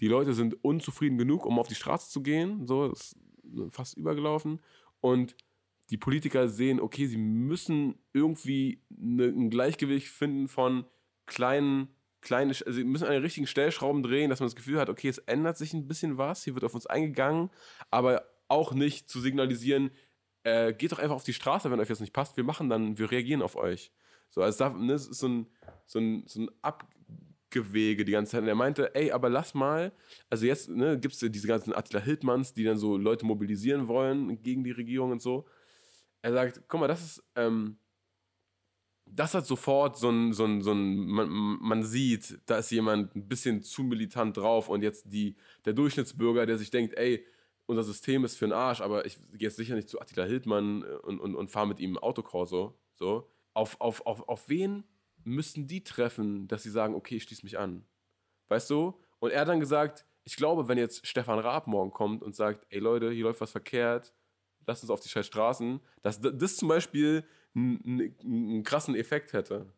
die 0.00 0.06
Leute 0.06 0.32
sind 0.32 0.62
unzufrieden 0.64 1.18
genug, 1.18 1.44
um 1.44 1.58
auf 1.58 1.66
die 1.66 1.74
Straße 1.74 2.08
zu 2.08 2.22
gehen. 2.22 2.66
So, 2.66 2.88
das 2.88 3.00
ist 3.00 3.16
fast 3.70 3.96
übergelaufen. 3.96 4.60
Und 5.00 5.36
die 5.90 5.96
Politiker 5.96 6.48
sehen, 6.48 6.80
okay, 6.80 7.06
sie 7.06 7.16
müssen 7.16 7.98
irgendwie 8.12 8.82
ne, 8.90 9.24
ein 9.24 9.50
Gleichgewicht 9.50 10.08
finden 10.08 10.48
von 10.48 10.84
kleinen, 11.26 11.88
kleine, 12.20 12.50
also 12.50 12.72
sie 12.72 12.84
müssen 12.84 13.06
an 13.06 13.12
den 13.12 13.22
richtigen 13.22 13.46
Stellschrauben 13.46 14.02
drehen, 14.02 14.30
dass 14.30 14.40
man 14.40 14.48
das 14.48 14.56
Gefühl 14.56 14.78
hat, 14.78 14.90
okay, 14.90 15.08
es 15.08 15.18
ändert 15.18 15.56
sich 15.56 15.72
ein 15.72 15.88
bisschen 15.88 16.18
was, 16.18 16.44
hier 16.44 16.54
wird 16.54 16.64
auf 16.64 16.74
uns 16.74 16.86
eingegangen, 16.86 17.50
aber 17.90 18.24
auch 18.48 18.72
nicht 18.72 19.08
zu 19.08 19.20
signalisieren, 19.20 19.90
äh, 20.42 20.72
geht 20.72 20.92
doch 20.92 20.98
einfach 20.98 21.16
auf 21.16 21.24
die 21.24 21.34
Straße, 21.34 21.70
wenn 21.70 21.80
euch 21.80 21.88
das 21.88 22.00
nicht 22.00 22.12
passt, 22.12 22.36
wir 22.36 22.44
machen 22.44 22.68
dann, 22.68 22.98
wir 22.98 23.10
reagieren 23.10 23.42
auf 23.42 23.56
euch. 23.56 23.92
So, 24.30 24.42
also 24.42 24.58
da, 24.58 24.70
ne, 24.70 24.94
ist 24.94 25.12
so 25.14 25.28
ein, 25.28 25.46
so 25.86 25.98
ein, 25.98 26.24
so 26.26 26.42
ein 26.42 26.50
Abgewege 27.48 28.04
die 28.04 28.12
ganze 28.12 28.32
Zeit. 28.32 28.42
Und 28.42 28.48
er 28.48 28.54
meinte, 28.54 28.94
ey, 28.94 29.10
aber 29.10 29.28
lass 29.30 29.54
mal, 29.54 29.92
also 30.28 30.46
jetzt 30.46 30.68
ne, 30.68 30.98
gibt 30.98 31.14
es 31.14 31.20
ja 31.20 31.28
diese 31.28 31.48
ganzen 31.48 31.72
Attila 31.74 32.00
Hildmanns, 32.00 32.52
die 32.52 32.64
dann 32.64 32.76
so 32.76 32.96
Leute 32.96 33.24
mobilisieren 33.24 33.88
wollen 33.88 34.40
gegen 34.42 34.64
die 34.64 34.70
Regierung 34.70 35.12
und 35.12 35.22
so. 35.22 35.46
Er 36.22 36.32
sagt, 36.32 36.62
guck 36.68 36.80
mal, 36.80 36.88
das 36.88 37.02
ist, 37.02 37.24
ähm, 37.36 37.78
das 39.06 39.32
hat 39.34 39.46
sofort 39.46 39.96
so 39.96 40.10
ein, 40.10 40.32
so 40.34 40.44
ein, 40.44 40.60
so 40.60 40.72
ein 40.72 41.06
man, 41.06 41.28
man 41.30 41.82
sieht, 41.82 42.38
da 42.44 42.58
ist 42.58 42.70
jemand 42.70 43.16
ein 43.16 43.26
bisschen 43.26 43.62
zu 43.62 43.82
militant 43.82 44.36
drauf 44.36 44.68
und 44.68 44.82
jetzt 44.82 45.04
die, 45.10 45.36
der 45.64 45.72
Durchschnittsbürger, 45.72 46.44
der 46.44 46.58
sich 46.58 46.70
denkt, 46.70 46.94
ey, 46.98 47.24
unser 47.64 47.82
System 47.82 48.24
ist 48.24 48.36
für 48.36 48.46
den 48.46 48.52
Arsch, 48.52 48.82
aber 48.82 49.06
ich 49.06 49.18
gehe 49.32 49.48
jetzt 49.48 49.56
sicher 49.56 49.74
nicht 49.74 49.88
zu 49.88 50.00
Attila 50.00 50.24
Hildmann 50.24 50.82
und, 50.82 51.18
und, 51.20 51.34
und 51.34 51.50
fahre 51.50 51.68
mit 51.68 51.80
ihm 51.80 51.96
Autokorso, 51.96 52.78
so. 52.94 53.30
Auf, 53.54 53.80
auf, 53.80 54.06
auf, 54.06 54.28
auf 54.28 54.48
wen 54.48 54.84
müssten 55.24 55.66
die 55.66 55.82
treffen, 55.84 56.48
dass 56.48 56.62
sie 56.62 56.70
sagen, 56.70 56.94
okay, 56.94 57.16
ich 57.16 57.24
schließe 57.24 57.44
mich 57.44 57.58
an? 57.58 57.84
Weißt 58.48 58.70
du? 58.70 58.98
Und 59.18 59.30
er 59.30 59.40
hat 59.42 59.48
dann 59.48 59.60
gesagt, 59.60 60.06
ich 60.24 60.36
glaube, 60.36 60.68
wenn 60.68 60.78
jetzt 60.78 61.06
Stefan 61.06 61.38
Raab 61.38 61.66
morgen 61.66 61.90
kommt 61.90 62.22
und 62.22 62.34
sagt, 62.34 62.66
ey 62.70 62.78
Leute, 62.78 63.10
hier 63.10 63.24
läuft 63.24 63.40
was 63.40 63.50
verkehrt, 63.50 64.12
lasst 64.66 64.82
uns 64.82 64.90
auf 64.90 65.00
die 65.00 65.08
scheiß 65.08 65.26
Straßen, 65.26 65.80
dass 66.02 66.20
das 66.20 66.56
zum 66.56 66.68
Beispiel 66.68 67.24
einen, 67.54 68.62
krassen 68.64 68.94
Effekt 68.94 69.32
hätte. 69.32 69.72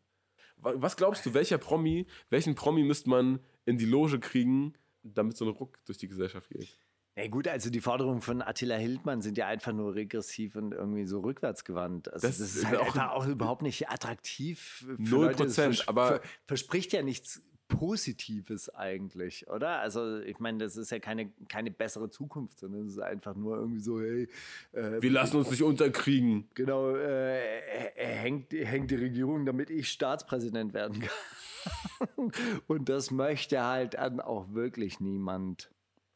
Wa- 0.56 0.74
Was 0.76 0.96
glaubst 0.96 1.24
du, 1.24 1.34
welcher 1.34 1.58
Promi, 1.58 2.06
welchen 2.28 2.54
Promi 2.54 2.82
müsste 2.82 3.08
man 3.08 3.40
in 3.64 3.78
die 3.78 3.86
Loge 3.86 4.18
kriegen, 4.20 4.74
damit 5.02 5.36
so 5.36 5.44
ein 5.46 5.50
Ruck 5.52 5.82
durch 5.86 5.98
die 5.98 6.08
Gesellschaft 6.08 6.50
geht? 6.50 6.76
Na 7.16 7.26
gut, 7.26 7.48
also 7.48 7.70
die 7.70 7.80
Forderungen 7.80 8.20
von 8.22 8.40
Attila 8.40 8.76
Hildmann 8.76 9.20
sind 9.20 9.36
ja 9.36 9.46
einfach 9.48 9.72
nur 9.72 9.94
regressiv 9.94 10.54
und 10.56 10.72
irgendwie 10.72 11.04
so 11.06 11.20
rückwärtsgewandt. 11.20 12.12
Also 12.12 12.26
Das 12.26 12.38
das, 12.38 12.54
ist 12.54 12.66
halt 12.66 12.78
auch- 12.78 12.86
einfach 12.86 13.10
auch 13.12 13.26
überhaupt 13.26 13.62
nicht 13.62 13.90
attraktiv. 13.90 14.84
Für 14.86 15.02
Null 15.02 15.24
Leute. 15.26 15.44
Das 15.44 15.56
Prozent, 15.56 15.88
aber- 15.88 16.06
ver- 16.06 16.20
verspricht 16.46 16.92
ja 16.92 17.02
nichts 17.02 17.42
Positives 17.68 18.68
eigentlich, 18.74 19.48
oder? 19.48 19.78
Also 19.80 20.18
ich 20.20 20.38
meine, 20.40 20.58
das 20.58 20.76
ist 20.76 20.90
ja 20.90 20.98
keine, 20.98 21.30
keine 21.48 21.70
bessere 21.70 22.10
Zukunft, 22.10 22.58
sondern 22.58 22.86
es 22.86 22.92
ist 22.94 22.98
einfach 23.00 23.34
nur 23.36 23.56
irgendwie 23.58 23.80
so, 23.80 24.00
hey, 24.00 24.28
äh, 24.72 25.00
Wir 25.00 25.10
lassen 25.10 25.36
uns 25.36 25.50
nicht 25.50 25.62
unterkriegen. 25.62 26.48
genau, 26.54 26.96
äh, 26.96 27.60
hängt, 27.94 28.52
hängt 28.52 28.90
die 28.90 28.96
Regierung, 28.96 29.46
damit 29.46 29.70
ich 29.70 29.88
Staatspräsident 29.88 30.74
werden 30.74 31.00
kann. 31.00 32.32
Und 32.66 32.88
das 32.88 33.10
möchte 33.10 33.62
halt 33.64 33.94
dann 33.94 34.20
auch 34.20 34.52
wirklich 34.52 34.98
niemand, 35.00 35.70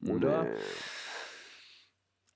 oder? 0.09 0.49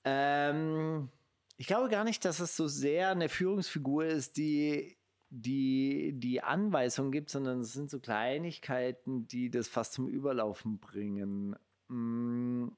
Ähm, 0.04 1.08
ich 1.56 1.66
glaube 1.66 1.88
gar 1.88 2.04
nicht, 2.04 2.24
dass 2.24 2.40
es 2.40 2.56
so 2.56 2.68
sehr 2.68 3.10
eine 3.10 3.28
Führungsfigur 3.28 4.04
ist, 4.04 4.36
die 4.36 4.98
die, 5.30 6.12
die 6.14 6.42
Anweisung 6.42 7.10
gibt, 7.10 7.30
sondern 7.30 7.60
es 7.60 7.72
sind 7.72 7.90
so 7.90 8.00
Kleinigkeiten, 8.00 9.26
die 9.26 9.50
das 9.50 9.68
fast 9.68 9.92
zum 9.92 10.08
Überlaufen 10.08 10.78
bringen. 10.78 11.54
Mm, 11.88 12.68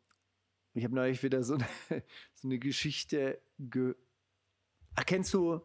Ich 0.74 0.84
habe 0.84 0.94
neulich 0.94 1.22
wieder 1.22 1.42
so 1.42 1.54
eine, 1.54 1.66
so 2.34 2.48
eine 2.48 2.58
Geschichte. 2.58 3.40
Ge 3.58 3.94
Ach, 4.96 5.06
kennst 5.06 5.32
du 5.32 5.60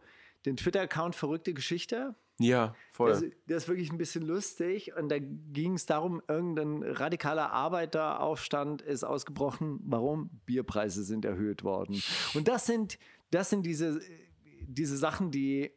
den 0.45 0.56
Twitter-Account 0.57 1.15
Verrückte 1.15 1.56
Geschichte? 1.56 2.15
Ja, 2.38 2.76
voll. 2.91 3.12
Das, 3.12 3.24
das 3.48 3.64
ist 3.64 3.68
wirklich 3.70 3.91
ein 3.91 3.98
bisschen 3.98 4.24
lustig. 4.24 4.94
Und 4.95 5.10
da 5.10 5.18
ging 5.20 5.74
es 5.74 5.86
darum, 5.86 6.22
irgendein 6.28 6.84
radikaler 6.84 7.52
Arbeiteraufstand 7.52 8.82
ist 8.82 9.03
ausgebrochen. 9.03 9.80
Warum? 9.84 10.30
Bierpreise 10.45 11.03
sind 11.03 11.24
erhöht 11.24 11.64
worden. 11.64 12.02
Und 12.34 12.48
das 12.48 12.66
sind, 12.66 12.99
das 13.32 13.49
sind 13.49 13.66
diese, 13.66 14.02
diese 14.68 14.98
Sachen, 14.98 15.32
die 15.32 15.72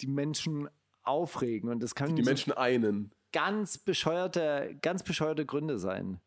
die 0.00 0.08
Menschen 0.08 0.68
aufregen. 1.04 1.70
Und 1.70 1.82
das 1.82 1.94
können 1.94 2.16
die 2.16 2.22
so 2.22 2.30
Menschen 2.30 2.52
einen. 2.52 3.12
ganz 3.32 3.78
bescheuerte, 3.78 4.76
ganz 4.82 5.02
bescheuerte 5.02 5.46
Gründe 5.46 5.78
sein. 5.78 6.20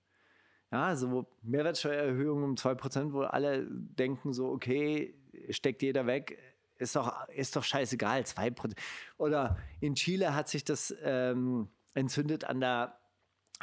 Ja, 0.72 0.96
so 0.96 1.28
Mehrwertsteuererhöhung 1.42 2.44
um 2.44 2.56
2%, 2.56 3.12
wo 3.12 3.22
alle 3.22 3.68
denken 3.70 4.34
so, 4.34 4.50
okay, 4.50 5.16
steckt 5.50 5.82
jeder 5.82 6.06
weg, 6.06 6.38
ist 6.80 6.96
doch, 6.96 7.28
ist 7.30 7.56
doch 7.56 7.64
scheißegal, 7.64 8.22
2%. 8.22 8.74
Oder 9.18 9.58
in 9.80 9.94
Chile 9.96 10.34
hat 10.34 10.50
sich 10.50 10.64
das 10.64 10.96
ähm, 11.04 11.70
entzündet 11.94 12.46
an 12.46 12.60
der 12.60 13.00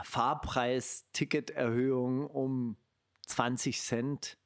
Fahrpreis-Ticketerhöhung 0.03 2.27
um 2.27 2.77
20 3.27 3.81
Cent 3.81 4.39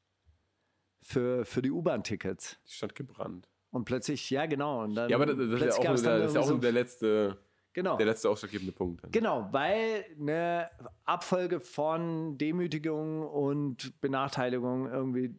für, 1.03 1.45
für 1.45 1.61
die 1.63 1.71
U-Bahn-Tickets. 1.71 2.59
Die 2.67 2.73
Stadt 2.73 2.95
gebrannt. 2.95 3.49
Und 3.71 3.85
plötzlich, 3.85 4.31
ja 4.31 4.47
genau. 4.47 4.85
Und 4.85 4.95
dann 4.95 5.11
Ja, 5.11 5.17
aber 5.17 5.27
das, 5.27 5.37
das 5.37 5.47
ist 5.47 5.61
ja 5.83 5.91
auch, 5.91 6.01
der, 6.01 6.25
ist 6.25 6.35
ja 6.35 6.41
auch 6.41 6.49
nur 6.49 6.61
der 6.61 6.73
letzte, 6.73 7.39
genau. 7.73 7.97
der 7.97 8.07
letzte 8.07 8.31
ausschlaggebende 8.31 8.73
Punkt. 8.73 9.05
dann. 9.05 9.13
Genau, 9.13 9.49
weil 9.53 10.07
eine 10.19 10.71
Abfolge 11.05 11.61
von 11.61 12.39
Demütigung 12.39 13.27
und 13.27 14.01
Benachteiligung 14.01 14.91
irgendwie 14.91 15.35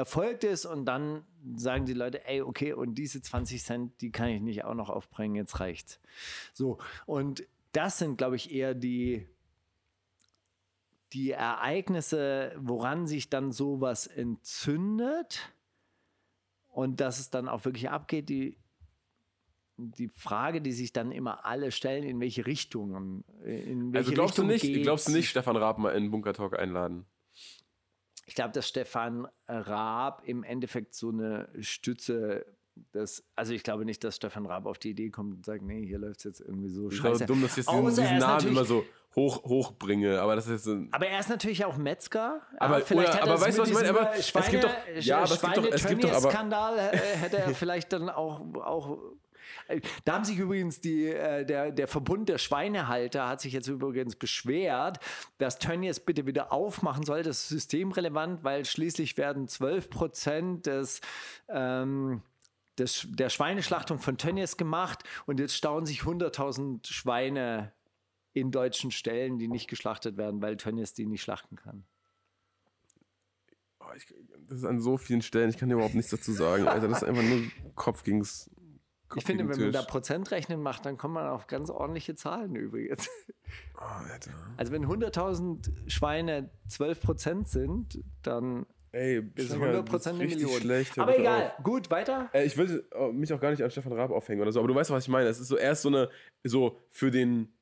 erfolgt 0.00 0.44
ist 0.44 0.64
und 0.64 0.86
dann 0.86 1.24
sagen 1.56 1.84
die 1.84 1.92
Leute, 1.92 2.26
ey, 2.26 2.40
okay, 2.40 2.72
und 2.72 2.94
diese 2.94 3.20
20 3.20 3.62
Cent, 3.62 4.00
die 4.00 4.10
kann 4.10 4.28
ich 4.28 4.40
nicht 4.40 4.64
auch 4.64 4.74
noch 4.74 4.88
aufbringen, 4.88 5.34
jetzt 5.36 5.60
reicht's. 5.60 6.00
So, 6.54 6.78
und 7.04 7.46
das 7.72 7.98
sind, 7.98 8.16
glaube 8.16 8.36
ich, 8.36 8.50
eher 8.50 8.74
die, 8.74 9.28
die 11.12 11.32
Ereignisse, 11.32 12.52
woran 12.58 13.06
sich 13.06 13.28
dann 13.28 13.52
sowas 13.52 14.06
entzündet 14.06 15.52
und 16.68 17.00
dass 17.00 17.20
es 17.20 17.28
dann 17.28 17.46
auch 17.46 17.66
wirklich 17.66 17.90
abgeht, 17.90 18.30
die, 18.30 18.56
die 19.76 20.08
Frage, 20.08 20.62
die 20.62 20.72
sich 20.72 20.94
dann 20.94 21.12
immer 21.12 21.44
alle 21.44 21.72
stellen, 21.72 22.04
in 22.04 22.20
welche 22.20 22.46
Richtungen, 22.46 23.22
in 23.44 23.92
welche 23.92 23.98
Also 23.98 24.12
glaubst 24.12 24.38
du 24.38 24.42
Richtung 24.42 24.46
nicht, 24.46 24.62
geht's? 24.62 24.82
glaubst 24.82 25.08
du 25.08 25.12
nicht, 25.12 25.28
Stefan 25.28 25.56
Raab 25.56 25.78
mal 25.78 25.90
in 25.90 26.10
Bunker 26.10 26.32
Talk 26.32 26.58
einladen? 26.58 27.04
Ich 28.30 28.36
glaube, 28.36 28.52
dass 28.52 28.68
Stefan 28.68 29.26
Raab 29.48 30.22
im 30.24 30.44
Endeffekt 30.44 30.94
so 30.94 31.08
eine 31.08 31.48
Stütze 31.58 32.46
des, 32.94 33.24
also 33.34 33.52
ich 33.52 33.64
glaube 33.64 33.84
nicht, 33.84 34.04
dass 34.04 34.14
Stefan 34.14 34.46
Raab 34.46 34.66
auf 34.66 34.78
die 34.78 34.90
Idee 34.90 35.10
kommt 35.10 35.34
und 35.34 35.44
sagt, 35.44 35.62
nee, 35.62 35.84
hier 35.84 35.98
läuft 35.98 36.18
es 36.18 36.24
jetzt 36.24 36.40
irgendwie 36.40 36.68
so 36.68 36.88
Ich 36.90 36.98
scheiße. 36.98 37.24
glaube, 37.24 37.26
dumm, 37.26 37.42
dass 37.42 37.50
ich 37.58 37.66
jetzt 37.66 37.68
diesen, 37.72 37.86
diesen 37.88 38.18
Namen 38.18 38.46
immer 38.46 38.64
so 38.64 38.84
hoch, 39.16 39.42
hochbringe, 39.42 40.20
aber 40.20 40.36
das 40.36 40.46
ist 40.46 40.62
so. 40.62 40.80
Aber 40.92 41.08
er 41.08 41.18
ist 41.18 41.28
natürlich 41.28 41.64
auch 41.64 41.76
Metzger. 41.76 42.40
Aber- 42.58 42.80
vielleicht 42.82 43.14
oder- 43.14 43.22
aber 43.24 43.32
er 43.32 43.40
weißt 43.40 43.58
du, 43.58 43.62
was 43.62 43.68
ich 43.68 43.74
meine? 43.74 43.88
Aber 43.90 44.14
äh, 44.14 44.18
es 44.20 44.28
Schweine, 44.28 44.48
gibt 44.50 44.62
doch- 44.62 44.70
ja, 45.00 45.16
aber 45.16 45.24
es 45.24 45.40
gibt 45.42 45.56
doch- 45.56 45.64
es 45.72 45.86
gibt 45.88 46.04
doch 46.04 46.12
aber- 46.12 46.30
Skandal 46.30 46.78
äh, 46.78 46.96
hätte 46.98 47.38
er 47.38 47.48
vielleicht 47.52 47.92
dann 47.92 48.08
auch, 48.08 48.40
auch 48.54 48.98
da 50.04 50.14
haben 50.14 50.24
sich 50.24 50.38
übrigens 50.38 50.80
die, 50.80 51.06
äh, 51.06 51.44
der, 51.44 51.70
der 51.72 51.88
Verbund 51.88 52.28
der 52.28 52.38
Schweinehalter 52.38 53.28
hat 53.28 53.40
sich 53.40 53.52
jetzt 53.52 53.68
übrigens 53.68 54.16
beschwert, 54.16 54.98
dass 55.38 55.58
Tönnies 55.58 56.00
bitte 56.00 56.26
wieder 56.26 56.52
aufmachen 56.52 57.04
soll. 57.04 57.22
Das 57.22 57.42
ist 57.42 57.48
systemrelevant, 57.48 58.44
weil 58.44 58.64
schließlich 58.64 59.16
werden 59.16 59.48
12 59.48 59.90
Prozent 59.90 60.66
des, 60.66 61.00
ähm, 61.48 62.22
des, 62.78 63.06
der 63.10 63.28
Schweineschlachtung 63.28 63.98
von 63.98 64.18
Tönnies 64.18 64.56
gemacht 64.56 65.04
und 65.26 65.40
jetzt 65.40 65.54
stauen 65.54 65.86
sich 65.86 66.00
100.000 66.00 66.86
Schweine 66.86 67.72
in 68.32 68.50
deutschen 68.50 68.90
Ställen, 68.90 69.38
die 69.38 69.48
nicht 69.48 69.68
geschlachtet 69.68 70.16
werden, 70.16 70.40
weil 70.40 70.56
Tönnies 70.56 70.94
die 70.94 71.06
nicht 71.06 71.22
schlachten 71.22 71.56
kann. 71.56 71.84
Oh, 73.80 73.86
ich, 73.96 74.06
das 74.48 74.58
ist 74.58 74.64
an 74.64 74.80
so 74.80 74.96
vielen 74.96 75.22
Stellen, 75.22 75.50
ich 75.50 75.58
kann 75.58 75.68
dir 75.68 75.74
überhaupt 75.76 75.94
nichts 75.94 76.10
dazu 76.10 76.32
sagen. 76.32 76.68
Alter, 76.68 76.88
das 76.88 77.02
ist 77.02 77.08
einfach 77.08 77.22
nur 77.22 77.42
Kopf 77.74 78.04
gegens 78.04 78.50
Ich 79.16 79.24
finde, 79.24 79.48
wenn 79.48 79.60
man 79.60 79.72
da 79.72 79.82
Prozentrechnen 79.82 80.62
macht, 80.62 80.86
dann 80.86 80.96
kommt 80.96 81.14
man 81.14 81.26
auf 81.28 81.46
ganz 81.46 81.70
ordentliche 81.70 82.14
Zahlen 82.14 82.54
übrigens. 82.54 83.08
Oh. 83.76 83.82
Also 84.56 84.72
wenn 84.72 84.86
100.000 84.86 85.90
Schweine 85.90 86.50
12 86.68 87.00
Prozent 87.00 87.48
sind, 87.48 88.04
dann 88.22 88.66
Ey, 88.92 89.18
ist 89.18 89.24
es 89.36 89.46
Stenger, 89.46 89.66
100 89.66 89.74
das 89.74 89.84
ist 89.84 89.90
Prozent 89.90 90.14
eine 90.16 90.24
richtig 90.24 90.42
Million. 90.42 90.60
Schlecht, 90.60 90.98
Aber 90.98 91.18
egal, 91.18 91.54
auf. 91.56 91.64
gut, 91.64 91.90
weiter. 91.90 92.28
Äh, 92.32 92.44
ich 92.44 92.56
will 92.56 92.84
äh, 92.92 93.12
mich 93.12 93.32
auch 93.32 93.40
gar 93.40 93.50
nicht 93.50 93.62
an 93.62 93.70
Stefan 93.70 93.92
Raab 93.92 94.10
aufhängen 94.10 94.42
oder 94.42 94.52
so, 94.52 94.58
aber 94.60 94.68
du 94.68 94.74
weißt, 94.74 94.90
was 94.90 95.04
ich 95.04 95.08
meine. 95.08 95.28
Es 95.28 95.40
ist 95.40 95.48
so 95.48 95.56
erst 95.56 95.82
so 95.82 95.88
eine, 95.88 96.10
so 96.44 96.78
für 96.90 97.10
den, 97.10 97.52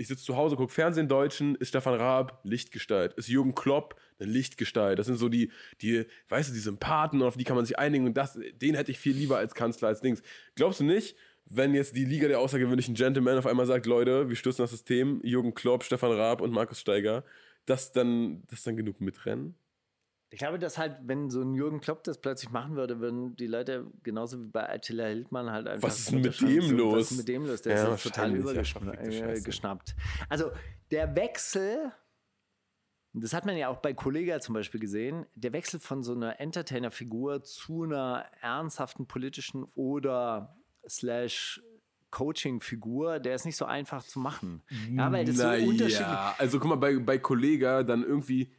ich 0.00 0.08
sitze 0.08 0.24
zu 0.24 0.36
Hause, 0.36 0.56
gucke 0.56 0.72
Fernsehen 0.72 1.08
Deutschen, 1.08 1.54
ist 1.56 1.68
Stefan 1.68 1.94
Raab 1.94 2.40
Lichtgestalt, 2.42 3.12
ist 3.14 3.28
Jürgen 3.28 3.54
Klopp 3.54 4.00
eine 4.18 4.30
Lichtgestalt. 4.30 4.98
Das 4.98 5.06
sind 5.06 5.16
so 5.16 5.28
die, 5.28 5.52
die, 5.82 6.06
weißt 6.30 6.48
du, 6.48 6.54
die 6.54 6.60
Sympathen, 6.60 7.22
auf 7.22 7.36
die 7.36 7.44
kann 7.44 7.56
man 7.56 7.66
sich 7.66 7.78
einigen 7.78 8.06
und 8.06 8.16
das, 8.16 8.38
den 8.54 8.74
hätte 8.74 8.90
ich 8.90 8.98
viel 8.98 9.14
lieber 9.14 9.36
als 9.36 9.54
Kanzler, 9.54 9.88
als 9.88 10.00
Dings. 10.00 10.22
Glaubst 10.54 10.80
du 10.80 10.84
nicht, 10.84 11.16
wenn 11.44 11.74
jetzt 11.74 11.94
die 11.96 12.06
Liga 12.06 12.28
der 12.28 12.40
außergewöhnlichen 12.40 12.94
Gentlemen 12.94 13.36
auf 13.36 13.46
einmal 13.46 13.66
sagt, 13.66 13.84
Leute, 13.84 14.30
wir 14.30 14.36
stürzen 14.36 14.62
das 14.62 14.70
System, 14.70 15.20
Jürgen 15.22 15.52
Klopp, 15.52 15.84
Stefan 15.84 16.12
Raab 16.12 16.40
und 16.40 16.50
Markus 16.50 16.80
Steiger, 16.80 17.22
dass 17.66 17.92
dann, 17.92 18.42
dass 18.46 18.62
dann 18.62 18.78
genug 18.78 19.02
mitrennen? 19.02 19.54
Ich 20.32 20.38
glaube, 20.38 20.60
dass 20.60 20.78
halt, 20.78 20.96
wenn 21.02 21.28
so 21.28 21.42
ein 21.42 21.54
Jürgen 21.54 21.80
Klopp 21.80 22.04
das 22.04 22.20
plötzlich 22.20 22.50
machen 22.50 22.76
würde, 22.76 23.00
würden 23.00 23.34
die 23.34 23.48
Leute 23.48 23.90
genauso 24.04 24.40
wie 24.40 24.46
bei 24.46 24.68
Attila 24.72 25.06
Hildmann 25.06 25.50
halt 25.50 25.66
einfach. 25.66 25.88
Was 25.88 25.98
ist 25.98 26.12
denn 26.12 26.20
mit 26.20 26.40
dem 26.40 26.62
so, 26.62 26.76
los? 26.76 26.94
Was 26.94 27.10
ist 27.10 27.16
mit 27.18 27.28
dem 27.28 27.46
los? 27.46 27.62
Der 27.62 27.76
Ja, 27.76 27.94
ist 27.94 28.02
total 28.04 28.30
ja, 28.30 28.36
übergeschnappt. 28.36 29.12
Scheiße. 29.12 29.42
geschnappt. 29.42 29.96
Also 30.28 30.52
der 30.92 31.16
Wechsel, 31.16 31.90
das 33.12 33.32
hat 33.34 33.44
man 33.44 33.56
ja 33.56 33.68
auch 33.68 33.78
bei 33.78 33.92
Kollega 33.92 34.38
zum 34.38 34.54
Beispiel 34.54 34.78
gesehen, 34.78 35.26
der 35.34 35.52
Wechsel 35.52 35.80
von 35.80 36.04
so 36.04 36.12
einer 36.14 36.38
Entertainer-Figur 36.38 37.42
zu 37.42 37.82
einer 37.82 38.24
ernsthaften 38.40 39.06
politischen 39.08 39.64
oder 39.74 40.56
slash 40.88 41.60
Coaching-Figur, 42.12 43.18
der 43.20 43.34
ist 43.34 43.46
nicht 43.46 43.56
so 43.56 43.64
einfach 43.64 44.02
zu 44.04 44.18
machen. 44.20 44.62
Ja, 44.92 45.10
weil 45.12 45.24
das 45.24 45.36
so 45.36 45.42
Naja, 45.44 45.66
unterschiedlich. 45.66 46.06
Also 46.38 46.58
guck 46.58 46.68
mal, 46.68 46.76
bei, 46.76 46.98
bei 46.98 47.18
Kollega 47.18 47.82
dann 47.82 48.02
irgendwie 48.04 48.52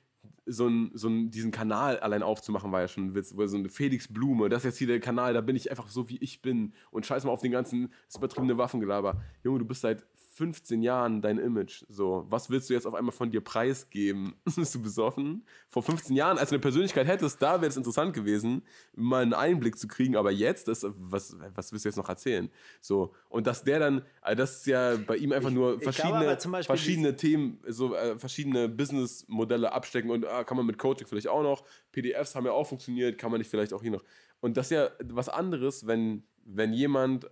so, 0.46 0.68
ein, 0.68 0.92
so 0.94 1.08
ein, 1.08 1.32
diesen 1.32 1.52
Kanal 1.52 2.00
allein 2.00 2.24
aufzumachen, 2.24 2.72
war 2.72 2.82
ja 2.82 2.88
schon 2.88 3.08
ein 3.08 3.16
Witz. 3.16 3.30
So 3.30 3.58
eine 3.58 3.70
Felix 3.70 4.12
Blume, 4.12 4.50
das 4.50 4.60
ist 4.60 4.66
jetzt 4.66 4.78
hier 4.80 4.88
der 4.88 5.00
Kanal, 5.00 5.34
da 5.34 5.42
bin 5.42 5.56
ich 5.56 5.70
einfach 5.70 5.88
so, 5.88 6.10
wie 6.10 6.18
ich 6.18 6.42
bin. 6.42 6.74
Und 6.90 7.06
scheiß 7.06 7.24
mal 7.24 7.32
auf 7.32 7.42
den 7.42 7.52
ganzen 7.52 7.92
das 8.08 8.18
übertriebene 8.18 8.58
Waffengelaber. 8.58 9.22
Junge, 9.44 9.60
du 9.60 9.66
bist 9.66 9.82
seit 9.82 10.06
15 10.42 10.82
Jahren 10.82 11.22
dein 11.22 11.38
Image. 11.38 11.84
So, 11.88 12.26
was 12.28 12.50
willst 12.50 12.68
du 12.68 12.74
jetzt 12.74 12.88
auf 12.88 12.96
einmal 12.96 13.12
von 13.12 13.30
dir 13.30 13.42
preisgeben? 13.42 14.34
bist 14.56 14.74
du 14.74 14.82
besoffen? 14.82 15.46
Vor 15.70 15.84
15 15.84 16.16
Jahren, 16.16 16.40
als 16.40 16.50
du 16.50 16.56
eine 16.56 16.62
Persönlichkeit 16.62 17.06
hättest, 17.06 17.40
da 17.44 17.62
wäre 17.62 17.68
es 17.68 17.78
interessant 17.78 18.16
gewesen, 18.16 18.64
mal 18.96 19.22
einen 19.22 19.36
Einblick 19.36 19.78
zu 19.78 19.88
kriegen. 19.88 20.16
Aber 20.16 20.32
jetzt, 20.32 20.68
das, 20.68 20.84
was, 20.98 21.38
was 21.54 21.72
willst 21.72 21.86
du 21.86 21.90
jetzt 21.90 21.98
noch 21.98 22.10
erzählen? 22.10 22.50
So, 22.82 23.14
und 23.30 23.46
dass 23.46 23.64
der 23.64 23.78
dann, 23.78 24.02
also 24.20 24.36
das 24.36 24.58
ist 24.58 24.66
ja 24.66 24.96
bei 24.96 25.18
ihm 25.18 25.32
einfach 25.32 25.52
nur 25.52 25.76
ich 25.76 25.82
glaube 25.82 25.94
verschiedene, 25.94 26.64
verschiedene 26.64 27.16
Themen, 27.16 27.60
so 27.68 27.94
äh, 27.94 28.18
verschiedene 28.18 28.68
Businessmodelle 28.68 29.72
abstecken 29.72 30.10
und 30.10 30.26
ah, 30.26 30.44
kann 30.44 30.58
man 30.58 30.66
mit 30.66 30.80
Coaching 30.80 31.06
vielleicht 31.06 31.28
auch 31.28 31.44
noch. 31.44 31.64
PDFs 31.92 32.34
haben 32.34 32.48
ja 32.48 32.52
auch 32.52 32.66
funktioniert, 32.66 33.20
kann 33.20 33.30
man 33.30 33.42
nicht 33.42 33.52
vielleicht 33.52 33.74
auch 33.74 33.84
hier 33.84 33.92
noch. 33.92 34.04
Und 34.40 34.58
das 34.58 34.72
ist 34.72 34.72
ja 34.72 34.90
was 35.04 35.30
anderes, 35.30 35.86
wenn, 35.86 36.24
wenn 36.46 36.74
jemand, 36.74 37.30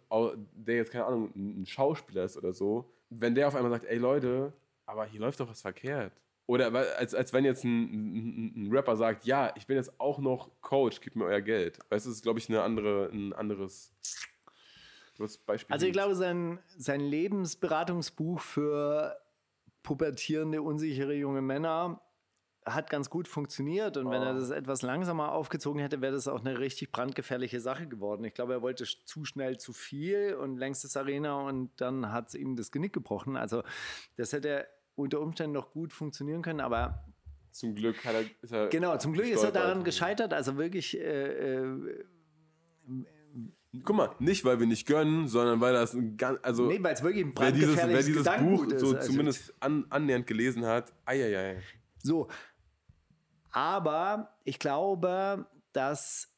der 0.54 0.76
jetzt 0.76 0.92
keine 0.92 1.06
Ahnung, 1.06 1.32
ein 1.36 1.66
Schauspieler 1.66 2.26
ist 2.26 2.38
oder 2.38 2.54
so, 2.54 2.94
wenn 3.10 3.36
der 3.36 3.48
auf 3.48 3.56
einmal 3.56 3.72
sagt, 3.72 3.86
ey 3.86 3.98
Leute, 3.98 4.54
aber 4.86 5.06
hier 5.06 5.20
läuft 5.20 5.40
doch 5.40 5.50
was 5.50 5.62
verkehrt. 5.62 6.14
Oder 6.48 6.74
als, 6.98 7.14
als 7.14 7.32
wenn 7.32 7.46
jetzt 7.46 7.64
ein, 7.64 7.84
ein, 7.84 8.54
ein 8.56 8.72
Rapper 8.72 8.96
sagt, 8.96 9.26
ja, 9.26 9.54
ich 9.56 9.68
bin 9.68 9.78
jetzt 9.78 10.00
auch 10.00 10.18
noch 10.18 10.50
Coach, 10.62 11.00
gib 11.00 11.16
mir 11.16 11.26
euer 11.26 11.42
Geld. 11.42 11.78
Weißt 11.90 12.06
du, 12.06 12.10
das 12.10 12.18
ist, 12.18 12.24
glaube 12.24 12.40
ich, 12.40 12.50
eine 12.50 12.64
andere, 12.64 13.10
ein 13.14 13.34
anderes 13.34 13.94
Beispiel. 15.46 15.72
Also 15.72 15.86
ich 15.86 15.92
glaube, 15.92 16.16
sein, 16.16 16.60
sein 16.76 17.02
Lebensberatungsbuch 17.02 18.40
für 18.40 19.16
pubertierende, 19.84 20.62
unsichere 20.62 21.14
junge 21.14 21.42
Männer 21.42 22.02
hat 22.74 22.90
ganz 22.90 23.10
gut 23.10 23.28
funktioniert 23.28 23.98
und 23.98 24.10
wenn 24.10 24.22
er 24.22 24.34
das 24.34 24.50
etwas 24.50 24.82
langsamer 24.82 25.32
aufgezogen 25.32 25.82
hätte, 25.82 26.02
wäre 26.02 26.14
das 26.14 26.28
auch 26.28 26.40
eine 26.40 26.60
richtig 26.60 26.92
brandgefährliche 26.92 27.60
Sache 27.60 27.88
geworden. 27.88 28.24
Ich 28.24 28.34
glaube, 28.34 28.54
er 28.54 28.62
wollte 28.62 28.86
zu 28.86 29.26
schnell 29.26 29.58
zu 29.58 29.74
viel 29.74 30.36
und 30.36 30.58
längstes 30.58 30.96
Arena 30.98 31.42
und 31.42 31.72
dann 31.78 32.12
hat 32.12 32.30
es 32.30 32.36
ihm 32.36 32.56
das 32.56 32.72
Genick 32.72 32.94
gebrochen. 32.94 33.36
Also 33.38 33.64
das 34.18 34.34
hätte 34.34 34.68
unter 34.96 35.20
Umständen 35.22 35.54
noch 35.54 35.72
gut 35.72 35.94
funktionieren 35.94 36.42
können, 36.42 36.60
aber 36.60 37.06
zum 37.52 37.76
Glück 37.76 38.04
hat 38.06 38.14
er, 38.14 38.24
ist 38.42 38.52
er 38.54 38.68
genau, 38.68 38.98
zum 38.98 39.14
Glück 39.14 39.28
ist 39.28 39.44
er 39.44 39.52
daran 39.52 39.84
gescheitert. 39.84 40.34
Also 40.34 40.58
wirklich, 40.58 40.98
äh, 41.00 41.64
äh, 41.64 41.96
Guck 43.84 43.96
mal, 43.96 44.10
nicht 44.18 44.46
weil 44.46 44.60
wir 44.60 44.66
nicht 44.66 44.88
gönnen, 44.88 45.28
sondern 45.28 45.62
weil 45.62 45.74
das 45.74 45.94
ein 45.94 46.18
ganz, 46.18 46.40
also 46.42 46.66
nee, 46.66 46.80
weil 46.82 46.96
es 46.96 47.04
wirklich 47.04 47.24
ein 47.24 47.34
wer 47.38 47.52
dieses, 47.52 47.78
wer 47.78 48.02
dieses 48.02 48.24
Buch 48.24 48.66
so 48.78 48.96
Also- 48.96 49.08
zumindest 49.12 49.54
an, 49.60 49.86
annähernd 49.92 50.26
gelesen 50.26 50.66
hat, 50.66 50.92
eieiei. 51.06 51.62
So, 52.02 52.30
aber 53.52 54.36
ich 54.44 54.60
glaube, 54.60 55.48
dass 55.72 56.32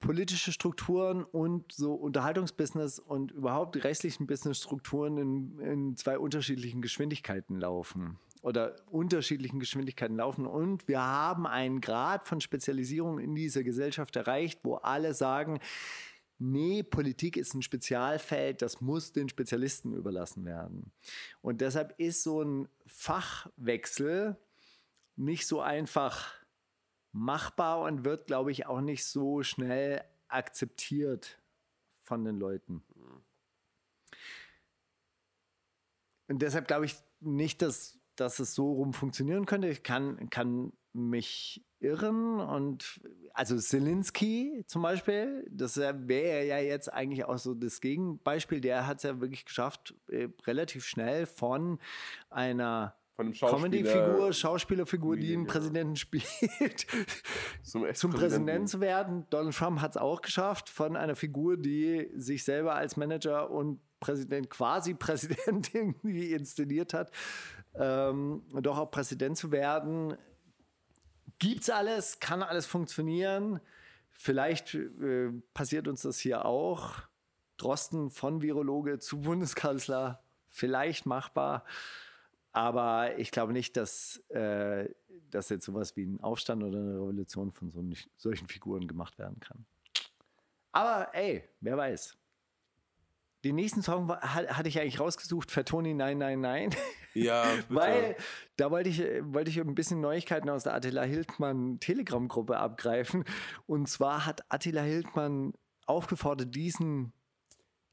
politische 0.00 0.50
Strukturen 0.52 1.24
und 1.24 1.72
so 1.72 1.94
Unterhaltungsbusiness 1.94 2.98
und 2.98 3.32
überhaupt 3.32 3.74
die 3.74 3.80
restlichen 3.80 4.26
Businessstrukturen 4.26 5.18
in, 5.18 5.60
in 5.60 5.96
zwei 5.96 6.18
unterschiedlichen 6.18 6.80
Geschwindigkeiten 6.80 7.60
laufen 7.60 8.18
oder 8.42 8.76
unterschiedlichen 8.86 9.60
Geschwindigkeiten 9.60 10.16
laufen. 10.16 10.46
Und 10.46 10.88
wir 10.88 11.02
haben 11.02 11.46
einen 11.46 11.82
Grad 11.82 12.26
von 12.26 12.40
Spezialisierung 12.40 13.18
in 13.18 13.34
dieser 13.34 13.62
Gesellschaft 13.62 14.16
erreicht, 14.16 14.60
wo 14.62 14.76
alle 14.76 15.12
sagen, 15.12 15.60
nee, 16.38 16.82
Politik 16.82 17.36
ist 17.36 17.54
ein 17.54 17.60
Spezialfeld, 17.60 18.62
das 18.62 18.80
muss 18.80 19.12
den 19.12 19.28
Spezialisten 19.28 19.92
überlassen 19.92 20.46
werden. 20.46 20.90
Und 21.42 21.60
deshalb 21.60 21.94
ist 21.98 22.22
so 22.22 22.42
ein 22.42 22.68
Fachwechsel 22.86 24.38
nicht 25.20 25.46
so 25.46 25.60
einfach 25.60 26.32
machbar 27.12 27.82
und 27.82 28.04
wird, 28.04 28.26
glaube 28.26 28.50
ich, 28.50 28.66
auch 28.66 28.80
nicht 28.80 29.04
so 29.04 29.42
schnell 29.42 30.02
akzeptiert 30.28 31.38
von 32.02 32.24
den 32.24 32.38
Leuten. 32.38 32.82
Und 36.28 36.40
deshalb 36.40 36.68
glaube 36.68 36.86
ich 36.86 36.96
nicht, 37.20 37.60
dass, 37.60 37.98
dass 38.16 38.38
es 38.38 38.54
so 38.54 38.72
rum 38.72 38.94
funktionieren 38.94 39.46
könnte. 39.46 39.68
Ich 39.68 39.82
kann, 39.82 40.30
kann 40.30 40.72
mich 40.92 41.64
irren 41.80 42.40
und 42.40 43.00
also 43.32 43.58
Zelensky 43.58 44.64
zum 44.66 44.82
Beispiel, 44.82 45.46
das 45.50 45.76
wäre 45.76 46.46
ja 46.46 46.58
jetzt 46.58 46.92
eigentlich 46.92 47.24
auch 47.24 47.38
so 47.38 47.54
das 47.54 47.80
Gegenbeispiel, 47.80 48.60
der 48.60 48.86
hat 48.86 48.98
es 48.98 49.02
ja 49.04 49.20
wirklich 49.20 49.44
geschafft, 49.44 49.94
äh, 50.08 50.28
relativ 50.46 50.84
schnell 50.84 51.26
von 51.26 51.78
einer 52.28 52.99
Von 53.20 53.26
einem 53.26 53.34
Schauspieler 53.34 53.68
Comedy-Figur, 53.68 54.32
Schauspielerfigur, 54.32 55.16
die 55.16 55.34
einen 55.34 55.44
ja. 55.44 55.52
Präsidenten 55.52 55.96
spielt, 55.96 56.24
zum, 57.62 57.86
zum 57.92 58.12
Präsidenten 58.12 58.66
zu 58.66 58.80
werden. 58.80 59.26
Donald 59.28 59.54
Trump 59.54 59.82
hat 59.82 59.90
es 59.90 59.96
auch 59.98 60.22
geschafft, 60.22 60.70
von 60.70 60.96
einer 60.96 61.14
Figur, 61.14 61.58
die 61.58 62.10
sich 62.14 62.44
selber 62.44 62.76
als 62.76 62.96
Manager 62.96 63.50
und 63.50 63.78
Präsident, 64.00 64.48
quasi 64.48 64.94
Präsident 64.94 65.74
irgendwie 65.74 66.32
inszeniert 66.32 66.94
hat, 66.94 67.10
ähm, 67.74 68.42
doch 68.54 68.78
auch 68.78 68.90
Präsident 68.90 69.36
zu 69.36 69.52
werden. 69.52 70.16
Gibt's 71.38 71.68
alles, 71.68 72.20
kann 72.20 72.42
alles 72.42 72.64
funktionieren. 72.64 73.60
Vielleicht 74.12 74.74
äh, 74.74 75.30
passiert 75.52 75.88
uns 75.88 76.02
das 76.02 76.18
hier 76.18 76.46
auch. 76.46 76.94
Drosten 77.58 78.08
von 78.08 78.40
Virologe 78.40 78.98
zu 78.98 79.20
Bundeskanzler, 79.20 80.22
vielleicht 80.48 81.04
machbar. 81.04 81.64
Aber 82.52 83.16
ich 83.18 83.30
glaube 83.30 83.52
nicht, 83.52 83.76
dass, 83.76 84.18
äh, 84.30 84.88
dass 85.30 85.48
jetzt 85.50 85.64
sowas 85.64 85.96
wie 85.96 86.04
ein 86.04 86.20
Aufstand 86.20 86.62
oder 86.62 86.78
eine 86.78 86.94
Revolution 86.94 87.52
von 87.52 87.70
so, 87.70 87.84
solchen 88.16 88.48
Figuren 88.48 88.88
gemacht 88.88 89.18
werden 89.18 89.38
kann. 89.40 89.64
Aber 90.72 91.14
ey, 91.14 91.48
wer 91.60 91.76
weiß. 91.76 92.16
Den 93.44 93.56
nächsten 93.56 93.82
Song 93.82 94.06
war, 94.08 94.20
hat, 94.20 94.48
hatte 94.48 94.68
ich 94.68 94.78
eigentlich 94.78 95.00
rausgesucht, 95.00 95.50
Fatoni 95.50 95.94
Nein, 95.94 96.18
Nein, 96.18 96.40
Nein. 96.40 96.70
Ja, 97.14 97.44
bitte. 97.68 97.74
Weil 97.74 98.16
da 98.56 98.70
wollte 98.70 98.90
ich, 98.90 99.00
wollte 99.32 99.50
ich 99.50 99.58
ein 99.58 99.74
bisschen 99.74 100.00
Neuigkeiten 100.00 100.50
aus 100.50 100.64
der 100.64 100.74
Attila 100.74 101.02
Hildmann 101.02 101.80
Telegram-Gruppe 101.80 102.58
abgreifen. 102.58 103.24
Und 103.66 103.88
zwar 103.88 104.26
hat 104.26 104.44
Attila 104.50 104.82
Hildmann 104.82 105.54
aufgefordert, 105.86 106.54
diesen 106.54 107.12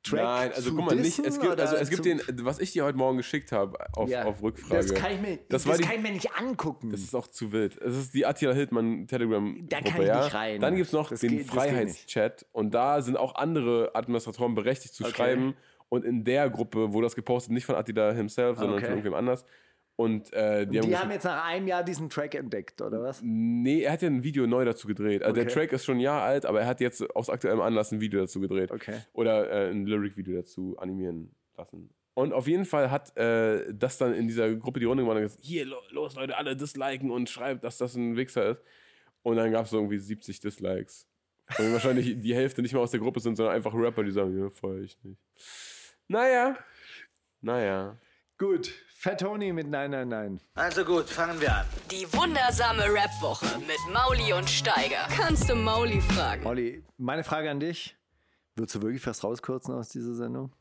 Track 0.10 0.22
Nein, 0.24 0.52
also 0.54 0.74
guck 0.76 0.86
mal, 0.86 0.96
nicht, 0.96 1.06
dissen 1.18 1.26
es 1.26 1.40
gibt, 1.40 1.60
also 1.60 1.76
es 1.76 1.90
gibt 1.90 2.06
den, 2.06 2.22
was 2.44 2.60
ich 2.60 2.72
dir 2.72 2.84
heute 2.86 2.98
Morgen 2.98 3.18
geschickt 3.18 3.52
habe, 3.52 3.78
auf, 3.94 4.10
Ja, 4.10 4.26
auf 4.26 4.42
Rückfrage. 4.42 4.76
Das 4.82 4.94
kann 4.94 5.12
ich 5.14 5.22
mir, 5.22 5.38
Das 5.50 5.64
das 5.64 5.68
war 5.68 5.78
die- 5.78 5.84
kann 5.84 5.96
ich 5.96 6.02
mir 6.02 6.12
nicht 6.12 6.32
angucken. 6.36 6.90
Das 6.92 7.02
ist 7.02 7.16
auch 7.16 7.28
zu 7.28 7.52
wild. 7.52 7.78
Es 7.82 7.96
ist 7.96 8.14
die 8.14 8.26
Attila 8.26 8.54
Hildmann 8.54 9.08
Telegram. 9.08 9.56
Da 9.68 9.82
kann 9.82 10.02
ich 10.02 10.08
ja. 10.08 10.24
nicht 10.24 10.34
rein. 10.34 10.62
Dann 10.62 10.76
gibt 10.76 10.88
es 10.88 10.94
noch 10.94 11.10
Das 11.10 11.20
den 11.22 11.30
das 11.32 11.38
nicht. 11.40 11.52
Freiheitschat 11.54 12.46
und 12.52 12.74
da 12.74 13.02
sind 13.02 13.18
auch 13.18 13.36
andere 13.36 13.92
Administratoren 13.94 14.56
berechtigt 14.56 14.94
zu 14.94 15.04
Okay. 15.04 15.14
schreiben. 15.16 15.54
Und 15.90 16.04
in 16.04 16.24
der 16.26 16.50
Gruppe 16.50 16.92
wurde 16.92 17.06
das 17.06 17.16
gepostet, 17.16 17.54
nicht 17.54 17.66
von 17.66 17.76
Attila 17.76 18.12
himself, 18.12 18.58
sondern 18.58 18.76
Okay. 18.78 18.86
von 18.88 18.92
irgendwem 18.96 19.14
anders. 19.14 19.46
Und 19.98 20.32
äh, 20.32 20.65
die, 20.68 20.80
Die, 20.80 20.95
haben, 20.95 21.03
haben 21.03 21.11
jetzt 21.11 21.24
nach 21.26 21.44
einem 21.44 21.68
Jahr 21.68 21.84
diesen 21.84 22.07
Track 22.10 22.36
entdeckt, 22.36 22.82
oder 22.82 23.02
was? 23.02 23.19
Nee, 23.24 23.82
er 23.82 23.91
hat 23.94 24.02
ja 24.03 24.07
ein 24.10 24.24
Video 24.24 24.45
neu 24.48 24.64
dazu 24.64 24.88
gedreht. 24.88 25.24
Also 25.24 25.34
der 25.34 25.45
Okay. 25.45 25.53
Track 25.53 25.72
ist 25.74 25.86
schon 25.86 25.98
ein 25.98 26.02
Jahr 26.02 26.22
alt, 26.22 26.45
aber 26.45 26.61
er 26.61 26.68
hat 26.68 26.80
jetzt 26.82 27.02
aus 27.15 27.30
aktuellem 27.32 27.60
Anlass 27.61 27.91
ein 27.91 27.99
Video 27.99 28.19
dazu 28.22 28.40
gedreht. 28.40 28.72
Okay. 28.72 28.99
Oder 29.14 29.49
äh, 29.49 29.72
ein 29.72 29.86
Lyric-Video 29.88 30.36
dazu 30.36 30.78
animieren 30.78 31.36
lassen. 31.57 31.90
Und 32.14 32.32
auf 32.32 32.48
jeden 32.48 32.65
Fall 32.65 32.90
hat 32.91 33.15
äh, 33.18 33.74
das 33.74 33.98
dann 33.98 34.14
in 34.14 34.28
dieser 34.28 34.53
Gruppe 34.56 34.80
die 34.80 34.86
Runde 34.86 35.02
gemacht 35.03 35.18
und 35.18 35.24
gesagt, 35.24 35.44
hier, 35.44 35.65
lo- 35.65 35.82
los 35.90 36.15
Leute, 36.15 36.38
alle 36.38 36.56
disliken 36.56 37.10
und 37.11 37.28
schreibt, 37.30 37.64
dass 37.64 37.78
das 37.80 37.95
ein 37.95 38.15
Wichser 38.15 38.52
ist. 38.52 38.61
Und 39.24 39.38
dann 39.38 39.52
gab 39.52 39.65
es 39.65 39.72
so 39.72 39.78
irgendwie 39.78 39.98
70 39.98 40.40
Dislikes. 40.40 41.07
Und 41.57 41.74
wahrscheinlich 41.74 42.19
die 42.19 42.36
Hälfte 42.36 42.61
nicht 42.61 42.74
mal 42.74 42.82
aus 42.82 42.91
der 42.91 42.99
Gruppe 42.99 43.19
sind, 43.19 43.36
sondern 43.36 43.56
einfach 43.56 43.74
Rapper, 43.74 44.03
die 44.03 44.11
sagen, 44.11 44.38
ja, 44.40 44.49
feuer 44.52 44.82
ich 44.82 44.98
nicht. 45.03 45.19
Naja. 46.07 46.56
Naja. 47.41 47.98
Gut, 48.38 48.72
Fat 49.08 49.22
Tony 49.22 49.54
mit 49.54 49.70
Nein, 49.70 49.92
Nein, 49.92 50.10
Nein. 50.10 50.42
Also 50.56 50.84
gut, 50.84 51.06
fangen 51.06 51.40
wir 51.40 51.60
an. 51.60 51.66
Die 51.90 52.06
wundersame 52.12 52.94
Rap-Woche 52.94 53.58
mit 53.60 53.78
Mauli 53.94 54.34
und 54.34 54.50
Steiger. 54.50 55.08
Kannst 55.16 55.50
du 55.50 55.56
Mauli 55.56 56.02
fragen? 56.02 56.46
Olli, 56.46 56.84
meine 56.98 57.24
Frage 57.24 57.50
an 57.50 57.62
dich. 57.62 57.96
Würdest 58.58 58.76
du 58.76 58.82
wirklich 58.82 59.08
was 59.08 59.24
rauskürzen 59.24 59.74
aus 59.76 59.88
dieser 59.88 60.14
Sendung? 60.14 60.52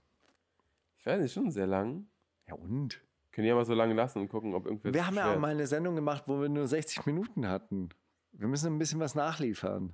Ich 0.96 1.06
weiß 1.06 1.20
nicht, 1.22 1.32
schon 1.32 1.50
sehr 1.50 1.66
lang. 1.66 2.06
Ja 2.46 2.54
und? 2.54 3.02
Können 3.32 3.48
ja 3.48 3.56
mal 3.56 3.64
so 3.64 3.74
lange 3.74 3.94
lassen 3.94 4.20
und 4.20 4.28
gucken, 4.28 4.54
ob 4.54 4.66
irgendwer 4.66 4.94
Wir 4.94 5.04
haben 5.04 5.16
ja 5.16 5.34
auch 5.34 5.40
mal 5.40 5.50
eine 5.50 5.66
Sendung 5.66 5.96
gemacht, 5.96 6.22
wo 6.26 6.40
wir 6.40 6.48
nur 6.48 6.68
60 6.68 7.04
Minuten 7.04 7.48
hatten. 7.48 7.88
Wir 8.30 8.46
müssen 8.46 8.72
ein 8.72 8.78
bisschen 8.78 9.00
was 9.00 9.16
nachliefern. 9.16 9.92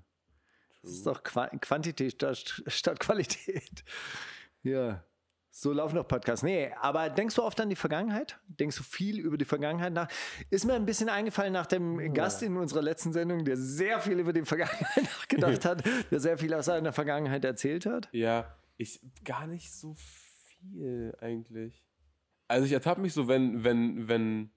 Das 0.82 0.90
ist 0.90 1.06
doch 1.06 1.22
Qua 1.22 1.46
Quantität 1.46 2.12
statt, 2.12 2.62
statt 2.66 3.00
Qualität. 3.00 3.82
Ja. 4.62 5.02
So 5.54 5.70
laufen 5.70 5.96
doch 5.96 6.08
Podcasts. 6.08 6.42
Nee, 6.42 6.70
aber 6.80 7.10
denkst 7.10 7.34
du 7.34 7.42
oft 7.42 7.60
an 7.60 7.68
die 7.68 7.76
Vergangenheit? 7.76 8.40
Denkst 8.48 8.78
du 8.78 8.82
viel 8.82 9.18
über 9.18 9.36
die 9.36 9.44
Vergangenheit 9.44 9.92
nach? 9.92 10.08
Ist 10.48 10.64
mir 10.64 10.72
ein 10.72 10.86
bisschen 10.86 11.10
eingefallen 11.10 11.52
nach 11.52 11.66
dem 11.66 12.14
Gast 12.14 12.42
in 12.42 12.56
unserer 12.56 12.80
letzten 12.80 13.12
Sendung, 13.12 13.44
der 13.44 13.58
sehr 13.58 14.00
viel 14.00 14.18
über 14.18 14.32
die 14.32 14.46
Vergangenheit 14.46 14.96
nachgedacht 15.02 15.64
hat, 15.66 15.84
der 16.10 16.20
sehr 16.20 16.38
viel 16.38 16.54
aus 16.54 16.64
seiner 16.64 16.94
Vergangenheit 16.94 17.44
erzählt 17.44 17.84
hat. 17.84 18.08
Ja, 18.12 18.56
ich 18.78 19.02
gar 19.24 19.46
nicht 19.46 19.70
so 19.70 19.94
viel 19.94 21.14
eigentlich. 21.20 21.84
Also 22.48 22.64
ich 22.64 22.72
ertappe 22.72 23.02
mich 23.02 23.12
so, 23.12 23.28
wenn, 23.28 23.62
wenn, 23.62 24.08
wenn 24.08 24.50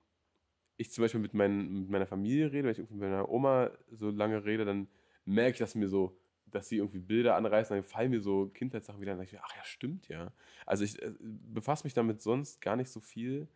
ich 0.77 0.93
zum 0.93 1.01
Beispiel 1.03 1.19
mit, 1.19 1.33
mein, 1.33 1.81
mit 1.81 1.89
meiner 1.89 2.07
Familie 2.07 2.53
rede, 2.53 2.63
wenn 2.63 2.71
ich 2.71 2.89
mit 2.89 3.01
meiner 3.01 3.27
Oma 3.27 3.69
so 3.91 4.11
lange 4.11 4.45
rede, 4.45 4.63
dann 4.63 4.87
merke 5.25 5.51
ich, 5.51 5.59
dass 5.59 5.75
mir 5.75 5.89
so, 5.89 6.17
dass 6.55 6.69
sie 6.69 6.77
irgendwie 6.77 6.99
Bilder 6.99 7.35
anreißen, 7.35 7.75
dann 7.75 7.83
fallen 7.83 8.11
mir 8.11 8.21
so 8.21 8.47
Kindheitssachen 8.47 9.01
wieder, 9.01 9.11
dann 9.11 9.19
denke 9.19 9.35
ich, 9.35 9.41
ach 9.41 9.55
ja, 9.55 9.63
stimmt 9.65 10.07
ja. 10.07 10.31
Also 10.65 10.83
ich 10.83 11.01
äh, 11.01 11.11
befasse 11.19 11.83
mich 11.85 11.93
damit 11.93 12.21
sonst 12.21 12.61
gar 12.61 12.75
nicht 12.75 12.89
so 12.89 12.99
viel 12.99 13.47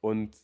und 0.00 0.36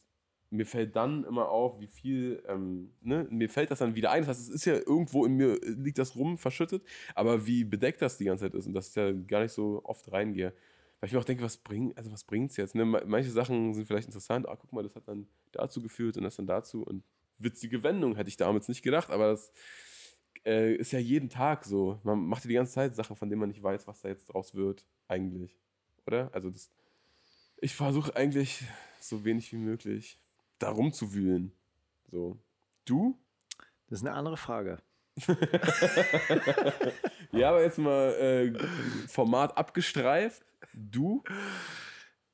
mir 0.51 0.67
fällt 0.67 0.97
dann 0.97 1.25
immer 1.25 1.49
auf, 1.49 1.81
wie 1.81 1.87
viel, 1.87 2.43
ähm, 2.49 2.93
ne, 3.01 3.27
mir 3.31 3.49
fällt 3.49 3.71
das 3.71 3.79
dann 3.79 3.95
wieder 3.95 4.11
ein. 4.11 4.23
Das 4.23 4.31
heißt, 4.39 4.49
es 4.49 4.55
ist 4.55 4.65
ja 4.65 4.75
irgendwo 4.75 5.25
in 5.25 5.35
mir, 5.37 5.63
äh, 5.63 5.71
liegt 5.71 5.99
das 5.99 6.17
rum, 6.17 6.39
verschüttet, 6.39 6.83
aber 7.15 7.47
wie 7.47 7.63
bedeckt 7.65 8.03
das 8.03 8.19
die 8.19 8.25
ganze 8.25 8.47
Zeit 8.47 8.55
ist 8.55 8.67
und 8.67 8.73
dass 8.75 8.89
ich 8.89 8.95
da 8.95 9.13
gar 9.13 9.43
nicht 9.43 9.53
so 9.53 9.81
oft 9.85 10.11
reingehe. 10.11 10.53
Weil 10.99 11.07
ich 11.07 11.13
mir 11.13 11.21
auch 11.21 11.25
denke, 11.25 11.45
was 11.45 11.57
bringt, 11.59 11.97
also 11.97 12.11
was 12.13 12.25
bringt's 12.25 12.57
jetzt? 12.57 12.75
Ne? 12.75 12.85
Ma- 12.85 13.03
Manche 13.07 13.31
Sachen 13.31 13.75
sind 13.75 13.87
vielleicht 13.87 14.09
interessant, 14.09 14.49
ah, 14.49 14.57
guck 14.57 14.73
mal, 14.73 14.83
das 14.83 14.95
hat 14.97 15.07
dann 15.09 15.29
dazu 15.53 15.81
geführt 15.83 16.17
und 16.17 16.25
das 16.25 16.37
dann 16.37 16.47
dazu 16.47 16.83
und 16.83 17.05
witzige 17.39 17.83
Wendung, 17.83 18.17
hätte 18.17 18.29
ich 18.29 18.37
damals 18.37 18.69
nicht 18.69 18.83
gedacht, 18.83 19.11
aber 19.11 19.29
das 19.31 19.53
äh, 20.45 20.75
ist 20.75 20.93
ja 20.93 20.99
jeden 20.99 21.29
Tag 21.29 21.65
so. 21.65 22.01
Man 22.03 22.27
macht 22.27 22.45
ja 22.45 22.49
die 22.49 22.55
ganze 22.55 22.73
Zeit 22.73 22.95
Sachen, 22.95 23.17
von 23.17 23.29
denen 23.29 23.41
man 23.41 23.49
nicht 23.49 23.63
weiß, 23.63 23.87
was 23.87 24.01
da 24.01 24.09
jetzt 24.09 24.27
draus 24.27 24.55
wird, 24.55 24.85
eigentlich. 25.09 25.59
Oder? 26.07 26.31
Also 26.33 26.51
das, 26.51 26.71
ich 27.59 27.75
versuche 27.75 28.15
eigentlich 28.17 28.65
so 29.01 29.25
wenig 29.25 29.53
wie 29.53 29.59
möglich 29.59 30.21
da 30.59 30.71
rumzuwühlen. 30.71 31.53
So. 32.11 32.39
Du? 32.85 33.19
Das 33.89 34.01
ist 34.01 34.07
eine 34.07 34.17
andere 34.17 34.37
Frage. 34.37 34.79
Ja, 37.33 37.51
aber 37.51 37.63
jetzt 37.63 37.79
mal 37.79 38.13
äh, 38.15 38.59
Format 39.07 39.57
abgestreift. 39.57 40.45
Du? 40.75 41.23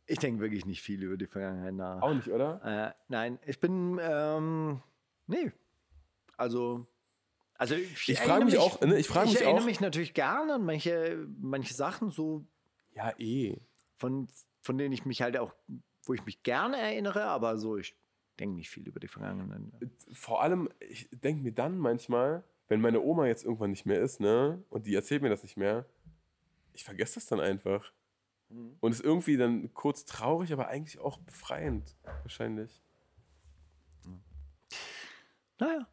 Ich 0.07 0.19
denke 0.19 0.41
wirklich 0.41 0.65
nicht 0.65 0.83
viel 0.83 1.03
über 1.03 1.17
die 1.17 1.27
Vergangenheit 1.27 1.75
nach. 1.75 2.01
Auch 2.01 2.15
nicht, 2.15 2.29
oder? 2.29 2.61
Äh, 2.65 2.95
nein, 3.09 3.39
ich 3.45 3.61
bin, 3.61 3.99
ähm, 4.01 4.83
nee. 5.27 5.53
Also, 6.37 6.87
also 7.59 7.75
ich, 7.75 8.09
Ich 8.09 8.19
frage 8.19 8.31
erinnere 8.31 8.45
mich 8.47 8.59
auch, 8.59 8.81
ne, 8.81 8.99
ich 8.99 9.07
frage 9.09 9.29
mich 9.29 9.41
erinnere 9.41 9.63
auch- 9.63 9.67
mich 9.67 9.81
natürlich 9.81 10.15
gerne 10.15 10.55
an 10.55 10.65
manche, 10.65 11.27
manche 11.41 11.75
Sachen, 11.75 12.11
so 12.11 12.45
Ja, 12.95 13.13
eh. 13.19 13.59
von, 13.97 14.29
von 14.63 14.79
denen 14.79 14.93
ich 14.93 15.05
mich 15.05 15.23
halt 15.23 15.37
auch, 15.37 15.55
wo 16.05 16.15
ich 16.15 16.25
mich 16.25 16.43
gerne 16.43 16.77
erinnere, 16.79 17.25
aber 17.25 17.59
so, 17.59 17.77
ich 17.77 17.97
denke 18.39 18.57
nicht 18.57 18.71
viel 18.71 18.87
über 18.87 19.01
die 19.01 19.09
Vergangenheit. 19.09 19.61
Vor 20.13 20.43
allem, 20.43 20.69
ich 20.81 21.09
denke 21.11 21.43
mir 21.43 21.53
dann 21.53 21.79
manchmal, 21.79 22.45
wenn 22.69 22.81
meine 22.81 23.01
Oma 23.01 23.27
jetzt 23.27 23.45
irgendwann 23.45 23.71
nicht 23.71 23.87
mehr 23.87 24.01
ist, 24.01 24.21
ne, 24.21 24.63
und 24.71 24.87
die 24.87 24.95
erzählt 24.95 25.23
mir 25.23 25.29
das 25.31 25.43
nicht 25.43 25.57
mehr, 25.57 25.87
ich 26.75 26.85
vergesse 26.85 27.15
das 27.15 27.27
dann 27.27 27.41
einfach. 27.41 27.93
Und 28.81 28.93
ist 28.93 29.03
irgendwie 29.03 29.37
dann 29.37 29.75
kurz 29.75 30.05
traurig, 30.05 30.53
aber 30.53 30.69
eigentlich 30.69 31.01
auch 31.01 31.19
befreiend, 31.19 31.97
wahrscheinlich. 32.23 32.81
Naja, 35.59 35.89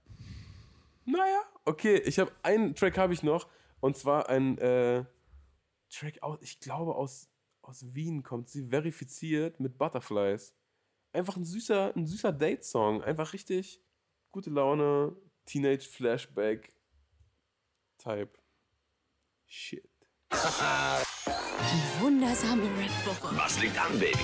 Naja, 1.05 1.41
okay, 1.65 1.97
ich 1.97 2.19
habe 2.19 2.31
einen 2.43 2.75
Track 2.75 2.97
habe 2.97 3.13
ich 3.13 3.23
noch 3.23 3.47
und 3.79 3.97
zwar 3.97 4.29
ein 4.29 4.57
äh, 4.59 5.03
Track 5.89 6.21
aus, 6.21 6.39
ich 6.41 6.59
glaube 6.59 6.95
aus, 6.95 7.29
aus 7.61 7.93
Wien 7.93 8.23
kommt 8.23 8.47
sie, 8.47 8.69
verifiziert 8.69 9.59
mit 9.59 9.77
Butterflies. 9.77 10.55
Einfach 11.11 11.37
ein 11.37 11.45
süßer, 11.45 11.95
ein 11.95 12.07
süßer 12.07 12.31
Date-Song, 12.31 13.03
einfach 13.03 13.33
richtig 13.33 13.81
gute 14.31 14.49
Laune, 14.49 15.15
Teenage 15.45 15.87
Flashback 15.87 16.73
Type. 17.97 18.31
Shit. 19.45 19.89
Die 20.31 22.01
wundersame 22.01 22.63
Rap-Woche 22.63 23.37
Was 23.37 23.61
liegt 23.61 23.77
an, 23.77 23.97
Baby? 23.99 24.17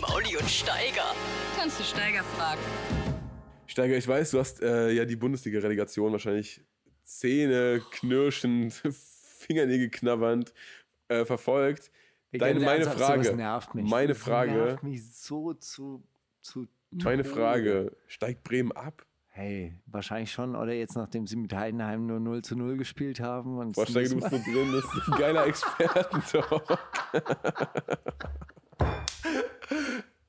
Mauli 0.00 0.36
und 0.36 0.48
Steiger. 0.48 1.14
Kannst 1.56 1.80
du 1.80 1.84
Steiger 1.84 2.22
fragen? 2.22 2.60
Steiger, 3.66 3.96
ich 3.96 4.06
weiß, 4.06 4.30
du 4.32 4.38
hast 4.38 4.62
äh, 4.62 4.92
ja 4.92 5.04
die 5.04 5.16
Bundesliga-Relegation 5.16 6.12
wahrscheinlich 6.12 6.60
Zähne 7.02 7.82
knirschend, 7.90 8.72
Fingernägel 9.38 9.90
knabbernd 9.90 10.52
äh, 11.08 11.24
verfolgt. 11.24 11.90
Deine, 12.32 12.60
meine 12.60 12.84
ernsthaft, 12.84 12.98
Frage. 12.98 13.36
nervt 13.36 13.74
mich. 13.74 13.88
Meine 13.88 14.08
Das 14.08 14.18
Frage. 14.18 14.52
nervt 14.52 14.82
mich 14.82 15.14
so 15.14 15.54
zu, 15.54 16.02
zu 16.40 16.66
Meine 16.90 17.22
Frage, 17.24 17.96
steigt 18.06 18.42
Bremen 18.44 18.72
ab? 18.72 19.06
Hey, 19.28 19.74
wahrscheinlich 19.86 20.30
schon, 20.32 20.54
oder 20.54 20.72
jetzt, 20.72 20.94
nachdem 20.96 21.26
sie 21.26 21.36
mit 21.36 21.52
Heidenheim 21.52 22.06
nur 22.06 22.20
0 22.20 22.42
zu 22.42 22.56
0 22.56 22.76
gespielt 22.76 23.18
haben. 23.20 23.58
Und 23.58 23.74
Boah, 23.74 23.86
Steiger, 23.86 24.10
du 24.10 24.14
bist 24.16 24.30
so 24.30 24.38
drin, 24.38 24.72
das 24.72 24.84
ist 24.84 25.12
ein 25.12 25.18
geiler 25.18 25.46
Expertentalk. 25.48 26.78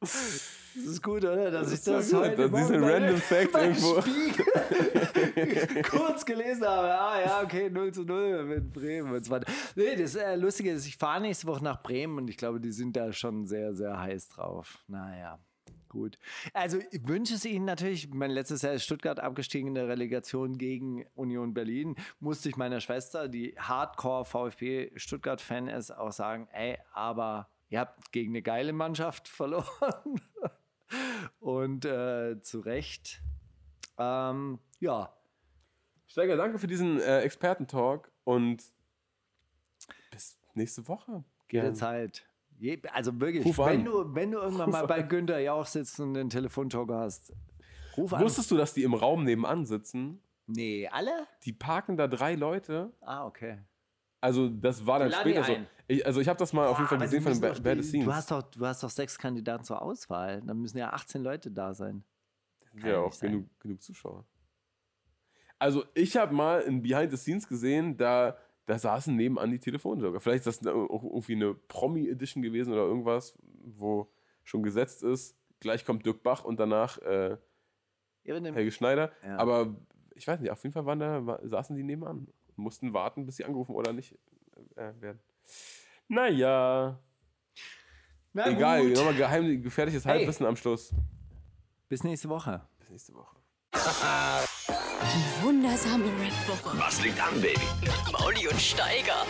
Das 0.75 0.85
ist 0.85 1.01
gut, 1.03 1.23
oder? 1.23 1.51
Dass 1.51 1.67
ich 1.69 1.75
ist 1.75 1.85
so 1.85 1.93
das 1.93 2.11
gut. 2.11 2.19
heute 2.21 2.35
Das 2.35 2.51
Morgen 2.51 2.81
bei- 2.81 2.93
random 2.93 3.17
Fact 3.17 3.53
irgendwo. 3.55 4.01
Spiegel 4.01 5.83
kurz 5.89 6.25
gelesen 6.25 6.65
habe. 6.65 6.87
Ah 6.99 7.21
ja, 7.21 7.41
okay, 7.43 7.69
0 7.69 7.91
zu 7.93 8.03
0 8.03 8.43
mit 8.43 8.73
Bremen 8.73 9.11
und 9.13 9.23
so 9.25 9.31
weiter. 9.31 9.51
Nee, 9.75 9.95
das 9.95 10.15
äh, 10.15 10.35
Lustige 10.35 10.71
ist, 10.71 10.85
ich 10.87 10.97
fahre 10.97 11.21
nächste 11.21 11.47
Woche 11.47 11.63
nach 11.63 11.81
Bremen 11.81 12.17
und 12.17 12.29
ich 12.29 12.37
glaube, 12.37 12.59
die 12.59 12.71
sind 12.71 12.95
da 12.95 13.13
schon 13.13 13.45
sehr, 13.45 13.73
sehr 13.73 13.99
heiß 13.99 14.29
drauf. 14.29 14.79
Naja. 14.87 15.39
Gut. 15.87 16.17
Also 16.53 16.79
ich 16.91 17.07
wünsche 17.07 17.35
es 17.35 17.45
Ihnen 17.45 17.63
natürlich, 17.63 18.09
mein 18.13 18.31
letztes 18.31 18.63
Jahr 18.63 18.73
ist 18.73 18.83
Stuttgart 18.83 19.21
abgestiegen 19.21 19.69
in 19.69 19.75
der 19.75 19.87
Relegation 19.87 20.57
gegen 20.57 21.05
Union 21.15 21.53
Berlin. 21.53 21.95
Musste 22.19 22.49
ich 22.49 22.57
meiner 22.57 22.81
Schwester, 22.81 23.29
die 23.29 23.55
Hardcore 23.57 24.25
VfB 24.25 24.91
Stuttgart-Fan 24.97 25.69
ist, 25.69 25.91
auch 25.91 26.11
sagen, 26.11 26.49
ey, 26.51 26.77
aber 26.91 27.47
ihr 27.69 27.79
habt 27.79 28.11
gegen 28.11 28.31
eine 28.33 28.41
geile 28.41 28.73
Mannschaft 28.73 29.27
verloren. 29.29 30.19
Und 31.39 31.85
äh, 31.85 32.41
zu 32.41 32.59
Recht. 32.59 33.21
Ähm, 33.97 34.59
ja, 34.79 35.15
Steiger, 36.07 36.37
danke 36.37 36.59
für 36.59 36.67
diesen 36.67 36.99
äh, 37.01 37.21
Expertentalk 37.21 38.11
und 38.23 38.63
bis 40.11 40.37
nächste 40.53 40.87
Woche. 40.87 41.23
Gerne. 41.47 41.67
jederzeit. 41.67 42.25
Je, 42.57 42.81
also 42.93 43.19
wirklich, 43.19 43.45
Ruf 43.45 43.57
wenn 43.57 43.79
an. 43.79 43.85
du, 43.85 44.15
wenn 44.15 44.31
du 44.31 44.37
irgendwann 44.37 44.69
mal 44.69 44.87
bei 44.87 45.01
Günther 45.01 45.39
Jauch 45.39 45.65
sitzt 45.65 45.99
und 45.99 46.15
einen 46.15 46.29
Telefontalker 46.29 46.99
hast, 46.99 47.33
ruf 47.97 48.13
an. 48.13 48.23
Wusstest 48.23 48.49
du, 48.49 48.55
dass 48.55 48.73
die 48.73 48.83
im 48.83 48.93
Raum 48.93 49.25
nebenan 49.25 49.65
sitzen? 49.65 50.21
Nee, 50.47 50.87
alle? 50.87 51.27
Die 51.43 51.51
parken 51.51 51.97
da 51.97 52.07
drei 52.07 52.35
Leute. 52.35 52.93
Ah, 53.01 53.25
okay. 53.25 53.57
Also, 54.25 54.49
das 54.49 54.85
war 54.85 54.99
dann 54.99 55.09
Die 55.09 55.13
laden 55.15 55.31
später 55.33 55.43
so. 55.45 55.65
Ich, 55.87 56.05
also, 56.05 56.19
ich 56.19 56.27
habe 56.27 56.39
das 56.39 56.51
mal 56.51 56.67
auf 56.67 56.77
jeden 56.77 56.87
Fall 56.89 56.97
gesehen 56.97 57.21
von 57.21 57.31
den 57.33 57.39
müssen 57.39 57.41
Ba- 57.41 57.53
doch- 57.57 57.63
Behind 57.63 57.83
the 57.83 57.87
Scenes. 57.89 58.05
Du 58.05 58.13
hast, 58.13 58.31
doch, 58.31 58.41
du 58.43 58.65
hast 58.65 58.81
doch 58.83 58.89
sechs 58.89 59.17
Kandidaten 59.19 59.63
zur 59.63 59.81
Auswahl. 59.81 60.41
Dann 60.41 60.57
müssen 60.57 60.77
ja 60.79 60.89
18 60.91 61.21
Leute 61.21 61.51
da 61.51 61.73
sein. 61.73 62.03
ja 62.81 62.87
ja 62.89 62.99
auch 62.99 63.17
genug, 63.19 63.45
genug 63.59 63.81
Zuschauer. 63.83 64.25
Also, 65.59 65.85
ich 65.93 66.17
habe 66.17 66.33
mal 66.33 66.61
in 66.61 66.81
Behind 66.81 67.11
the 67.11 67.17
Scenes 67.17 67.47
gesehen, 67.47 67.95
da, 67.97 68.35
da 68.65 68.77
saßen 68.77 69.15
nebenan 69.15 69.51
die 69.51 69.59
Telefonjoker. 69.59 70.19
Vielleicht 70.19 70.45
ist 70.47 70.65
das 70.65 70.73
auch 70.73 71.03
irgendwie 71.03 71.33
eine 71.35 71.53
Promi-Edition 71.53 72.41
gewesen 72.43 72.73
oder 72.73 72.81
irgendwas, 72.83 73.37
wo 73.63 74.11
schon 74.43 74.63
gesetzt 74.63 75.03
ist. 75.03 75.35
gleich 75.59 75.85
kommt 75.85 76.05
Dirk 76.05 76.23
Bach 76.23 76.43
und 76.43 76.59
danach 76.59 76.97
äh, 76.99 77.37
Helge 78.23 78.71
Schneider. 78.71 79.11
Ja. 79.23 79.37
Aber 79.37 79.75
ich 80.15 80.27
weiß 80.27 80.39
nicht, 80.39 80.51
auf 80.51 80.61
jeden 80.63 80.73
Fall 80.73 80.85
waren 80.85 80.99
da, 80.99 81.39
saßen 81.43 81.75
die 81.75 81.83
nebenan. 81.83 82.27
Mussten 82.55 82.93
warten, 82.93 83.25
bis 83.25 83.37
sie 83.37 83.45
angerufen 83.45 83.73
oder 83.75 83.93
nicht 83.93 84.17
äh, 84.75 84.91
werden. 84.99 85.19
Naja, 86.07 86.99
Na 88.33 88.47
egal. 88.49 88.87
gut. 88.87 88.95
Nochmal 88.97 89.15
geheim, 89.15 89.61
gefährliches 89.61 90.05
Hey. 90.05 90.19
Halbwissen 90.19 90.45
am 90.45 90.55
Schluss. 90.55 90.93
Bis 91.89 92.03
nächste 92.03 92.29
Woche. 92.29 92.61
Bis 92.79 92.89
nächste 92.89 93.13
Woche. 93.13 93.35
Die 93.73 95.43
wundersame 95.43 96.05
Rap 96.05 96.47
Woche. 96.47 96.77
Was 96.79 97.01
liegt 97.03 97.19
an, 97.21 97.39
Baby? 97.41 97.59
Mauli 98.11 98.47
und 98.47 98.59
Steiger. 98.59 99.25